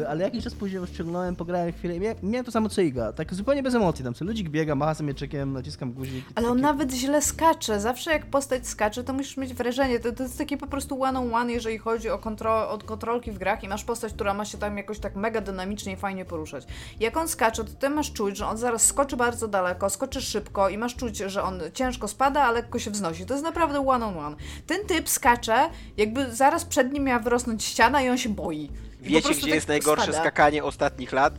E, 0.00 0.08
Ale 0.08 0.24
jakiś 0.24 0.44
czas 0.44 0.54
później 0.54 0.80
ją 0.80 0.86
ściągnąłem, 0.86 1.36
pograłem 1.36 1.72
chwilę 1.72 1.96
i 1.96 2.00
miałem, 2.00 2.16
miałem 2.22 2.44
to 2.44 2.52
samo 2.52 2.68
co 2.68 2.80
Iga, 2.82 3.12
tak 3.12 3.34
zupełnie 3.34 3.62
bez 3.62 3.74
emocji, 3.74 4.04
tam 4.04 4.14
co 4.14 4.24
ludzik 4.24 4.48
biega, 4.48 4.74
macha 4.74 4.94
sobie 4.94 5.06
mieczykiem, 5.06 5.52
naciskam 5.52 5.92
guzik. 5.92 6.24
Ale 6.34 6.48
on 6.48 6.52
takie- 6.54 6.62
nawet 6.62 6.92
źle 6.92 7.22
skacze. 7.22 7.80
Zawsze 7.80 8.10
jak 8.10 8.26
postać 8.26 8.66
skacze, 8.68 9.04
to 9.04 9.12
musisz 9.12 9.36
mieć 9.36 9.54
wrażenie. 9.54 10.00
To, 10.00 10.12
to 10.12 10.22
jest 10.22 10.38
takie 10.38 10.56
po 10.56 10.66
prostu 10.66 11.02
one 11.02 11.20
on 11.20 11.34
one, 11.34 11.52
jeżeli 11.52 11.78
chodzi 11.78 12.10
o, 12.10 12.18
kontro 12.18 12.70
o 12.70 12.78
kontrolki 12.78 13.32
w 13.32 13.38
grach 13.38 13.64
i 13.64 13.68
masz 13.68 13.84
postać, 13.84 14.12
która 14.12 14.34
ma 14.34 14.44
się 14.44 14.58
tam 14.58 14.76
jakoś 14.76 14.98
tak 14.98 15.16
mega 15.16 15.40
dynamicznie 15.40 15.92
i 15.92 15.96
fajnie 15.96 16.24
poruszać. 16.24 16.66
Jak 17.00 17.16
on 17.16 17.28
skacze, 17.28 17.64
to 17.64 17.70
ty 17.72 17.90
masz 17.90 18.12
czuć, 18.12 18.36
że 18.36 18.46
on 18.46 18.56
zaraz 18.56 18.86
skoczy 18.86 19.16
bardzo 19.16 19.48
daleko, 19.48 19.90
skoczy 19.90 20.20
szybko 20.22 20.68
i 20.68 20.78
masz 20.78 20.96
czuć, 20.96 21.16
że 21.16 21.42
on 21.42 21.60
ciężko 21.74 22.08
spada, 22.08 22.42
a 22.42 22.50
lekko 22.52 22.78
się 22.78 22.90
wznosi. 22.90 23.26
To 23.26 23.34
jest 23.34 23.44
naprawdę 23.44 23.86
one 23.88 24.06
on 24.06 24.18
one. 24.18 24.36
Ten 24.66 24.86
typ 24.94 25.08
skacze, 25.08 25.70
jakby 25.96 26.34
zaraz 26.34 26.64
przed 26.64 26.92
nim 26.92 27.04
miała 27.04 27.18
wyrosnąć 27.18 27.64
ściana 27.64 28.02
i 28.02 28.08
on 28.08 28.18
się 28.18 28.28
boi. 28.28 28.70
I 29.02 29.08
Wiecie, 29.08 29.30
gdzie 29.30 29.40
tak 29.40 29.54
jest 29.54 29.68
najgorsze 29.68 30.04
spada. 30.04 30.20
skakanie 30.20 30.64
ostatnich 30.64 31.12
lat? 31.12 31.34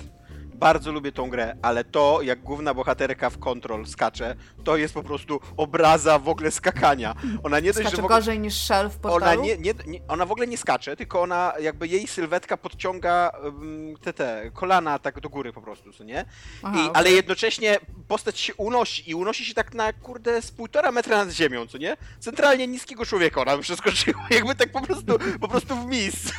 Bardzo 0.66 0.92
lubię 0.92 1.12
tą 1.12 1.30
grę, 1.30 1.56
ale 1.62 1.84
to, 1.84 2.22
jak 2.22 2.42
główna 2.42 2.74
bohaterka 2.74 3.30
w 3.30 3.38
Control 3.40 3.88
skacze, 3.88 4.36
to 4.64 4.78
jest 4.78 4.94
po 4.94 5.04
prostu 5.04 5.40
obraza 5.58 6.20
w 6.20 6.30
ogóle 6.30 6.52
skakania. 6.52 7.16
Ona 7.44 7.60
nie 7.60 7.74
dość, 7.74 7.80
Skacze 7.80 7.96
że 7.96 8.02
w 8.02 8.06
ogóle... 8.06 8.20
gorzej 8.20 8.40
niż 8.40 8.54
Shell 8.54 8.90
w 8.90 9.06
Ona, 9.06 9.14
portalu. 9.14 9.44
nie, 9.44 9.58
nie, 9.58 9.74
nie, 9.88 10.00
ona 10.08 10.26
w 10.26 10.32
ogóle 10.32 10.48
nie 10.48 10.58
skacze, 10.58 10.96
tylko 10.96 11.22
ona 11.22 11.54
jakby 11.60 11.88
jej 11.88 12.08
sylwetka 12.08 12.58
podciąga 12.58 13.32
um, 13.44 13.96
te, 14.02 14.14
te 14.14 14.52
kolana 14.54 15.00
tak 15.00 15.20
do 15.20 15.30
góry 15.30 15.54
po 15.54 15.62
prostu, 15.62 15.94
co 15.94 16.04
nie? 16.04 16.26
Aha, 16.64 16.78
I, 16.78 16.82
okej. 16.82 16.92
Ale 16.94 17.12
jednocześnie 17.12 17.78
postać 18.08 18.40
się 18.40 18.56
unosi 18.56 19.10
i 19.10 19.16
unosi 19.16 19.46
się 19.46 19.54
tak 19.54 19.74
na 19.74 19.94
kurde 19.94 20.42
z 20.42 20.52
półtora 20.52 20.92
metra 20.92 21.18
nad 21.18 21.34
ziemią, 21.34 21.68
co 21.68 21.78
nie? 21.78 21.98
Centralnie 22.20 22.68
niskiego 22.68 23.06
człowieka 23.06 23.42
ona 23.42 23.58
przeskoczyła, 23.58 24.28
jakby 24.38 24.56
tak 24.56 24.72
po 24.72 24.82
prostu, 24.82 25.20
po 25.42 25.48
prostu 25.48 25.76
w 25.76 25.86
miejscu. 25.86 26.34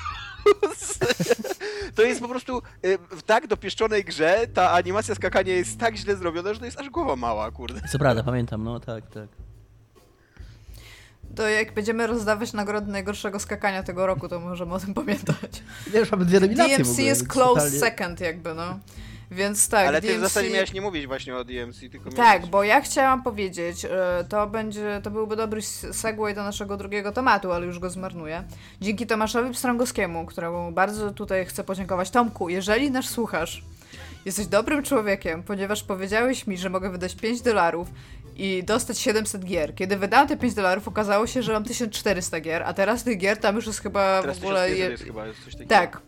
To 1.94 2.02
jest 2.02 2.20
po 2.20 2.28
prostu 2.28 2.62
y, 2.84 2.98
w 3.10 3.22
tak 3.22 3.46
dopieszczonej 3.46 4.04
grze 4.04 4.46
ta 4.54 4.70
animacja 4.72 5.14
skakania 5.14 5.54
jest 5.54 5.78
tak 5.78 5.96
źle 5.96 6.16
zrobiona, 6.16 6.54
że 6.54 6.58
to 6.60 6.64
jest 6.66 6.80
aż 6.80 6.90
głowa 6.90 7.16
mała, 7.16 7.50
kurde. 7.50 7.80
Co 7.88 7.98
prawda, 7.98 8.22
pamiętam, 8.22 8.64
no 8.64 8.80
tak, 8.80 9.04
tak. 9.10 9.28
To 11.36 11.48
jak 11.48 11.74
będziemy 11.74 12.06
rozdawać 12.06 12.52
nagrody 12.52 12.92
najgorszego 12.92 13.38
skakania 13.40 13.82
tego 13.82 14.06
roku, 14.06 14.28
to 14.28 14.40
możemy 14.40 14.74
o 14.74 14.78
tym 14.80 14.94
pamiętać. 14.94 15.62
Ja 15.92 16.00
już 16.00 16.10
mamy 16.12 16.24
dwie 16.24 16.40
nominacje 16.40 16.74
w 16.74 16.78
DMC 16.78 16.90
ogóle, 16.90 17.04
jest 17.06 17.28
close 17.28 17.60
totalnie- 17.60 17.78
second 17.80 18.20
jakby, 18.20 18.54
no. 18.54 18.78
Więc 19.30 19.68
tak, 19.68 19.88
Ale 19.88 20.00
ty 20.00 20.06
DMC... 20.06 20.18
w 20.18 20.22
zasadzie 20.22 20.50
miałeś 20.50 20.72
nie 20.72 20.80
mówić 20.80 21.06
właśnie 21.06 21.36
o 21.36 21.44
DMC, 21.44 21.80
tylko 21.80 22.10
Tak, 22.10 22.16
miałeś... 22.16 22.50
bo 22.50 22.64
ja 22.64 22.80
chciałam 22.80 23.22
powiedzieć, 23.22 23.84
e, 23.84 24.24
to 24.28 24.46
będzie, 24.46 25.00
to 25.02 25.10
byłby 25.10 25.36
dobry 25.36 25.62
segue 25.92 26.34
do 26.34 26.42
naszego 26.42 26.76
drugiego 26.76 27.12
tematu, 27.12 27.52
ale 27.52 27.66
już 27.66 27.78
go 27.78 27.90
zmarnuję. 27.90 28.44
Dzięki 28.80 29.06
Tomaszowi 29.06 29.52
Pstrągowskiemu, 29.52 30.26
któremu 30.26 30.72
bardzo 30.72 31.10
tutaj 31.10 31.46
chcę 31.46 31.64
podziękować. 31.64 32.10
Tomku, 32.10 32.48
jeżeli 32.48 32.90
nas 32.90 33.04
słuchasz, 33.04 33.62
jesteś 34.24 34.46
dobrym 34.46 34.82
człowiekiem, 34.82 35.42
ponieważ 35.42 35.82
powiedziałeś 35.82 36.46
mi, 36.46 36.58
że 36.58 36.70
mogę 36.70 36.90
wydać 36.90 37.14
5 37.14 37.42
dolarów 37.42 37.88
i 38.36 38.64
dostać 38.64 38.98
700 38.98 39.44
gier. 39.44 39.74
Kiedy 39.74 39.96
wydałam 39.96 40.28
te 40.28 40.36
5 40.36 40.54
dolarów, 40.54 40.88
okazało 40.88 41.26
się, 41.26 41.42
że 41.42 41.52
mam 41.52 41.64
1400 41.64 42.40
gier, 42.40 42.62
a 42.62 42.72
teraz 42.72 43.04
tych 43.04 43.18
gier 43.18 43.36
tam 43.36 43.56
już 43.56 43.66
jest 43.66 43.80
chyba 43.80 44.20
Teraz 44.22 44.38
w 44.38 44.42
ogóle... 44.42 44.68
1500 44.68 44.78
Je... 44.78 44.90
jest 44.90 45.04
chyba 45.04 45.26
jest 45.26 45.44
coś 45.44 45.52
takiego. 45.52 45.68
Tak. 45.68 46.00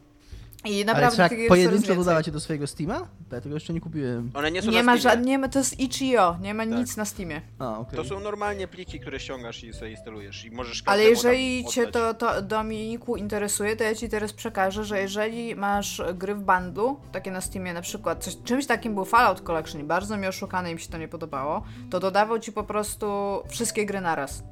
I 0.64 0.74
Ale 0.74 0.84
naprawdę 0.84 1.04
jest 1.04 1.16
coraz 1.16 1.48
pojedynczo 1.48 1.86
więcej. 1.86 1.96
dodawacie 1.96 2.30
do 2.32 2.40
swojego 2.40 2.66
Steama? 2.66 3.00
Bo 3.30 3.36
Ja 3.36 3.40
tego 3.42 3.54
jeszcze 3.56 3.72
nie 3.72 3.80
kupiłem. 3.80 4.30
One 4.34 4.50
nie 4.50 4.62
są 4.62 4.70
Nie 4.70 4.82
na 4.82 4.92
ma 4.92 4.98
Steamie. 4.98 5.24
nie 5.24 5.38
ma, 5.38 5.48
to 5.48 5.58
jest 5.58 5.80
itch.io, 5.80 6.36
nie 6.42 6.54
ma 6.54 6.66
Tak. 6.66 6.78
nic 6.78 6.96
na 6.96 7.04
Steamie. 7.04 7.40
A, 7.58 7.78
okej. 7.78 7.96
To 7.96 8.04
są 8.04 8.20
normalnie 8.20 8.68
pliki, 8.68 9.00
które 9.00 9.20
ściągasz 9.20 9.64
i 9.64 9.72
sobie 9.72 9.90
instalujesz 9.90 10.44
i 10.44 10.50
możesz 10.50 10.82
Ale 10.86 11.02
jeżeli 11.04 11.64
cię 11.64 11.86
to, 11.86 12.14
to 12.14 12.42
Dominiku 12.42 13.16
interesuje, 13.16 13.76
to 13.76 13.84
ja 13.84 13.94
ci 13.94 14.08
teraz 14.08 14.32
przekażę, 14.32 14.84
że 14.84 15.00
jeżeli 15.00 15.56
masz 15.56 16.02
gry 16.14 16.34
w 16.34 16.40
bundlu, 16.40 17.00
takie 17.12 17.30
na 17.30 17.40
Steamie 17.40 17.72
na 17.72 17.82
przykład, 17.82 18.24
coś, 18.24 18.36
czymś 18.44 18.66
takim 18.66 18.94
był 18.94 19.04
Fallout 19.04 19.40
Collection 19.40 19.80
i 19.80 19.84
bardzo 19.84 20.16
mi 20.16 20.26
oszukane, 20.26 20.72
im 20.72 20.78
się 20.78 20.88
to 20.88 20.98
nie 20.98 21.08
podobało, 21.08 21.62
to 21.90 22.00
dodawał 22.00 22.38
ci 22.38 22.52
po 22.52 22.62
prostu 22.64 23.06
wszystkie 23.48 23.86
gry 23.86 24.00
naraz. 24.00 24.42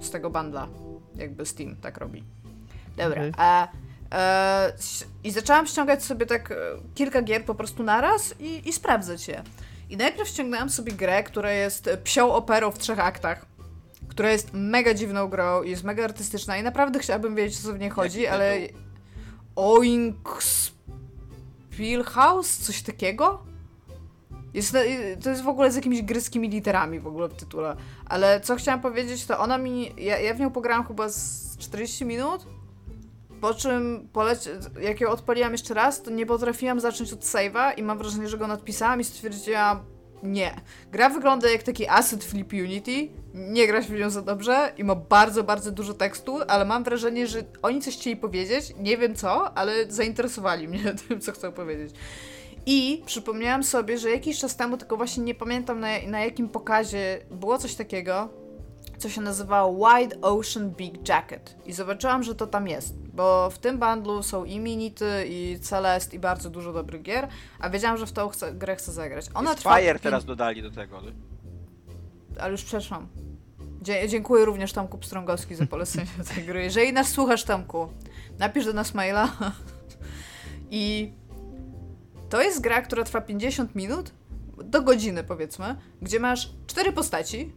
Z 0.00 0.10
tego 0.10 0.30
bundla. 0.30 0.68
Jakby 1.16 1.46
Steam 1.46 1.76
tak 1.76 1.98
robi. 1.98 2.24
Dobra, 2.96 3.12
Okej. 3.20 3.32
a... 3.36 3.68
E, 4.12 4.72
I 5.24 5.30
zaczęłam 5.30 5.66
ściągać 5.66 6.04
sobie 6.04 6.26
tak 6.26 6.52
e, 6.52 6.54
kilka 6.94 7.22
gier 7.22 7.44
po 7.44 7.54
prostu 7.54 7.82
naraz 7.82 8.34
i, 8.40 8.68
i 8.68 8.72
sprawdzać 8.72 9.28
je. 9.28 9.42
I 9.90 9.96
najpierw 9.96 10.28
ściągnęłam 10.28 10.70
sobie 10.70 10.92
grę, 10.92 11.22
która 11.22 11.52
jest 11.52 11.90
psią 12.04 12.32
operą 12.32 12.70
w 12.70 12.78
trzech 12.78 12.98
aktach 12.98 13.46
która 14.16 14.30
jest 14.30 14.50
mega 14.52 14.94
dziwną 14.94 15.28
grą 15.28 15.62
i 15.62 15.70
jest 15.70 15.84
mega 15.84 16.04
artystyczna 16.04 16.56
i 16.56 16.62
naprawdę 16.62 16.98
chciałabym 16.98 17.34
wiedzieć, 17.34 17.58
o 17.58 17.62
co 17.62 17.72
w 17.72 17.78
niej 17.78 17.90
chodzi, 17.90 18.26
ale... 18.26 18.58
Oink 19.56 20.42
Spielhaus? 21.70 22.58
Coś 22.58 22.82
takiego? 22.82 23.42
Jest, 24.54 24.76
to 25.22 25.30
jest 25.30 25.42
w 25.42 25.48
ogóle 25.48 25.72
z 25.72 25.76
jakimiś 25.76 26.02
gryskimi 26.02 26.48
literami 26.48 27.00
w 27.00 27.06
ogóle 27.06 27.28
w 27.28 27.34
tytule. 27.34 27.76
Ale 28.06 28.40
co 28.40 28.56
chciałam 28.56 28.80
powiedzieć, 28.80 29.26
to 29.26 29.38
ona 29.38 29.58
mi... 29.58 29.92
Ja, 29.96 30.18
ja 30.18 30.34
w 30.34 30.40
nią 30.40 30.50
pograłam 30.50 30.86
chyba 30.86 31.08
z 31.08 31.56
40 31.58 32.04
minut, 32.04 32.46
po 33.40 33.54
czym 33.54 34.08
poleci... 34.12 34.48
jak 34.80 35.00
ją 35.00 35.08
odpaliłam 35.08 35.52
jeszcze 35.52 35.74
raz, 35.74 36.02
to 36.02 36.10
nie 36.10 36.26
potrafiłam 36.26 36.80
zacząć 36.80 37.12
od 37.12 37.20
save'a 37.20 37.72
i 37.76 37.82
mam 37.82 37.98
wrażenie, 37.98 38.28
że 38.28 38.38
go 38.38 38.46
nadpisałam 38.46 39.00
i 39.00 39.04
stwierdziłam, 39.04 39.80
nie. 40.22 40.60
Gra 40.92 41.08
wygląda 41.08 41.50
jak 41.50 41.62
taki 41.62 41.88
asset 41.88 42.24
flip 42.24 42.52
Unity, 42.52 43.08
nie 43.34 43.66
gra 43.66 43.82
się 43.82 43.88
w 43.88 43.98
nią 43.98 44.10
za 44.10 44.22
dobrze 44.22 44.72
i 44.78 44.84
ma 44.84 44.94
bardzo, 44.94 45.44
bardzo 45.44 45.72
dużo 45.72 45.94
tekstu, 45.94 46.38
ale 46.48 46.64
mam 46.64 46.84
wrażenie, 46.84 47.26
że 47.26 47.42
oni 47.62 47.82
coś 47.82 47.96
chcieli 47.96 48.16
powiedzieć, 48.16 48.74
nie 48.78 48.96
wiem 48.96 49.14
co, 49.14 49.58
ale 49.58 49.72
zainteresowali 49.88 50.68
mnie 50.68 50.94
tym, 51.08 51.20
co 51.20 51.32
chcą 51.32 51.52
powiedzieć. 51.52 51.94
I 52.66 53.02
przypomniałam 53.06 53.64
sobie, 53.64 53.98
że 53.98 54.10
jakiś 54.10 54.38
czas 54.38 54.56
temu, 54.56 54.76
tylko 54.76 54.96
właśnie 54.96 55.24
nie 55.24 55.34
pamiętam 55.34 55.80
na, 55.80 55.88
na 56.06 56.24
jakim 56.24 56.48
pokazie, 56.48 57.18
było 57.30 57.58
coś 57.58 57.74
takiego, 57.74 58.28
co 59.06 59.10
się 59.12 59.20
nazywało 59.20 59.88
Wide 59.88 60.20
Ocean 60.20 60.70
Big 60.70 61.08
Jacket. 61.08 61.56
I 61.66 61.72
zobaczyłam, 61.72 62.22
że 62.22 62.34
to 62.34 62.46
tam 62.46 62.68
jest, 62.68 62.94
bo 63.14 63.50
w 63.50 63.58
tym 63.58 63.78
bundlu 63.78 64.22
są 64.22 64.44
i 64.44 64.58
Minity, 64.60 65.24
i 65.28 65.58
Celest, 65.60 66.14
i 66.14 66.18
bardzo 66.18 66.50
dużo 66.50 66.72
dobrych 66.72 67.02
gier, 67.02 67.28
a 67.60 67.70
wiedziałam, 67.70 67.96
że 67.96 68.06
w 68.06 68.12
tą 68.12 68.28
chcę, 68.28 68.54
grę 68.54 68.76
chcę 68.76 68.92
zagrać. 68.92 69.26
Ona 69.34 69.54
trwa 69.54 69.76
Fire 69.76 69.98
teraz 69.98 70.24
dodali 70.24 70.62
do 70.62 70.70
tego. 70.70 71.02
ale 72.40 72.52
już 72.52 72.64
przeszłam. 72.64 73.08
Dzie- 73.82 74.08
dziękuję 74.08 74.44
również 74.44 74.72
Tomku 74.72 74.98
Pstrągowski 74.98 75.54
za 75.54 75.66
polecenie 75.66 76.06
tej 76.34 76.44
gry. 76.44 76.62
Jeżeli 76.62 76.92
nas 76.92 77.08
słuchasz, 77.08 77.44
Tomku, 77.44 77.88
napisz 78.38 78.64
do 78.64 78.72
nas 78.72 78.94
maila. 78.94 79.32
I 80.70 81.12
to 82.28 82.42
jest 82.42 82.60
gra, 82.60 82.82
która 82.82 83.04
trwa 83.04 83.20
50 83.20 83.74
minut, 83.74 84.12
do 84.64 84.82
godziny 84.82 85.24
powiedzmy, 85.24 85.76
gdzie 86.02 86.20
masz 86.20 86.50
cztery 86.66 86.92
postaci. 86.92 87.52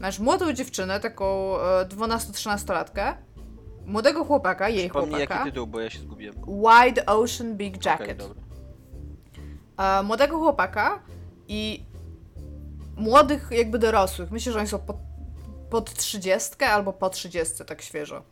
Masz 0.00 0.18
młodą 0.18 0.52
dziewczynę, 0.52 1.00
taką 1.00 1.56
e, 1.60 1.84
12-13-latkę, 1.84 3.14
młodego 3.86 4.24
chłopaka, 4.24 4.68
jej 4.68 4.90
Pomnij 4.90 5.12
jaki 5.12 5.26
chłopaka, 5.26 5.44
tytuł, 5.50 5.66
bo 5.66 5.80
ja 5.80 5.90
się 5.90 5.98
zgubiłem. 5.98 6.34
Wide 6.46 7.06
Ocean 7.06 7.56
Big 7.56 7.86
Jacket 7.86 8.18
dobra. 8.18 8.42
e, 9.78 10.02
młodego 10.02 10.38
chłopaka 10.38 11.02
i 11.48 11.84
młodych 12.96 13.48
jakby 13.50 13.78
dorosłych. 13.78 14.30
Myślę, 14.30 14.52
że 14.52 14.58
oni 14.58 14.68
są 14.68 14.78
pod, 14.78 14.96
pod 15.70 15.94
30 15.94 16.64
albo 16.64 16.92
po 16.92 17.10
30, 17.10 17.64
tak 17.66 17.82
świeżo. 17.82 18.22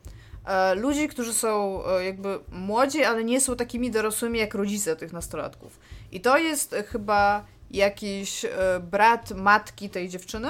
E, 0.44 0.74
ludzi, 0.74 1.08
którzy 1.08 1.34
są 1.34 1.82
e, 1.86 2.04
jakby 2.04 2.38
młodzi, 2.52 3.04
ale 3.04 3.24
nie 3.24 3.40
są 3.40 3.56
takimi 3.56 3.90
dorosłymi 3.90 4.38
jak 4.38 4.54
rodzice 4.54 4.96
tych 4.96 5.12
nastolatków. 5.12 5.78
I 6.12 6.20
to 6.20 6.38
jest 6.38 6.72
e, 6.72 6.82
chyba 6.82 7.44
jakiś 7.70 8.44
e, 8.44 8.50
brat 8.80 9.30
matki 9.30 9.90
tej 9.90 10.08
dziewczyny, 10.08 10.48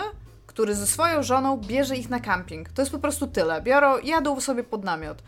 który 0.53 0.74
ze 0.74 0.86
swoją 0.86 1.22
żoną 1.22 1.57
bierze 1.57 1.96
ich 1.96 2.11
na 2.11 2.20
camping. 2.20 2.68
To 2.68 2.82
jest 2.82 2.92
po 2.92 2.98
prostu 2.98 3.26
tyle. 3.26 3.62
Biorą, 3.62 3.98
jadą 3.98 4.40
sobie 4.40 4.64
pod 4.64 4.84
namiot. 4.84 5.22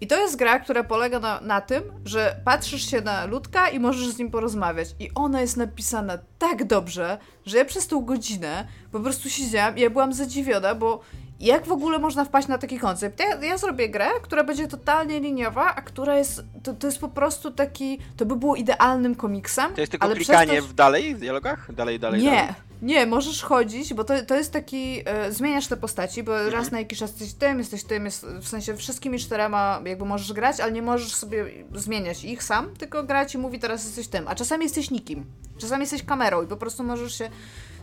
I 0.00 0.06
to 0.06 0.20
jest 0.20 0.36
gra, 0.36 0.58
która 0.60 0.84
polega 0.84 1.18
na, 1.18 1.40
na 1.40 1.60
tym, 1.60 1.82
że 2.04 2.36
patrzysz 2.44 2.90
się 2.90 3.00
na 3.00 3.26
ludka 3.26 3.68
i 3.68 3.80
możesz 3.80 4.08
z 4.08 4.18
nim 4.18 4.30
porozmawiać. 4.30 4.88
I 5.00 5.10
ona 5.14 5.40
jest 5.40 5.56
napisana 5.56 6.18
tak 6.38 6.64
dobrze, 6.64 7.18
że 7.46 7.58
ja 7.58 7.64
przez 7.64 7.86
tą 7.86 8.04
godzinę 8.04 8.66
po 8.92 9.00
prostu 9.00 9.30
siedziałam 9.30 9.78
i 9.78 9.80
ja 9.80 9.90
byłam 9.90 10.12
zadziwiona, 10.12 10.74
bo 10.74 11.00
jak 11.40 11.66
w 11.66 11.72
ogóle 11.72 11.98
można 11.98 12.24
wpaść 12.24 12.48
na 12.48 12.58
taki 12.58 12.78
koncept? 12.78 13.20
Ja, 13.20 13.48
ja 13.48 13.58
zrobię 13.58 13.88
grę, 13.88 14.08
która 14.22 14.44
będzie 14.44 14.68
totalnie 14.68 15.20
liniowa, 15.20 15.74
a 15.74 15.82
która 15.82 16.16
jest. 16.18 16.44
To, 16.62 16.74
to 16.74 16.86
jest 16.86 16.98
po 16.98 17.08
prostu 17.08 17.50
taki. 17.50 17.98
To 18.16 18.26
by 18.26 18.36
było 18.36 18.56
idealnym 18.56 19.14
komiksem. 19.14 19.74
To 19.74 19.80
jest 19.80 19.90
tylko 19.90 20.06
ale 20.06 20.14
klikanie 20.16 20.62
to- 20.62 20.68
w 20.68 20.72
dalej 20.72 21.14
w 21.14 21.18
dialogach? 21.18 21.74
Dalej, 21.74 22.00
dalej, 22.00 22.22
nie, 22.22 22.30
dalej. 22.30 22.54
Nie, 22.82 23.06
możesz 23.06 23.42
chodzić, 23.42 23.94
bo 23.94 24.04
to, 24.04 24.22
to 24.26 24.34
jest 24.36 24.52
taki. 24.52 25.02
E, 25.04 25.32
zmieniasz 25.32 25.66
te 25.66 25.76
postaci, 25.76 26.22
bo 26.22 26.32
Mhm. 26.34 26.52
raz 26.52 26.70
na 26.70 26.78
jakiś 26.78 26.98
czas 26.98 27.10
jesteś 27.10 27.32
tym, 27.32 27.58
jesteś 27.58 27.84
tym, 27.84 28.04
jest, 28.04 28.26
w 28.26 28.48
sensie 28.48 28.76
wszystkimi 28.76 29.18
czterema 29.18 29.82
jakby 29.86 30.04
możesz 30.04 30.32
grać, 30.32 30.60
ale 30.60 30.72
nie 30.72 30.82
możesz 30.82 31.14
sobie 31.14 31.46
zmieniać 31.74 32.24
ich 32.24 32.42
sam, 32.42 32.76
tylko 32.78 33.02
gra 33.02 33.26
ci 33.26 33.38
mówi 33.38 33.58
teraz 33.58 33.84
jesteś 33.84 34.08
tym, 34.08 34.28
a 34.28 34.34
czasami 34.34 34.64
jesteś 34.64 34.90
nikim. 34.90 35.24
Czasami 35.58 35.80
jesteś 35.80 36.02
kamerą 36.02 36.42
i 36.42 36.46
po 36.46 36.56
prostu 36.56 36.84
możesz 36.84 37.18
się. 37.18 37.30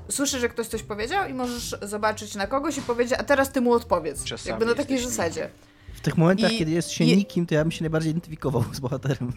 Słyszysz, 0.10 0.42
że 0.42 0.50
ktoś 0.50 0.68
coś 0.68 0.84
powiedział 0.84 1.30
i 1.30 1.34
możesz 1.34 1.76
zobaczyć 1.82 2.36
na 2.36 2.48
kogoś 2.48 2.78
i 2.78 2.82
powiedzieć, 2.82 3.20
a 3.20 3.24
teraz 3.24 3.52
ty 3.52 3.62
mu 3.62 3.74
odpowiedz. 3.74 4.24
Czasami 4.24 4.50
jakby 4.50 4.66
na 4.66 4.74
takiej 4.76 4.96
jesteś 4.98 5.16
zasadzie. 5.16 5.50
W 5.94 6.02
tych 6.02 6.18
momentach, 6.18 6.52
I- 6.54 6.58
kiedy 6.58 6.72
jest 6.72 6.92
się 6.92 7.04
i- 7.04 7.18
nikim, 7.18 7.46
to 7.46 7.56
ja 7.56 7.64
bym 7.64 7.72
się 7.72 7.84
najbardziej 7.84 8.12
identyfikował 8.12 8.64
z 8.74 8.80
bohaterem. 8.80 9.34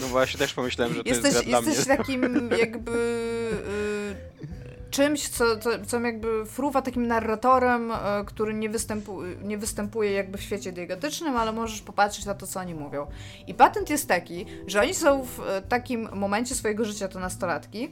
No 0.00 0.06
właśnie 0.06 0.38
też 0.38 0.54
pomyślałem, 0.54 0.94
że 0.94 1.02
to 1.04 1.08
Jesteś, 1.08 1.34
jest 1.34 1.46
gra 1.46 1.58
jesteś 1.58 1.84
dla 1.84 1.94
mnie. 1.94 1.96
takim 2.04 2.50
jakby 2.58 2.92
y, 2.92 4.75
czymś, 4.90 5.28
co, 5.28 5.56
co, 5.56 5.70
co 5.86 6.00
jakby 6.00 6.46
fruwa 6.46 6.82
takim 6.82 7.06
narratorem, 7.06 7.90
y, 7.90 7.94
który 8.26 8.54
nie, 8.54 8.68
występu, 8.68 9.22
nie 9.42 9.58
występuje 9.58 10.12
jakby 10.12 10.38
w 10.38 10.42
świecie 10.42 10.72
diegetycznym, 10.72 11.36
ale 11.36 11.52
możesz 11.52 11.80
popatrzeć 11.80 12.24
na 12.24 12.34
to, 12.34 12.46
co 12.46 12.60
oni 12.60 12.74
mówią. 12.74 13.06
I 13.46 13.54
patent 13.54 13.90
jest 13.90 14.08
taki, 14.08 14.46
że 14.66 14.80
oni 14.80 14.94
są 14.94 15.22
w 15.24 15.40
y, 15.40 15.68
takim 15.68 16.08
momencie 16.12 16.54
swojego 16.54 16.84
życia, 16.84 17.08
to 17.08 17.20
nastolatki, 17.20 17.90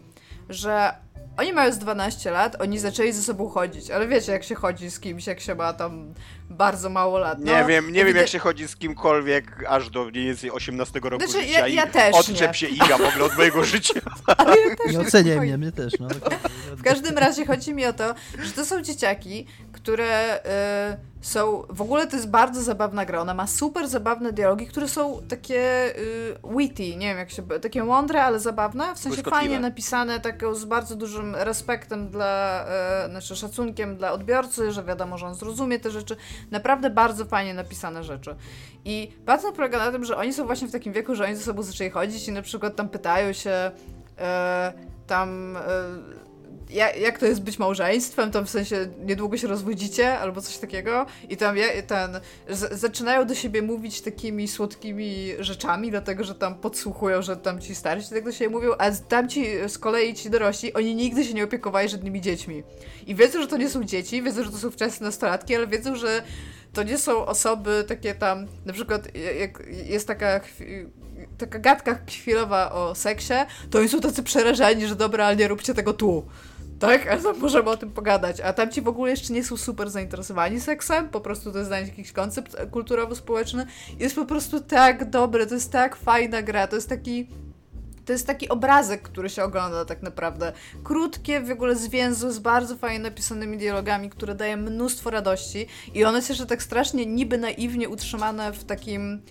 że 0.48 0.94
oni 1.36 1.52
mają 1.52 1.72
z 1.72 1.78
12 1.78 2.30
lat, 2.30 2.56
oni 2.62 2.78
zaczęli 2.78 3.12
ze 3.12 3.22
sobą 3.22 3.48
chodzić, 3.48 3.90
ale 3.90 4.08
wiecie, 4.08 4.32
jak 4.32 4.44
się 4.44 4.54
chodzi 4.54 4.90
z 4.90 5.00
kimś, 5.00 5.26
jak 5.26 5.40
się 5.40 5.54
ma 5.54 5.72
tam 5.72 6.14
bardzo 6.50 6.88
mało 6.90 7.18
lat. 7.18 7.38
Nie 7.38 7.60
no, 7.60 7.66
wiem, 7.66 7.92
nie 7.92 8.04
wiem 8.04 8.16
jak 8.16 8.28
się 8.28 8.38
chodzi 8.38 8.68
z 8.68 8.76
kimkolwiek 8.76 9.64
aż 9.68 9.90
do 9.90 10.04
mniej 10.04 10.24
więcej 10.26 10.50
18 10.50 11.00
roku 11.00 11.24
Znaczy, 11.26 11.46
życia 11.46 11.58
ja- 11.60 11.68
i 11.68 11.74
ja 11.74 11.86
też 11.86 12.14
odczep 12.14 12.48
nie. 12.48 12.54
się 12.54 12.66
Iga 12.66 12.98
w 12.98 13.00
ogóle 13.00 13.24
od 13.24 13.36
mojego 13.36 13.64
życia. 13.74 14.00
Ale 14.36 14.56
ja 14.60 14.76
też 14.76 14.92
Nie 14.92 15.00
oceniaj 15.00 15.40
mnie, 15.40 15.58
mnie 15.58 15.72
też. 15.72 15.92
No. 16.00 16.08
W 16.78 16.82
każdym 16.82 17.18
razie 17.18 17.46
chodzi 17.46 17.74
mi 17.74 17.86
o 17.86 17.92
to, 17.92 18.14
że 18.42 18.52
to 18.52 18.64
są 18.66 18.82
dzieciaki, 18.82 19.46
które 19.84 20.40
y, 20.92 21.26
są. 21.26 21.62
W 21.68 21.80
ogóle 21.80 22.06
to 22.06 22.16
jest 22.16 22.30
bardzo 22.30 22.62
zabawna 22.62 23.04
gra. 23.04 23.20
Ona 23.20 23.34
ma 23.34 23.46
super 23.46 23.88
zabawne 23.88 24.32
dialogi, 24.32 24.66
które 24.66 24.88
są 24.88 25.22
takie 25.28 25.94
y, 25.98 26.34
witty, 26.56 26.96
nie 26.96 27.06
wiem 27.06 27.18
jak 27.18 27.30
się. 27.30 27.42
takie 27.42 27.84
mądre, 27.84 28.22
ale 28.22 28.40
zabawne. 28.40 28.84
W 28.84 28.98
sensie 28.98 29.08
Błyskotliwe. 29.08 29.36
fajnie 29.36 29.60
napisane, 29.60 30.20
taką 30.20 30.54
z 30.54 30.64
bardzo 30.64 30.96
dużym 30.96 31.34
respektem 31.34 32.08
dla. 32.08 32.64
Y, 33.06 33.10
znaczy 33.10 33.36
szacunkiem 33.36 33.96
dla 33.96 34.12
odbiorcy, 34.12 34.72
że 34.72 34.84
wiadomo, 34.84 35.18
że 35.18 35.26
on 35.26 35.34
zrozumie 35.34 35.80
te 35.80 35.90
rzeczy. 35.90 36.16
Naprawdę 36.50 36.90
bardzo 36.90 37.24
fajnie 37.24 37.54
napisane 37.54 38.04
rzeczy. 38.04 38.36
I 38.84 39.12
patent 39.26 39.56
polega 39.56 39.78
na 39.78 39.92
tym, 39.92 40.04
że 40.04 40.16
oni 40.16 40.32
są 40.32 40.46
właśnie 40.46 40.68
w 40.68 40.72
takim 40.72 40.92
wieku, 40.92 41.14
że 41.14 41.24
oni 41.24 41.36
ze 41.36 41.42
sobą 41.42 41.62
zaczęli 41.62 41.90
chodzić 41.90 42.28
i 42.28 42.32
na 42.32 42.42
przykład 42.42 42.76
tam 42.76 42.88
pytają 42.88 43.32
się. 43.32 43.70
E, 44.18 44.72
tam 45.06 45.56
e, 46.70 46.74
ja, 46.74 46.94
jak 46.94 47.18
to 47.18 47.26
jest 47.26 47.42
być 47.42 47.58
małżeństwem, 47.58 48.30
tam 48.30 48.46
w 48.46 48.50
sensie 48.50 48.88
niedługo 49.04 49.36
się 49.36 49.48
rozwodzicie 49.48 50.18
albo 50.18 50.40
coś 50.40 50.58
takiego 50.58 51.06
i 51.28 51.36
tam 51.36 51.56
ten, 51.86 52.20
z, 52.48 52.80
zaczynają 52.80 53.26
do 53.26 53.34
siebie 53.34 53.62
mówić 53.62 54.00
takimi 54.00 54.48
słodkimi 54.48 55.32
rzeczami, 55.38 55.90
dlatego 55.90 56.24
że 56.24 56.34
tam 56.34 56.54
podsłuchują, 56.54 57.22
że 57.22 57.36
tam 57.36 57.60
ci 57.60 57.74
starsi 57.74 58.10
tak 58.10 58.24
do 58.24 58.32
siebie 58.32 58.50
mówią, 58.50 58.70
a 58.78 58.90
tamci 58.90 59.46
z 59.68 59.78
kolei 59.78 60.14
ci 60.14 60.30
dorośli, 60.30 60.72
oni 60.74 60.94
nigdy 60.94 61.24
się 61.24 61.34
nie 61.34 61.44
opiekowali 61.44 61.88
żadnymi 61.88 62.20
dziećmi. 62.20 62.62
I 63.06 63.14
wiedzą, 63.14 63.40
że 63.40 63.48
to 63.48 63.56
nie 63.56 63.70
są 63.70 63.84
dzieci, 63.84 64.22
wiedzą, 64.22 64.44
że 64.44 64.50
to 64.50 64.58
są 64.58 64.70
wczesne 64.70 65.06
nastolatki, 65.06 65.56
ale 65.56 65.66
wiedzą, 65.66 65.96
że 65.96 66.22
to 66.72 66.82
nie 66.82 66.98
są 66.98 67.26
osoby 67.26 67.84
takie 67.88 68.14
tam, 68.14 68.46
na 68.64 68.72
przykład 68.72 69.08
jak 69.40 69.62
jest 69.84 70.06
taka 70.06 70.40
taka 71.38 71.58
gadka 71.58 71.98
chwilowa 72.08 72.72
o 72.72 72.94
seksie, 72.94 73.34
to 73.70 73.78
oni 73.78 73.88
są 73.88 74.00
tacy 74.00 74.22
przerażeni, 74.22 74.86
że 74.86 74.96
dobra, 74.96 75.26
ale 75.26 75.36
nie 75.36 75.48
róbcie 75.48 75.74
tego 75.74 75.92
tu. 75.92 76.24
Tak? 76.86 77.06
A 77.06 77.16
tam 77.16 77.38
możemy 77.38 77.70
o 77.70 77.76
tym 77.76 77.90
pogadać. 77.90 78.40
A 78.40 78.52
tamci 78.52 78.82
w 78.82 78.88
ogóle 78.88 79.10
jeszcze 79.10 79.32
nie 79.32 79.44
są 79.44 79.56
super 79.56 79.90
zainteresowani 79.90 80.60
seksem, 80.60 81.08
po 81.08 81.20
prostu 81.20 81.52
to 81.52 81.58
jest 81.58 81.70
dla 81.70 81.80
nich 81.80 81.88
jakiś 81.88 82.12
koncept 82.12 82.54
e, 82.54 82.66
kulturowo-społeczny. 82.66 83.66
Jest 83.98 84.14
po 84.14 84.26
prostu 84.26 84.60
tak 84.60 85.10
dobre, 85.10 85.46
to 85.46 85.54
jest 85.54 85.72
tak 85.72 85.96
fajna 85.96 86.42
gra, 86.42 86.66
to 86.66 86.76
jest 86.76 86.88
taki... 86.88 87.28
To 88.04 88.12
jest 88.12 88.26
taki 88.26 88.48
obrazek, 88.48 89.02
który 89.02 89.30
się 89.30 89.44
ogląda 89.44 89.84
tak 89.84 90.02
naprawdę. 90.02 90.52
Krótkie, 90.82 91.40
w 91.40 91.50
ogóle 91.50 91.76
zwięzłe, 91.76 92.32
z 92.32 92.38
bardzo 92.38 92.76
fajnie 92.76 92.98
napisanymi 92.98 93.58
dialogami, 93.58 94.10
które 94.10 94.34
daje 94.34 94.56
mnóstwo 94.56 95.10
radości 95.10 95.66
i 95.94 96.04
one 96.04 96.22
są 96.22 96.32
jeszcze 96.32 96.46
tak 96.46 96.62
strasznie 96.62 97.06
niby 97.06 97.38
naiwnie 97.38 97.88
utrzymane 97.88 98.52
w 98.52 98.64
takim 98.64 99.22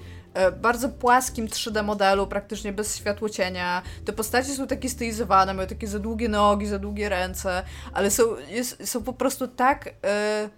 bardzo 0.62 0.90
płaskim 0.90 1.48
3D 1.48 1.84
modelu, 1.84 2.28
praktycznie 2.28 2.74
bez 2.74 2.98
światłocienia. 2.98 3.82
Te 4.06 4.14
postacie 4.14 4.50
są 4.50 4.68
takie 4.68 4.90
stylizowane, 4.90 5.54
mają 5.54 5.68
takie 5.68 5.88
za 5.88 6.00
długie 6.00 6.30
nogi, 6.30 6.68
za 6.68 6.80
długie 6.80 7.10
ręce, 7.10 7.64
ale 7.94 8.12
są, 8.12 8.24
jest, 8.50 8.90
są 8.90 9.04
po 9.04 9.14
prostu 9.14 9.48
tak... 9.48 9.90
E, 10.04 10.50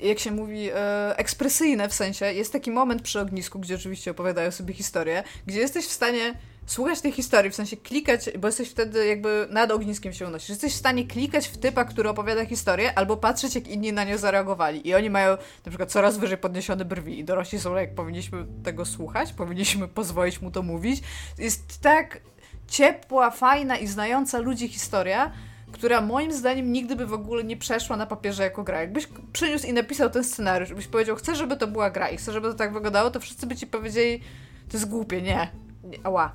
jak 0.00 0.18
się 0.18 0.30
mówi, 0.30 0.70
e, 0.74 1.16
ekspresyjne 1.16 1.88
w 1.88 1.94
sensie. 1.94 2.32
Jest 2.32 2.52
taki 2.52 2.70
moment 2.70 3.02
przy 3.02 3.20
ognisku, 3.20 3.58
gdzie 3.58 3.74
oczywiście 3.74 4.10
opowiadają 4.10 4.50
sobie 4.50 4.74
historię, 4.74 5.22
gdzie 5.46 5.60
jesteś 5.60 5.86
w 5.86 5.92
stanie 5.92 6.34
słuchać 6.66 7.00
tej 7.00 7.12
historii, 7.12 7.50
w 7.50 7.54
sensie 7.54 7.76
klikać, 7.76 8.30
bo 8.38 8.48
jesteś 8.48 8.70
wtedy 8.70 9.06
jakby 9.06 9.46
nad 9.50 9.70
ogniskiem 9.70 10.12
się 10.12 10.26
unosisz. 10.26 10.48
Jesteś 10.48 10.72
w 10.72 10.76
stanie 10.76 11.06
klikać 11.06 11.48
w 11.48 11.58
typa, 11.58 11.84
który 11.84 12.08
opowiada 12.08 12.46
historię, 12.46 12.98
albo 12.98 13.16
patrzeć, 13.16 13.54
jak 13.54 13.68
inni 13.68 13.92
na 13.92 14.04
nią 14.04 14.18
zareagowali. 14.18 14.88
I 14.88 14.94
oni 14.94 15.10
mają 15.10 15.30
na 15.66 15.70
przykład 15.70 15.90
coraz 15.90 16.18
wyżej 16.18 16.38
podniesione 16.38 16.84
brwi. 16.84 17.18
I 17.18 17.24
dorośli 17.24 17.60
są 17.60 17.74
jak 17.74 17.94
powinniśmy 17.94 18.46
tego 18.64 18.84
słuchać, 18.84 19.32
powinniśmy 19.32 19.88
pozwolić 19.88 20.42
mu 20.42 20.50
to 20.50 20.62
mówić. 20.62 21.02
Jest 21.38 21.80
tak 21.80 22.20
ciepła, 22.68 23.30
fajna 23.30 23.76
i 23.76 23.86
znająca 23.86 24.38
ludzi 24.38 24.68
historia, 24.68 25.32
która 25.72 26.00
moim 26.00 26.32
zdaniem 26.32 26.72
nigdy 26.72 26.96
by 26.96 27.06
w 27.06 27.12
ogóle 27.12 27.44
nie 27.44 27.56
przeszła 27.56 27.96
na 27.96 28.06
papierze 28.06 28.42
jako 28.42 28.62
gra. 28.64 28.80
Jakbyś 28.80 29.08
przyniósł 29.32 29.66
i 29.66 29.72
napisał 29.72 30.10
ten 30.10 30.24
scenariusz, 30.24 30.74
byś 30.74 30.86
powiedział, 30.86 31.16
chcę, 31.16 31.36
żeby 31.36 31.56
to 31.56 31.66
była 31.66 31.90
gra 31.90 32.08
i 32.08 32.16
chcę, 32.16 32.32
żeby 32.32 32.48
to 32.48 32.54
tak 32.54 32.72
wyglądało, 32.72 33.10
to 33.10 33.20
wszyscy 33.20 33.46
by 33.46 33.56
ci 33.56 33.66
powiedzieli, 33.66 34.20
to 34.68 34.76
jest 34.76 34.88
głupie, 34.88 35.22
nie. 35.22 35.69
Nie 35.84 35.98
ała. 36.04 36.32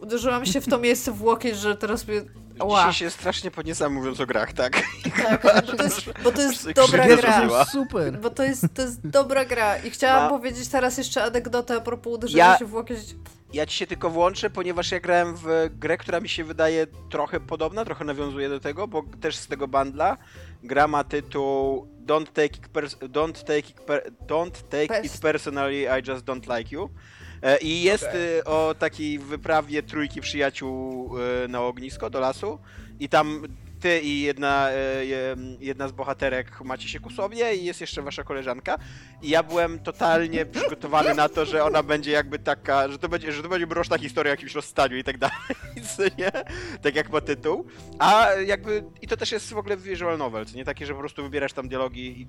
Uderzyłam 0.00 0.46
się 0.46 0.60
w 0.60 0.68
to 0.68 0.78
miejsce 0.78 1.12
w 1.12 1.22
łokieć, 1.22 1.56
że 1.56 1.76
teraz 1.76 2.08
mnie... 2.08 2.22
Ała. 2.58 2.78
Dzisiaj 2.80 2.94
się 2.94 3.10
strasznie 3.10 3.50
podniecam 3.50 3.92
mówiąc 3.94 4.20
o 4.20 4.26
grach, 4.26 4.52
tak? 4.52 4.82
Tak, 5.16 5.42
bo 5.66 5.76
to 5.76 5.82
jest, 5.84 6.00
bo 6.24 6.32
to 6.32 6.40
jest 6.42 6.72
dobra 6.72 7.16
gra. 7.16 7.64
Super. 7.64 8.20
Bo 8.20 8.30
to 8.30 8.42
jest, 8.42 8.64
to 8.74 8.82
jest 8.82 9.06
dobra 9.08 9.44
gra. 9.44 9.76
I 9.78 9.90
chciałam 9.90 10.22
No. 10.24 10.38
powiedzieć 10.38 10.68
teraz 10.68 10.98
jeszcze 10.98 11.24
anegdotę 11.24 11.76
a 11.76 11.80
propos 11.80 12.12
uderzenia 12.14 12.46
Ja- 12.52 12.58
się 12.58 12.64
w 12.64 12.74
łokieć. 12.74 12.98
Ja 13.52 13.66
ci 13.66 13.76
się 13.76 13.86
tylko 13.86 14.10
włączę, 14.10 14.50
ponieważ 14.50 14.90
ja 14.90 15.00
grałem 15.00 15.36
w 15.36 15.46
grę, 15.70 15.96
która 15.98 16.20
mi 16.20 16.28
się 16.28 16.44
wydaje 16.44 16.86
trochę 17.10 17.40
podobna, 17.40 17.84
trochę 17.84 18.04
nawiązuje 18.04 18.48
do 18.48 18.60
tego, 18.60 18.88
bo 18.88 19.02
też 19.20 19.36
z 19.36 19.46
tego 19.46 19.68
bundla. 19.68 20.16
Gra 20.62 20.88
ma 20.88 21.04
tytuł 21.04 21.88
Don't 22.06 22.26
take 22.26 22.46
it, 22.46 22.68
pers- 22.72 22.96
don't 23.08 23.44
take 23.44 23.58
it, 23.58 23.80
per- 23.80 24.10
don't 24.26 24.50
take 24.70 24.84
it 25.04 25.12
Pers- 25.12 25.20
personally, 25.20 25.82
I 25.82 26.08
just 26.10 26.24
don't 26.24 26.58
like 26.58 26.74
you. 26.74 26.90
E, 27.42 27.58
I 27.58 27.82
jest 27.82 28.04
Okej. 28.04 28.38
y, 28.38 28.44
o 28.44 28.74
takiej 28.78 29.18
wyprawie 29.18 29.82
trójki 29.82 30.20
przyjaciół 30.20 31.10
y, 31.44 31.48
na 31.48 31.60
ognisko 31.60 32.10
do 32.10 32.20
lasu 32.20 32.58
i 33.00 33.08
tam 33.08 33.42
ty 33.80 34.00
i 34.00 34.20
jedna, 34.22 34.70
e, 34.70 35.04
je- 35.06 35.36
jedna 35.60 35.88
z 35.88 35.92
bohaterek 35.92 36.60
macie 36.60 36.88
się 36.88 37.00
ku 37.00 37.10
sobie 37.10 37.54
i 37.56 37.64
jest 37.64 37.80
jeszcze 37.80 38.02
wasza 38.02 38.24
koleżanka 38.24 38.78
i 39.22 39.28
ja 39.28 39.42
byłem 39.42 39.78
totalnie 39.78 40.46
przygotowany 40.46 41.14
na 41.14 41.28
to, 41.28 41.44
że 41.46 41.64
ona 41.64 41.82
będzie 41.82 42.10
jakby 42.10 42.38
taka, 42.38 42.88
że 42.88 42.98
to 42.98 43.08
będzie, 43.08 43.32
że 43.32 43.42
to 43.42 43.48
będzie 43.48 43.66
mroczna 43.66 43.98
historia 43.98 44.30
o 44.30 44.34
jakimś 44.34 44.54
rozstaniu 44.54 44.96
i 44.96 45.04
tak 45.04 45.18
dalej, 45.18 45.36
nie? 46.18 46.30
Tak 46.82 46.96
jak 46.96 47.10
ma 47.10 47.20
tytuł. 47.20 47.66
A 47.98 48.28
jakby, 48.46 48.84
i 49.02 49.06
to 49.06 49.16
też 49.16 49.32
jest 49.32 49.52
w 49.52 49.58
ogóle 49.58 49.76
visual 49.76 50.18
novel, 50.18 50.44
nie? 50.54 50.64
Takie, 50.64 50.86
że 50.86 50.92
po 50.92 50.98
prostu 51.00 51.22
wybierasz 51.22 51.52
tam 51.52 51.68
dialogi 51.68 52.20
i... 52.20 52.26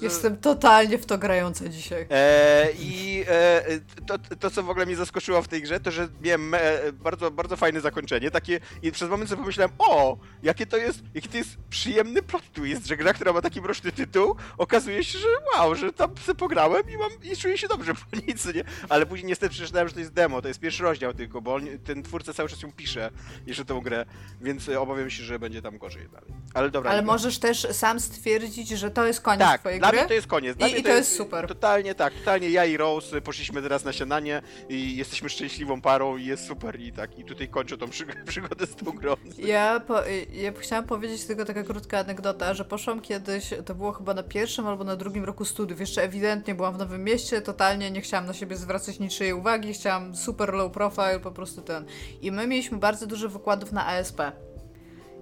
Jestem 0.00 0.36
totalnie 0.36 0.98
w 0.98 1.06
to 1.06 1.18
grająca 1.18 1.68
dzisiaj. 1.68 2.06
E, 2.10 2.68
I 2.80 3.24
e, 3.28 3.62
to, 4.06 4.18
to, 4.18 4.50
co 4.50 4.62
w 4.62 4.70
ogóle 4.70 4.86
mnie 4.86 4.96
zaskoczyło 4.96 5.42
w 5.42 5.48
tej 5.48 5.62
grze, 5.62 5.80
to 5.80 5.90
że 5.90 6.08
miałem 6.20 6.54
e, 6.54 6.58
bardzo, 6.92 7.30
bardzo 7.30 7.56
fajne 7.56 7.80
zakończenie. 7.80 8.30
Takie, 8.30 8.60
I 8.82 8.92
przez 8.92 9.10
moment 9.10 9.30
sobie 9.30 9.40
pomyślałem, 9.42 9.72
o, 9.78 10.18
jakie 10.42 10.66
to 10.66 10.76
jest, 10.76 10.87
jaki 11.14 11.28
to 11.28 11.36
jest 11.36 11.56
przyjemny 11.70 12.22
plot 12.22 12.42
twist, 12.52 12.86
że 12.86 12.96
gra, 12.96 13.12
która 13.12 13.32
ma 13.32 13.42
taki 13.42 13.60
mroczny 13.60 13.92
tytuł, 13.92 14.36
okazuje 14.58 15.04
się, 15.04 15.18
że 15.18 15.26
wow, 15.54 15.74
że 15.74 15.92
tam 15.92 16.16
sobie 16.18 16.36
pograłem 16.38 16.82
i 16.90 16.96
mam 16.96 17.10
i 17.32 17.36
czuję 17.36 17.58
się 17.58 17.68
dobrze 17.68 17.94
po 17.94 18.16
nic, 18.26 18.54
nie? 18.54 18.64
Ale 18.88 19.06
później 19.06 19.28
niestety 19.28 19.54
przeczytałem, 19.54 19.88
że 19.88 19.94
to 19.94 20.00
jest 20.00 20.12
demo, 20.12 20.42
to 20.42 20.48
jest 20.48 20.60
pierwszy 20.60 20.82
rozdział 20.82 21.14
tylko, 21.14 21.40
bo 21.40 21.54
on, 21.54 21.66
ten 21.84 22.02
twórca 22.02 22.32
cały 22.34 22.48
czas 22.48 22.62
ją 22.62 22.72
pisze 22.72 23.10
jeszcze 23.46 23.64
tą 23.64 23.80
grę, 23.80 24.06
więc 24.40 24.68
e, 24.68 24.80
obawiam 24.80 25.10
się, 25.10 25.22
że 25.24 25.38
będzie 25.38 25.62
tam 25.62 25.78
gorzej 25.78 26.08
dalej. 26.08 26.30
Ale 26.54 26.70
dobra. 26.70 26.90
Ale 26.90 27.02
możesz 27.02 27.38
też 27.38 27.66
sam 27.72 28.00
stwierdzić, 28.00 28.68
że 28.68 28.90
to 28.90 29.06
jest 29.06 29.20
koniec 29.20 29.40
tak, 29.40 29.60
twojej 29.60 29.78
dla 29.78 29.88
gry. 29.90 29.98
mnie 29.98 30.08
to 30.08 30.14
jest 30.14 30.26
koniec. 30.26 30.56
Dla 30.56 30.68
I- 30.68 30.70
mnie 30.70 30.80
i 30.80 30.82
to 30.82 30.88
jest 30.88 31.16
super. 31.16 31.46
Totalnie 31.48 31.94
tak, 31.94 32.14
totalnie 32.14 32.50
ja 32.50 32.64
i 32.64 32.76
Rose 32.76 33.20
poszliśmy 33.20 33.62
teraz 33.62 33.84
na 33.84 33.92
śniadanie 33.92 34.42
i 34.68 34.96
jesteśmy 34.96 35.28
szczęśliwą 35.28 35.80
parą 35.80 36.16
i 36.16 36.24
jest 36.26 36.46
super 36.46 36.80
i 36.80 36.92
tak. 36.92 37.18
I 37.18 37.24
tutaj 37.24 37.48
kończę 37.48 37.78
tą 37.78 37.86
przyg- 37.86 38.24
przygodę 38.28 38.66
z 38.66 38.76
tą 38.76 38.84
grą. 38.92 39.14
Ja, 39.38 39.80
po, 39.80 39.94
ja 40.32 40.52
chciałam 40.60 40.77
powiedzieć 40.82 41.24
tylko 41.24 41.44
taka 41.44 41.62
krótka 41.62 41.98
anegdota, 41.98 42.54
że 42.54 42.64
poszłam 42.64 43.00
kiedyś, 43.00 43.54
to 43.64 43.74
było 43.74 43.92
chyba 43.92 44.14
na 44.14 44.22
pierwszym 44.22 44.66
albo 44.66 44.84
na 44.84 44.96
drugim 44.96 45.24
roku 45.24 45.44
studiów, 45.44 45.80
jeszcze 45.80 46.02
ewidentnie 46.02 46.54
byłam 46.54 46.74
w 46.74 46.78
Nowym 46.78 47.04
Mieście, 47.04 47.40
totalnie 47.40 47.90
nie 47.90 48.00
chciałam 48.00 48.26
na 48.26 48.32
siebie 48.32 48.56
zwracać 48.56 48.98
niczyjej 48.98 49.32
uwagi, 49.32 49.72
chciałam 49.72 50.16
super 50.16 50.54
low 50.54 50.72
profile, 50.72 51.20
po 51.20 51.30
prostu 51.30 51.62
ten. 51.62 51.84
I 52.22 52.32
my 52.32 52.46
mieliśmy 52.46 52.78
bardzo 52.78 53.06
dużo 53.06 53.28
wykładów 53.28 53.72
na 53.72 53.86
ASP. 53.86 54.20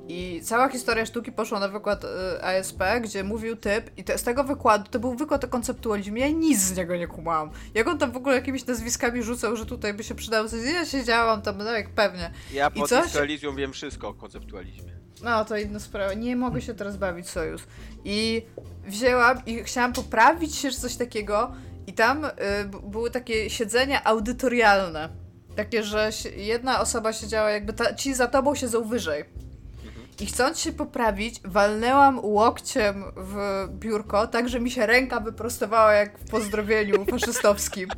I 0.09 0.41
cała 0.45 0.69
historia 0.69 1.07
sztuki 1.07 1.33
poszła 1.33 1.61
na 1.61 1.69
wykład 1.69 2.05
y, 2.05 2.09
ASP, 2.45 2.83
gdzie 3.01 3.25
mówił 3.25 3.57
typ, 3.57 3.99
i 3.99 4.05
te, 4.05 4.19
z 4.19 4.23
tego 4.23 4.45
wykładu, 4.45 4.91
to 4.91 4.99
był 4.99 5.15
wykład 5.15 5.45
o 5.45 5.49
konceptualizmie, 5.49 6.21
ja 6.21 6.29
nic 6.29 6.61
z 6.61 6.77
niego 6.77 6.97
nie 6.97 7.07
kumałam. 7.07 7.51
Jak 7.75 7.89
on 7.89 7.99
tam 7.99 8.13
w 8.13 8.17
ogóle 8.17 8.35
jakimiś 8.35 8.67
nazwiskami 8.67 9.23
rzucał, 9.23 9.57
że 9.57 9.67
tutaj 9.67 9.95
by 9.95 10.05
się 10.05 10.15
przydało 10.15 10.49
coś, 10.49 10.61
ja 10.65 10.87
siedziałam 10.87 11.43
tam, 11.43 11.59
no 11.59 11.73
jak 11.73 11.91
pewnie. 11.91 12.31
Ja 12.53 12.69
I 12.75 12.81
po 12.81 12.89
coś? 12.89 13.13
Wiem 13.57 13.73
wszystko 13.73 14.09
o 14.09 14.15
konceptualizmie. 14.15 14.96
No, 15.23 15.45
to 15.45 15.57
inna 15.57 15.81
sprawa. 15.81 16.14
Nie 16.14 16.37
mogę 16.37 16.61
się 16.61 16.75
teraz 16.75 16.97
bawić 16.97 17.29
sojusz. 17.29 17.62
I 18.05 18.43
wzięłam 18.87 19.43
i 19.47 19.64
chciałam 19.64 19.93
poprawić 19.93 20.57
się, 20.57 20.71
czy 20.71 20.81
coś 20.81 20.97
takiego. 20.97 21.53
I 21.87 21.93
tam 21.93 22.25
y, 22.25 22.31
były 22.83 23.11
takie 23.11 23.51
siedzenia 23.51 24.05
audytorialne. 24.05 25.09
Takie, 25.57 25.83
że 25.83 26.11
jedna 26.37 26.81
osoba 26.81 27.12
siedziała 27.12 27.51
jakby, 27.51 27.73
ta, 27.73 27.95
ci 27.95 28.14
za 28.14 28.27
tobą 28.27 28.55
siedzą 28.55 28.85
wyżej. 28.85 29.25
I 30.21 30.27
chcąc 30.27 30.59
się 30.59 30.73
poprawić, 30.73 31.41
walnęłam 31.45 32.21
łokciem 32.23 33.05
w 33.17 33.67
biurko, 33.71 34.27
tak 34.27 34.49
że 34.49 34.61
mi 34.61 34.71
się 34.71 34.87
ręka 34.87 35.21
wyprostowała 35.21 35.93
jak 35.93 36.19
w 36.19 36.31
pozdrowieniu 36.31 37.05
faszystowskim. 37.05 37.89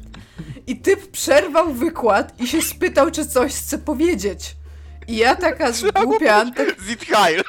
I 0.67 0.77
typ 0.77 1.11
przerwał 1.11 1.73
wykład 1.73 2.41
i 2.41 2.47
się 2.47 2.63
spytał, 2.63 3.11
czy 3.11 3.27
coś 3.27 3.55
chce 3.55 3.79
powiedzieć. 3.79 4.57
I 5.09 5.17
ja 5.17 5.37
taka 5.37 5.73
zgłupia, 5.73 6.45
tak 6.57 6.81
Zit 6.81 7.05
Heil! 7.05 7.43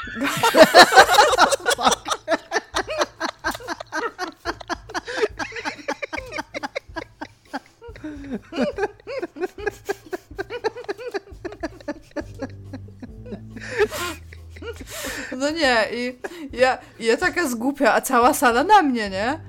No 15.38 15.50
nie, 15.50 15.86
i 15.94 16.20
ja, 16.54 16.78
ja 17.00 17.18
taka 17.18 17.48
zgłupia, 17.48 17.94
a 17.94 18.02
cała 18.02 18.34
sala 18.34 18.64
na 18.64 18.82
mnie, 18.82 19.10
nie? 19.10 19.40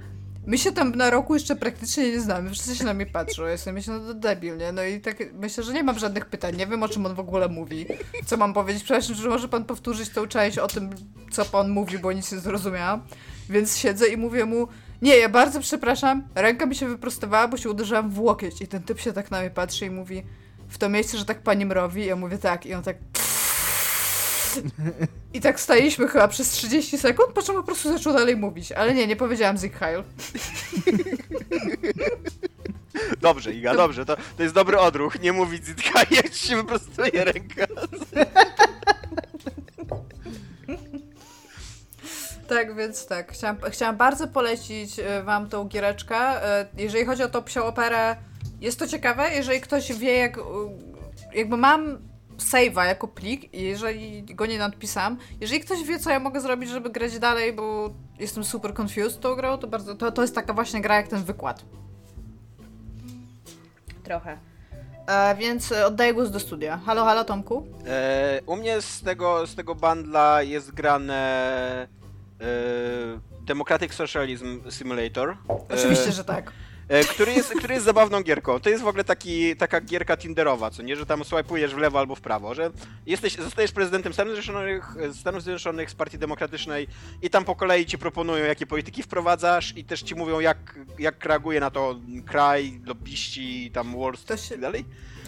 My 0.50 0.58
się 0.58 0.72
tam 0.72 0.94
na 0.94 1.10
roku 1.10 1.34
jeszcze 1.34 1.56
praktycznie 1.56 2.10
nie 2.10 2.20
znamy, 2.20 2.50
wszyscy 2.50 2.76
się 2.76 2.84
na 2.84 2.94
mnie 2.94 3.06
patrzą, 3.06 3.46
ja 3.46 3.58
sobie 3.58 3.74
myślę, 3.74 3.98
no 3.98 4.14
debil, 4.14 4.56
nie? 4.56 4.72
No 4.72 4.84
i 4.84 5.00
tak 5.00 5.16
myślę, 5.32 5.64
że 5.64 5.72
nie 5.72 5.82
mam 5.82 5.98
żadnych 5.98 6.26
pytań, 6.26 6.56
nie 6.56 6.66
wiem 6.66 6.82
o 6.82 6.88
czym 6.88 7.06
on 7.06 7.14
w 7.14 7.20
ogóle 7.20 7.48
mówi. 7.48 7.86
Co 8.26 8.36
mam 8.36 8.52
powiedzieć? 8.52 8.82
Przepraszam, 8.82 9.16
czy 9.16 9.28
może 9.28 9.48
pan 9.48 9.64
powtórzyć 9.64 10.08
tą 10.08 10.26
część 10.26 10.58
o 10.58 10.68
tym, 10.68 10.90
co 11.30 11.44
pan 11.44 11.70
mówi, 11.70 11.98
bo 11.98 12.12
nic 12.12 12.32
nie 12.32 12.38
zrozumiałam. 12.38 13.02
Więc 13.50 13.76
siedzę 13.76 14.08
i 14.08 14.16
mówię 14.16 14.44
mu, 14.44 14.68
nie, 15.02 15.16
ja 15.16 15.28
bardzo 15.28 15.60
przepraszam, 15.60 16.28
ręka 16.34 16.66
mi 16.66 16.74
się 16.74 16.88
wyprostowała, 16.88 17.48
bo 17.48 17.56
się 17.56 17.70
uderzyłam 17.70 18.10
w 18.10 18.20
łokieć. 18.20 18.62
I 18.62 18.68
ten 18.68 18.82
typ 18.82 19.00
się 19.00 19.12
tak 19.12 19.30
na 19.30 19.40
mnie 19.40 19.50
patrzy 19.50 19.86
i 19.86 19.90
mówi, 19.90 20.22
w 20.68 20.78
to 20.78 20.88
miejsce, 20.88 21.18
że 21.18 21.24
tak 21.24 21.42
pani 21.42 21.66
mrowi? 21.66 22.06
Ja 22.06 22.16
mówię 22.16 22.38
tak, 22.38 22.66
i 22.66 22.74
on 22.74 22.82
tak... 22.82 22.96
I 25.34 25.40
tak 25.40 25.60
staliśmy 25.60 26.08
chyba 26.08 26.28
przez 26.28 26.48
30 26.50 26.98
sekund, 26.98 27.32
po 27.34 27.42
czym 27.42 27.54
po 27.54 27.62
prostu 27.62 27.92
zaczął 27.92 28.12
dalej 28.12 28.36
mówić. 28.36 28.72
Ale 28.72 28.94
nie, 28.94 29.06
nie 29.06 29.16
powiedziałam 29.16 29.58
Zig 29.58 29.76
Heil. 29.76 30.02
Dobrze, 33.20 33.52
Iga, 33.52 33.74
dobrze, 33.74 34.04
to, 34.06 34.16
to 34.36 34.42
jest 34.42 34.54
dobry 34.54 34.78
odruch, 34.78 35.20
nie 35.20 35.32
mówić 35.32 35.64
Zit 35.66 35.80
Heil, 35.82 36.06
jak 36.10 36.30
ci 36.30 36.48
się 36.48 36.56
wyprostuje 36.56 37.24
ręka. 37.24 37.66
Tak, 42.48 42.76
więc 42.76 43.06
tak. 43.06 43.32
Chciałam, 43.32 43.56
chciałam 43.70 43.96
bardzo 43.96 44.28
polecić 44.28 44.98
e, 44.98 45.22
wam 45.22 45.48
tą 45.48 45.64
giereczkę. 45.68 46.16
E, 46.16 46.66
Jeżeli 46.78 47.04
chodzi 47.04 47.22
o 47.22 47.28
tą 47.28 47.42
psią 47.42 47.64
operę, 47.64 48.16
jest 48.60 48.78
to 48.78 48.86
ciekawe. 48.86 49.30
Jeżeli 49.30 49.60
ktoś 49.60 49.92
wie, 49.92 50.12
jak... 50.18 50.38
e, 50.38 50.42
Jakby 51.34 51.56
mam 51.56 51.98
save'a 52.40 52.84
jako 52.84 53.08
plik 53.08 53.54
i 53.54 53.62
jeżeli 53.62 54.24
go 54.24 54.46
nie 54.46 54.58
nadpisam, 54.58 55.16
jeżeli 55.40 55.60
ktoś 55.60 55.84
wie, 55.84 55.98
co 55.98 56.10
ja 56.10 56.20
mogę 56.20 56.40
zrobić, 56.40 56.70
żeby 56.70 56.90
grać 56.90 57.18
dalej, 57.18 57.52
bo 57.52 57.90
jestem 58.18 58.44
super 58.44 58.74
confused 58.80 59.20
tą 59.20 59.34
grą, 59.34 59.58
to 59.58 59.66
bardzo... 59.66 59.94
To, 59.94 60.12
to 60.12 60.22
jest 60.22 60.34
taka 60.34 60.52
właśnie 60.52 60.80
gra 60.80 60.96
jak 60.96 61.08
ten 61.08 61.24
wykład. 61.24 61.64
Trochę. 64.04 64.38
E, 65.06 65.36
więc 65.36 65.72
oddaję 65.72 66.14
głos 66.14 66.30
do 66.30 66.40
studia. 66.40 66.76
Halo, 66.86 67.04
halo, 67.04 67.24
Tomku? 67.24 67.66
E, 67.86 68.40
u 68.46 68.56
mnie 68.56 68.80
z 68.80 69.02
tego, 69.02 69.46
z 69.46 69.54
tego 69.54 69.74
bundla 69.74 70.42
jest 70.42 70.70
grane 70.70 71.88
e, 72.40 72.46
Democratic 73.46 73.94
Socialism 73.94 74.70
Simulator. 74.70 75.30
E, 75.30 75.74
Oczywiście, 75.74 76.12
że 76.12 76.24
tak. 76.24 76.52
E, 76.90 77.04
który, 77.04 77.32
jest, 77.32 77.54
który 77.58 77.74
jest 77.74 77.86
zabawną 77.86 78.22
gierką. 78.22 78.60
To 78.60 78.70
jest 78.70 78.82
w 78.82 78.86
ogóle 78.86 79.04
taki, 79.04 79.56
taka 79.56 79.80
gierka 79.80 80.16
Tinderowa, 80.16 80.70
co 80.70 80.82
nie, 80.82 80.96
że 80.96 81.06
tam 81.06 81.24
swajpujesz 81.24 81.74
w 81.74 81.78
lewo 81.78 81.98
albo 81.98 82.14
w 82.14 82.20
prawo, 82.20 82.54
że 82.54 82.70
jesteś, 83.06 83.36
zostajesz 83.36 83.72
prezydentem 83.72 84.12
Stanów 84.12 84.34
Zjednoczonych, 84.34 84.94
Stanów 85.14 85.42
Zjednoczonych 85.42 85.90
z 85.90 85.94
Partii 85.94 86.18
Demokratycznej 86.18 86.86
i 87.22 87.30
tam 87.30 87.44
po 87.44 87.54
kolei 87.56 87.86
ci 87.86 87.98
proponują, 87.98 88.44
jakie 88.44 88.66
polityki 88.66 89.02
wprowadzasz 89.02 89.76
i 89.76 89.84
też 89.84 90.02
ci 90.02 90.14
mówią, 90.14 90.40
jak, 90.40 90.78
jak 90.98 91.24
reaguje 91.24 91.60
na 91.60 91.70
to 91.70 91.96
kraj, 92.26 92.80
lobbyści, 92.84 93.70
tam 93.70 93.98
Wall 94.00 94.16
Street 94.16 94.40
się- 94.40 94.46
i 94.46 94.50
tak 94.50 94.60
dalej. 94.60 94.84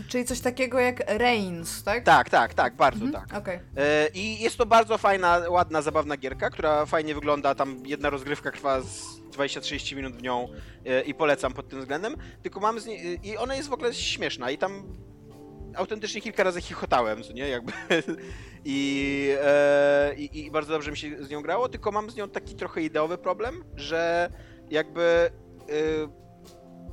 Czyli 0.08 0.24
coś 0.24 0.40
takiego 0.40 0.80
jak 0.80 1.02
Reigns, 1.06 1.82
tak? 1.82 2.04
Tak, 2.04 2.30
tak, 2.30 2.54
tak, 2.54 2.76
bardzo 2.76 3.04
Mhm, 3.04 3.26
tak. 3.28 3.38
Okej. 3.38 3.60
E, 3.76 4.08
I 4.14 4.40
jest 4.40 4.56
to 4.56 4.66
bardzo 4.66 4.98
fajna, 4.98 5.40
ładna, 5.48 5.82
zabawna 5.82 6.16
gierka, 6.16 6.50
która 6.50 6.86
fajnie 6.86 7.14
wygląda. 7.14 7.54
Tam 7.54 7.86
jedna 7.86 8.10
rozgrywka 8.10 8.50
trwa 8.50 8.80
z 8.80 9.20
20-30 9.30 9.96
minut 9.96 10.16
w 10.16 10.22
nią 10.22 10.48
e, 10.86 11.02
i 11.02 11.14
polecam 11.14 11.52
pod 11.52 11.68
tym 11.68 11.80
względem. 11.80 12.16
Tylko 12.42 12.60
mam 12.60 12.80
z 12.80 12.86
niej, 12.86 13.20
i 13.28 13.36
ona 13.36 13.54
jest 13.54 13.68
w 13.68 13.72
ogóle 13.72 13.94
śmieszna 13.94 14.50
i 14.50 14.58
tam 14.58 14.82
autentycznie 15.76 16.20
kilka 16.20 16.44
razy 16.44 16.60
chichotałem, 16.60 17.22
co 17.22 17.32
nie, 17.32 17.48
jakby. 17.48 17.72
I, 18.64 19.28
e, 19.42 20.14
i, 20.16 20.44
I 20.44 20.50
bardzo 20.50 20.72
dobrze 20.72 20.90
mi 20.90 20.96
się 20.96 21.24
z 21.24 21.30
nią 21.30 21.42
grało, 21.42 21.68
tylko 21.68 21.92
mam 21.92 22.10
z 22.10 22.16
nią 22.16 22.28
taki 22.28 22.54
trochę 22.54 22.82
ideowy 22.82 23.18
problem, 23.18 23.64
że 23.76 24.30
jakby 24.70 25.30
e, 25.68 26.21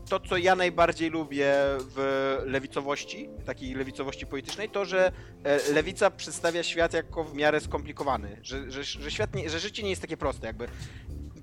to, 0.09 0.19
co 0.19 0.37
ja 0.37 0.55
najbardziej 0.55 1.09
lubię 1.09 1.53
w 1.95 2.37
lewicowości, 2.45 3.29
takiej 3.45 3.73
lewicowości 3.73 4.25
politycznej, 4.25 4.69
to, 4.69 4.85
że 4.85 5.11
e, 5.43 5.71
lewica 5.73 6.11
przedstawia 6.11 6.63
świat 6.63 6.93
jako 6.93 7.23
w 7.23 7.33
miarę 7.35 7.59
skomplikowany, 7.59 8.37
że, 8.41 8.71
że, 8.71 8.83
że 8.83 9.11
świat 9.11 9.35
nie, 9.35 9.49
że 9.49 9.59
życie 9.59 9.83
nie 9.83 9.89
jest 9.89 10.01
takie 10.01 10.17
proste, 10.17 10.47
jakby. 10.47 10.67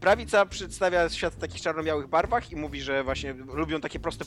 Prawica 0.01 0.47
przedstawia 0.47 1.09
świat 1.09 1.35
w 1.35 1.39
takich 1.39 1.61
czarno-białych 1.61 2.07
barwach 2.07 2.53
i 2.53 2.57
mówi, 2.57 2.81
że 2.81 3.05
właśnie 3.05 3.33
lubią 3.33 3.81
takie 3.81 4.01
proste 4.01 4.25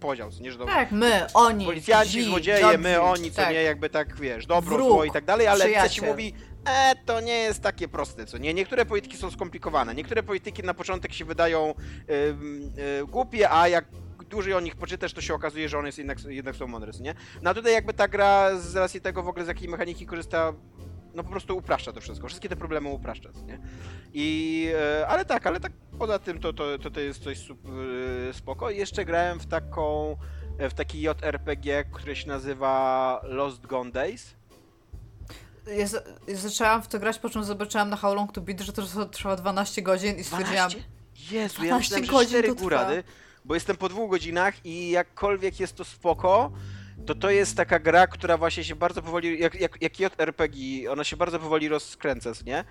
podział, 0.00 0.30
nie, 0.40 0.52
że 0.52 0.58
to 0.58 0.66
Tak, 0.66 0.92
my, 0.92 1.26
oni, 1.34 1.66
policjanci, 1.66 2.22
złodzieje, 2.22 2.60
dobrzy, 2.60 2.78
my, 2.78 3.00
oni, 3.00 3.30
co 3.30 3.36
tak. 3.36 3.50
nie, 3.50 3.62
jakby 3.62 3.90
tak, 3.90 4.16
wiesz, 4.16 4.46
dobro, 4.46 4.76
Wróg, 4.76 4.88
zło 4.88 5.04
i 5.04 5.10
tak 5.10 5.24
dalej, 5.24 5.46
ale 5.46 5.64
lewica 5.64 5.88
ci 5.88 6.02
mówi, 6.02 6.34
e, 6.66 6.94
to 7.06 7.20
nie 7.20 7.38
jest 7.38 7.62
takie 7.62 7.88
proste, 7.88 8.26
co 8.26 8.38
nie, 8.38 8.54
niektóre 8.54 8.86
polityki 8.86 9.16
są 9.16 9.30
skomplikowane, 9.30 9.94
niektóre 9.94 10.22
polityki 10.22 10.62
na 10.62 10.74
początek 10.74 11.12
się 11.12 11.24
wydają 11.24 11.74
y, 13.00 13.06
głupie, 13.06 13.50
a 13.50 13.68
jak 13.68 13.84
dłużej 14.28 14.54
o 14.54 14.60
nich 14.60 14.76
poczytasz, 14.76 15.12
to 15.12 15.20
się 15.20 15.34
okazuje, 15.34 15.68
że 15.68 15.78
one 15.78 15.88
jest 15.88 15.98
jednak, 15.98 16.24
jednak 16.24 16.56
są 16.56 16.66
mądre, 16.66 16.92
nie? 17.00 17.14
No 17.42 17.50
a 17.50 17.54
tutaj 17.54 17.72
jakby 17.72 17.94
ta 17.94 18.08
gra 18.08 18.58
z 18.58 18.76
racji 18.76 19.00
tego 19.00 19.22
w 19.22 19.28
ogóle 19.28 19.44
z 19.44 19.48
jakiej 19.48 19.68
mechaniki 19.68 20.06
korzysta, 20.06 20.52
no 21.14 21.24
po 21.24 21.30
prostu 21.30 21.56
upraszcza 21.56 21.92
to 21.92 22.00
wszystko, 22.00 22.26
wszystkie 22.26 22.48
te 22.48 22.56
problemy 22.56 22.88
upraszcza, 22.88 23.28
nie? 23.46 23.58
I, 24.14 24.68
e, 24.74 25.08
ale 25.08 25.24
tak, 25.24 25.46
ale 25.46 25.60
tak 25.60 25.72
poza 25.98 26.18
tym 26.18 26.40
to, 26.40 26.52
to, 26.52 26.78
to, 26.78 26.90
to 26.90 27.00
jest 27.00 27.22
coś 27.22 27.38
super 27.38 27.74
spoko. 28.32 28.70
I 28.70 28.76
jeszcze 28.76 29.04
grałem 29.04 29.40
w 29.40 29.46
taką, 29.46 30.16
e, 30.58 30.70
w 30.70 30.74
taki 30.74 31.02
JRPG, 31.02 31.84
który 31.84 32.16
się 32.16 32.28
nazywa 32.28 33.20
Lost 33.24 33.66
Gone 33.66 33.90
Days. 33.90 34.36
Ja, 35.66 35.86
ja 36.28 36.36
zaczęłam 36.36 36.82
w 36.82 36.88
to 36.88 36.98
grać, 36.98 37.18
po 37.18 37.30
czym 37.30 37.44
zobaczyłam 37.44 37.90
na 37.90 37.96
How 37.96 38.14
Long 38.14 38.32
to 38.32 38.40
Beat, 38.40 38.60
że 38.60 38.72
to 38.72 39.06
trwa 39.06 39.36
12 39.36 39.82
godzin 39.82 40.16
i 40.16 40.24
stwierdziłam, 40.24 40.70
12? 40.70 40.78
Jezu, 41.30 41.54
12 41.54 41.66
ja 41.66 41.76
myślałem, 41.76 42.04
że 42.04 42.12
godzin 42.12 42.28
4 42.28 42.48
to 42.48 42.54
trwa. 42.54 42.64
górady, 42.64 43.04
bo 43.44 43.54
jestem 43.54 43.76
po 43.76 43.88
dwóch 43.88 44.10
godzinach 44.10 44.66
i 44.66 44.90
jakkolwiek 44.90 45.60
jest 45.60 45.76
to 45.76 45.84
spoko, 45.84 46.52
to 47.06 47.14
to 47.14 47.30
jest 47.30 47.56
taka 47.56 47.78
gra, 47.78 48.06
która 48.06 48.36
właśnie 48.38 48.64
się 48.64 48.76
bardzo 48.76 49.02
powoli, 49.02 49.40
jak, 49.40 49.54
jak, 49.60 49.82
jak 49.82 50.00
JRPG, 50.00 50.56
ona 50.90 51.04
się 51.04 51.16
bardzo 51.16 51.38
powoli 51.38 51.68
rozkręca, 51.68 52.30
nie? 52.46 52.64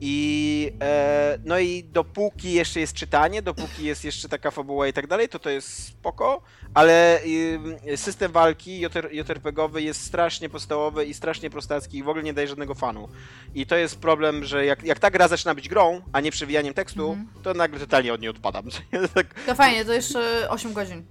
I 0.00 0.72
e, 0.82 1.38
no 1.44 1.58
i 1.58 1.84
dopóki 1.84 2.52
jeszcze 2.52 2.80
jest 2.80 2.94
czytanie, 2.94 3.42
dopóki 3.42 3.84
jest 3.84 4.04
jeszcze 4.04 4.28
taka 4.28 4.50
fabuła 4.50 4.88
i 4.88 4.92
tak 4.92 5.06
dalej, 5.06 5.28
to 5.28 5.38
to 5.38 5.50
jest 5.50 5.86
spoko, 5.86 6.42
ale 6.74 7.20
y, 7.24 7.96
system 7.96 8.32
walki 8.32 8.80
JR, 8.80 9.08
JRPG-owy 9.12 9.82
jest 9.82 10.04
strasznie 10.06 10.48
podstawowy 10.48 11.04
i 11.04 11.14
strasznie 11.14 11.50
prostacki 11.50 11.98
i 11.98 12.02
w 12.02 12.08
ogóle 12.08 12.24
nie 12.24 12.34
daje 12.34 12.48
żadnego 12.48 12.74
fanu. 12.74 13.08
I 13.54 13.66
to 13.66 13.76
jest 13.76 13.98
problem, 13.98 14.44
że 14.44 14.66
jak, 14.66 14.82
jak 14.82 14.98
ta 14.98 15.10
gra 15.10 15.28
zaczyna 15.28 15.54
być 15.54 15.68
grą, 15.68 16.00
a 16.12 16.20
nie 16.20 16.30
przewijaniem 16.30 16.74
tekstu, 16.74 17.10
Mhm. 17.10 17.42
to 17.42 17.54
nagle 17.54 17.80
totalnie 17.80 18.12
od 18.14 18.20
niej 18.20 18.30
odpadam. 18.30 18.64
tak, 19.14 19.26
to 19.46 19.54
fajnie, 19.54 19.84
to 19.84 19.92
jeszcze 19.92 20.50
8 20.50 20.72
godzin. 20.72 21.04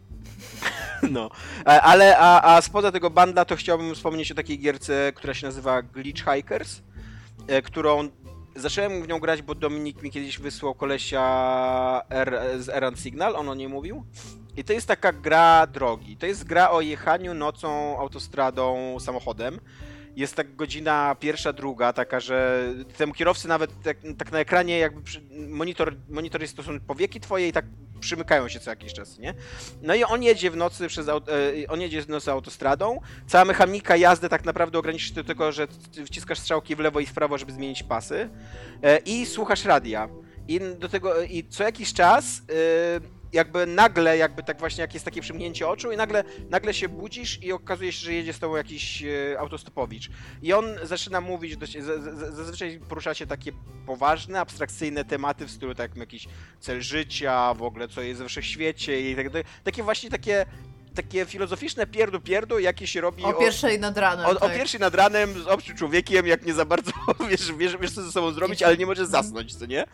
No. 1.12 1.30
E, 1.66 1.82
Ale 1.82 2.18
a, 2.18 2.56
a 2.56 2.62
spoza 2.62 2.92
tego 2.92 3.10
banda 3.10 3.46
to 3.46 3.56
chciałbym 3.56 3.96
wspomnieć 3.96 4.32
o 4.32 4.36
takiej 4.36 4.60
gierce, 4.60 5.14
która 5.16 5.34
się 5.34 5.48
nazywa 5.48 5.82
Glitch 5.82 6.24
Hikers, 6.24 6.82
e, 7.48 7.62
którą 7.62 8.10
zacząłem 8.56 9.04
w 9.04 9.08
nią 9.08 9.20
grać, 9.20 9.42
bo 9.42 9.56
Dominik 9.56 10.02
mi 10.02 10.12
kiedyś 10.12 10.40
wysłał 10.40 10.74
kolesia 10.76 12.02
R, 12.10 12.40
z 12.60 12.70
Errand 12.70 13.00
Signal, 13.00 13.36
on 13.36 13.50
o 13.50 13.56
niej 13.56 13.68
mówił. 13.68 14.04
I 14.58 14.64
to 14.64 14.74
jest 14.74 14.88
taka 14.88 15.14
gra 15.14 15.68
drogi. 15.68 16.18
To 16.18 16.26
jest 16.26 16.44
gra 16.44 16.70
o 16.72 16.82
jechaniu 16.82 17.34
nocą 17.34 18.00
autostradą 18.00 18.96
samochodem. 19.00 19.60
Jest 20.16 20.36
tak 20.36 20.56
godzina 20.56 21.16
pierwsza, 21.20 21.54
druga, 21.54 21.94
taka, 21.94 22.20
że 22.20 22.70
temu 22.98 23.14
kierowcy 23.14 23.48
nawet 23.48 23.82
tak, 23.84 23.98
tak 24.18 24.32
na 24.32 24.40
ekranie 24.40 24.78
jakby 24.78 25.02
przy, 25.02 25.22
monitor, 25.48 25.96
monitor 26.10 26.42
jest 26.42 26.58
to 26.58 26.64
są 26.64 26.80
powieki 26.80 27.20
twoje 27.20 27.48
i 27.48 27.52
tak 27.52 27.66
przymykają 28.00 28.48
się 28.48 28.60
co 28.60 28.70
jakiś 28.70 28.94
czas, 28.94 29.20
nie? 29.20 29.34
No 29.82 29.96
i 29.96 30.04
on 30.04 30.24
jedzie 30.24 30.52
w 30.52 30.56
nocy 30.56 30.88
przez 30.88 31.08
e, 31.08 31.22
on 31.68 31.82
jedzie 31.82 32.02
w 32.02 32.10
nocy 32.10 32.32
autostradą. 32.32 33.00
Cała 33.28 33.46
mechanika 33.46 33.98
jazdy 33.98 34.30
tak 34.30 34.46
naprawdę 34.46 34.80
ogranicza 34.80 35.08
się 35.08 35.14
do 35.14 35.24
tego, 35.24 35.52
że 35.52 35.68
wciskasz 36.06 36.40
strzałki 36.40 36.76
w 36.76 36.80
lewo 36.80 37.00
i 37.00 37.06
w 37.06 37.14
prawo, 37.14 37.38
żeby 37.38 37.52
zmienić 37.52 37.84
pasy 37.84 38.30
e, 38.84 38.98
i 38.98 39.26
słuchasz 39.26 39.66
radia. 39.66 40.10
I 40.48 40.60
do 40.80 40.90
tego 40.90 41.22
i 41.22 41.48
co 41.50 41.64
jakiś 41.64 41.94
czas 41.94 42.42
e, 42.50 43.23
jakby 43.34 43.66
nagle, 43.66 44.18
jakby 44.18 44.44
tak 44.44 44.60
właśnie, 44.60 44.82
jak 44.82 44.94
jest 44.94 45.06
takie 45.06 45.22
przymknięcie 45.22 45.68
oczu 45.68 45.92
i 45.92 45.98
nagle, 45.98 46.24
nagle 46.50 46.74
się 46.74 46.90
budzisz 46.90 47.44
i 47.44 47.52
okazuje 47.52 47.92
się, 47.92 48.06
że 48.06 48.14
jedzie 48.14 48.34
z 48.34 48.40
tobą 48.40 48.56
jakiś 48.56 49.04
e, 49.04 49.40
autostopowicz. 49.40 50.10
I 50.42 50.54
on 50.54 50.66
zaczyna 50.84 51.22
mówić, 51.22 51.58
do, 51.58 51.66
z, 51.66 51.72
z, 51.72 52.36
zazwyczaj 52.36 52.80
porusza 52.90 53.14
się 53.14 53.28
takie 53.28 53.52
poważne, 53.86 54.40
abstrakcyjne 54.40 55.06
tematy 55.06 55.46
w 55.46 55.52
stylu 55.52 55.76
tak 55.76 55.90
jak 55.90 55.98
jakiś 55.98 56.28
cel 56.60 56.82
życia, 56.82 57.54
w 57.54 57.64
ogóle 57.64 57.88
co 57.88 58.02
jest 58.02 58.22
we 58.22 58.30
wszechświecie 58.30 59.12
i 59.12 59.16
tak 59.16 59.30
dalej. 59.30 59.44
Takie 59.64 59.84
właśnie 59.84 60.10
takie 60.10 60.46
takie 60.96 61.26
filozoficzne 61.26 61.88
pierdu 61.88 62.22
pierdu, 62.22 62.60
jakie 62.60 62.88
się 62.88 63.02
robi 63.02 63.24
O 63.24 63.34
pierwszej 63.34 63.80
nad 63.80 63.98
ranem. 63.98 64.26
o, 64.26 64.30
o 64.30 64.36
tak. 64.36 64.56
pierwszej 64.56 64.80
nad 64.80 64.96
ranem 64.96 65.44
z 65.44 65.48
obcym 65.48 65.78
człowiekiem, 65.78 66.28
jak 66.28 66.46
nie 66.46 66.54
za 66.54 66.66
bardzo 66.66 66.92
wiesz, 67.30 67.54
wiesz, 67.54 67.78
wiesz 67.78 67.92
co 67.92 68.02
ze 68.02 68.12
sobą 68.12 68.32
zrobić, 68.32 68.64
ale 68.64 68.78
nie 68.78 68.86
możesz 68.86 69.08
zasnąć, 69.08 69.56
co 69.56 69.66
nie? 69.66 69.86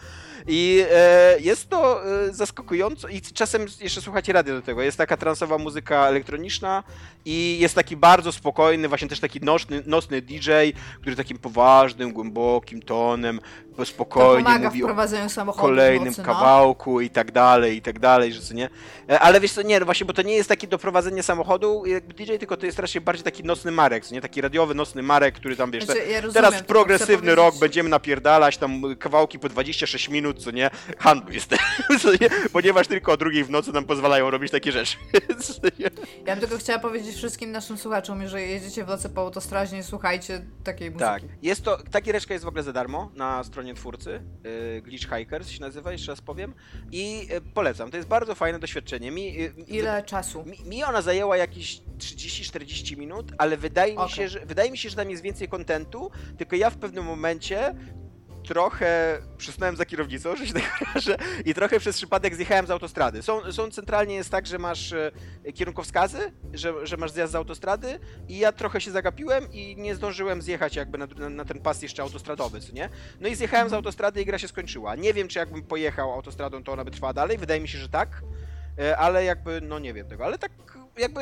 I 0.47 0.85
e, 0.91 1.39
jest 1.39 1.69
to 1.69 2.05
e, 2.05 2.33
zaskakująco 2.33 3.07
i 3.07 3.21
czasem 3.21 3.65
jeszcze 3.81 4.01
słuchacie 4.01 4.33
radio 4.33 4.55
do 4.55 4.61
tego. 4.61 4.81
Jest 4.81 4.97
taka 4.97 5.17
transowa 5.17 5.57
muzyka 5.57 6.07
elektroniczna 6.07 6.83
i 7.25 7.57
jest 7.59 7.75
taki 7.75 7.97
bardzo 7.97 8.31
spokojny, 8.31 8.87
właśnie 8.87 9.07
też 9.07 9.19
taki 9.19 9.41
nocny, 9.41 9.83
nocny 9.85 10.21
DJ, 10.21 10.51
który 11.01 11.15
takim 11.15 11.37
poważnym, 11.37 12.13
głębokim 12.13 12.81
tonem, 12.81 13.39
To 13.77 13.85
spokojnie 13.85 14.59
w 14.59 14.63
mówi 14.63 14.83
o 14.83 15.53
kolejnym 15.53 16.07
nocy, 16.07 16.21
no. 16.21 16.25
kawałku 16.25 17.01
i 17.01 17.09
tak 17.09 17.31
dalej, 17.31 17.77
i 17.77 17.81
tak 17.81 17.99
dalej, 17.99 18.33
że 18.33 18.41
co 18.41 18.53
nie. 18.53 18.69
E, 19.09 19.19
Ale 19.19 19.39
wiesz 19.39 19.51
co, 19.51 19.61
nie, 19.61 19.79
no 19.79 19.85
właśnie, 19.85 20.05
bo 20.05 20.13
to 20.13 20.21
nie 20.21 20.33
jest 20.33 20.49
taki 20.49 20.67
do 20.67 20.77
prowadzenia 20.77 21.23
samochodu 21.23 21.85
jakby 21.85 22.13
DJ, 22.13 22.37
tylko 22.39 22.57
to 22.57 22.65
jest 22.65 22.79
raczej 22.79 23.01
bardziej 23.01 23.23
taki 23.23 23.43
nocny 23.43 23.71
Marek, 23.71 24.11
nie? 24.11 24.21
Taki 24.21 24.41
radiowy 24.41 24.75
nocny 24.75 25.03
Marek, 25.03 25.35
który 25.35 25.55
tam, 25.55 25.71
wiesz, 25.71 25.85
Znaczy, 25.85 25.99
ja 25.99 26.21
rozumiem, 26.21 26.51
teraz 26.51 26.63
progresywny 26.63 27.35
rok, 27.35 27.55
będziemy 27.59 27.89
napierdalać 27.89 28.57
tam 28.57 28.81
kawałki 28.99 29.39
po 29.39 29.49
26 29.49 30.09
minut, 30.09 30.28
co 30.33 30.51
nie? 30.51 30.69
Handlu 30.97 31.33
jest, 31.33 31.55
co 32.01 32.11
nie? 32.11 32.29
Ponieważ 32.53 32.87
tylko 32.87 33.11
o 33.11 33.17
drugiej 33.17 33.43
w 33.43 33.49
nocy 33.49 33.71
nam 33.71 33.85
pozwalają 33.85 34.29
robić 34.29 34.51
takie 34.51 34.71
rzeczy. 34.71 34.97
Ja 36.25 36.35
bym 36.35 36.39
tylko 36.39 36.57
chciała 36.57 36.79
powiedzieć 36.79 37.15
wszystkim 37.15 37.51
naszym 37.51 37.77
słuchaczom, 37.77 38.21
jeżeli 38.21 38.51
jedziecie 38.51 38.85
w 38.85 38.87
nocy 38.87 39.09
po 39.09 39.21
autostradzie, 39.21 39.75
nie 39.75 39.83
słuchajcie 39.83 40.45
takiej 40.63 40.91
muzyki. 40.91 41.05
Tak, 41.05 41.23
jest 41.41 41.63
to, 41.63 41.77
ta 41.91 42.01
giereczka 42.01 42.33
jest 42.33 42.45
w 42.45 42.47
ogóle 42.47 42.63
za 42.63 42.73
darmo 42.73 43.11
na 43.15 43.43
stronie 43.43 43.73
twórcy, 43.73 44.21
y, 44.77 44.81
Glitch 44.81 45.09
Hikers 45.09 45.49
się 45.49 45.61
nazywa, 45.61 45.91
jeszcze 45.91 46.11
raz 46.11 46.21
powiem, 46.21 46.53
i 46.91 47.27
y, 47.31 47.41
polecam, 47.53 47.91
to 47.91 47.97
jest 47.97 48.09
bardzo 48.09 48.35
fajne 48.35 48.59
doświadczenie. 48.59 49.11
Mi, 49.11 49.41
y, 49.41 49.53
Ile 49.67 50.03
czasu? 50.03 50.45
Mi, 50.45 50.57
mi 50.65 50.83
ona 50.83 51.01
zajęła 51.01 51.37
jakieś 51.37 51.81
30-40 51.97 52.97
minut, 52.97 53.31
ale 53.37 53.57
wydaje 53.57 53.91
mi, 53.93 53.97
Okej. 53.97 54.15
się, 54.15 54.29
że, 54.29 54.45
wydaje 54.45 54.71
mi 54.71 54.77
się, 54.77 54.89
że 54.89 54.95
tam 54.95 55.09
jest 55.09 55.23
więcej 55.23 55.47
kontentu, 55.47 56.11
tylko 56.37 56.55
ja 56.55 56.69
w 56.69 56.77
pewnym 56.77 57.05
momencie 57.05 57.75
trochę 58.49 59.21
przysnąłem 59.37 59.75
za 59.75 59.85
kierownicą, 59.85 60.35
że 60.37 60.47
się 60.47 60.53
tak 60.53 60.79
wyrażę, 60.79 61.17
i 61.45 61.53
trochę 61.53 61.79
przez 61.79 61.97
przypadek 61.97 62.35
zjechałem 62.35 62.67
z 62.67 62.71
autostrady. 62.71 63.21
Są, 63.21 63.51
są 63.51 63.71
centralnie 63.71 64.15
jest 64.15 64.29
tak, 64.29 64.47
że 64.47 64.57
masz 64.57 64.93
e, 64.93 65.11
kierunkowskazy, 65.53 66.31
że, 66.53 66.87
że 66.87 66.97
masz 66.97 67.11
zjazd 67.11 67.33
z 67.33 67.35
autostrady 67.35 67.99
i 68.27 68.37
ja 68.37 68.51
trochę 68.51 68.81
się 68.81 68.91
zagapiłem 68.91 69.51
i 69.51 69.75
nie 69.77 69.95
zdążyłem 69.95 70.41
zjechać 70.41 70.75
jakby 70.75 70.97
na, 70.97 71.07
na, 71.17 71.29
na 71.29 71.45
ten 71.45 71.59
pas 71.59 71.81
jeszcze 71.81 72.01
autostradowy, 72.01 72.61
co 72.61 72.73
nie? 72.73 72.89
No 73.19 73.27
i 73.27 73.35
zjechałem 73.35 73.69
z 73.69 73.73
autostrady 73.73 74.21
i 74.21 74.25
gra 74.25 74.37
się 74.37 74.47
skończyła. 74.47 74.95
Nie 74.95 75.13
wiem, 75.13 75.27
czy 75.27 75.39
jakbym 75.39 75.63
pojechał 75.63 76.13
autostradą, 76.13 76.63
to 76.63 76.71
ona 76.71 76.85
by 76.85 76.91
trwała 76.91 77.13
dalej, 77.13 77.37
wydaje 77.37 77.61
mi 77.61 77.67
się, 77.67 77.77
że 77.77 77.89
tak, 77.89 78.09
E, 78.79 78.97
ale 78.97 79.23
jakby, 79.23 79.61
no 79.61 79.79
nie 79.79 79.93
wiem 79.93 80.07
tego, 80.07 80.25
ale 80.25 80.37
tak 80.37 80.51
jakby 80.97 81.21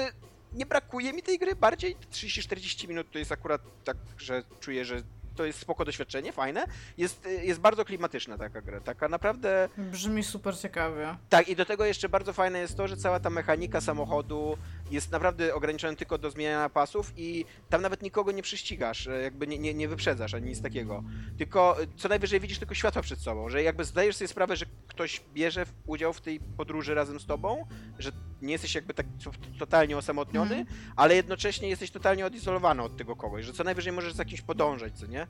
nie 0.53 0.65
brakuje 0.65 1.13
mi 1.13 1.23
tej 1.23 1.39
gry, 1.39 1.55
bardziej 1.55 1.95
30-40 2.11 2.87
minut 2.87 3.11
to 3.11 3.19
jest 3.19 3.31
akurat 3.31 3.61
tak, 3.83 3.97
że 4.17 4.43
czuję, 4.59 4.85
że 4.85 5.01
to 5.37 5.45
jest 5.45 5.59
spoko 5.59 5.85
doświadczenie, 5.85 6.31
fajne. 6.31 6.65
Jest, 6.97 7.25
y, 7.25 7.45
jest 7.45 7.59
bardzo 7.59 7.85
klimatyczna 7.85 8.37
taka 8.37 8.61
gra, 8.61 8.79
taka 8.79 9.09
naprawdę... 9.09 9.69
Brzmi 9.77 10.23
super 10.23 10.57
ciekawie. 10.57 11.15
Tak, 11.29 11.49
i 11.49 11.55
do 11.55 11.65
tego 11.65 11.85
jeszcze 11.85 12.09
bardzo 12.09 12.33
fajne 12.33 12.59
jest 12.59 12.77
to, 12.77 12.87
że 12.87 12.97
cała 12.97 13.19
ta 13.19 13.29
mechanika 13.29 13.81
samochodu 13.81 14.57
jest 14.91 15.11
naprawdę 15.11 15.55
ograniczona 15.55 15.95
tylko 15.95 16.17
do 16.17 16.31
zmieniania 16.31 16.69
pasów 16.69 17.13
i 17.17 17.45
tam 17.69 17.81
nawet 17.81 18.01
nikogo 18.01 18.31
nie 18.31 18.41
prześcigasz, 18.43 19.07
e, 19.07 19.21
jakby 19.21 19.47
nie, 19.47 19.57
nie, 19.59 19.73
nie 19.73 19.87
wyprzedzasz 19.87 20.33
ani 20.33 20.45
nic 20.49 20.61
takiego. 20.61 21.03
Tylko 21.37 21.81
e, 21.81 21.87
co 21.97 22.09
najwyżej 22.09 22.39
widzisz 22.39 22.59
tylko 22.59 22.75
światła 22.75 23.01
przed 23.01 23.19
sobą, 23.19 23.49
że 23.49 23.63
jakby 23.63 23.85
zdajesz 23.85 24.15
sobie 24.15 24.27
sprawę, 24.27 24.55
że 24.55 24.65
ktoś 24.87 25.21
bierze 25.33 25.65
udział 25.85 26.13
w 26.13 26.21
tej 26.21 26.39
podróży 26.39 26.93
razem 26.93 27.19
z 27.19 27.25
tobą, 27.25 27.65
że 27.99 28.11
nie 28.41 28.51
jesteś 28.51 28.75
jakby 28.75 28.93
tak 28.93 29.05
to- 29.23 29.31
totalnie 29.59 29.97
osamotniony, 29.97 30.55
Mhm. 30.55 30.77
ale 30.95 31.15
jednocześnie 31.15 31.69
jesteś 31.69 31.91
totalnie 31.91 32.25
odizolowany 32.25 32.81
od 32.83 32.97
tego 32.97 33.15
kogoś, 33.15 33.45
że 33.45 33.53
co 33.53 33.63
najwyżej 33.63 33.93
możesz 33.93 34.13
za 34.13 34.25
kimś 34.25 34.41
podążać, 34.41 34.99
co 34.99 35.05
nie? 35.07 35.27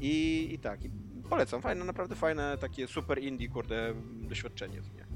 I, 0.00 0.48
i 0.54 0.58
tak, 0.58 0.84
i 0.84 0.90
polecam, 1.30 1.62
fajne, 1.62 1.84
naprawdę 1.84 2.16
fajne, 2.16 2.58
takie 2.58 2.86
super 2.88 3.18
indie, 3.22 3.48
kurde, 3.48 3.94
doświadczenie, 4.04 4.82
co 4.82 4.88
nie? 4.98 5.07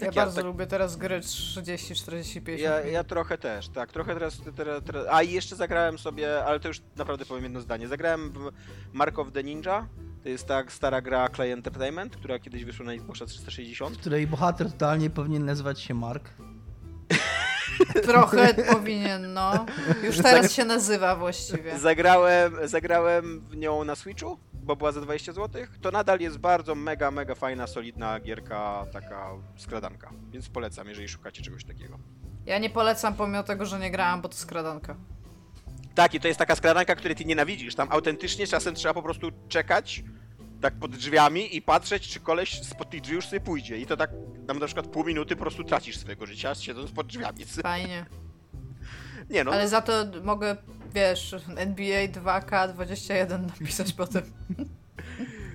Ja 0.00 0.06
Tak, 0.06 0.14
bardzo 0.14 0.36
tak- 0.36 0.44
lubię 0.44 0.66
teraz 0.66 0.96
gry 0.96 1.20
30, 1.20 1.94
40, 1.94 2.42
50 2.42 2.84
Ja, 2.84 2.90
ja 2.90 3.04
trochę 3.04 3.38
też, 3.38 3.68
tak, 3.68 3.92
trochę 3.92 4.14
teraz, 4.14 4.40
teraz, 4.56 4.82
teraz... 4.84 5.06
A 5.10 5.22
i 5.22 5.32
jeszcze 5.32 5.56
zagrałem 5.56 5.98
sobie, 5.98 6.44
ale 6.44 6.60
to 6.60 6.68
już 6.68 6.80
naprawdę 6.96 7.26
powiem 7.26 7.44
jedno 7.44 7.60
zdanie, 7.60 7.88
zagrałem 7.88 8.32
w 8.32 8.50
Mark 8.92 9.18
of 9.18 9.32
the 9.32 9.42
Ninja, 9.44 9.86
to 10.22 10.28
jest 10.28 10.46
tak 10.46 10.72
stara 10.72 11.00
gra 11.00 11.28
Clay 11.28 11.52
Entertainment, 11.52 12.16
która 12.16 12.38
kiedyś 12.38 12.64
wyszła 12.64 12.86
na 12.86 12.92
Xboxa 12.92 13.26
360. 13.26 13.96
której 13.96 14.26
bohater 14.26 14.72
totalnie 14.72 15.10
powinien 15.10 15.44
nazywać 15.44 15.80
się 15.80 15.94
Mark. 15.94 16.30
Trochę 18.02 18.54
powinien, 18.54 19.32
no. 19.32 19.66
Już 20.02 20.16
teraz 20.18 20.52
się 20.52 20.64
nazywa 20.64 21.16
właściwie. 21.16 21.78
Zagrałem, 21.78 22.52
zagrałem 22.64 23.40
w 23.40 23.56
nią 23.56 23.84
na 23.84 23.94
Switchu 23.96 24.38
bo 24.62 24.76
była 24.76 24.92
za 24.92 25.00
20 25.00 25.32
zł, 25.32 25.62
to 25.80 25.90
nadal 25.90 26.20
jest 26.20 26.38
bardzo 26.38 26.74
mega, 26.74 27.10
mega 27.10 27.34
fajna, 27.34 27.66
solidna 27.66 28.20
gierka, 28.20 28.86
taka 28.92 29.30
skradanka. 29.56 30.10
Więc 30.30 30.48
polecam, 30.48 30.88
jeżeli 30.88 31.08
szukacie 31.08 31.42
czegoś 31.42 31.64
takiego. 31.64 31.98
Ja 32.46 32.58
nie 32.58 32.70
polecam 32.70 33.14
pomimo 33.14 33.42
tego, 33.42 33.66
że 33.66 33.78
nie 33.78 33.90
grałam, 33.90 34.20
bo 34.22 34.28
to 34.28 34.36
skradanka. 34.36 34.96
Tak, 35.94 36.14
i 36.14 36.20
to 36.20 36.28
jest 36.28 36.38
taka 36.38 36.56
skradanka, 36.56 36.96
której 36.96 37.16
ty 37.16 37.24
nienawidzisz. 37.24 37.74
Tam 37.74 37.88
autentycznie 37.92 38.46
czasem 38.46 38.74
trzeba 38.74 38.94
po 38.94 39.02
prostu 39.02 39.30
czekać, 39.48 40.04
tak 40.60 40.74
pod 40.74 40.96
drzwiami 40.96 41.56
i 41.56 41.62
patrzeć, 41.62 42.08
czy 42.08 42.20
koleś 42.20 42.62
spod 42.62 42.90
tych 42.90 43.00
drzwi 43.00 43.14
już 43.14 43.26
sobie 43.26 43.40
pójdzie. 43.40 43.78
I 43.78 43.86
to 43.86 43.96
tak, 43.96 44.10
tam 44.46 44.58
na 44.58 44.66
przykład 44.66 44.86
pół 44.86 45.04
minuty 45.04 45.36
po 45.36 45.42
prostu 45.42 45.64
tracisz 45.64 45.98
swojego 45.98 46.26
życia, 46.26 46.54
siedząc 46.54 46.90
pod 46.90 47.06
drzwiami. 47.06 47.44
Fajnie. 47.44 48.06
Nie 49.30 49.44
no, 49.44 49.52
Ale 49.52 49.68
za 49.68 49.80
to 49.80 49.92
mogę, 50.22 50.56
wiesz, 50.94 51.36
NBA 51.56 52.06
2K21 52.06 53.46
napisać 53.46 53.92
potem. 53.92 54.22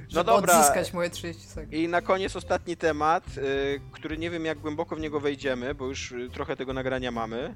Żeby 0.07 0.23
dobra. 0.23 0.59
odzyskać 0.59 0.93
moje 0.93 1.09
30 1.09 1.43
sekund. 1.43 1.73
I 1.73 1.87
na 1.87 2.01
koniec 2.01 2.35
ostatni 2.35 2.77
temat, 2.77 3.37
y, 3.37 3.81
który 3.91 4.17
nie 4.17 4.29
wiem 4.29 4.45
jak 4.45 4.59
głęboko 4.59 4.95
w 4.95 4.99
niego 4.99 5.19
wejdziemy, 5.19 5.75
bo 5.75 5.87
już 5.87 6.11
y, 6.11 6.29
trochę 6.33 6.55
tego 6.55 6.73
nagrania 6.73 7.11
mamy. 7.11 7.53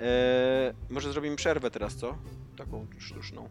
E, 0.00 0.74
może 0.90 1.12
zrobimy 1.12 1.36
przerwę 1.36 1.70
teraz, 1.70 1.94
co? 1.94 2.18
Taką 2.56 2.86
sztuczną. 2.98 3.48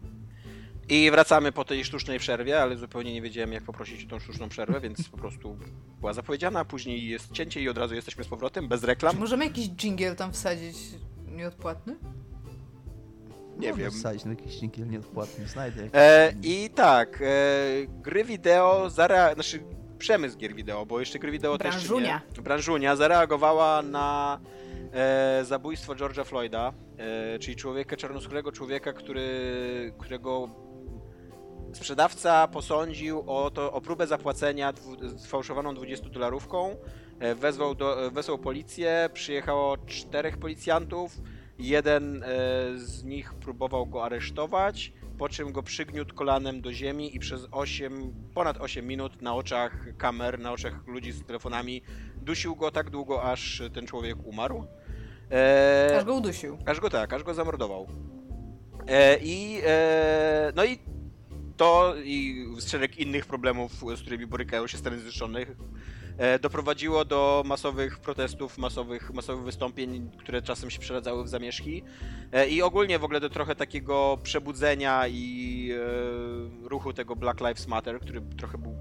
I 0.89 1.11
wracamy 1.11 1.51
po 1.51 1.65
tej 1.65 1.85
sztucznej 1.85 2.19
przerwie, 2.19 2.61
ale 2.61 2.77
zupełnie 2.77 3.13
nie 3.13 3.21
wiedziałem 3.21 3.53
jak 3.53 3.63
poprosić 3.63 4.05
o 4.05 4.09
tą 4.09 4.19
sztuczną 4.19 4.49
przerwę, 4.49 4.79
więc 4.79 5.09
po 5.09 5.17
prostu 5.17 5.57
była 5.99 6.13
zapowiedziana, 6.13 6.65
później 6.65 7.07
jest 7.07 7.31
cięcie 7.31 7.61
i 7.61 7.69
od 7.69 7.77
razu 7.77 7.95
jesteśmy 7.95 8.23
z 8.23 8.27
powrotem, 8.27 8.67
bez 8.67 8.83
reklam. 8.83 9.13
Czy 9.13 9.19
możemy 9.19 9.45
jakiś 9.45 9.69
jingle 9.69 10.15
tam 10.15 10.33
wsadzić 10.33 10.77
nieodpłatny? 11.27 11.95
Nie 13.57 13.69
Można 13.69 13.83
wiem. 13.83 13.91
wsadzić 13.91 14.25
na 14.25 14.31
jakiś 14.31 14.53
dźwiękiel 14.53 14.89
nieodpłatny, 14.89 15.47
znajdę. 15.47 15.89
E, 15.93 16.33
I 16.43 16.69
tak, 16.75 17.21
e, 17.21 17.25
gry 17.87 18.23
wideo, 18.23 18.89
zarea... 18.89 19.33
znaczy 19.33 19.63
przemysł 19.97 20.37
gier 20.37 20.53
wideo, 20.55 20.85
bo 20.85 20.99
jeszcze 20.99 21.19
gry 21.19 21.31
wideo 21.31 21.57
Branżunia. 21.57 22.19
też 22.27 22.37
nie. 22.37 22.43
Branżunia 22.43 22.95
zareagowała 22.95 23.81
na 23.81 24.39
e, 24.93 25.45
zabójstwo 25.45 25.93
George'a 25.95 26.25
Floyda, 26.25 26.73
e, 26.97 27.39
czyli 27.39 27.55
człowieka, 27.55 27.95
czarnoskórego 27.97 28.51
człowieka, 28.51 28.93
który, 28.93 29.93
którego 29.99 30.49
sprzedawca 31.73 32.47
posądził 32.47 33.23
o, 33.27 33.51
to, 33.51 33.73
o 33.73 33.81
próbę 33.81 34.07
zapłacenia 34.07 34.73
dwu, 34.73 35.17
sfałszowaną 35.17 35.75
20 35.75 36.09
dolarówką. 36.09 36.75
E, 37.19 37.35
wezwał, 37.35 37.75
do, 37.75 38.11
wezwał 38.11 38.37
policję, 38.37 39.09
przyjechało 39.13 39.77
czterech 39.77 40.37
policjantów, 40.37 41.11
jeden 41.59 42.23
e, 42.23 42.27
z 42.77 43.03
nich 43.03 43.33
próbował 43.33 43.85
go 43.85 44.03
aresztować, 44.05 44.93
po 45.17 45.29
czym 45.29 45.51
go 45.51 45.63
przygniótł 45.63 46.15
kolanem 46.15 46.61
do 46.61 46.73
ziemi 46.73 47.15
i 47.15 47.19
przez 47.19 47.47
8, 47.51 48.13
ponad 48.33 48.57
8 48.61 48.87
minut 48.87 49.21
na 49.21 49.35
oczach 49.35 49.97
kamer, 49.97 50.39
na 50.39 50.51
oczach 50.51 50.87
ludzi 50.87 51.11
z 51.11 51.25
telefonami 51.25 51.81
dusił 52.21 52.55
go 52.55 52.71
tak 52.71 52.89
długo, 52.89 53.23
aż 53.23 53.61
ten 53.73 53.87
człowiek 53.87 54.17
umarł. 54.25 54.67
E, 55.31 55.97
Aż 55.97 56.03
go 56.05 56.13
udusił. 56.15 56.57
Aż 56.65 56.79
go 56.79 56.89
tak, 56.89 57.13
aż 57.13 57.23
go 57.23 57.33
zamordował. 57.33 57.87
E, 58.87 59.17
I 59.21 59.61
e, 59.65 60.53
no 60.55 60.65
i 60.65 60.79
to 61.57 61.93
i 62.03 62.45
szereg 62.67 62.97
innych 62.97 63.25
problemów, 63.25 63.71
z 63.95 64.01
którymi 64.01 64.27
borykają 64.27 64.67
się 64.67 64.77
Stany 64.77 64.95
Zjednoczone, 64.95 65.45
doprowadziło 66.41 67.05
do 67.05 67.43
masowych 67.45 67.99
protestów, 67.99 68.57
masowych, 68.57 69.13
masowych 69.13 69.43
wystąpień, 69.43 70.09
które 70.17 70.41
czasem 70.41 70.69
się 70.69 70.79
przeradzały 70.79 71.23
w 71.23 71.29
zamieszki. 71.29 71.83
E, 72.31 72.47
I 72.47 72.61
ogólnie 72.61 72.99
w 72.99 73.03
ogóle 73.03 73.19
do 73.19 73.29
trochę 73.29 73.55
takiego 73.55 74.17
przebudzenia 74.23 75.07
i 75.07 75.69
e, 76.65 76.69
ruchu 76.69 76.93
tego 76.93 77.15
Black 77.15 77.39
Lives 77.39 77.67
Matter, 77.67 77.99
który 77.99 78.21
trochę 78.21 78.57
był 78.57 78.75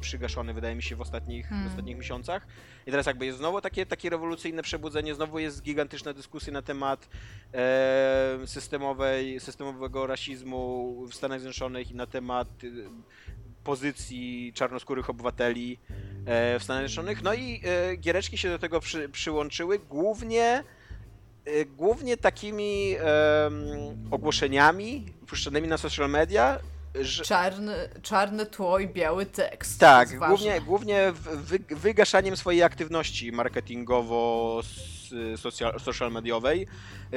przygaszony, 0.00 0.54
wydaje 0.54 0.74
mi 0.74 0.82
się, 0.82 0.96
w 0.96 1.00
ostatnich, 1.00 1.46
Hmm. 1.46 1.68
w 1.68 1.70
ostatnich 1.70 1.96
miesiącach. 1.96 2.46
I 2.86 2.90
teraz 2.90 3.06
jakby 3.06 3.26
jest 3.26 3.38
znowu 3.38 3.60
takie, 3.60 3.86
takie 3.86 4.10
rewolucyjne 4.10 4.62
przebudzenie, 4.62 5.14
znowu 5.14 5.38
jest 5.38 5.62
gigantyczna 5.62 6.12
dyskusja 6.12 6.52
na 6.52 6.62
temat 6.62 7.08
e, 7.54 8.38
systemowej, 8.46 9.40
systemowego 9.40 10.06
rasizmu 10.06 10.94
w 11.06 11.14
Stanach 11.14 11.40
Zjednoczonych 11.40 11.90
i 11.90 11.94
na 11.94 12.06
temat 12.06 12.48
pozycji 13.64 14.52
czarnoskórych 14.54 15.10
obywateli 15.10 15.78
e, 16.26 16.58
w 16.58 16.64
Stanach 16.64 16.82
Zjednoczonych. 16.88 17.22
No 17.22 17.34
i 17.34 17.60
e, 17.64 17.96
giereczki 17.96 18.38
się 18.38 18.48
do 18.48 18.58
tego 18.58 18.80
przy, 18.80 19.08
przyłączyły, 19.08 19.78
głównie 19.78 20.64
e, 21.44 21.64
głównie 21.64 22.16
takimi 22.16 22.96
ogłoszeniami 24.10 25.06
puszczanymi 25.26 25.68
na 25.68 25.78
social 25.78 26.10
media, 26.10 26.58
że, 27.00 27.24
Czarny, 27.24 27.74
czarne 28.02 28.46
tło 28.46 28.78
i 28.78 28.88
biały 28.88 29.26
tekst. 29.26 29.80
tak, 29.80 30.18
głównie, 30.18 30.60
głównie 30.60 31.12
wygaszaniem 31.70 32.36
swojej 32.36 32.62
aktywności 32.62 33.32
marketingowo 33.32 34.60
social, 35.36 35.80
social 35.80 36.12
mediowej, 36.12 36.66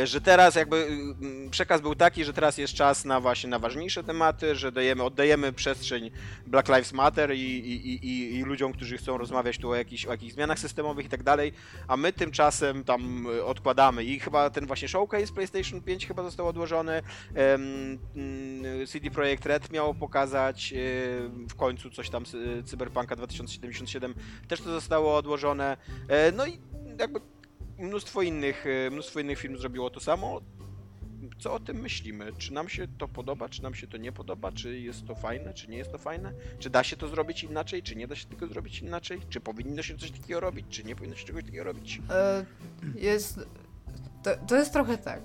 że 0.03 0.21
teraz 0.21 0.55
jakby 0.55 0.77
mm, 0.85 1.49
przekaz 1.49 1.81
był 1.81 1.95
taki, 1.95 2.25
że 2.25 2.33
teraz 2.33 2.57
jest 2.57 2.73
czas 2.73 3.05
na 3.05 3.19
właśnie 3.19 3.49
na 3.49 3.59
ważniejsze 3.59 4.03
tematy, 4.03 4.55
że 4.55 4.71
dajemy, 4.71 5.03
oddajemy 5.03 5.53
przestrzeń 5.53 6.11
Black 6.47 6.67
Lives 6.69 6.93
Matter 6.93 7.35
i, 7.35 7.39
i, 7.39 8.05
i, 8.05 8.35
i- 8.35 8.43
ludziom, 8.43 8.73
którzy 8.73 8.97
chcą 8.97 9.17
rozmawiać 9.17 9.57
tu 9.57 9.69
o 9.69 9.75
jakichś, 9.75 10.05
o 10.05 10.11
jakichś 10.11 10.33
zmianach 10.33 10.59
systemowych 10.59 11.05
i 11.05 11.09
tak 11.09 11.23
dalej, 11.23 11.53
a 11.87 11.97
my 11.97 12.13
tymczasem 12.13 12.83
tam 12.83 13.27
y, 13.27 13.43
odkładamy 13.45 14.03
i 14.03 14.19
chyba 14.19 14.49
ten 14.49 14.65
właśnie 14.67 14.87
showcase 14.87 15.33
PlayStation 15.33 15.81
5 15.81 16.07
chyba 16.07 16.23
został 16.23 16.47
odłożony, 16.47 17.01
mm, 17.35 17.99
CD 18.87 19.11
Projekt 19.11 19.45
Red 19.45 19.71
miało 19.71 19.93
pokazać 19.93 20.73
w 21.49 21.55
końcu 21.55 21.89
coś 21.89 22.09
tam 22.09 22.23
Cyberpunka 22.65 23.15
2077, 23.15 24.13
też 24.47 24.61
to 24.61 24.71
zostało 24.71 25.15
odłożone. 25.17 25.77
E, 26.07 26.31
No 26.31 26.45
i 26.47 26.59
jakby 26.99 27.19
mnóstwo 27.79 28.21
innych, 28.21 28.65
e, 28.87 28.89
mnóstwo 28.91 29.19
innych 29.19 29.39
firm 29.39 29.57
zrobiło 29.57 29.89
to 29.89 29.99
samo. 29.99 30.41
Co 31.39 31.53
o 31.53 31.59
tym 31.59 31.77
myślimy? 31.81 32.31
Czy 32.37 32.53
nam 32.53 32.69
się 32.69 32.87
to 32.97 33.07
podoba, 33.07 33.49
czy 33.49 33.63
nam 33.63 33.75
się 33.75 33.87
to 33.87 33.97
nie 33.97 34.11
podoba? 34.11 34.51
Czy 34.51 34.79
jest 34.79 35.05
to 35.07 35.15
fajne, 35.15 35.53
czy 35.53 35.67
nie 35.67 35.77
jest 35.77 35.91
to 35.91 35.97
fajne? 35.97 36.33
Czy 36.59 36.69
da 36.69 36.83
się 36.83 36.97
to 36.97 37.07
zrobić 37.07 37.43
inaczej, 37.43 37.83
czy 37.83 37.95
nie 37.95 38.07
da 38.07 38.15
się 38.15 38.27
tego 38.27 38.47
zrobić 38.47 38.79
inaczej? 38.79 39.19
Czy 39.29 39.39
powinno 39.39 39.81
się 39.81 39.97
coś 39.97 40.11
takiego 40.11 40.39
robić, 40.39 40.65
czy 40.69 40.83
nie 40.83 40.95
powinno 40.95 41.15
się 41.15 41.25
czegoś 41.25 41.43
takiego 41.43 41.63
robić? 41.63 42.01
E, 42.09 42.45
Jest. 42.95 43.39
To, 44.23 44.35
to 44.47 44.55
jest 44.55 44.73
trochę 44.73 44.97
tak. 44.97 45.21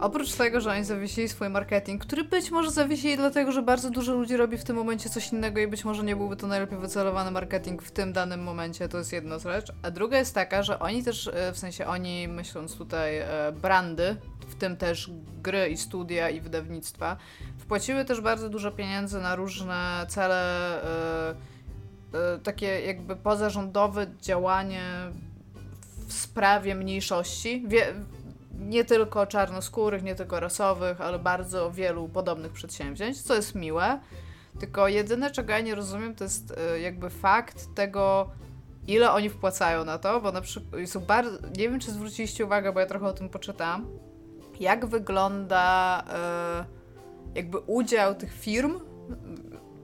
Oprócz 0.00 0.32
tego, 0.32 0.60
że 0.60 0.70
oni 0.70 0.84
zawiesili 0.84 1.28
swój 1.28 1.48
marketing, 1.48 2.04
który 2.04 2.24
być 2.24 2.50
może 2.50 2.70
zawiesili 2.70 3.16
dlatego, 3.16 3.52
że 3.52 3.62
bardzo 3.62 3.90
dużo 3.90 4.14
ludzi 4.14 4.36
robi 4.36 4.58
w 4.58 4.64
tym 4.64 4.76
momencie 4.76 5.10
coś 5.10 5.32
innego 5.32 5.60
i 5.60 5.66
być 5.66 5.84
może 5.84 6.04
nie 6.04 6.16
byłby 6.16 6.36
to 6.36 6.46
najlepiej 6.46 6.78
wycelowany 6.78 7.30
marketing 7.30 7.82
w 7.82 7.90
tym 7.90 8.12
danym 8.12 8.42
momencie, 8.42 8.88
to 8.88 8.98
jest 8.98 9.12
jedna 9.12 9.38
rzecz. 9.38 9.72
A 9.82 9.90
druga 9.90 10.18
jest 10.18 10.34
taka, 10.34 10.62
że 10.62 10.78
oni 10.78 11.04
też, 11.04 11.30
e, 11.34 11.52
w 11.52 11.58
sensie 11.58 11.86
oni 11.86 12.28
myśląc 12.28 12.76
tutaj 12.76 13.18
e, 13.18 13.52
brandy, 13.62 14.16
w 14.48 14.54
tym 14.54 14.76
też 14.76 15.10
gry 15.42 15.68
i 15.68 15.76
studia 15.76 16.30
i 16.30 16.40
wydawnictwa, 16.40 17.16
wpłaciły 17.58 18.04
też 18.04 18.20
bardzo 18.20 18.48
dużo 18.48 18.70
pieniędzy 18.70 19.20
na 19.20 19.36
różne 19.36 20.06
cele, 20.08 20.82
e, 21.32 22.38
takie 22.42 22.80
jakby 22.80 23.16
pozarządowe 23.16 24.06
działanie 24.20 24.82
w 26.06 26.12
sprawie 26.12 26.74
mniejszości. 26.74 27.64
Wie, 27.68 27.94
nie 28.58 28.84
tylko 28.84 29.26
czarnoskórych, 29.26 30.02
nie 30.02 30.14
tylko 30.14 30.40
rasowych, 30.40 31.00
ale 31.00 31.18
bardzo 31.18 31.70
wielu 31.70 32.08
podobnych 32.08 32.52
przedsięwzięć, 32.52 33.22
co 33.22 33.34
jest 33.34 33.54
miłe. 33.54 34.00
Tylko 34.60 34.88
jedyne, 34.88 35.30
czego 35.30 35.52
ja 35.52 35.60
nie 35.60 35.74
rozumiem, 35.74 36.14
to 36.14 36.24
jest 36.24 36.54
e, 36.58 36.80
jakby 36.80 37.10
fakt 37.10 37.74
tego, 37.74 38.30
ile 38.86 39.12
oni 39.12 39.30
wpłacają 39.30 39.84
na 39.84 39.98
to, 39.98 40.20
bo 40.20 40.32
na 40.32 40.40
przykład 40.40 40.88
są 40.88 41.00
bardzo. 41.00 41.38
Nie 41.56 41.70
wiem, 41.70 41.80
czy 41.80 41.90
zwróciliście 41.90 42.44
uwagę, 42.44 42.72
bo 42.72 42.80
ja 42.80 42.86
trochę 42.86 43.06
o 43.06 43.12
tym 43.12 43.28
poczytałam. 43.28 43.86
Jak 44.60 44.86
wygląda 44.86 46.04
e, 46.12 46.64
jakby 47.34 47.58
udział 47.58 48.14
tych 48.14 48.32
firm, 48.32 48.80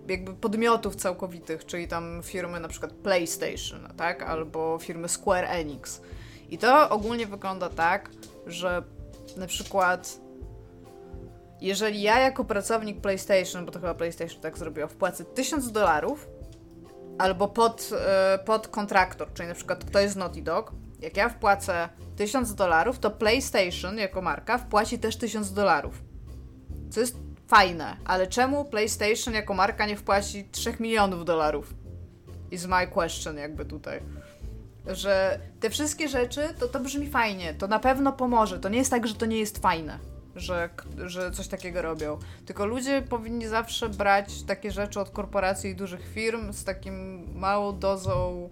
jakby 0.09 0.35
podmiotów 0.35 0.97
całkowitych, 0.97 1.67
czyli 1.67 1.89
tam 1.89 2.21
firmy 2.23 2.61
na 2.61 2.69
przykład 2.69 2.93
PlayStation, 2.93 3.89
tak? 3.97 4.23
Albo 4.23 4.79
firmy 4.79 5.09
Square 5.09 5.45
Enix. 5.45 6.03
I 6.51 6.59
to 6.59 6.91
ogólnie 6.91 7.27
wygląda 7.27 7.69
tak, 7.69 8.11
że 8.47 8.83
na 9.37 9.47
przykład 9.47 10.21
jeżeli 11.63 12.03
ja 12.03 12.21
jako 12.21 12.45
pracownik 12.45 13.01
PlayStation, 13.01 13.67
bo 13.67 13.73
to 13.73 13.81
chyba 13.81 13.95
PlayStation 13.95 14.41
tak 14.41 14.59
zrobiło, 14.59 14.89
wpłacę 14.89 15.25
1000 15.25 15.73
dolarów 15.73 16.29
albo 17.19 17.49
pod, 17.49 17.91
e, 18.07 18.39
pod 18.39 18.69
kontraktor, 18.69 19.33
czyli 19.33 19.49
na 19.49 19.55
przykład 19.55 19.85
ktoś 19.85 20.11
z 20.11 20.17
Naughty 20.17 20.43
Dog, 20.43 20.73
jak 21.01 21.17
ja 21.17 21.29
wpłacę 21.29 21.89
1000 22.17 22.55
dolarów, 22.55 22.99
to 22.99 23.11
PlayStation 23.11 23.99
jako 23.99 24.23
marka 24.23 24.59
wpłaci 24.59 24.99
też 24.99 25.17
1000 25.17 25.53
dolarów. 25.53 26.03
Co 26.91 27.01
jest 27.01 27.17
fajne, 27.49 27.97
ale 28.05 28.27
czemu 28.27 28.65
PlayStation 28.65 29.35
jako 29.35 29.55
marka 29.55 29.87
nie 29.87 29.97
wpłaci 29.97 30.49
3 30.53 30.75
milionów 30.81 31.25
dolarów? 31.25 31.75
Is 32.51 32.67
my 32.67 32.87
question 32.87 33.37
jakby 33.37 33.65
tutaj 33.65 34.01
że 34.87 35.39
te 35.61 35.71
wszystkie 35.71 36.09
rzeczy, 36.09 36.41
to 36.59 36.69
to 36.69 36.81
brzmi 36.81 37.11
fajnie, 37.11 37.55
to 37.55 37.67
na 37.67 37.79
pewno 37.79 38.13
pomoże. 38.13 38.59
To 38.59 38.69
nie 38.69 38.79
jest 38.79 38.91
tak, 38.91 39.07
że 39.07 39.15
to 39.15 39.27
nie 39.27 39.39
jest 39.39 39.59
fajne. 39.59 39.99
że, 40.37 40.69
że 41.07 41.31
coś 41.31 41.49
takiego 41.49 41.83
robią. 41.83 42.19
Tylko 42.47 42.67
ludzie 42.67 43.03
powinni 43.03 43.47
zawsze 43.47 43.89
brać 43.89 44.43
takie 44.43 44.71
rzeczy 44.71 45.01
od 45.01 45.11
korporacji 45.11 45.71
i 45.71 45.77
dużych 45.77 46.09
firm 46.15 46.53
z 46.53 46.65
takim 46.65 47.27
małą 47.39 47.79
dozą 47.79 48.51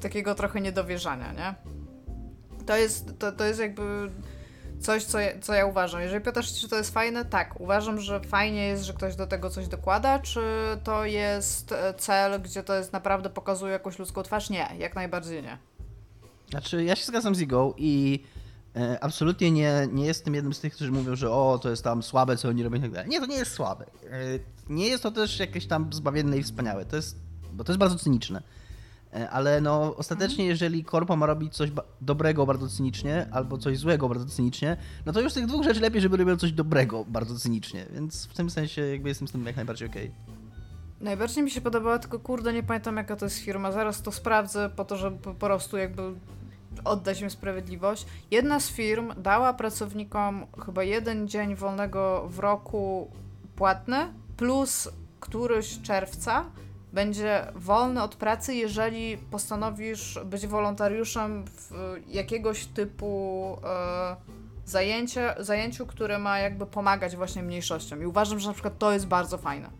takiego 0.00 0.34
trochę 0.34 0.60
niedowierzania, 0.60 1.32
nie? 1.32 1.54
To 2.66 2.76
jest, 2.76 3.18
to, 3.18 3.32
to 3.32 3.44
jest 3.44 3.60
jakby 3.60 4.10
coś, 4.84 5.04
co 5.04 5.18
ja, 5.18 5.40
co 5.40 5.54
ja 5.54 5.66
uważam. 5.66 6.00
Jeżeli 6.00 6.24
pytasz, 6.24 6.60
czy 6.60 6.68
to 6.68 6.76
jest 6.76 6.94
fajne, 6.94 7.24
tak. 7.24 7.60
Uważam, 7.60 8.00
że 8.00 8.20
fajnie 8.20 8.66
jest, 8.66 8.84
że 8.84 8.92
ktoś 8.92 9.16
do 9.16 9.26
tego 9.26 9.50
coś 9.50 9.68
dokłada. 9.68 10.18
Czy 10.18 10.40
to 10.84 11.04
jest 11.04 11.72
e, 11.72 11.94
cel, 11.94 12.42
gdzie 12.42 12.62
to 12.62 12.74
jest 12.74 12.92
naprawdę 12.92 13.30
pokazuje 13.30 13.72
jakąś 13.72 13.98
ludzką 13.98 14.22
twarz? 14.22 14.50
Nie, 14.50 14.68
jak 14.78 14.94
najbardziej 14.94 15.42
nie. 15.42 15.58
Znaczy, 16.50 16.84
ja 16.84 16.96
się 16.96 17.04
zgadzam 17.04 17.34
z 17.34 17.40
Igą 17.40 17.72
i 17.76 18.24
e, 18.76 18.98
absolutnie 19.00 19.50
nie, 19.50 19.88
nie 19.92 20.06
jestem 20.06 20.34
jednym 20.34 20.54
z 20.54 20.60
tych, 20.60 20.74
którzy 20.74 20.92
mówią, 20.92 21.16
że 21.16 21.30
o, 21.30 21.58
to 21.62 21.70
jest 21.70 21.84
tam 21.84 22.02
słabe, 22.02 22.36
co 22.36 22.48
oni 22.48 22.62
robią 22.62 22.78
i 22.78 22.80
tak 22.80 22.90
dalej. 22.90 23.08
Nie, 23.08 23.20
to 23.20 23.26
nie 23.26 23.36
jest 23.36 23.52
słabe. 23.52 23.86
E, 23.86 24.18
nie 24.68 24.88
jest 24.88 25.02
to 25.02 25.10
też 25.10 25.38
jakieś 25.38 25.66
tam 25.66 25.92
zbawienne 25.92 26.38
i 26.38 26.42
wspaniałe. 26.42 26.84
To 26.84 26.96
jest, 26.96 27.16
bo 27.52 27.64
to 27.64 27.72
jest 27.72 27.78
bardzo 27.78 27.98
cyniczne. 27.98 28.42
E, 29.14 29.30
ale 29.30 29.60
no 29.60 29.96
ostatecznie, 29.96 30.46
jeżeli 30.46 30.84
korpo 30.84 31.16
ma 31.16 31.26
robić 31.26 31.54
coś 31.54 31.70
dobrego 32.00 32.46
bardzo 32.46 32.68
cynicznie, 32.68 33.26
albo 33.30 33.58
coś 33.58 33.78
złego 33.78 34.08
bardzo 34.08 34.26
cynicznie, 34.26 34.76
no 35.06 35.12
to 35.12 35.20
już 35.20 35.32
z 35.32 35.34
tych 35.34 35.46
dwóch 35.46 35.64
rzeczy 35.64 35.80
lepiej, 35.80 36.00
żeby 36.00 36.16
robił 36.16 36.36
coś 36.36 36.52
dobrego 36.52 37.04
bardzo 37.08 37.38
cynicznie, 37.38 37.86
więc 37.94 38.26
w 38.26 38.34
tym 38.34 38.50
sensie 38.50 38.82
jakby 38.82 39.08
jestem 39.08 39.28
z 39.28 39.32
tym 39.32 39.46
jak 39.46 39.56
najbardziej 39.56 39.88
okej. 39.88 40.04
Okay. 40.04 40.44
Najbardziej 41.00 41.44
mi 41.44 41.50
się 41.50 41.60
podobała, 41.60 41.98
tylko 41.98 42.18
kurde, 42.18 42.52
nie 42.52 42.62
pamiętam 42.62 42.96
jaka 42.96 43.16
to 43.16 43.26
jest 43.26 43.38
firma, 43.38 43.72
zaraz 43.72 44.02
to 44.02 44.12
sprawdzę 44.12 44.70
po 44.76 44.84
to, 44.84 44.96
żeby 44.96 45.18
po 45.18 45.34
prostu 45.34 45.76
jakby 45.76 46.02
oddać 46.84 47.20
im 47.20 47.30
sprawiedliwość. 47.30 48.06
Jedna 48.30 48.60
z 48.60 48.70
firm 48.70 49.12
dała 49.16 49.54
pracownikom 49.54 50.46
chyba 50.64 50.82
jeden 50.82 51.28
dzień 51.28 51.54
wolnego 51.54 52.28
w 52.28 52.38
roku 52.38 53.10
płatny, 53.56 53.96
plus 54.36 54.88
któryś 55.20 55.80
czerwca, 55.82 56.44
będzie 56.94 57.46
wolny 57.54 58.02
od 58.02 58.16
pracy, 58.16 58.54
jeżeli 58.54 59.18
postanowisz 59.18 60.18
być 60.24 60.46
wolontariuszem 60.46 61.44
w 61.44 61.96
jakiegoś 62.08 62.66
typu 62.66 63.56
e, 63.64 64.16
zajęcie, 64.66 65.34
zajęciu, 65.38 65.86
które 65.86 66.18
ma 66.18 66.38
jakby 66.38 66.66
pomagać 66.66 67.16
właśnie 67.16 67.42
mniejszościom. 67.42 68.02
I 68.02 68.06
uważam, 68.06 68.38
że 68.38 68.48
na 68.48 68.52
przykład 68.52 68.78
to 68.78 68.92
jest 68.92 69.06
bardzo 69.06 69.38
fajne. 69.38 69.70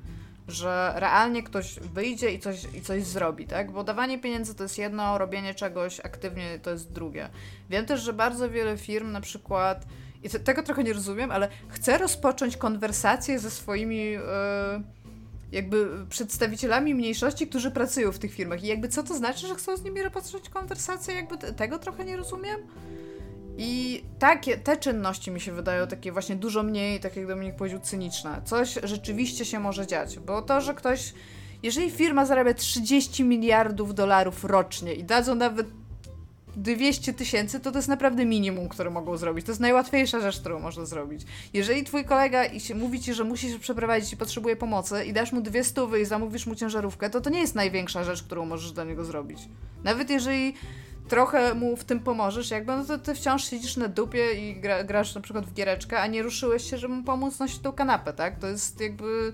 Że 0.48 0.92
realnie 0.96 1.42
ktoś 1.42 1.74
wyjdzie 1.74 2.30
i 2.30 2.38
coś, 2.38 2.64
i 2.74 2.80
coś 2.80 3.04
zrobi, 3.04 3.46
tak? 3.46 3.72
Bo 3.72 3.84
dawanie 3.84 4.18
pieniędzy 4.18 4.54
to 4.54 4.62
jest 4.62 4.78
jedno, 4.78 5.18
robienie 5.18 5.54
czegoś 5.54 6.00
aktywnie 6.00 6.58
to 6.58 6.70
jest 6.70 6.92
drugie. 6.92 7.28
Wiem 7.70 7.86
też, 7.86 8.00
że 8.00 8.12
bardzo 8.12 8.50
wiele 8.50 8.78
firm 8.78 9.12
na 9.12 9.20
przykład, 9.20 9.86
i 10.22 10.30
tego 10.30 10.62
trochę 10.62 10.84
nie 10.84 10.92
rozumiem, 10.92 11.30
ale 11.30 11.48
chce 11.68 11.98
rozpocząć 11.98 12.56
konwersację 12.56 13.38
ze 13.38 13.50
swoimi. 13.50 14.10
Yy, 14.10 14.20
jakby 15.54 16.06
przedstawicielami 16.10 16.94
mniejszości, 16.94 17.46
którzy 17.46 17.70
pracują 17.70 18.12
w 18.12 18.18
tych 18.18 18.32
firmach. 18.32 18.64
I 18.64 18.66
jakby 18.66 18.88
co 18.88 19.02
to 19.02 19.14
znaczy, 19.14 19.46
że 19.46 19.54
chcą 19.54 19.76
z 19.76 19.84
nimi 19.84 20.02
rozpocząć 20.02 20.48
konwersację? 20.48 21.14
Jakby 21.14 21.38
tego 21.38 21.78
trochę 21.78 22.04
nie 22.04 22.16
rozumiem. 22.16 22.60
I 23.56 24.04
takie, 24.18 24.56
te 24.56 24.76
czynności 24.76 25.30
mi 25.30 25.40
się 25.40 25.52
wydają 25.52 25.86
takie 25.86 26.12
właśnie 26.12 26.36
dużo 26.36 26.62
mniej, 26.62 27.00
tak 27.00 27.16
jak 27.16 27.26
Dominik 27.26 27.56
powiedział, 27.56 27.80
cyniczne. 27.80 28.40
Coś 28.44 28.78
rzeczywiście 28.82 29.44
się 29.44 29.60
może 29.60 29.86
dziać, 29.86 30.18
bo 30.18 30.42
to, 30.42 30.60
że 30.60 30.74
ktoś, 30.74 31.12
jeżeli 31.62 31.90
firma 31.90 32.26
zarabia 32.26 32.54
30 32.54 33.24
miliardów 33.24 33.94
dolarów 33.94 34.44
rocznie 34.44 34.94
i 34.94 35.04
dadzą 35.04 35.34
nawet 35.34 35.66
200 36.56 37.14
tysięcy, 37.14 37.60
to 37.60 37.72
to 37.72 37.78
jest 37.78 37.88
naprawdę 37.88 38.24
minimum, 38.24 38.68
które 38.68 38.90
mogą 38.90 39.16
zrobić. 39.16 39.46
To 39.46 39.52
jest 39.52 39.60
najłatwiejsza 39.60 40.20
rzecz, 40.20 40.40
którą 40.40 40.60
można 40.60 40.84
zrobić. 40.84 41.22
Jeżeli 41.52 41.84
twój 41.84 42.04
kolega 42.04 42.44
i 42.44 42.60
się, 42.60 42.74
mówi 42.74 43.00
ci, 43.00 43.14
że 43.14 43.24
musi 43.24 43.50
się 43.50 43.58
przeprowadzić 43.58 44.12
i 44.12 44.16
potrzebuje 44.16 44.56
pomocy 44.56 45.04
i 45.04 45.12
dasz 45.12 45.32
mu 45.32 45.40
dwie 45.40 45.64
stówy 45.64 46.00
i 46.00 46.04
zamówisz 46.04 46.46
mu 46.46 46.54
ciężarówkę, 46.54 47.10
to 47.10 47.20
to 47.20 47.30
nie 47.30 47.40
jest 47.40 47.54
największa 47.54 48.04
rzecz, 48.04 48.22
którą 48.22 48.46
możesz 48.46 48.72
dla 48.72 48.84
niego 48.84 49.04
zrobić. 49.04 49.38
Nawet 49.84 50.10
jeżeli 50.10 50.54
trochę 51.08 51.54
mu 51.54 51.76
w 51.76 51.84
tym 51.84 52.00
pomożesz, 52.00 52.50
jakby, 52.50 52.76
no 52.76 52.84
to 52.84 52.98
ty 52.98 53.14
wciąż 53.14 53.44
siedzisz 53.50 53.76
na 53.76 53.88
dupie 53.88 54.32
i 54.32 54.60
gra, 54.60 54.84
grasz 54.84 55.14
na 55.14 55.20
przykład 55.20 55.46
w 55.46 55.54
giereczkę, 55.54 56.00
a 56.00 56.06
nie 56.06 56.22
ruszyłeś 56.22 56.70
się, 56.70 56.78
żeby 56.78 56.94
mu 56.94 57.02
pomóc 57.02 57.38
nosić 57.38 57.58
tą 57.58 57.72
kanapę, 57.72 58.12
tak? 58.12 58.38
To 58.38 58.46
jest 58.46 58.80
jakby 58.80 59.32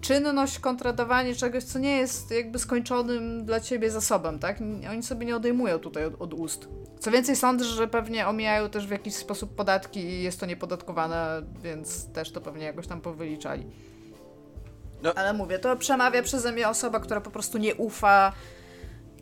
czynność 0.00 0.58
kontra 0.58 0.92
dawanie 0.92 1.34
czegoś, 1.34 1.64
co 1.64 1.78
nie 1.78 1.96
jest 1.96 2.30
jakby 2.30 2.58
skończonym 2.58 3.44
dla 3.44 3.60
ciebie 3.60 3.90
zasobem, 3.90 4.38
tak? 4.38 4.58
Oni 4.90 5.02
sobie 5.02 5.26
nie 5.26 5.36
odejmują 5.36 5.78
tutaj 5.78 6.04
od, 6.04 6.22
od 6.22 6.34
ust. 6.34 6.68
Co 7.00 7.10
więcej, 7.10 7.36
sądzę, 7.36 7.64
że 7.64 7.88
pewnie 7.88 8.26
omijają 8.26 8.68
też 8.68 8.86
w 8.86 8.90
jakiś 8.90 9.14
sposób 9.14 9.54
podatki 9.54 10.00
i 10.00 10.22
jest 10.22 10.40
to 10.40 10.46
niepodatkowane, 10.46 11.42
więc 11.62 12.12
też 12.12 12.32
to 12.32 12.40
pewnie 12.40 12.64
jakoś 12.64 12.86
tam 12.86 13.00
powyliczali. 13.00 13.66
No. 15.02 15.14
Ale 15.14 15.32
mówię, 15.32 15.58
to 15.58 15.76
przemawia 15.76 16.22
przeze 16.22 16.52
mnie 16.52 16.68
osoba, 16.68 17.00
która 17.00 17.20
po 17.20 17.30
prostu 17.30 17.58
nie 17.58 17.74
ufa 17.74 18.32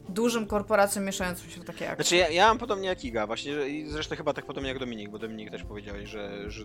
dużym 0.08 0.46
korporacjom 0.46 1.04
mieszającym 1.04 1.50
się 1.50 1.60
w 1.60 1.64
takie 1.64 1.90
akcje. 1.90 2.04
Znaczy 2.04 2.16
ja, 2.16 2.28
ja 2.28 2.48
mam 2.48 2.58
podobnie 2.58 2.88
jak 2.88 3.04
Iga, 3.04 3.26
właśnie 3.26 3.68
i 3.68 3.88
zresztą 3.88 4.16
chyba 4.16 4.32
tak 4.32 4.46
podobnie 4.46 4.68
jak 4.68 4.78
Dominik, 4.78 5.10
bo 5.10 5.18
Dominik 5.18 5.50
też 5.50 5.62
powiedziałeś, 5.62 6.08
że, 6.08 6.50
że 6.50 6.64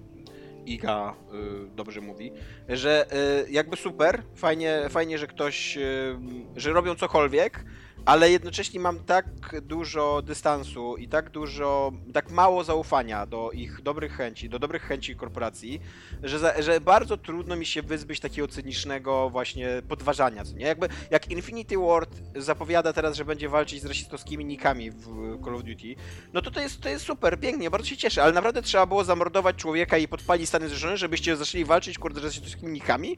Iga 0.65 1.15
y, 1.33 1.75
dobrze 1.75 2.01
mówi, 2.01 2.31
że 2.69 3.05
y, 3.47 3.51
jakby 3.51 3.77
super, 3.77 4.23
fajnie, 4.35 4.81
fajnie, 4.89 5.17
że 5.17 5.27
ktoś, 5.27 5.77
y, 5.77 6.17
że 6.55 6.73
robią 6.73 6.95
cokolwiek, 6.95 7.65
ale 8.05 8.31
jednocześnie 8.31 8.79
mam 8.79 8.99
tak 8.99 9.25
dużo 9.61 10.21
dystansu 10.21 10.97
i 10.97 11.07
tak 11.07 11.29
dużo, 11.29 11.91
tak 12.13 12.31
mało 12.31 12.63
zaufania 12.63 13.25
do 13.25 13.51
ich 13.51 13.81
dobrych 13.81 14.13
chęci, 14.13 14.49
do 14.49 14.59
dobrych 14.59 14.81
chęci 14.81 15.15
korporacji, 15.15 15.81
że, 16.23 16.39
za, 16.39 16.61
że 16.61 16.81
bardzo 16.81 17.17
trudno 17.17 17.55
mi 17.55 17.65
się 17.65 17.81
wyzbyć 17.81 18.19
takiego 18.19 18.47
cynicznego 18.47 19.29
właśnie 19.29 19.67
podważania, 19.87 20.45
co 20.45 20.55
nie? 20.55 20.65
Jakby, 20.65 20.89
jak 21.11 21.31
Infinity 21.31 21.77
Ward 21.77 22.15
zapowiada 22.35 22.93
teraz, 22.93 23.15
że 23.15 23.25
będzie 23.25 23.49
walczyć 23.49 23.81
z 23.81 23.85
rasistowskimi 23.85 24.45
nikami 24.45 24.91
w 24.91 25.05
Call 25.43 25.55
of 25.55 25.63
Duty, 25.63 25.95
no 26.33 26.41
to 26.41 26.51
to 26.51 26.61
jest, 26.61 26.81
to 26.81 26.89
jest 26.89 27.05
super, 27.05 27.39
pięknie, 27.39 27.69
bardzo 27.69 27.87
się 27.87 27.97
cieszę, 27.97 28.23
ale 28.23 28.33
naprawdę 28.33 28.61
trzeba 28.61 28.85
było 28.85 29.03
zamordować 29.03 29.55
człowieka 29.55 29.97
i 29.97 30.07
podpalić 30.07 30.49
Stany 30.49 30.67
Zjednoczone, 30.67 30.97
żebyście 30.97 31.35
zaczęli 31.35 31.65
walczyć, 31.65 31.99
kurde, 31.99 32.21
z 32.21 32.23
rasistowskimi 32.23 32.71
nikami? 32.71 33.17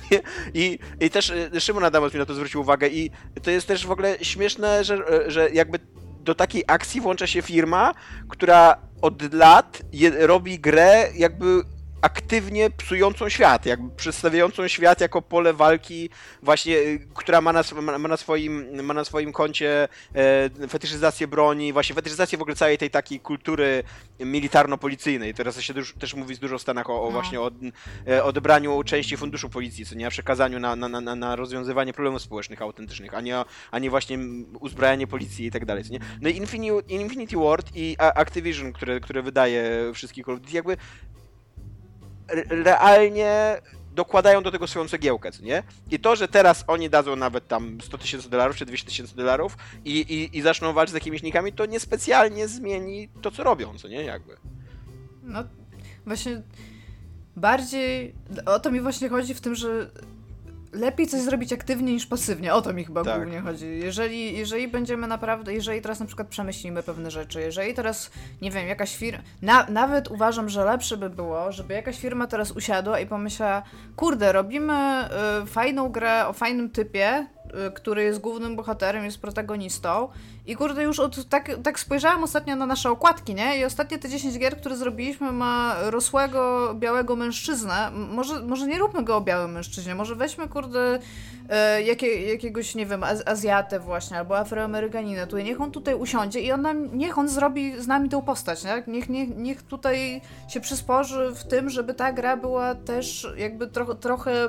I, 0.54 0.78
I 1.00 1.10
też 1.10 1.30
y, 1.30 1.60
Szymon 1.60 1.84
Adamus 1.84 2.14
mi 2.14 2.18
na 2.18 2.26
to 2.26 2.34
zwrócił 2.34 2.60
uwagę 2.60 2.88
i 2.88 3.10
to 3.42 3.50
jest 3.50 3.66
też 3.66 3.86
w 3.86 3.90
ogóle 3.90 4.17
śmieszne, 4.22 4.84
że, 4.84 4.98
że 5.26 5.50
jakby 5.50 5.78
do 6.20 6.34
takiej 6.34 6.64
akcji 6.66 7.00
włącza 7.00 7.26
się 7.26 7.42
firma, 7.42 7.94
która 8.28 8.76
od 9.02 9.34
lat 9.34 9.82
je, 9.92 10.26
robi 10.26 10.58
grę 10.58 11.08
jakby 11.14 11.62
aktywnie 12.00 12.70
psującą 12.70 13.28
świat, 13.28 13.66
jakby 13.66 13.96
przedstawiającą 13.96 14.68
świat 14.68 15.00
jako 15.00 15.22
pole 15.22 15.52
walki 15.52 16.10
właśnie, 16.42 16.76
y, 16.76 17.08
która 17.14 17.40
ma 17.40 17.52
na, 17.52 17.62
ma 17.98 18.08
na, 18.08 18.16
swoim, 18.16 18.84
ma 18.84 18.94
na 18.94 19.04
swoim 19.04 19.32
koncie 19.32 19.88
e, 20.14 20.68
fetyszyzację 20.68 21.28
broni, 21.28 21.72
właśnie 21.72 21.94
fetyszyzację 21.94 22.38
w 22.38 22.42
ogóle 22.42 22.56
całej 22.56 22.78
tej 22.78 22.90
takiej 22.90 23.20
kultury 23.20 23.82
militarno-policyjnej. 24.20 25.34
Teraz 25.34 25.60
się 25.60 25.74
dużo, 25.74 25.94
też 25.98 26.14
mówi 26.14 26.34
z 26.34 26.38
dużo 26.38 26.58
w 26.58 26.62
Stanach 26.62 26.90
o, 26.90 27.02
o 27.02 27.04
no. 27.04 27.10
właśnie 27.10 27.40
od, 27.40 27.54
e, 28.08 28.24
odebraniu 28.24 28.82
części 28.84 29.16
funduszu 29.16 29.48
policji, 29.48 29.86
co 29.86 29.94
nie, 29.94 30.10
przekazaniu 30.10 30.60
na, 30.60 30.76
na, 30.76 30.88
na, 30.88 31.14
na 31.14 31.36
rozwiązywanie 31.36 31.92
problemów 31.92 32.22
społecznych 32.22 32.62
autentycznych, 32.62 33.14
a 33.14 33.20
nie, 33.20 33.36
a 33.70 33.78
nie 33.78 33.90
właśnie 33.90 34.18
uzbrajanie 34.60 35.06
policji 35.06 35.46
i 35.46 35.50
tak 35.50 35.64
dalej, 35.64 35.84
co 35.84 35.92
nie. 35.92 36.00
No 36.20 36.28
i 36.28 36.36
Infinity, 36.36 36.82
Infinity 36.88 37.36
Ward 37.36 37.70
i 37.74 37.96
Activision, 37.98 38.72
które, 38.72 39.00
które 39.00 39.22
wydaje 39.22 39.90
wszystkich 39.94 40.26
jakby 40.52 40.76
realnie 42.48 43.60
dokładają 43.94 44.42
do 44.42 44.50
tego 44.50 44.66
swoją 44.66 44.88
cegiełkę, 44.88 45.32
co 45.32 45.42
nie? 45.42 45.62
I 45.90 45.98
to, 45.98 46.16
że 46.16 46.28
teraz 46.28 46.64
oni 46.66 46.90
dadzą 46.90 47.16
nawet 47.16 47.48
tam 47.48 47.78
100 47.80 47.98
tysięcy 47.98 48.30
dolarów 48.30 48.56
czy 48.56 48.66
200 48.66 48.86
tysięcy 48.86 49.16
dolarów 49.16 49.56
i, 49.84 50.00
i, 50.00 50.38
i 50.38 50.42
zaczną 50.42 50.72
walczyć 50.72 50.90
z 50.90 50.94
jakimiś 50.94 51.22
nikami, 51.22 51.52
to 51.52 51.66
niespecjalnie 51.66 52.48
zmieni 52.48 53.08
to, 53.22 53.30
co 53.30 53.44
robią, 53.44 53.78
co 53.78 53.88
nie? 53.88 54.04
Jakby. 54.04 54.36
No, 55.22 55.44
właśnie 56.06 56.42
bardziej 57.36 58.14
o 58.46 58.60
to 58.60 58.70
mi 58.70 58.80
właśnie 58.80 59.08
chodzi 59.08 59.34
w 59.34 59.40
tym, 59.40 59.54
że 59.54 59.90
lepiej 60.72 61.06
coś 61.06 61.20
zrobić 61.20 61.52
aktywnie 61.52 61.92
niż 61.92 62.06
pasywnie. 62.06 62.54
O 62.54 62.62
to 62.62 62.72
mi 62.72 62.84
chyba 62.84 63.04
tak. 63.04 63.16
głównie 63.16 63.40
chodzi. 63.40 63.66
Jeżeli, 63.66 64.38
jeżeli 64.38 64.68
będziemy 64.68 65.06
naprawdę, 65.06 65.54
jeżeli 65.54 65.82
teraz 65.82 66.00
na 66.00 66.06
przykład 66.06 66.28
przemyślimy 66.28 66.82
pewne 66.82 67.10
rzeczy, 67.10 67.40
jeżeli 67.40 67.74
teraz, 67.74 68.10
nie 68.42 68.50
wiem, 68.50 68.68
jakaś 68.68 68.96
firma, 68.96 69.22
na, 69.42 69.66
nawet 69.68 70.10
uważam, 70.10 70.48
że 70.48 70.64
lepsze 70.64 70.96
by 70.96 71.10
było, 71.10 71.52
żeby 71.52 71.74
jakaś 71.74 71.98
firma 71.98 72.26
teraz 72.26 72.50
usiadła 72.50 73.00
i 73.00 73.06
pomyślała, 73.06 73.62
kurde, 73.96 74.32
robimy 74.32 75.08
y, 75.42 75.46
fajną 75.46 75.88
grę 75.88 76.26
o 76.26 76.32
fajnym 76.32 76.70
typie, 76.70 77.26
y, 77.68 77.72
który 77.72 78.02
jest 78.02 78.20
głównym 78.20 78.56
bohaterem, 78.56 79.04
jest 79.04 79.20
protagonistą. 79.20 80.08
I 80.48 80.56
kurde, 80.56 80.82
już 80.82 81.00
od, 81.00 81.28
tak, 81.28 81.50
tak 81.62 81.80
spojrzałam 81.80 82.24
ostatnio 82.24 82.56
na 82.56 82.66
nasze 82.66 82.90
okładki, 82.90 83.34
nie? 83.34 83.58
I 83.58 83.64
ostatnie 83.64 83.98
te 83.98 84.08
10 84.08 84.38
gier, 84.38 84.56
które 84.56 84.76
zrobiliśmy, 84.76 85.32
ma 85.32 85.76
rosłego, 85.82 86.74
białego 86.74 87.16
mężczyznę. 87.16 87.90
Może, 87.90 88.42
może 88.42 88.66
nie 88.66 88.78
róbmy 88.78 89.02
go 89.02 89.16
o 89.16 89.20
białym 89.20 89.52
mężczyźnie, 89.52 89.94
może 89.94 90.14
weźmy, 90.14 90.48
kurde, 90.48 90.98
e, 91.48 91.82
jakie, 91.82 92.22
jakiegoś, 92.22 92.74
nie 92.74 92.86
wiem, 92.86 93.04
Az 93.04 93.22
Azjatę 93.26 93.80
właśnie, 93.80 94.18
albo 94.18 94.38
Afroamerykaninę. 94.38 95.26
Tutaj 95.26 95.44
niech 95.44 95.60
on 95.60 95.70
tutaj 95.70 95.94
usiądzie 95.94 96.40
i 96.40 96.52
on 96.52 96.62
nam, 96.62 96.98
niech 96.98 97.18
on 97.18 97.28
zrobi 97.28 97.80
z 97.80 97.86
nami 97.86 98.08
tą 98.08 98.22
postać, 98.22 98.64
nie? 98.64 98.82
Niech, 98.86 99.08
niech, 99.08 99.36
niech 99.36 99.62
tutaj 99.62 100.20
się 100.48 100.60
przysporzy 100.60 101.30
w 101.34 101.44
tym, 101.44 101.70
żeby 101.70 101.94
ta 101.94 102.12
gra 102.12 102.36
była 102.36 102.74
też 102.74 103.28
jakby 103.36 103.66
tro 103.66 103.94
trochę 103.94 104.48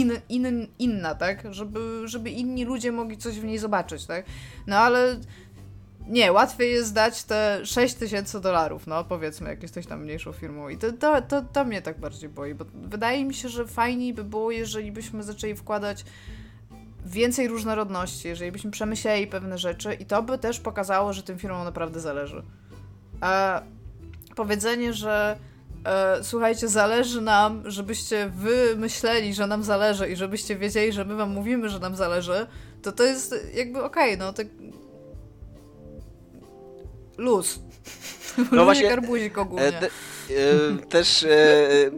in, 0.00 0.12
in, 0.28 0.66
inna, 0.78 1.14
tak? 1.14 1.54
Żeby, 1.54 2.02
żeby 2.04 2.30
inni 2.30 2.64
ludzie 2.64 2.92
mogli 2.92 3.16
coś 3.16 3.40
w 3.40 3.44
niej 3.44 3.58
zobaczyć, 3.58 4.06
tak? 4.06 4.24
No 4.66 4.76
ale 4.76 5.20
nie, 6.06 6.32
łatwiej 6.32 6.72
jest 6.72 6.94
dać 6.94 7.24
te 7.24 7.60
6 7.64 7.94
tysięcy 7.94 8.40
dolarów, 8.40 8.86
no 8.86 9.04
powiedzmy, 9.04 9.48
jak 9.48 9.62
jesteś 9.62 9.86
tam 9.86 10.02
mniejszą 10.02 10.32
firmą. 10.32 10.68
I 10.68 10.76
to, 10.76 10.92
to, 10.92 11.22
to, 11.22 11.42
to 11.42 11.64
mnie 11.64 11.82
tak 11.82 12.00
bardziej 12.00 12.28
boi, 12.28 12.54
bo 12.54 12.64
wydaje 12.74 13.24
mi 13.24 13.34
się, 13.34 13.48
że 13.48 13.66
fajniej 13.66 14.14
by 14.14 14.24
było, 14.24 14.50
jeżeli 14.50 14.92
byśmy 14.92 15.22
zaczęli 15.22 15.54
wkładać 15.54 16.04
więcej 17.06 17.48
różnorodności, 17.48 18.28
jeżeli 18.28 18.52
byśmy 18.52 18.70
przemyśleli 18.70 19.26
pewne 19.26 19.58
rzeczy 19.58 19.94
i 19.94 20.06
to 20.06 20.22
by 20.22 20.38
też 20.38 20.60
pokazało, 20.60 21.12
że 21.12 21.22
tym 21.22 21.38
firmom 21.38 21.64
naprawdę 21.64 22.00
zależy. 22.00 22.42
A 23.20 23.62
powiedzenie, 24.36 24.92
że 24.92 25.38
e, 25.86 26.24
słuchajcie, 26.24 26.68
zależy 26.68 27.20
nam, 27.20 27.62
żebyście 27.70 28.30
wy 28.36 28.74
myśleli, 28.76 29.34
że 29.34 29.46
nam 29.46 29.62
zależy 29.62 30.08
i 30.08 30.16
żebyście 30.16 30.56
wiedzieli, 30.56 30.92
że 30.92 31.04
my 31.04 31.16
wam 31.16 31.30
mówimy, 31.30 31.68
że 31.68 31.78
nam 31.78 31.96
zależy, 31.96 32.46
to 32.82 32.92
to 32.92 33.02
jest 33.02 33.34
jakby 33.54 33.82
okej, 33.82 34.14
okay, 34.14 34.26
no 34.26 34.32
to 34.32 34.42
luz. 37.18 37.58
No 38.52 38.64
właśnie, 38.64 38.88
garbuzik 38.88 39.38
ogólnie. 39.38 39.66
E, 39.66 39.72
te, 39.72 39.86
e, 39.86 39.90
też 40.88 41.24
e, 41.24 41.28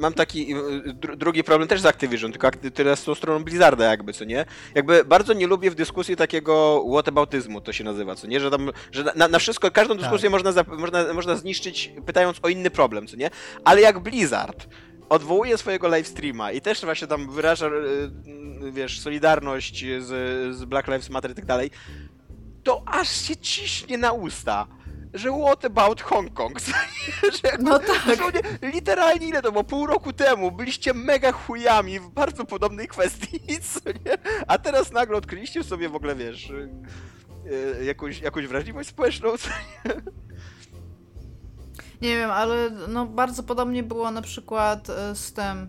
mam 0.01 0.15
taki 0.15 0.55
dru, 0.95 1.17
drugi 1.17 1.45
problem 1.45 1.69
też 1.69 1.81
z 1.81 1.87
Activision, 1.87 2.33
tylko 2.33 2.51
tyle 2.75 2.97
z 2.97 3.05
tą 3.05 3.15
stroną 3.15 3.45
Blizzarda 3.45 3.85
jakby, 3.85 4.13
co 4.13 4.25
nie? 4.25 4.47
Jakby 4.75 5.05
bardzo 5.05 5.33
nie 5.33 5.47
lubię 5.47 5.71
w 5.71 5.75
dyskusji 5.75 6.17
takiego 6.17 6.85
whataboutyzmu, 6.93 7.61
to 7.61 7.73
się 7.73 7.85
nazywa, 7.85 8.15
co 8.15 8.27
nie? 8.27 8.41
Że, 8.41 8.51
tam, 8.51 8.71
że 8.93 9.13
na, 9.17 9.29
na 9.29 9.39
wszystko, 9.39 9.71
każdą 9.71 9.95
tak. 9.95 10.03
dyskusję 10.03 10.31
tak. 10.31 10.45
można, 10.45 10.77
można, 10.77 11.13
można 11.13 11.37
zniszczyć 11.37 11.93
pytając 12.07 12.37
o 12.43 12.49
inny 12.49 12.71
problem, 12.71 13.07
co 13.07 13.17
nie? 13.17 13.31
Ale 13.65 13.81
jak 13.81 13.99
Blizzard 13.99 14.67
odwołuje 15.09 15.59
swojego 15.59 15.89
livestreama 15.89 16.53
i 16.53 16.61
też 16.61 16.85
właśnie 16.85 17.07
tam 17.07 17.31
wyraża, 17.31 17.67
e, 17.67 17.71
wiesz, 18.73 19.01
solidarność 19.01 19.85
z, 19.99 20.07
z 20.57 20.65
Black 20.65 20.89
Lives 20.89 21.11
Matter 21.11 21.31
i 21.31 21.35
tak 21.35 21.47
dalej, 21.47 21.71
to 22.63 22.83
aż 22.87 23.09
się 23.09 23.37
ciśnie 23.37 23.99
na 23.99 24.13
usta 24.13 24.67
że 25.19 25.31
what 25.45 25.65
about 25.65 26.03
Hong 26.03 26.35
Kong? 26.35 26.61
że 27.43 27.59
no 27.59 27.79
tak. 27.79 28.19
literalnie 28.63 29.29
ile 29.29 29.43
to 29.43 29.53
było? 29.53 29.65
Pół 29.65 29.87
roku 29.87 30.13
temu 30.13 30.53
byliście 30.53 30.95
mega 30.95 31.33
chujami 31.33 32.01
w 32.01 32.09
bardzo 32.09 32.45
podobnej 32.45 32.89
kwestii, 32.89 33.41
nie? 34.07 34.13
A 34.47 34.59
teraz 34.59 34.93
nagle 34.93 35.17
odkryliście 35.17 35.65
sobie 35.65 35.89
w 35.89 35.95
ogóle, 35.95 36.15
wiesz, 36.15 36.53
yy, 37.45 37.85
jakąś, 37.85 38.21
jakąś 38.21 38.47
wrażliwość 38.47 38.89
społeczną, 38.89 39.31
nie? 39.85 39.95
Nie 42.03 42.17
wiem, 42.17 42.31
ale 42.31 42.71
no 42.89 43.07
bardzo 43.07 43.43
podobnie 43.43 43.83
było 43.83 44.11
na 44.11 44.23
przykład 44.23 44.91
e, 44.91 45.15
z 45.15 45.33
tym. 45.33 45.69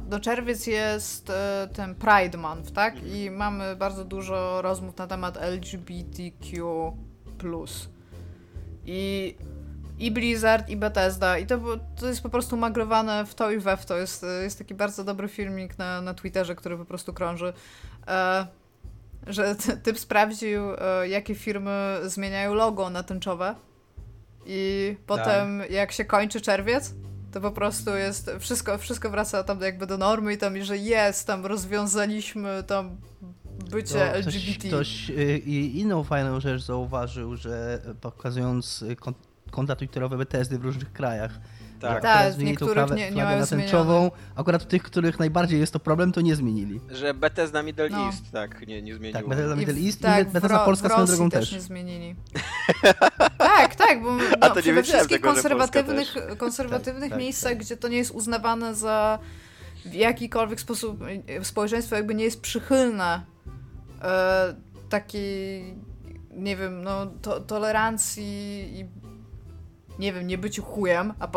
Do 0.00 0.20
czerwiec 0.20 0.66
jest 0.66 1.32
ten 1.74 1.94
Pride 1.94 2.38
Month, 2.38 2.72
tak? 2.72 2.94
I 3.04 3.30
mamy 3.30 3.76
bardzo 3.76 4.04
dużo 4.04 4.62
rozmów 4.62 4.96
na 4.96 5.06
temat 5.06 5.36
LGBTQ. 5.36 6.92
I, 8.86 9.34
i 9.98 10.10
Blizzard, 10.10 10.68
i 10.68 10.76
Bethesda. 10.76 11.38
I 11.38 11.46
to, 11.46 11.58
to 12.00 12.08
jest 12.08 12.22
po 12.22 12.28
prostu 12.28 12.56
magrowane 12.56 13.26
w 13.26 13.34
to 13.34 13.50
i 13.50 13.58
we 13.58 13.76
w 13.76 13.86
to. 13.86 13.96
Jest, 13.96 14.26
jest 14.42 14.58
taki 14.58 14.74
bardzo 14.74 15.04
dobry 15.04 15.28
filmik 15.28 15.78
na, 15.78 16.00
na 16.00 16.14
Twitterze, 16.14 16.54
który 16.54 16.76
po 16.76 16.84
prostu 16.84 17.12
krąży. 17.12 17.52
E, 18.08 18.46
że 19.26 19.56
typ 19.82 19.98
sprawdził, 19.98 20.62
e, 20.78 21.08
jakie 21.08 21.34
firmy 21.34 21.96
zmieniają 22.04 22.54
logo 22.54 22.90
na 22.90 23.02
tęczowe. 23.02 23.54
I 24.46 24.96
potem, 25.06 25.58
tak. 25.58 25.70
jak 25.70 25.92
się 25.92 26.04
kończy 26.04 26.40
czerwiec, 26.40 26.94
to 27.32 27.40
po 27.40 27.50
prostu 27.50 27.96
jest, 27.96 28.30
wszystko, 28.40 28.78
wszystko 28.78 29.10
wraca 29.10 29.44
tam 29.44 29.60
jakby 29.60 29.86
do 29.86 29.98
normy 29.98 30.32
i 30.32 30.38
tam, 30.38 30.62
że 30.62 30.78
jest, 30.78 31.26
tam 31.26 31.46
rozwiązaliśmy 31.46 32.64
tam 32.66 32.96
bycie 33.70 33.94
to 33.94 34.04
LGBT. 34.04 34.68
Ktoś, 34.68 34.68
ktoś 34.68 35.10
y, 35.10 35.38
inną 35.74 36.04
fajną 36.04 36.40
rzecz 36.40 36.62
zauważył, 36.62 37.36
że 37.36 37.80
pokazując 38.00 38.82
y, 38.82 38.96
konta 39.50 39.76
twitterowe 39.76 40.18
BTSD 40.18 40.58
w 40.58 40.64
różnych 40.64 40.92
krajach, 40.92 41.40
tak, 41.80 42.02
tak 42.02 42.34
w 42.34 42.42
niektórych 42.42 42.90
nie, 42.90 43.10
nie 43.10 43.24
mają 43.24 43.46
tęczową, 43.46 44.10
akurat 44.36 44.62
w 44.62 44.66
tych, 44.66 44.82
których 44.82 45.18
najbardziej 45.18 45.60
jest 45.60 45.72
to 45.72 45.80
problem, 45.80 46.12
to 46.12 46.20
nie 46.20 46.36
zmienili. 46.36 46.80
Że 46.90 47.14
Bethesda 47.14 47.62
Middle 47.62 47.88
no. 47.88 48.06
East, 48.06 48.32
tak, 48.32 48.66
nie, 48.66 48.82
nie 48.82 48.94
zmieniło. 48.94 49.20
Tak, 49.20 49.28
Bethesda 49.28 49.56
Middle 49.56 49.74
East 49.74 49.98
i, 49.98 50.02
tak, 50.02 50.30
Bethesda 50.30 50.58
Polska 50.58 50.88
swoją 50.88 51.06
drogą 51.06 51.30
też. 51.30 51.40
też 51.40 51.52
nie 51.52 51.60
zmienili. 51.60 52.16
tak, 53.38 53.74
tak, 53.74 54.02
bo 54.02 54.12
no, 54.40 54.54
we 54.74 54.82
wszystkich 54.82 55.16
tego, 55.16 55.32
konserwatywnych, 55.32 56.14
konserwatywnych 56.38 57.10
tak, 57.10 57.18
miejscach, 57.18 57.52
tak. 57.52 57.60
gdzie 57.60 57.76
to 57.76 57.88
nie 57.88 57.96
jest 57.96 58.10
uznawane 58.10 58.74
za 58.74 59.18
w 59.84 59.94
jakikolwiek 59.94 60.60
sposób 60.60 61.04
społeczeństwo 61.42 61.96
jakby 61.96 62.14
nie 62.14 62.24
jest 62.24 62.40
przychylne 62.40 63.35
e, 64.02 64.54
takiej, 64.88 65.74
nie 66.30 66.56
wiem, 66.56 66.82
no, 66.82 67.06
to, 67.22 67.40
tolerancji 67.40 68.24
i 68.78 68.86
nie 69.98 70.12
wiem, 70.12 70.26
nie 70.26 70.38
byciu 70.38 70.62
chujem, 70.62 71.14
a 71.18 71.28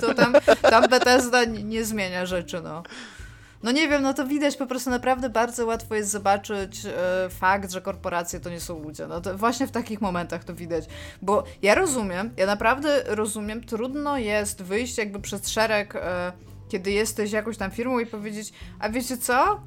to 0.00 0.14
tam, 0.14 0.32
tam 0.62 0.88
Bethesda 0.90 1.44
nie, 1.44 1.84
zmienia 1.84 2.26
rzeczy, 2.26 2.60
no. 2.62 2.82
No 3.62 3.72
nie 3.72 3.88
wiem, 3.88 4.02
no 4.02 4.14
to 4.14 4.26
widać 4.26 4.56
po 4.56 4.66
prostu 4.66 4.90
naprawdę 4.90 5.30
bardzo 5.30 5.66
łatwo 5.66 5.94
jest 5.94 6.10
zobaczyć 6.10 6.86
e, 6.86 7.28
fakt, 7.30 7.72
że 7.72 7.80
korporacje 7.80 8.40
to 8.40 8.50
nie 8.50 8.60
są 8.60 8.82
ludzie. 8.82 9.06
No 9.06 9.20
to 9.20 9.38
właśnie 9.38 9.66
w 9.66 9.70
takich 9.70 10.00
momentach 10.00 10.44
to 10.44 10.54
widać. 10.54 10.84
Bo 11.22 11.44
ja 11.62 11.74
rozumiem, 11.74 12.30
ja 12.36 12.46
naprawdę 12.46 13.02
rozumiem, 13.06 13.64
trudno 13.64 14.18
jest 14.18 14.62
wyjść 14.62 14.98
jakby 14.98 15.20
przez 15.20 15.48
szereg, 15.48 15.96
e, 15.96 16.32
kiedy 16.68 16.90
jesteś 16.90 17.32
jakąś 17.32 17.56
tam 17.56 17.70
firmą 17.70 17.98
i 17.98 18.06
powiedzieć, 18.06 18.52
a 18.78 18.88
wiecie 18.88 19.18
co? 19.18 19.60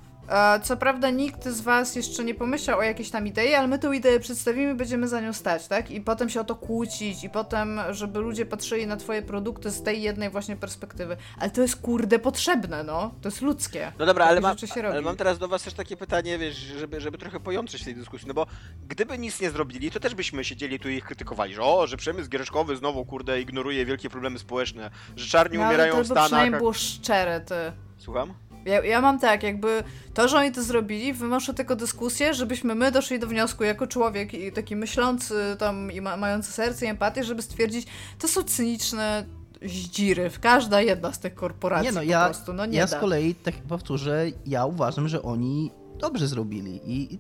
Co 0.64 0.78
prawda 0.78 1.10
nikt 1.10 1.48
z 1.48 1.62
was 1.62 1.96
jeszcze 1.96 2.24
nie 2.24 2.36
pomyślał 2.36 2.80
o 2.80 2.84
jakiejś 2.84 3.10
tam 3.10 3.28
idei, 3.28 3.54
ale 3.54 3.68
my 3.68 3.80
tę 3.80 3.96
ideę 3.96 4.20
przedstawimy, 4.20 4.76
będziemy 4.76 5.08
za 5.08 5.22
nią 5.22 5.34
stać, 5.34 5.68
tak? 5.68 5.92
I 5.92 6.02
potem 6.02 6.30
się 6.30 6.42
o 6.42 6.44
to 6.44 6.56
kłócić 6.56 7.24
i 7.24 7.30
potem, 7.30 7.82
żeby 7.90 8.20
ludzie 8.20 8.46
patrzyli 8.46 8.88
na 8.88 8.98
twoje 8.98 9.22
produkty 9.22 9.72
z 9.72 9.84
tej 9.84 10.02
jednej 10.02 10.30
właśnie 10.30 10.56
perspektywy. 10.56 11.18
Ale 11.40 11.50
to 11.50 11.62
jest 11.62 11.76
kurde 11.76 12.20
potrzebne, 12.20 12.84
no. 12.84 13.12
To 13.22 13.28
jest 13.28 13.42
ludzkie. 13.42 13.92
No 14.00 14.06
dobra, 14.06 14.26
ale, 14.26 14.42
ma, 14.42 14.56
ale 14.86 15.02
mam 15.02 15.16
teraz 15.16 15.40
do 15.40 15.48
was 15.48 15.64
też 15.64 15.74
takie 15.74 15.98
pytanie, 15.98 16.38
wiesz, 16.38 16.56
żeby, 16.56 17.02
żeby 17.02 17.18
trochę 17.18 17.40
pojątrzyć 17.40 17.84
tej 17.84 17.96
dyskusji, 17.96 18.28
no 18.28 18.34
bo 18.34 18.46
gdyby 18.88 19.18
nic 19.18 19.42
nie 19.42 19.52
zrobili, 19.52 19.92
to 19.92 20.00
też 20.00 20.16
byśmy 20.16 20.44
siedzieli 20.44 20.80
tu 20.80 20.90
i 20.90 20.96
ich 20.96 21.06
krytykowali, 21.06 21.54
że 21.54 21.62
o, 21.62 21.88
że 21.88 21.98
przemysł 21.98 22.30
giereszkowy 22.30 22.76
znowu, 22.76 23.06
kurde, 23.06 23.42
ignoruje 23.42 23.86
wielkie 23.86 24.10
problemy 24.10 24.40
społeczne, 24.40 24.92
że 25.16 25.28
czarni 25.28 25.58
no, 25.58 25.64
umierają 25.68 25.94
ale 25.94 26.02
to 26.02 26.04
w 26.04 26.08
Stanach. 26.08 26.26
przynajmniej 26.26 26.60
było 26.60 26.74
szczere, 26.74 27.42
ty. 27.42 27.56
Słucham? 27.98 28.34
Ja, 28.66 28.84
ja 28.84 29.02
mam 29.02 29.20
tak, 29.20 29.44
jakby 29.44 29.84
to, 30.14 30.28
że 30.28 30.38
oni 30.38 30.52
to 30.52 30.64
zrobili, 30.64 31.14
wynoszę 31.14 31.54
tylko 31.54 31.76
dyskusję, 31.76 32.34
żebyśmy 32.34 32.76
my 32.76 32.92
doszli 32.92 33.20
do 33.20 33.28
wniosku 33.28 33.64
jako 33.64 33.88
człowiek 33.88 34.34
i 34.34 34.52
taki 34.52 34.76
myślący 34.76 35.56
tam 35.60 35.92
i 35.92 36.02
ma, 36.02 36.18
mający 36.18 36.52
serce 36.52 36.86
i 36.86 36.90
empatię, 36.90 37.24
żeby 37.24 37.42
stwierdzić, 37.42 37.88
to 38.20 38.28
są 38.28 38.44
cyniczne 38.44 39.26
zdziry 39.66 40.30
w 40.30 40.40
każda 40.40 40.82
jedna 40.82 41.14
z 41.14 41.20
tych 41.20 41.36
korporacji 41.36 41.88
nie 41.88 41.92
no, 41.92 42.04
ja, 42.04 42.20
po 42.28 42.34
prostu, 42.34 42.54
no 42.54 42.66
nie 42.66 42.78
Ja 42.78 42.88
da. 42.88 42.98
z 42.98 43.00
kolei, 43.00 43.36
tak 43.36 43.56
powtórzę, 43.56 44.26
ja 44.46 44.66
uważam, 44.66 45.08
że 45.08 45.22
oni 45.22 45.72
dobrze 46.00 46.28
zrobili 46.28 46.82
i, 46.86 47.14
i 47.14 47.20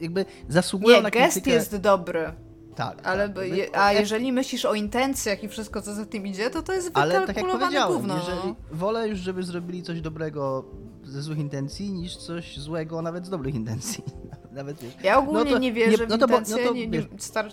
jakby 0.00 0.24
zasługują 0.48 0.96
nie, 0.96 1.02
na 1.02 1.10
krytykę. 1.10 1.34
gest 1.34 1.46
jest 1.46 1.76
dobry. 1.76 2.32
Tak. 2.78 3.06
Ale 3.06 3.28
tak. 3.28 3.48
Je, 3.48 3.76
a 3.76 3.92
jeżeli 3.92 4.32
myślisz 4.32 4.64
o 4.64 4.74
intencjach 4.74 5.44
i 5.44 5.48
wszystko, 5.48 5.82
co 5.82 5.94
za 5.94 6.06
tym 6.06 6.26
idzie, 6.26 6.50
to 6.50 6.62
to 6.62 6.72
jest 6.72 6.86
wykalkulowane 6.86 7.18
Ale 7.18 7.26
tak 7.26 7.36
jak 7.36 7.60
powiedziałem, 7.60 7.92
gówno. 7.92 8.16
Jeżeli, 8.16 8.48
no. 8.48 8.54
wolę 8.72 9.08
już, 9.08 9.18
żeby 9.18 9.42
zrobili 9.42 9.82
coś 9.82 10.00
dobrego 10.00 10.64
ze 11.04 11.22
złych 11.22 11.38
intencji, 11.38 11.92
niż 11.92 12.16
coś 12.16 12.58
złego 12.58 13.02
nawet 13.02 13.26
z 13.26 13.30
dobrych 13.30 13.54
intencji. 13.54 14.04
Nawet, 14.52 14.80
wiesz. 14.80 14.94
Ja 15.02 15.18
ogólnie 15.18 15.44
no 15.44 15.50
to, 15.50 15.58
nie 15.58 15.72
wierzę 15.72 16.02
nie, 16.02 16.08
no 16.08 16.18
to, 16.18 16.26
w 16.26 16.30
intencje, 16.30 16.56
no 16.56 16.68
to, 16.68 16.74
nie, 16.74 16.86
nie, 16.86 17.02
star... 17.18 17.48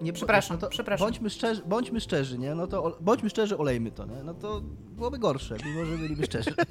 nie, 0.00 0.12
przepraszam, 0.12 0.58
no 0.62 0.68
przepraszam. 0.68 1.06
Bądźmy 1.06 1.30
szczerzy, 1.30 1.62
bądźmy 1.66 2.00
szczerzy, 2.00 2.38
nie? 2.38 2.54
No 2.54 2.66
to 2.66 2.98
bądźmy 3.00 3.30
szczerzy, 3.30 3.58
olejmy 3.58 3.90
to, 3.90 4.06
nie? 4.06 4.22
No 4.24 4.34
to 4.34 4.60
byłoby 4.96 5.18
gorsze, 5.18 5.56
mimo 5.64 5.84
że 5.84 5.98
byliby 5.98 6.24
szczerzy. 6.26 6.54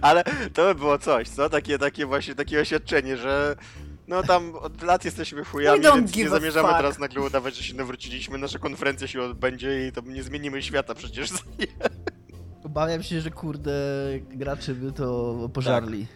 Ale 0.00 0.24
to 0.54 0.64
by 0.64 0.74
było 0.74 0.98
coś, 0.98 1.28
co? 1.28 1.50
Takie, 1.50 1.78
takie 1.78 2.06
właśnie 2.06 2.34
takie 2.34 2.60
oświadczenie, 2.60 3.16
że 3.16 3.56
no 4.08 4.22
tam 4.22 4.54
od 4.54 4.82
lat 4.82 5.04
jesteśmy 5.04 5.44
chujami, 5.44 5.80
więc 5.82 6.16
nie 6.16 6.28
zamierzamy 6.28 6.68
teraz 6.68 6.98
nagle 6.98 7.22
udawać, 7.22 7.56
że 7.56 7.62
się 7.62 7.74
nawróciliśmy. 7.74 8.38
Nasza 8.38 8.58
konferencja 8.58 9.08
się 9.08 9.22
odbędzie 9.22 9.86
i 9.88 9.92
to 9.92 10.00
nie 10.00 10.22
zmienimy 10.22 10.62
świata 10.62 10.94
przecież. 10.94 11.30
Obawiam 12.64 13.02
się, 13.02 13.20
że 13.20 13.30
kurde, 13.30 13.72
gracze 14.30 14.74
by 14.74 14.92
to 14.92 15.34
pożarli. 15.54 16.06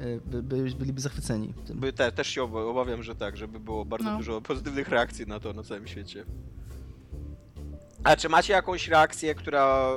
y, 0.00 0.20
by, 0.26 0.42
by, 0.42 0.70
byliby 0.70 1.00
zachwyceni 1.00 1.54
tym. 1.66 1.80
By 1.80 1.92
te, 1.92 2.12
też 2.12 2.28
się 2.28 2.42
obawiam, 2.42 3.02
że 3.02 3.14
tak, 3.14 3.36
żeby 3.36 3.60
było 3.60 3.84
bardzo 3.84 4.10
No. 4.10 4.16
dużo 4.16 4.40
pozytywnych 4.40 4.88
reakcji 4.88 5.26
na 5.26 5.40
to 5.40 5.52
na 5.52 5.62
całym 5.62 5.86
świecie. 5.86 6.24
A 8.04 8.16
czy 8.16 8.28
macie 8.28 8.52
jakąś 8.52 8.88
reakcję, 8.88 9.34
która 9.34 9.92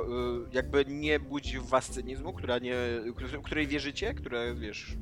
y, 0.52 0.54
jakby 0.56 0.84
nie 0.88 1.20
budzi 1.20 1.58
w 1.58 1.66
was 1.66 1.86
cynizmu, 1.90 2.32
która 2.32 2.58
nie, 2.58 2.74
której- 3.16 3.42
której 3.42 3.66
wierzycie, 3.66 4.14
która 4.14 4.54
wiesz... 4.54 4.96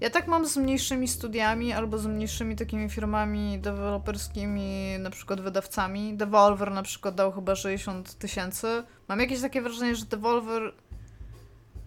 Ja 0.00 0.10
tak 0.10 0.28
mam 0.28 0.46
z 0.46 0.56
mniejszymi 0.56 1.08
studiami 1.08 1.72
albo 1.72 1.98
z 1.98 2.06
mniejszymi 2.06 2.56
takimi 2.56 2.90
firmami 2.90 3.58
deweloperskimi, 3.58 4.98
na 4.98 5.10
przykład 5.10 5.40
wydawcami. 5.40 6.16
Devolver 6.16 6.70
na 6.70 6.82
przykład 6.82 7.14
dał 7.14 7.32
chyba 7.32 7.54
60 7.54 8.14
tysięcy. 8.14 8.66
Mam 9.08 9.20
jakieś 9.20 9.40
takie 9.40 9.62
wrażenie, 9.62 9.94
że 9.96 10.04
Devolver 10.04 10.72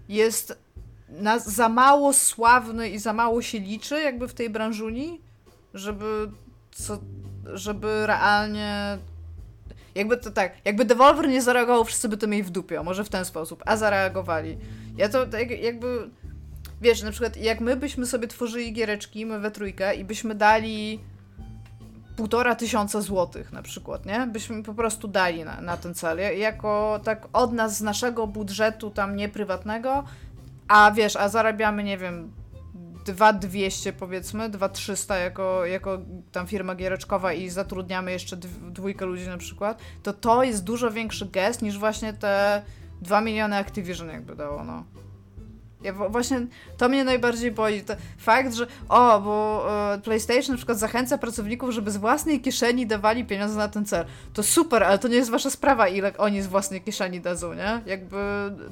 jest 0.10 0.60
na, 1.10 1.40
za 1.40 1.70
mało 1.70 2.14
sławny 2.14 2.90
i 2.90 3.00
za 3.00 3.14
mało 3.14 3.42
się 3.42 3.60
liczy 3.60 4.02
jakby 4.02 4.28
w 4.28 4.34
tej 4.34 4.50
branżuni, 4.50 5.22
żeby, 5.74 6.32
co, 6.72 6.98
żeby 7.54 8.08
realnie 8.08 8.98
jakby 9.96 10.18
to 10.18 10.32
tak, 10.32 10.54
jakby 10.66 10.86
Devolver 10.86 11.30
nie 11.30 11.42
zareagował, 11.42 11.86
wszyscy 11.86 12.10
by 12.10 12.18
to 12.18 12.28
mieli 12.28 12.44
w 12.44 12.50
dupie, 12.50 12.84
może 12.84 13.04
w 13.04 13.10
ten 13.10 13.26
sposób, 13.26 13.64
a 13.66 13.78
zareagowali. 13.78 14.58
Ja 14.98 15.10
to 15.10 15.26
tak 15.26 15.50
jakby, 15.50 16.10
wiesz, 16.82 17.02
na 17.04 17.12
przykład 17.12 17.38
jak 17.38 17.60
my 17.62 17.76
byśmy 17.76 18.06
sobie 18.06 18.28
tworzyli 18.28 18.74
giereczki, 18.74 19.26
my 19.26 19.40
we 19.40 19.52
trójkę 19.52 19.96
i 19.96 20.04
byśmy 20.06 20.36
dali 20.36 21.00
półtora 22.16 22.56
tysiąca 22.56 23.02
złotych 23.02 23.52
na 23.52 23.62
przykład, 23.62 24.06
nie? 24.06 24.28
Byśmy 24.28 24.64
po 24.64 24.74
prostu 24.74 25.08
dali 25.08 25.44
na, 25.46 25.62
na 25.62 25.78
ten 25.78 25.94
cel. 25.94 26.18
Ja- 26.18 26.32
Jako 26.32 27.00
tak 27.04 27.28
od 27.34 27.54
nas, 27.54 27.78
z 27.78 27.82
naszego 27.82 28.28
budżetu 28.28 28.92
tam 28.92 29.16
nieprywatnego, 29.16 30.04
a 30.68 30.92
wiesz, 30.92 31.16
a 31.16 31.30
zarabiamy, 31.30 31.84
nie 31.84 31.98
wiem, 31.98 32.32
2200 33.06 33.94
powiedzmy, 33.94 34.50
2300 34.50 35.18
jako, 35.18 35.66
jako 35.66 35.98
tam 36.32 36.48
firma 36.48 36.76
giereczkowa 36.76 37.34
i 37.34 37.50
zatrudniamy 37.50 38.12
jeszcze 38.12 38.38
dw- 38.38 38.72
dwójkę 38.72 39.06
ludzi 39.06 39.28
na 39.28 39.38
przykład, 39.38 39.82
to 40.04 40.14
to 40.14 40.44
jest 40.44 40.64
dużo 40.64 40.92
większy 40.92 41.26
gest 41.26 41.62
niż 41.62 41.78
właśnie 41.80 42.14
te 42.14 42.62
2 43.02 43.22
miliony 43.22 43.56
Activision 43.56 44.10
jakby 44.10 44.36
dało, 44.36 44.64
no. 44.64 44.84
Ja 45.84 45.94
właśnie 45.94 46.48
to 46.78 46.90
mnie 46.90 47.04
najbardziej 47.04 47.52
boi. 47.52 47.82
To 47.82 47.94
fakt, 48.18 48.54
że 48.54 48.68
o, 48.90 49.22
bo 49.22 49.66
e, 49.94 50.02
PlayStation 50.02 50.52
na 50.52 50.58
przykład 50.58 50.80
zachęca 50.80 51.18
pracowników, 51.18 51.70
żeby 51.72 51.92
z 51.92 51.98
własnej 51.98 52.42
kieszeni 52.42 52.88
dawali 52.88 53.26
pieniądze 53.26 53.58
na 53.58 53.68
ten 53.68 53.86
cel. 53.86 54.06
To 54.34 54.44
super, 54.44 54.84
ale 54.84 55.00
to 55.00 55.08
nie 55.08 55.16
jest 55.16 55.32
wasza 55.32 55.50
sprawa, 55.50 55.88
ile 55.88 56.18
oni 56.18 56.42
z 56.42 56.48
własnej 56.48 56.82
kieszeni 56.82 57.22
dadzą, 57.22 57.54
nie? 57.54 57.82
Jakby 57.86 58.18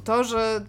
to, 0.04 0.24
że 0.24 0.62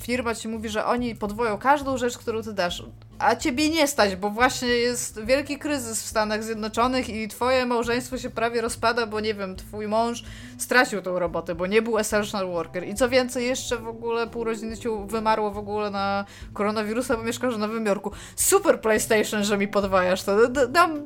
firma 0.00 0.34
ci 0.34 0.48
mówi, 0.48 0.68
że 0.68 0.84
oni 0.84 1.14
podwoją 1.14 1.58
każdą 1.58 1.96
rzecz, 1.96 2.18
którą 2.18 2.42
ty 2.42 2.52
dasz, 2.52 2.82
a 3.18 3.36
ciebie 3.36 3.70
nie 3.70 3.88
stać, 3.88 4.16
bo 4.16 4.30
właśnie 4.30 4.68
jest 4.68 5.24
wielki 5.24 5.58
kryzys 5.58 6.02
w 6.02 6.06
Stanach 6.06 6.44
Zjednoczonych 6.44 7.08
i 7.08 7.28
twoje 7.28 7.66
małżeństwo 7.66 8.18
się 8.18 8.30
prawie 8.30 8.60
rozpada, 8.60 9.06
bo 9.06 9.20
nie 9.20 9.34
wiem, 9.34 9.56
twój 9.56 9.88
mąż 9.88 10.24
stracił 10.58 11.02
tą 11.02 11.18
robotę, 11.18 11.54
bo 11.54 11.66
nie 11.66 11.82
był 11.82 11.98
essential 11.98 12.46
worker. 12.46 12.88
I 12.88 12.94
co 12.94 13.08
więcej, 13.08 13.46
jeszcze 13.46 13.76
w 13.76 13.88
ogóle 13.88 14.26
pół 14.26 14.44
rodziny 14.44 14.76
ci 14.76 14.88
wymarło 15.06 15.50
w 15.50 15.58
ogóle 15.58 15.90
na 15.90 16.24
koronawirusa, 16.52 17.16
bo 17.16 17.22
mieszkasz 17.22 17.54
w 17.54 17.58
Nowym 17.58 17.86
Jorku. 17.86 18.12
Super 18.36 18.80
PlayStation, 18.80 19.44
że 19.44 19.58
mi 19.58 19.68
podwajasz 19.68 20.22
to. 20.22 20.48
Dam 20.48 21.02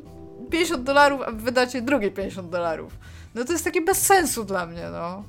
50 0.50 0.82
dolarów, 0.82 1.20
a 1.26 1.30
wydacie 1.30 1.82
drugie 1.82 2.10
50 2.10 2.50
dolarów. 2.50 2.92
No 3.34 3.44
to 3.44 3.52
jest 3.52 3.64
takie 3.64 3.80
bez 3.80 4.06
sensu 4.06 4.44
dla 4.44 4.66
mnie, 4.66 4.88
no. 4.92 5.24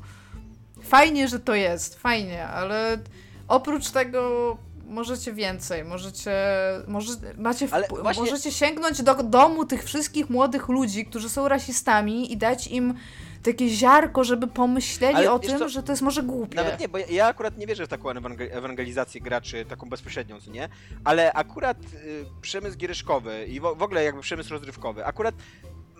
Fajnie, 0.84 1.28
że 1.28 1.40
to 1.40 1.56
jest, 1.56 2.00
fajnie, 2.00 2.48
ale 2.48 2.98
oprócz 3.48 3.90
tego 3.90 4.58
możecie 4.88 5.34
więcej, 5.34 5.84
możecie, 5.84 6.32
może, 6.88 7.12
macie, 7.38 7.68
właśnie- 7.68 8.24
możecie 8.24 8.52
sięgnąć 8.52 9.04
do 9.04 9.16
domu 9.16 9.66
tych 9.66 9.84
wszystkich 9.84 10.30
młodych 10.30 10.68
ludzi, 10.70 11.06
którzy 11.06 11.30
są 11.30 11.48
rasistami 11.48 12.32
i 12.32 12.38
dać 12.38 12.68
im 12.68 12.94
takie 13.44 13.70
ziarko, 13.70 14.24
żeby 14.24 14.48
pomyśleli 14.48 15.16
Ale 15.16 15.32
o 15.32 15.40
tym, 15.40 15.60
co, 15.60 15.70
że 15.70 15.84
to 15.84 15.92
jest 15.92 16.02
może 16.02 16.24
głupie. 16.24 16.56
Nawet 16.56 16.80
nie, 16.80 16.88
bo 16.90 16.98
ja, 16.98 17.06
ja 17.10 17.28
akurat 17.28 17.58
nie 17.58 17.68
wierzę 17.68 17.86
w 17.86 17.90
taką 17.90 18.10
ewangel- 18.10 18.50
ewangelizację 18.52 19.22
graczy, 19.22 19.66
taką 19.66 19.90
bezpośrednią, 19.90 20.42
co 20.42 20.52
nie? 20.52 20.70
Ale 21.04 21.34
akurat 21.34 21.78
y, 21.94 22.26
przemysł 22.42 22.78
giereszkowy 22.78 23.46
i 23.46 23.60
w, 23.60 23.64
w 23.64 23.82
ogóle 23.84 24.04
jakby 24.04 24.22
przemysł 24.22 24.50
rozrywkowy 24.54 25.06
akurat 25.06 25.36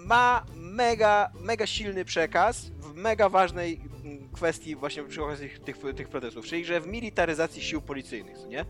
ma 0.06 0.46
mega, 0.56 1.32
mega 1.40 1.68
silny 1.68 2.06
przekaz 2.06 2.66
w 2.66 2.94
mega 2.96 3.30
ważnej 3.30 3.82
mm, 4.04 4.30
kwestii 4.34 4.76
właśnie 4.76 5.04
przy 5.04 5.24
okazji 5.24 5.50
tych, 5.66 5.78
tych, 5.96 6.10
protestów, 6.10 6.46
czyli 6.46 6.66
że 6.66 6.82
w 6.82 6.88
militaryzacji 6.88 7.62
sił 7.62 7.82
policyjnych, 7.82 8.38
nie? 8.48 8.66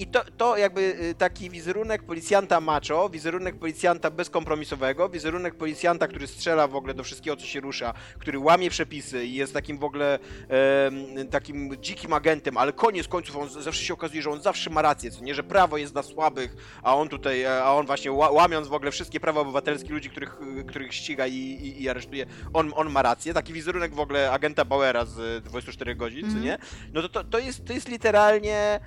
I 0.00 0.06
to, 0.06 0.24
to 0.36 0.56
jakby 0.56 0.80
y, 0.80 1.14
taki 1.14 1.50
wizerunek 1.50 2.02
policjanta 2.02 2.60
macho, 2.60 3.08
wizerunek 3.08 3.58
policjanta 3.58 4.10
bezkompromisowego, 4.10 5.08
wizerunek 5.08 5.54
policjanta, 5.54 6.08
który 6.08 6.26
strzela 6.26 6.68
w 6.68 6.76
ogóle 6.76 6.94
do 6.94 7.04
wszystkiego, 7.04 7.36
co 7.36 7.46
się 7.46 7.60
rusza, 7.60 7.94
który 8.18 8.38
łamie 8.38 8.70
przepisy 8.70 9.24
i 9.24 9.34
jest 9.34 9.54
takim 9.54 9.78
w 9.78 9.84
ogóle 9.84 10.18
em, 10.48 11.28
takim 11.28 11.76
dzikim 11.80 12.12
agentem, 12.12 12.56
ale 12.56 12.72
koniec 12.72 13.08
końców 13.08 13.36
on 13.36 13.48
zawsze 13.48 13.84
się 13.84 13.94
okazuje, 13.94 14.22
że 14.22 14.30
on 14.30 14.40
zawsze 14.42 14.70
ma 14.70 14.82
rację, 14.82 15.10
co 15.10 15.24
nie, 15.24 15.34
że 15.34 15.42
prawo 15.42 15.76
jest 15.76 15.92
dla 15.92 16.02
słabych, 16.02 16.56
a 16.82 16.96
on 16.96 17.08
tutaj, 17.08 17.42
e, 17.42 17.62
a 17.64 17.72
on 17.72 17.86
właśnie 17.86 18.10
ła- 18.10 18.32
łamiąc 18.32 18.68
w 18.68 18.72
ogóle 18.74 18.90
wszystkie 18.90 19.20
prawa 19.20 19.40
obywatelskie 19.40 19.88
ludzi, 19.92 20.10
których, 20.10 20.36
których 20.68 20.94
ściga 20.94 21.26
i, 21.26 21.34
i, 21.34 21.82
i 21.82 21.88
aresztuje, 21.88 22.26
on, 22.52 22.72
on 22.76 22.90
ma 22.90 23.02
rację. 23.02 23.34
Taki 23.34 23.52
wizerunek 23.52 23.94
w 23.94 24.00
ogóle 24.00 24.30
agenta 24.32 24.64
Bauera 24.64 25.04
z 25.04 25.18
y, 25.18 25.40
24 25.40 25.94
godzin, 25.94 26.20
co 26.20 26.26
Mhm. 26.26 26.44
nie? 26.44 26.58
No 26.92 27.02
to, 27.02 27.08
to, 27.08 27.24
to, 27.24 27.38
jest, 27.38 27.64
to 27.64 27.72
jest 27.72 27.88
literalnie 27.88 28.80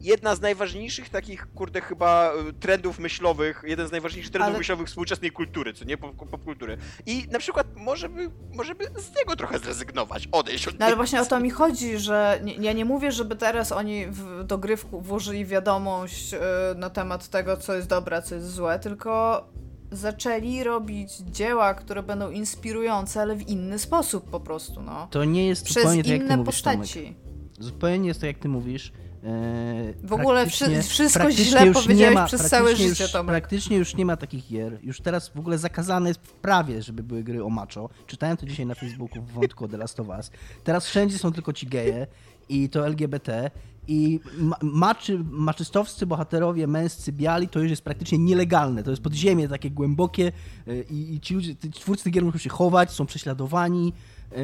jedna 0.00 0.34
z 0.36 0.40
najważniejszych 0.40 1.08
takich, 1.08 1.46
kurde, 1.54 1.80
chyba 1.80 2.32
y, 2.48 2.52
trendów 2.52 2.98
myślowych, 2.98 3.62
jeden 3.66 3.88
z 3.88 3.92
najważniejszych 3.92 4.32
trendów 4.32 4.48
Ale- 4.48 4.58
myślowych 4.58 4.86
współczesnej 4.88 5.30
kultury, 5.30 5.72
co 5.74 5.84
nie, 5.84 5.96
pop, 5.96 6.30
popkultury. 6.30 6.76
I 7.06 7.26
na 7.30 7.38
przykład 7.38 7.66
może 7.76 8.08
by, 8.08 8.30
może 8.54 8.74
by 8.74 8.84
z 8.84 9.16
niego 9.18 9.36
trochę 9.36 9.58
zrezygnować, 9.58 10.28
odejść 10.32 10.68
od 10.68 10.78
No 10.78 10.86
ale 10.86 10.96
właśnie 10.96 11.20
o 11.20 11.24
to 11.26 11.40
mi 11.40 11.50
chodzi, 11.50 11.98
że 11.98 12.40
nie, 12.44 12.54
ja 12.54 12.72
nie 12.72 12.84
mówię, 12.84 13.12
żeby 13.12 13.36
teraz 13.36 13.72
oni 13.72 14.06
w, 14.06 14.44
do 14.44 14.58
gry 14.58 14.76
w- 14.76 14.86
włożyli 15.02 15.46
wiadomość 15.46 16.34
y, 16.34 16.38
na 16.76 16.90
temat 16.90 17.28
tego, 17.28 17.56
co 17.56 17.74
jest 17.74 17.88
dobre, 17.88 18.16
a 18.16 18.22
co 18.22 18.34
jest 18.34 18.50
złe, 18.54 18.78
tylko 18.78 19.44
zaczęli 19.90 20.64
robić 20.64 21.16
dzieła, 21.16 21.74
które 21.74 22.02
będą 22.02 22.30
inspirujące, 22.30 23.20
ale 23.20 23.36
w 23.36 23.48
inny 23.48 23.78
sposób 23.78 24.30
po 24.30 24.40
prostu, 24.40 24.82
no. 24.82 25.08
To 25.10 25.24
nie 25.24 25.46
jest 25.46 25.64
Przez 25.64 25.76
zupełnie 25.82 26.02
tak, 26.02 26.10
jak 26.12 26.20
ty 26.20 26.24
inne 26.26 26.36
mówisz, 26.36 26.62
Tomek. 26.62 26.78
postaci. 26.78 27.14
Zupełnie 27.60 28.08
jest 28.08 28.20
tak, 28.20 28.28
jak 28.28 28.38
ty 28.38 28.48
mówisz. 28.48 28.92
E, 29.24 30.06
W 30.06 30.12
ogóle 30.12 30.46
wszy- 30.46 30.82
wszystko 30.82 31.30
źle 31.30 31.72
powiedziałeś 31.72 32.14
ma- 32.14 32.26
przez 32.26 32.48
całe 32.48 32.76
życie, 32.76 33.02
już, 33.04 33.12
Tomek. 33.12 33.26
Praktycznie 33.32 33.76
już 33.76 33.96
nie 33.96 34.04
ma 34.06 34.16
takich 34.16 34.48
gier. 34.48 34.78
Już 34.82 35.00
teraz 35.00 35.28
w 35.28 35.38
ogóle 35.38 35.58
zakazane 35.58 36.08
jest 36.10 36.20
prawie, 36.20 36.82
żeby 36.82 37.02
były 37.02 37.22
gry 37.24 37.44
o 37.44 37.48
macho. 37.48 37.88
Czytałem 38.06 38.36
to 38.36 38.46
dzisiaj 38.46 38.66
na 38.66 38.74
Facebooku 38.74 39.22
w 39.22 39.32
wątku 39.32 39.68
The 39.68 39.76
Last 39.76 40.00
of 40.00 40.08
Us. 40.08 40.30
Teraz 40.64 40.86
wszędzie 40.86 41.18
są 41.18 41.32
tylko 41.32 41.52
ci 41.52 41.66
geje 41.66 42.06
i 42.48 42.68
to 42.68 42.86
LGBT. 42.86 43.50
I 43.88 44.20
ma- 44.38 44.56
maczy, 44.62 45.24
maczystowscy 45.30 46.06
bohaterowie 46.06 46.66
męscy, 46.66 47.12
biali, 47.12 47.48
to 47.48 47.60
już 47.60 47.70
jest 47.70 47.82
praktycznie 47.82 48.18
nielegalne. 48.18 48.82
To 48.82 48.90
jest 48.90 49.02
podziemie 49.02 49.48
takie 49.48 49.70
głębokie 49.70 50.32
y, 50.68 50.84
i, 50.90 51.14
i 51.14 51.20
ci 51.20 51.34
ludzie, 51.34 51.56
ci 51.56 51.70
twórcy 51.70 52.04
tych 52.04 52.12
gier 52.12 52.24
muszą 52.24 52.38
się 52.38 52.50
chować, 52.50 52.90
są 52.90 53.06
prześladowani, 53.06 53.92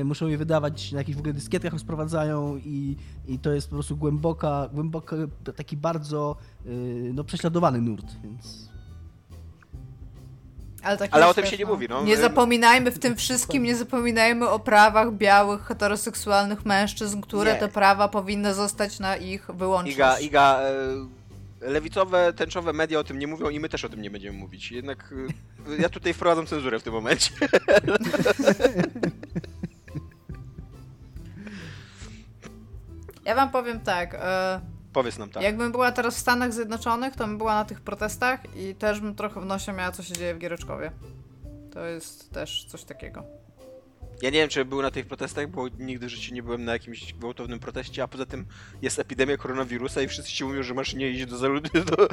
muszą 0.05 0.27
je 0.27 0.39
wydawać 0.39 0.93
na 0.93 0.99
jakichś 0.99 1.17
w 1.17 1.19
ogóle 1.19 1.35
dyskietkach 1.35 1.73
rozprowadzają 1.73 2.57
i, 2.57 2.97
i 3.29 3.39
to 3.39 3.53
jest 3.53 3.69
po 3.69 3.75
prostu 3.75 3.97
głęboka, 3.97 4.69
głęboka 4.73 5.17
taki 5.57 5.77
bardzo 5.77 6.37
y, 6.67 7.11
no, 7.15 7.25
prześladowany 7.25 7.81
nurt, 7.81 8.07
więc... 8.25 8.71
Ale, 10.83 10.97
tak 10.97 11.11
Ale 11.13 11.27
o 11.27 11.35
tym 11.35 11.47
się 11.47 11.57
nie 11.57 11.67
mówi, 11.67 11.87
no. 11.89 12.05
Nie 12.05 12.17
zapominajmy 12.17 12.91
w 12.91 12.99
tym 12.99 13.17
wszystkim, 13.17 13.63
nie 13.63 13.77
zapominajmy 13.77 14.49
o 14.49 14.59
prawach 14.59 15.13
białych, 15.13 15.63
heteroseksualnych 15.63 16.67
mężczyzn, 16.67 17.21
które 17.21 17.53
Nie. 17.53 17.59
te 17.59 17.69
prawa 17.69 18.09
powinny 18.09 18.55
zostać 18.55 18.99
na 18.99 19.17
ich 19.17 19.47
wyłączność. 19.55 19.97
Iga, 19.97 20.19
Iga, 20.19 20.61
e, 20.61 21.71
lewicowe, 21.71 22.33
tęczowe 22.33 22.73
media 22.73 22.99
o 22.99 23.05
tym 23.05 23.19
nie 23.19 23.27
mówią 23.27 23.49
i 23.49 23.61
my 23.61 23.69
też 23.69 23.85
o 23.85 23.89
tym 23.89 24.03
nie 24.03 24.11
będziemy 24.11 24.39
mówić. 24.39 24.73
Jednak 24.73 25.15
e, 25.69 25.83
ja 25.83 25.89
tutaj 25.89 26.15
wprowadzam 26.15 26.47
cenzurę 26.47 26.79
w 26.79 26.83
tym 26.83 26.93
momencie. 26.93 27.31
Ja 33.31 33.37
wam 33.37 33.51
powiem 33.51 33.81
tak, 33.81 34.15
e, 34.15 34.61
Powiedz 34.93 35.19
nam 35.19 35.31
tak. 35.31 35.43
jakbym 35.43 35.73
była 35.73 35.93
teraz 35.93 36.17
w 36.17 36.19
Stanach 36.19 36.53
Zjednoczonych, 36.53 37.17
to 37.17 37.27
bym 37.27 37.39
była 37.39 37.55
na 37.55 37.65
tych 37.65 37.81
protestach 37.81 38.57
i 38.57 38.75
też 38.75 39.01
bym 39.01 39.15
trochę 39.15 39.41
w 39.41 39.47
nosie 39.47 39.73
miała, 39.73 39.93
co 39.93 40.03
się 40.03 40.15
dzieje 40.15 40.35
w 40.35 40.39
Giereczkowie. 40.39 40.93
To 41.73 41.85
jest 41.85 42.31
też 42.31 42.65
coś 42.65 42.85
takiego. 42.85 43.25
Ja 44.23 44.31
nie 44.31 44.39
wiem, 44.39 44.49
czy 44.49 44.65
był 44.65 44.83
na 44.83 44.91
tych 44.91 45.07
protestach, 45.07 45.49
bo 45.49 45.69
nigdy 45.79 46.07
w 46.07 46.09
życiu 46.09 46.35
nie 46.35 46.43
byłem 46.43 46.65
na 46.65 46.73
jakimś 46.73 47.13
gwałtownym 47.13 47.59
proteście, 47.59 48.03
a 48.03 48.09
poza 48.09 48.27
tym 48.27 48.47
jest 48.83 48.99
epidemia 48.99 49.37
koronawirusa 49.37 50.03
i 50.03 50.09
wszyscy 50.09 50.33
ci 50.33 50.45
mówią, 50.45 50.63
że 50.63 50.75
masz 50.75 50.95
nie 50.95 51.11
iść 51.11 51.27
do, 51.27 51.37
do 51.97 52.09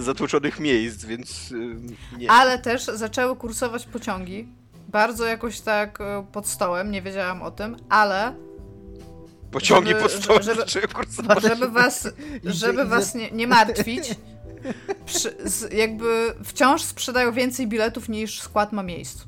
zatłoczonych 0.00 0.60
miejsc, 0.60 1.04
więc 1.04 1.52
ym, 1.52 1.96
nie. 2.18 2.30
Ale 2.30 2.58
też 2.58 2.84
zaczęły 2.84 3.36
kursować 3.36 3.86
pociągi. 3.86 4.48
Bardzo 4.88 5.24
jakoś 5.24 5.60
tak 5.60 6.00
e, 6.00 6.26
pod 6.32 6.46
stołem, 6.46 6.90
nie 6.90 7.02
wiedziałam 7.02 7.42
o 7.42 7.50
tym, 7.50 7.76
ale 7.88 8.34
Pociągi 9.52 9.88
Żeby- 9.90 10.00
podstawowe 10.94 11.40
żeby- 11.40 11.68
was, 11.68 12.08
żeby 12.44 12.84
was 12.84 13.14
nie, 13.14 13.30
nie 13.30 13.46
martwić, 13.46 14.14
przy, 15.06 15.36
z, 15.44 15.72
jakby 15.72 16.34
wciąż 16.44 16.82
sprzedają 16.82 17.32
więcej 17.32 17.66
biletów 17.66 18.08
niż 18.08 18.40
skład 18.40 18.72
ma 18.72 18.82
miejsc. 18.82 19.24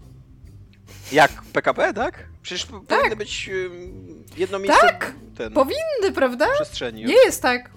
Jak? 1.13 1.43
PKP, 1.53 1.93
tak? 1.95 2.29
Przecież 2.43 2.67
p- 2.67 2.81
powinny 2.89 3.17
być 3.17 3.49
ym, 3.49 4.25
jedno 4.37 4.59
miejsce 4.59 4.81
Tak! 4.81 5.15
ten, 5.37 5.53
Powinny, 5.53 6.13
prawda? 6.15 6.47
przestrzeni. 6.55 7.05
Nie 7.05 7.15
jest 7.25 7.43
tak. 7.43 7.71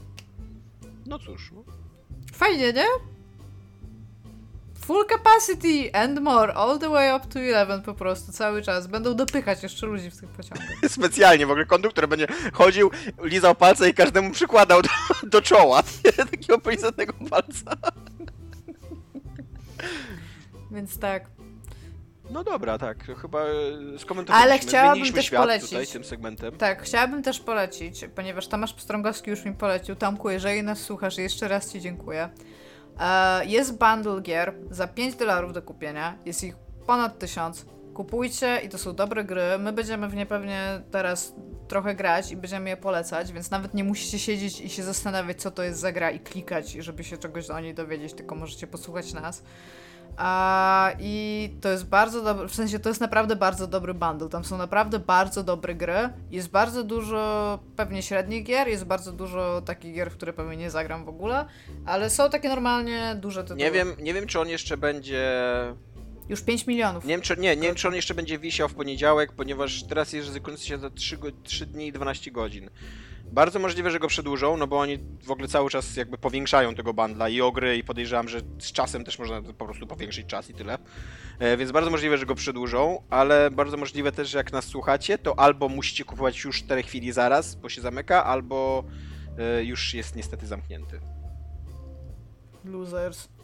No 1.05 1.19
cóż. 1.19 1.51
no. 1.55 1.63
Fajnie, 2.33 2.73
nie? 2.73 2.85
Full 4.87 5.05
capacity 5.05 5.89
and 5.93 6.21
more, 6.21 6.53
all 6.53 6.79
the 6.79 6.89
way 6.89 7.15
up 7.15 7.27
to 7.27 7.39
11 7.39 7.81
po 7.85 7.93
prostu, 7.93 8.31
cały 8.31 8.61
czas. 8.61 8.87
Będą 8.87 9.13
dopychać 9.13 9.63
jeszcze 9.63 9.85
ludzi 9.85 10.11
w 10.11 10.19
tych 10.19 10.29
pociągach. 10.29 10.67
Specjalnie 10.87 11.45
w 11.45 11.51
ogóle 11.51 11.65
konduktor 11.65 12.07
będzie 12.07 12.27
chodził, 12.53 12.91
lizał 13.23 13.55
palce 13.55 13.89
i 13.89 13.93
każdemu 13.93 14.31
przykładał 14.31 14.81
do, 14.81 14.89
do 15.23 15.41
czoła. 15.41 15.83
Takiego 16.31 16.59
polizatnego 16.59 17.13
palca. 17.29 17.71
Więc 20.71 20.99
tak. 20.99 21.25
No 22.29 22.43
dobra, 22.43 22.77
tak. 22.77 23.03
Chyba 23.21 23.45
skomentowaliśmy. 23.97 24.51
Ale 24.51 24.59
chciałabym 24.59 25.05
Zmieniliśmy 25.05 25.31
też 25.31 25.39
polecić. 25.39 25.69
tutaj 25.69 25.87
tym 25.87 26.03
segmentem. 26.03 26.57
Tak, 26.57 26.83
chciałabym 26.83 27.23
też 27.23 27.39
polecić, 27.39 28.05
ponieważ 28.15 28.47
Tomasz 28.47 28.73
Pstrągowski 28.73 29.29
już 29.29 29.45
mi 29.45 29.53
polecił. 29.53 29.95
Tomku, 29.95 30.29
jeżeli 30.29 30.63
nas 30.63 30.79
słuchasz, 30.79 31.17
jeszcze 31.17 31.47
raz 31.47 31.71
Ci 31.71 31.81
dziękuję. 31.81 32.29
E, 32.99 33.45
jest 33.45 33.77
bundle 33.77 34.21
gier 34.21 34.53
za 34.71 34.87
5 34.87 35.15
dolarów 35.15 35.53
do 35.53 35.61
kupienia. 35.61 36.17
Jest 36.25 36.43
ich 36.43 36.55
ponad 36.87 37.19
1000. 37.19 37.65
Kupujcie 37.93 38.61
i 38.65 38.69
to 38.69 38.77
są 38.77 38.93
dobre 38.93 39.23
gry. 39.23 39.57
My 39.59 39.73
będziemy 39.73 40.07
w 40.07 40.15
nie 40.15 40.25
pewnie 40.25 40.81
teraz 40.91 41.35
trochę 41.67 41.95
grać 41.95 42.31
i 42.31 42.37
będziemy 42.37 42.69
je 42.69 42.77
polecać, 42.77 43.31
więc 43.31 43.51
nawet 43.51 43.73
nie 43.73 43.83
musicie 43.83 44.19
siedzieć 44.19 44.61
i 44.61 44.69
się 44.69 44.83
zastanawiać, 44.83 45.41
co 45.41 45.51
to 45.51 45.63
jest 45.63 45.79
za 45.79 45.91
gra 45.91 46.11
i 46.11 46.19
klikać, 46.19 46.71
żeby 46.71 47.03
się 47.03 47.17
czegoś 47.17 47.49
o 47.49 47.59
niej 47.59 47.73
dowiedzieć, 47.73 48.13
tylko 48.13 48.35
możecie 48.35 48.67
posłuchać 48.67 49.13
nas. 49.13 49.43
A, 50.17 50.91
I 50.99 51.49
to 51.61 51.69
jest 51.69 51.85
bardzo 51.85 52.23
dobry, 52.23 52.47
w 52.47 52.55
sensie 52.55 52.79
to 52.79 52.89
jest 52.89 53.01
naprawdę 53.01 53.35
bardzo 53.35 53.67
dobry 53.67 53.93
bundle. 53.93 54.29
Tam 54.29 54.45
są 54.45 54.57
naprawdę 54.57 54.99
bardzo 54.99 55.43
dobre 55.43 55.75
gry. 55.75 56.09
Jest 56.31 56.49
bardzo 56.49 56.83
dużo 56.83 57.59
pewnie 57.75 58.01
średnich 58.01 58.43
gier, 58.43 58.67
jest 58.67 58.85
bardzo 58.85 59.11
dużo 59.11 59.61
takich 59.61 59.95
gier, 59.95 60.11
w 60.11 60.13
które 60.13 60.33
pewnie 60.33 60.57
nie 60.57 60.71
zagram 60.71 61.05
w 61.05 61.09
ogóle, 61.09 61.45
ale 61.85 62.09
są 62.09 62.29
takie 62.29 62.49
normalnie 62.49 63.15
duże 63.21 63.43
tytuły. 63.43 63.59
Nie 63.59 63.71
wiem, 63.71 63.95
nie 63.99 64.13
wiem, 64.13 64.27
czy 64.27 64.39
on 64.39 64.49
jeszcze 64.49 64.77
będzie. 64.77 65.31
Już 66.29 66.41
5 66.41 66.67
milionów. 66.67 67.05
Nie 67.05 67.13
wiem, 67.13 67.21
czy, 67.21 67.37
nie, 67.37 67.55
nie 67.55 67.67
wiem, 67.67 67.75
czy 67.75 67.87
on 67.87 67.95
jeszcze 67.95 68.13
będzie 68.13 68.39
wisiał 68.39 68.69
w 68.69 68.73
poniedziałek, 68.73 69.31
ponieważ 69.31 69.83
teraz 69.83 70.13
jest 70.13 70.27
ryzykujący 70.27 70.67
się 70.67 70.77
za 70.77 70.89
3, 70.89 71.17
go, 71.17 71.27
3 71.43 71.65
dni 71.65 71.87
i 71.87 71.91
12 71.91 72.31
godzin. 72.31 72.69
Bardzo 73.31 73.59
możliwe, 73.59 73.91
że 73.91 73.99
go 73.99 74.07
przedłużą, 74.07 74.57
no 74.57 74.67
bo 74.67 74.79
oni 74.79 74.97
w 75.23 75.31
ogóle 75.31 75.47
cały 75.47 75.69
czas 75.69 75.95
jakby 75.95 76.17
powiększają 76.17 76.75
tego 76.75 76.93
bandla 76.93 77.29
i 77.29 77.41
ogry 77.41 77.77
i 77.77 77.83
podejrzewam, 77.83 78.29
że 78.29 78.39
z 78.59 78.71
czasem 78.71 79.03
też 79.03 79.19
można 79.19 79.41
po 79.41 79.65
prostu 79.65 79.87
powiększyć 79.87 80.27
czas 80.27 80.49
i 80.49 80.53
tyle. 80.53 80.77
E, 81.39 81.57
więc 81.57 81.71
bardzo 81.71 81.91
możliwe, 81.91 82.17
że 82.17 82.25
go 82.25 82.35
przedłużą, 82.35 83.03
ale 83.09 83.51
bardzo 83.51 83.77
możliwe 83.77 84.11
też, 84.11 84.29
że 84.29 84.37
jak 84.37 84.51
nas 84.51 84.65
słuchacie, 84.65 85.17
to 85.17 85.39
albo 85.39 85.69
musicie 85.69 86.03
kupować 86.03 86.43
już 86.43 86.63
4 86.63 86.83
chwili 86.83 87.11
zaraz, 87.11 87.55
bo 87.55 87.69
się 87.69 87.81
zamyka, 87.81 88.25
albo 88.25 88.83
e, 89.37 89.63
już 89.63 89.93
jest 89.93 90.15
niestety 90.15 90.47
zamknięty. 90.47 90.99
Losers. 92.65 93.36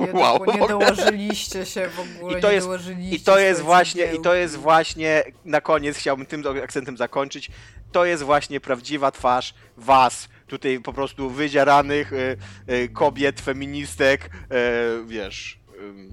Nie, 0.00 0.12
Wow. 0.20 0.46
do, 0.46 0.52
nie 0.52 0.68
dołożyliście 0.68 1.66
się 1.66 1.88
w 1.88 2.00
ogóle, 2.00 2.38
I 2.38 2.42
to 2.42 2.52
jest- 2.52 2.68
I 3.10 3.20
to 3.20 3.38
jest 3.38 3.60
właśnie, 3.60 4.04
i 4.14 4.20
to 4.20 4.34
jest 4.34 4.56
właśnie, 4.56 5.22
na 5.44 5.60
koniec 5.60 5.96
chciałbym 5.96 6.26
tym 6.26 6.42
akcentem 6.64 6.96
zakończyć, 6.96 7.50
to 7.92 8.04
jest 8.04 8.22
właśnie 8.22 8.60
prawdziwa 8.60 9.10
twarz 9.10 9.54
was, 9.76 10.28
tutaj 10.46 10.80
po 10.80 10.92
prostu 10.92 11.30
wydzieranych 11.30 12.12
y, 12.12 12.36
y, 12.70 12.88
kobiet, 12.88 13.40
feministek, 13.40 14.24
y, 14.26 15.06
wiesz, 15.06 15.58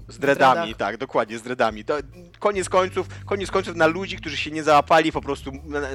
z 0.08 0.18
dreadami, 0.18 0.74
tak, 0.74 0.96
dokładnie, 0.96 1.38
z 1.38 1.42
dreadami. 1.42 1.84
To 1.84 1.98
koniec 2.38 2.68
końców, 2.68 3.06
koniec 3.26 3.50
końców 3.50 3.76
na 3.76 3.86
ludzi, 3.86 4.16
którzy 4.16 4.36
się 4.36 4.50
nie 4.50 4.62
załapali, 4.62 5.12
po 5.12 5.20
prostu 5.20 5.52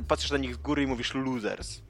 patrzysz 0.07 0.31
na 0.31 0.37
nich 0.37 0.53
z 0.53 0.57
góry 0.57 0.83
i 0.83 0.87
mówisz 0.87 1.13
losers. 1.15 1.81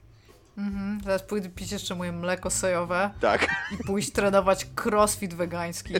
Mhm, 0.58 1.00
zaraz 1.04 1.22
pójdę 1.22 1.48
pić 1.48 1.72
jeszcze 1.72 1.94
moje 1.94 2.12
mleko 2.12 2.50
sojowe 2.50 3.10
Tak. 3.20 3.46
i 3.72 3.84
pójść 3.84 4.12
trenować 4.12 4.66
crossfit 4.84 5.34
wegański. 5.34 5.94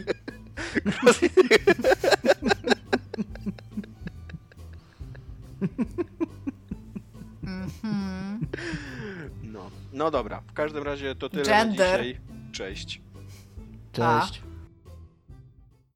Mhm. 7.43 8.41
No. 9.43 9.71
no 9.93 10.11
dobra, 10.11 10.41
w 10.47 10.53
każdym 10.53 10.85
razie 10.85 11.15
to 11.15 11.29
tyle 11.29 11.45
Gender. 11.45 11.99
na 11.99 12.05
dzisiaj. 12.05 12.21
Cześć. 12.53 13.01
A. 14.03 14.21
Cześć. 14.21 14.43